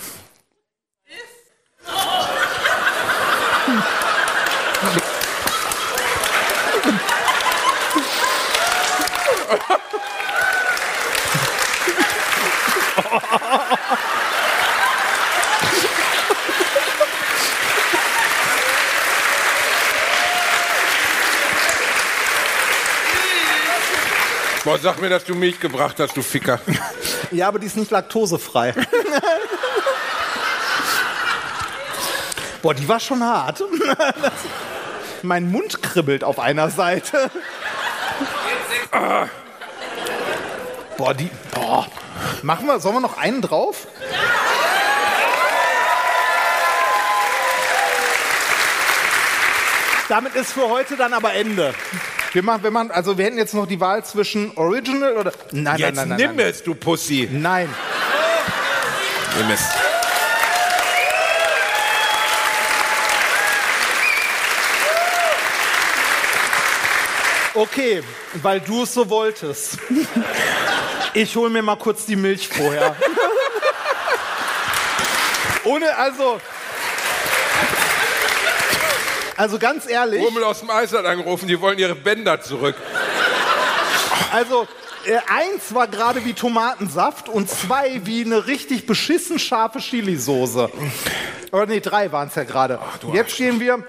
Boah, 24.70 24.78
sag 24.78 25.02
mir, 25.02 25.10
dass 25.10 25.24
du 25.24 25.34
Milch 25.34 25.60
gebracht 25.60 26.00
hast, 26.00 26.16
du 26.16 26.22
Ficker. 26.22 26.60
Ja, 27.32 27.48
aber 27.48 27.58
die 27.58 27.66
ist 27.66 27.76
nicht 27.76 27.90
laktosefrei. 27.90 28.76
Boah, 32.62 32.76
die 32.76 32.88
war 32.88 33.00
schon 33.00 33.24
hart. 33.24 33.64
mein 35.24 35.50
Mund 35.50 35.82
kribbelt 35.82 36.24
auf 36.24 36.38
einer 36.38 36.70
Seite. 36.70 37.32
Boah, 40.98 41.14
die. 41.16 41.32
Boah. 41.52 41.88
Machen 42.44 42.68
wir, 42.68 42.80
sollen 42.80 42.94
wir 42.94 43.02
noch 43.02 43.18
einen 43.18 43.42
drauf? 43.42 43.88
Damit 50.10 50.36
ist 50.36 50.52
für 50.52 50.70
heute 50.70 50.96
dann 50.96 51.14
aber 51.14 51.34
Ende. 51.34 51.74
Wir 52.32 52.44
machen, 52.44 52.62
wir 52.64 52.72
machen, 52.72 52.92
also 52.92 53.18
wir 53.18 53.26
hätten 53.26 53.38
jetzt 53.38 53.54
noch 53.56 53.66
die 53.66 53.80
Wahl 53.80 54.04
zwischen 54.06 54.52
Original 54.56 55.18
oder. 55.18 55.32
Nein, 55.52 55.78
Jetzt 55.80 55.96
nein, 55.96 56.10
nein, 56.10 56.18
nimm 56.18 56.36
nein, 56.36 56.46
es, 56.48 56.62
du 56.64 56.76
Pussy. 56.76 57.28
nein. 57.32 57.42
Nein. 57.42 57.70
Nimm 59.38 59.52
es. 59.52 59.62
Okay, 67.56 68.04
weil 68.36 68.60
du 68.62 68.84
es 68.84 68.94
so 68.94 69.10
wolltest. 69.10 69.78
Ich 71.14 71.36
hole 71.36 71.50
mir 71.50 71.62
mal 71.64 71.76
kurz 71.78 72.06
die 72.06 72.16
Milch 72.16 72.48
vorher. 72.48 72.96
Ohne, 75.64 75.96
also. 75.98 76.40
Also 79.40 79.58
ganz 79.58 79.90
ehrlich, 79.90 80.22
Rummel 80.22 80.44
aus 80.44 80.60
dem 80.60 80.70
Eis 80.70 80.92
hat 80.92 81.06
angerufen, 81.06 81.48
die 81.48 81.62
wollen 81.62 81.80
ihre 81.80 81.96
Bänder 81.96 82.42
zurück. 82.42 82.76
also 84.34 84.68
äh, 85.06 85.18
eins 85.34 85.74
war 85.74 85.88
gerade 85.88 86.26
wie 86.26 86.34
Tomatensaft 86.34 87.30
und 87.30 87.50
zwei 87.50 88.02
wie 88.04 88.26
eine 88.26 88.48
richtig 88.48 88.86
beschissen 88.86 89.40
scharfe 89.40 89.80
Chili-Soße. 89.80 90.70
Oder 91.54 91.66
nee, 91.68 91.80
drei 91.80 92.12
waren 92.12 92.28
es 92.28 92.36
ja 92.36 92.44
gerade. 92.44 92.80
Jetzt 93.14 93.32
stehen 93.32 93.62
wir. 93.62 93.82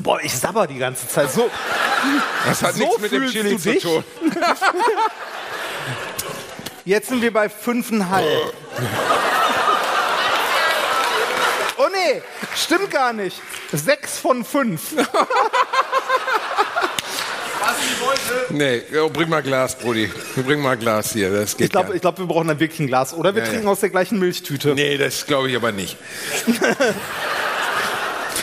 Boah, 0.00 0.18
ich 0.22 0.32
sabber 0.34 0.66
die 0.66 0.78
ganze 0.78 1.06
Zeit. 1.06 1.30
So, 1.30 1.50
Das 2.46 2.62
hat 2.62 2.72
So 2.72 2.80
nichts 2.80 3.00
mit 3.00 3.12
dem 3.12 3.26
Chili 3.28 3.58
zu 3.58 3.78
tun. 3.80 4.02
Jetzt 6.86 7.10
sind 7.10 7.20
wir 7.20 7.34
bei 7.34 7.50
fünfeinhalb. 7.50 8.26
Oh 11.90 11.96
nee, 12.14 12.22
stimmt 12.56 12.90
gar 12.90 13.12
nicht. 13.12 13.36
Sechs 13.72 14.18
von 14.18 14.44
fünf. 14.44 14.94
Nee, 18.50 18.82
oh, 19.00 19.08
bring 19.08 19.28
mal 19.28 19.42
Glas, 19.42 19.76
Brudi. 19.76 20.10
Bring 20.36 20.60
mal 20.60 20.76
Glas 20.76 21.12
hier, 21.12 21.30
das 21.30 21.56
geht 21.56 21.66
Ich 21.66 21.72
glaube, 21.72 21.98
glaub, 21.98 22.18
wir 22.18 22.26
brauchen 22.26 22.48
dann 22.48 22.58
wirklich 22.60 22.80
ein 22.80 22.86
Glas. 22.86 23.14
Oder 23.14 23.34
wir 23.34 23.42
Ja, 23.42 23.48
trinken 23.48 23.66
ja. 23.66 23.72
aus 23.72 23.80
der 23.80 23.90
gleichen 23.90 24.18
Milchtüte. 24.18 24.74
Nee, 24.74 24.98
das 24.98 25.26
glaube 25.26 25.50
ich 25.50 25.56
aber 25.56 25.72
nicht. 25.72 25.96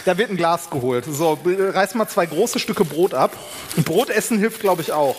Da 0.06 0.18
wird 0.18 0.30
ein 0.30 0.38
Glas 0.38 0.70
geholt. 0.70 1.04
So, 1.06 1.38
reiß 1.44 1.94
mal 1.96 2.08
zwei 2.08 2.26
große 2.28 2.60
Stücke 2.60 2.86
Brot 2.86 3.14
ab. 3.14 3.36
Brot 3.84 4.10
essen 4.10 4.40
hilft, 4.40 4.62
glaube 4.62 4.82
ich, 4.82 4.94
auch. 4.94 5.18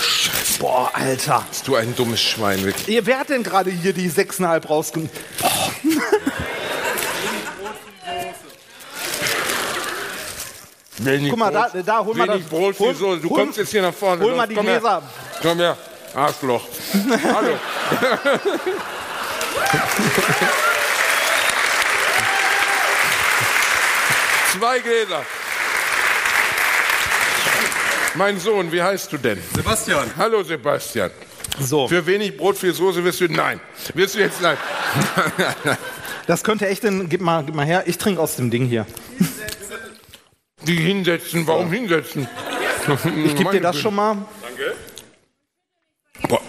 Scheiße, 0.00 0.60
Boah, 0.60 0.92
Alter. 0.94 1.44
bist 1.50 1.66
du 1.66 1.74
ein 1.74 1.96
dummes 1.96 2.22
Schwein, 2.22 2.62
wirklich. 2.64 2.86
Ihr, 2.86 3.04
wer 3.04 3.18
hat 3.18 3.30
denn 3.30 3.42
gerade 3.42 3.72
hier 3.72 3.92
die 3.92 4.08
sechseinhalb 4.08 4.70
rausgenommen? 4.70 5.10
Wenig 10.98 11.30
Guck 11.30 11.38
mal, 11.38 11.52
da, 11.52 11.68
Brot, 11.68 11.82
da, 11.86 12.04
hol 12.04 12.14
mal 12.14 12.28
wenig 12.28 12.42
das. 12.42 12.50
Brot, 12.50 12.76
viel 12.76 12.86
hol, 12.86 12.94
Soße. 12.94 13.20
Du 13.20 13.30
hol, 13.30 13.38
kommst 13.38 13.58
jetzt 13.58 13.70
hier 13.70 13.82
nach 13.82 13.94
vorne. 13.94 14.22
hol 14.22 14.30
Los, 14.30 14.36
mal 14.36 14.46
die 14.48 14.54
komm 14.54 14.66
her. 14.66 14.80
Gläser. 14.80 15.02
Komm 15.42 15.58
her, 15.58 15.76
Arschloch. 16.14 16.62
Hallo. 17.34 17.52
Zwei 24.58 24.78
Gläser. 24.80 25.22
Mein 28.14 28.40
Sohn, 28.40 28.72
wie 28.72 28.82
heißt 28.82 29.12
du 29.12 29.18
denn? 29.18 29.38
Sebastian. 29.54 30.10
Hallo 30.16 30.42
Sebastian. 30.42 31.10
So, 31.60 31.86
Für 31.86 32.04
wenig 32.06 32.36
Brot, 32.36 32.56
viel 32.56 32.72
Soße 32.72 33.04
wirst 33.04 33.20
du 33.20 33.28
nein. 33.28 33.60
Wirst 33.94 34.14
du 34.16 34.18
jetzt 34.18 34.40
nein. 34.40 34.56
das 36.26 36.42
könnte 36.42 36.66
echt 36.66 36.84
ein. 36.84 37.08
Gib 37.08 37.20
mal, 37.20 37.44
gib 37.44 37.54
mal 37.54 37.66
her. 37.66 37.84
Ich 37.86 37.98
trinke 37.98 38.20
aus 38.20 38.36
dem 38.36 38.50
Ding 38.50 38.66
hier. 38.66 38.86
Die 40.68 40.76
hinsetzen, 40.76 41.46
warum 41.46 41.72
hinsetzen? 41.72 42.28
Ich 43.24 43.34
gebe 43.34 43.52
dir 43.52 43.60
das 43.62 43.78
schon 43.78 43.94
mal. 43.94 44.18
Boah. 46.28 46.42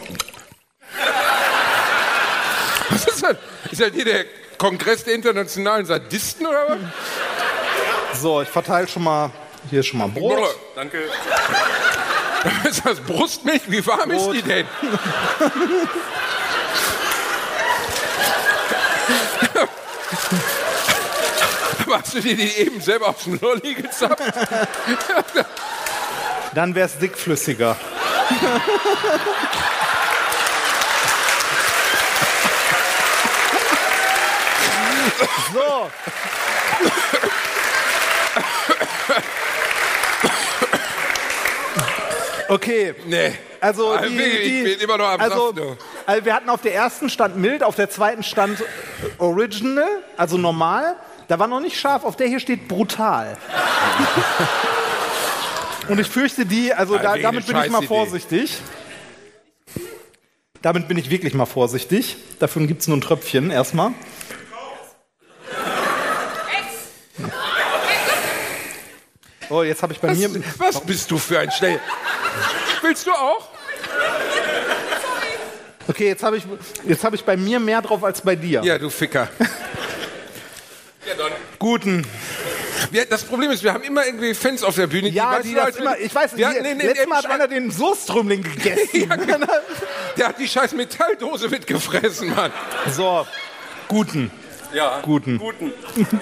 Was 2.89 3.07
ist 3.07 3.24
das? 3.24 3.38
Ist 3.72 3.80
das 3.80 3.91
hier 3.93 4.03
der 4.03 4.26
Kongress 4.57 5.05
der 5.05 5.15
internationalen 5.15 5.86
Sadisten 5.86 6.45
oder 6.45 6.67
was? 6.67 8.22
So, 8.22 8.41
ich 8.41 8.49
verteile 8.49 8.89
schon 8.89 9.03
mal. 9.05 9.32
Hier 9.70 9.80
ist 9.80 9.88
schon 9.88 9.99
mal 9.99 10.09
Brot. 10.09 10.36
Boah, 10.36 10.49
Danke. 10.76 10.97
ist 12.70 12.86
das 12.86 12.99
Brustmilch? 12.99 13.61
Wie 13.67 13.86
warm 13.88 14.11
ist 14.11 14.26
Brot. 14.26 14.36
die 14.36 14.41
denn? 14.41 14.65
hast 21.93 22.13
du 22.13 22.21
dir 22.21 22.35
die 22.35 22.57
eben 22.57 22.81
selber 22.81 23.09
aus 23.09 23.23
dem 23.23 23.39
Lolli 23.39 23.73
gezappt? 23.75 24.21
Dann 26.53 26.73
wäre 26.75 26.87
es 26.87 26.97
dickflüssiger. 26.97 27.75
so. 35.53 35.89
Okay, 42.49 42.95
Nee. 43.05 43.33
also 43.61 43.91
Ah, 43.91 44.01
die, 44.01 44.17
ich 44.19 44.43
die, 44.43 44.63
bin 44.63 44.79
immer 44.79 44.97
noch 44.97 45.07
am 45.07 45.21
also, 45.21 45.53
also 46.07 46.25
wir 46.25 46.33
hatten 46.33 46.49
auf 46.49 46.61
der 46.61 46.73
ersten 46.73 47.09
stand 47.09 47.37
mild, 47.37 47.61
auf 47.61 47.75
der 47.75 47.91
zweiten 47.91 48.23
stand 48.23 48.63
original, 49.19 49.87
also 50.17 50.37
normal. 50.37 50.95
Da 51.30 51.38
war 51.38 51.47
noch 51.47 51.59
nicht 51.59 51.80
scharf, 51.80 52.05
auf 52.05 52.15
der 52.15 52.27
hier 52.27 52.39
steht 52.39 52.67
brutal. 52.67 53.38
Und 55.88 55.99
ich 55.99 56.07
fürchte 56.07 56.43
die, 56.43 56.73
also 56.73 56.97
da, 56.97 57.15
damit 57.17 57.45
bin 57.45 57.55
ich 57.55 57.69
mal 57.69 57.84
vorsichtig. 57.84 58.57
Damit 60.63 60.87
bin 60.87 60.97
ich 60.97 61.12
wirklich 61.12 61.36
mal 61.36 61.45
vorsichtig. 61.45 62.17
Dafür 62.39 62.66
gibt 62.66 62.82
es 62.82 62.87
nur 62.87 62.97
ein 62.97 63.01
Tröpfchen 63.01 63.51
erstmal. 63.51 63.91
Oh, 69.51 69.62
jetzt 69.62 69.83
habe 69.83 69.93
ich 69.93 69.99
bei 69.99 70.09
Was, 70.09 70.17
mir. 70.17 70.43
was 70.58 70.82
bist 70.82 71.12
du 71.12 71.20
für 71.20 71.39
ein 71.39 71.51
Schnell... 71.51 71.79
Willst 72.82 73.05
du 73.05 73.12
auch? 73.12 73.49
Okay, 75.87 76.08
jetzt 76.08 76.24
habe 76.24 76.37
ich, 76.37 76.43
jetzt 76.87 77.04
hab 77.04 77.13
ich 77.13 77.24
bei 77.24 77.37
mir 77.37 77.59
mehr 77.59 77.83
drauf 77.83 78.04
als 78.04 78.21
bei 78.21 78.36
dir. 78.36 78.63
Ja, 78.63 78.79
du 78.79 78.89
Ficker. 78.89 79.29
Guten. 81.59 82.05
Wir, 82.91 83.05
das 83.05 83.23
Problem 83.23 83.51
ist, 83.51 83.63
wir 83.63 83.73
haben 83.73 83.83
immer 83.83 84.05
irgendwie 84.05 84.33
Fans 84.33 84.63
auf 84.63 84.75
der 84.75 84.87
Bühne, 84.87 85.09
Ja, 85.09 85.39
die 85.39 85.53
du, 85.53 85.59
das 85.59 85.75
wir- 85.75 85.81
immer. 85.81 85.97
Ich 85.97 86.13
weiß, 86.15 86.36
die, 86.36 86.45
hatten 86.45 86.63
in, 86.65 86.79
in 86.79 86.87
letztes 86.87 87.07
Mal 87.07 87.17
hat 87.17 87.25
einer 87.27 87.47
den 87.47 87.71
Soßtrümmling 87.71 88.43
gegessen. 88.43 88.89
Ja, 89.09 89.15
genau. 89.15 89.47
Der 90.17 90.27
hat 90.29 90.39
die 90.39 90.47
scheiß 90.47 90.73
Metalldose 90.73 91.49
mitgefressen, 91.49 92.33
Mann. 92.36 92.51
So, 92.91 93.25
guten. 93.87 94.31
Ja, 94.73 94.99
Guten. 95.01 95.37
guten. 95.39 95.73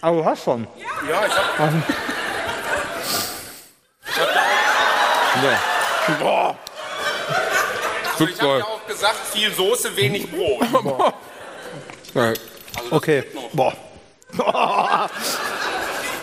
Aber 0.00 0.16
du 0.18 0.24
hast 0.24 0.44
schon. 0.44 0.66
Ja, 1.08 1.26
ich 1.26 1.32
hab, 1.32 1.56
Boah. 6.20 6.56
ich 8.18 8.40
hab 8.40 8.42
ja 8.58 8.64
auch 8.64 8.86
gesagt, 8.86 9.16
viel 9.32 9.52
Soße, 9.52 9.96
wenig 9.96 10.30
Brot. 10.30 11.14
Ja. 12.76 12.92
Okay. 12.96 13.24
Boah. 13.52 13.74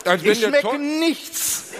Als, 0.06 0.22
Ich 0.24 0.40
schmecke 0.42 0.62
Teu- 0.62 0.78
nichts. 0.78 1.72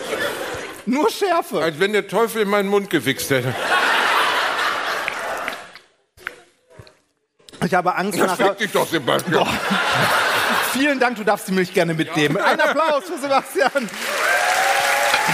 Nur 0.86 1.10
Schärfe. 1.12 1.62
als 1.62 1.80
wenn 1.80 1.94
der 1.94 2.08
Teufel 2.08 2.42
in 2.44 2.50
meinen 2.50 2.68
Mund 2.70 2.90
gewichst 2.90 3.30
hätte. 3.30 3.54
Ich 7.66 7.74
habe 7.74 7.96
Angst 7.96 8.20
Das 8.20 8.28
nachher. 8.32 8.50
fick 8.50 8.58
dich 8.60 8.72
doch, 8.72 8.88
Sebastian. 8.88 9.48
Vielen 10.74 11.00
Dank, 11.00 11.16
du 11.18 11.24
darfst 11.24 11.48
die 11.48 11.54
Milch 11.54 11.74
gerne 11.74 11.94
mitnehmen. 11.94 12.38
Ein 12.42 12.60
Applaus 12.60 13.04
für 13.06 13.18
Sebastian. 13.18 13.90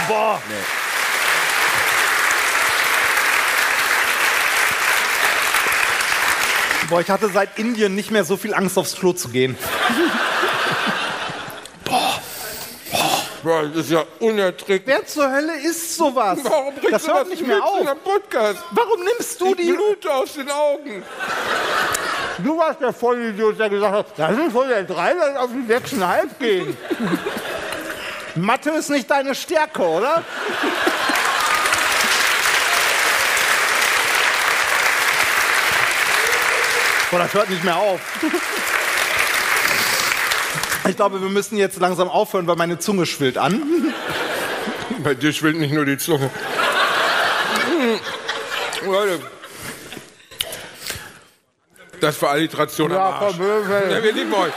Boah. 0.07 0.39
Boah, 6.89 7.01
ich 7.01 7.09
hatte 7.09 7.29
seit 7.29 7.59
Indien 7.59 7.93
nicht 7.95 8.09
mehr 8.09 8.23
so 8.23 8.35
viel 8.35 8.53
Angst, 8.53 8.77
aufs 8.77 8.95
Klo 8.95 9.13
zu 9.13 9.29
gehen. 9.29 9.55
Boah, 13.43 13.63
das 13.63 13.85
ist 13.85 13.91
ja 13.91 14.03
unerträglich. 14.19 14.81
Wer 14.85 15.05
zur 15.05 15.31
Hölle 15.31 15.53
isst 15.61 15.95
sowas? 15.95 16.39
Warum 16.43 16.73
bringst 16.75 16.91
das 16.93 17.03
du 17.03 17.09
hört 17.13 17.21
das 17.21 17.29
nicht 17.29 17.47
mehr 17.47 17.63
auf. 17.63 18.03
Podcast? 18.03 18.59
Warum 18.71 19.03
nimmst 19.03 19.39
du 19.39 19.55
Die 19.55 19.63
die? 19.65 19.71
Blut 19.71 20.05
aus 20.07 20.33
den 20.33 20.49
Augen. 20.49 21.03
Du 22.39 22.57
warst 22.57 22.81
der 22.81 22.91
Vollidiot, 22.93 23.59
der 23.59 23.69
gesagt 23.69 23.93
hat, 23.93 24.05
das 24.17 24.37
ist 24.37 24.53
wohl 24.53 24.67
der 24.67 24.83
3, 24.83 25.13
lass 25.13 25.37
auf 25.37 25.49
die 25.51 25.73
6,5 25.73 26.27
gehen. 26.39 26.77
Mathe 28.35 28.71
ist 28.71 28.89
nicht 28.89 29.09
deine 29.09 29.35
Stärke, 29.35 29.81
oder? 29.81 30.23
Boah, 37.11 37.19
das 37.19 37.33
hört 37.33 37.49
nicht 37.49 37.63
mehr 37.63 37.75
auf. 37.75 37.99
Ich 40.87 40.95
glaube, 40.95 41.21
wir 41.21 41.29
müssen 41.29 41.57
jetzt 41.57 41.79
langsam 41.79 42.07
aufhören, 42.07 42.47
weil 42.47 42.55
meine 42.55 42.79
Zunge 42.79 43.05
schwillt 43.05 43.37
an. 43.37 43.93
Bei 45.03 45.13
dir 45.13 45.33
schwillt 45.33 45.57
nicht 45.57 45.73
nur 45.73 45.85
die 45.85 45.97
Zunge. 45.97 46.29
Hm. 48.81 48.91
Leute. 48.91 49.19
Das 51.99 52.21
war 52.21 52.31
Alliteration 52.31 52.91
am 52.91 53.01
Arsch. 53.01 53.35
Ja, 53.37 54.03
wir 54.03 54.13
lieben 54.13 54.33
euch. 54.33 54.53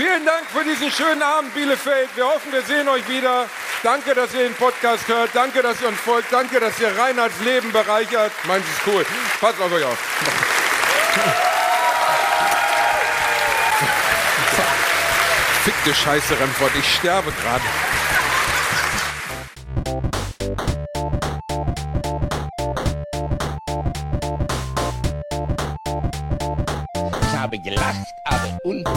Vielen 0.00 0.24
Diesen 0.80 0.92
schönen 0.92 1.22
Abend, 1.22 1.52
Bielefeld. 1.52 2.08
Wir 2.14 2.24
hoffen, 2.24 2.50
wir 2.52 2.62
sehen 2.62 2.88
euch 2.88 3.06
wieder. 3.06 3.50
Danke, 3.82 4.14
dass 4.14 4.32
ihr 4.32 4.44
den 4.44 4.54
Podcast 4.54 5.06
hört. 5.08 5.28
Danke, 5.34 5.60
dass 5.60 5.78
ihr 5.82 5.88
uns 5.88 6.00
folgt. 6.00 6.32
Danke, 6.32 6.58
dass 6.58 6.80
ihr 6.80 6.88
Reinhards 6.96 7.38
Leben 7.40 7.70
bereichert. 7.70 8.32
Meins 8.44 8.64
ist 8.64 8.80
cool. 8.86 9.04
Passt 9.42 9.60
auf 9.60 9.70
euch 9.70 9.84
auf. 9.84 9.98
Fickte 15.64 15.94
Scheiße, 15.94 16.40
Remford. 16.40 16.72
Ich 16.78 16.94
sterbe 16.94 17.30
gerade. 17.30 17.99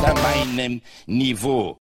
Unter 0.03 0.21
meinem 0.21 0.81
Niveau. 1.05 1.79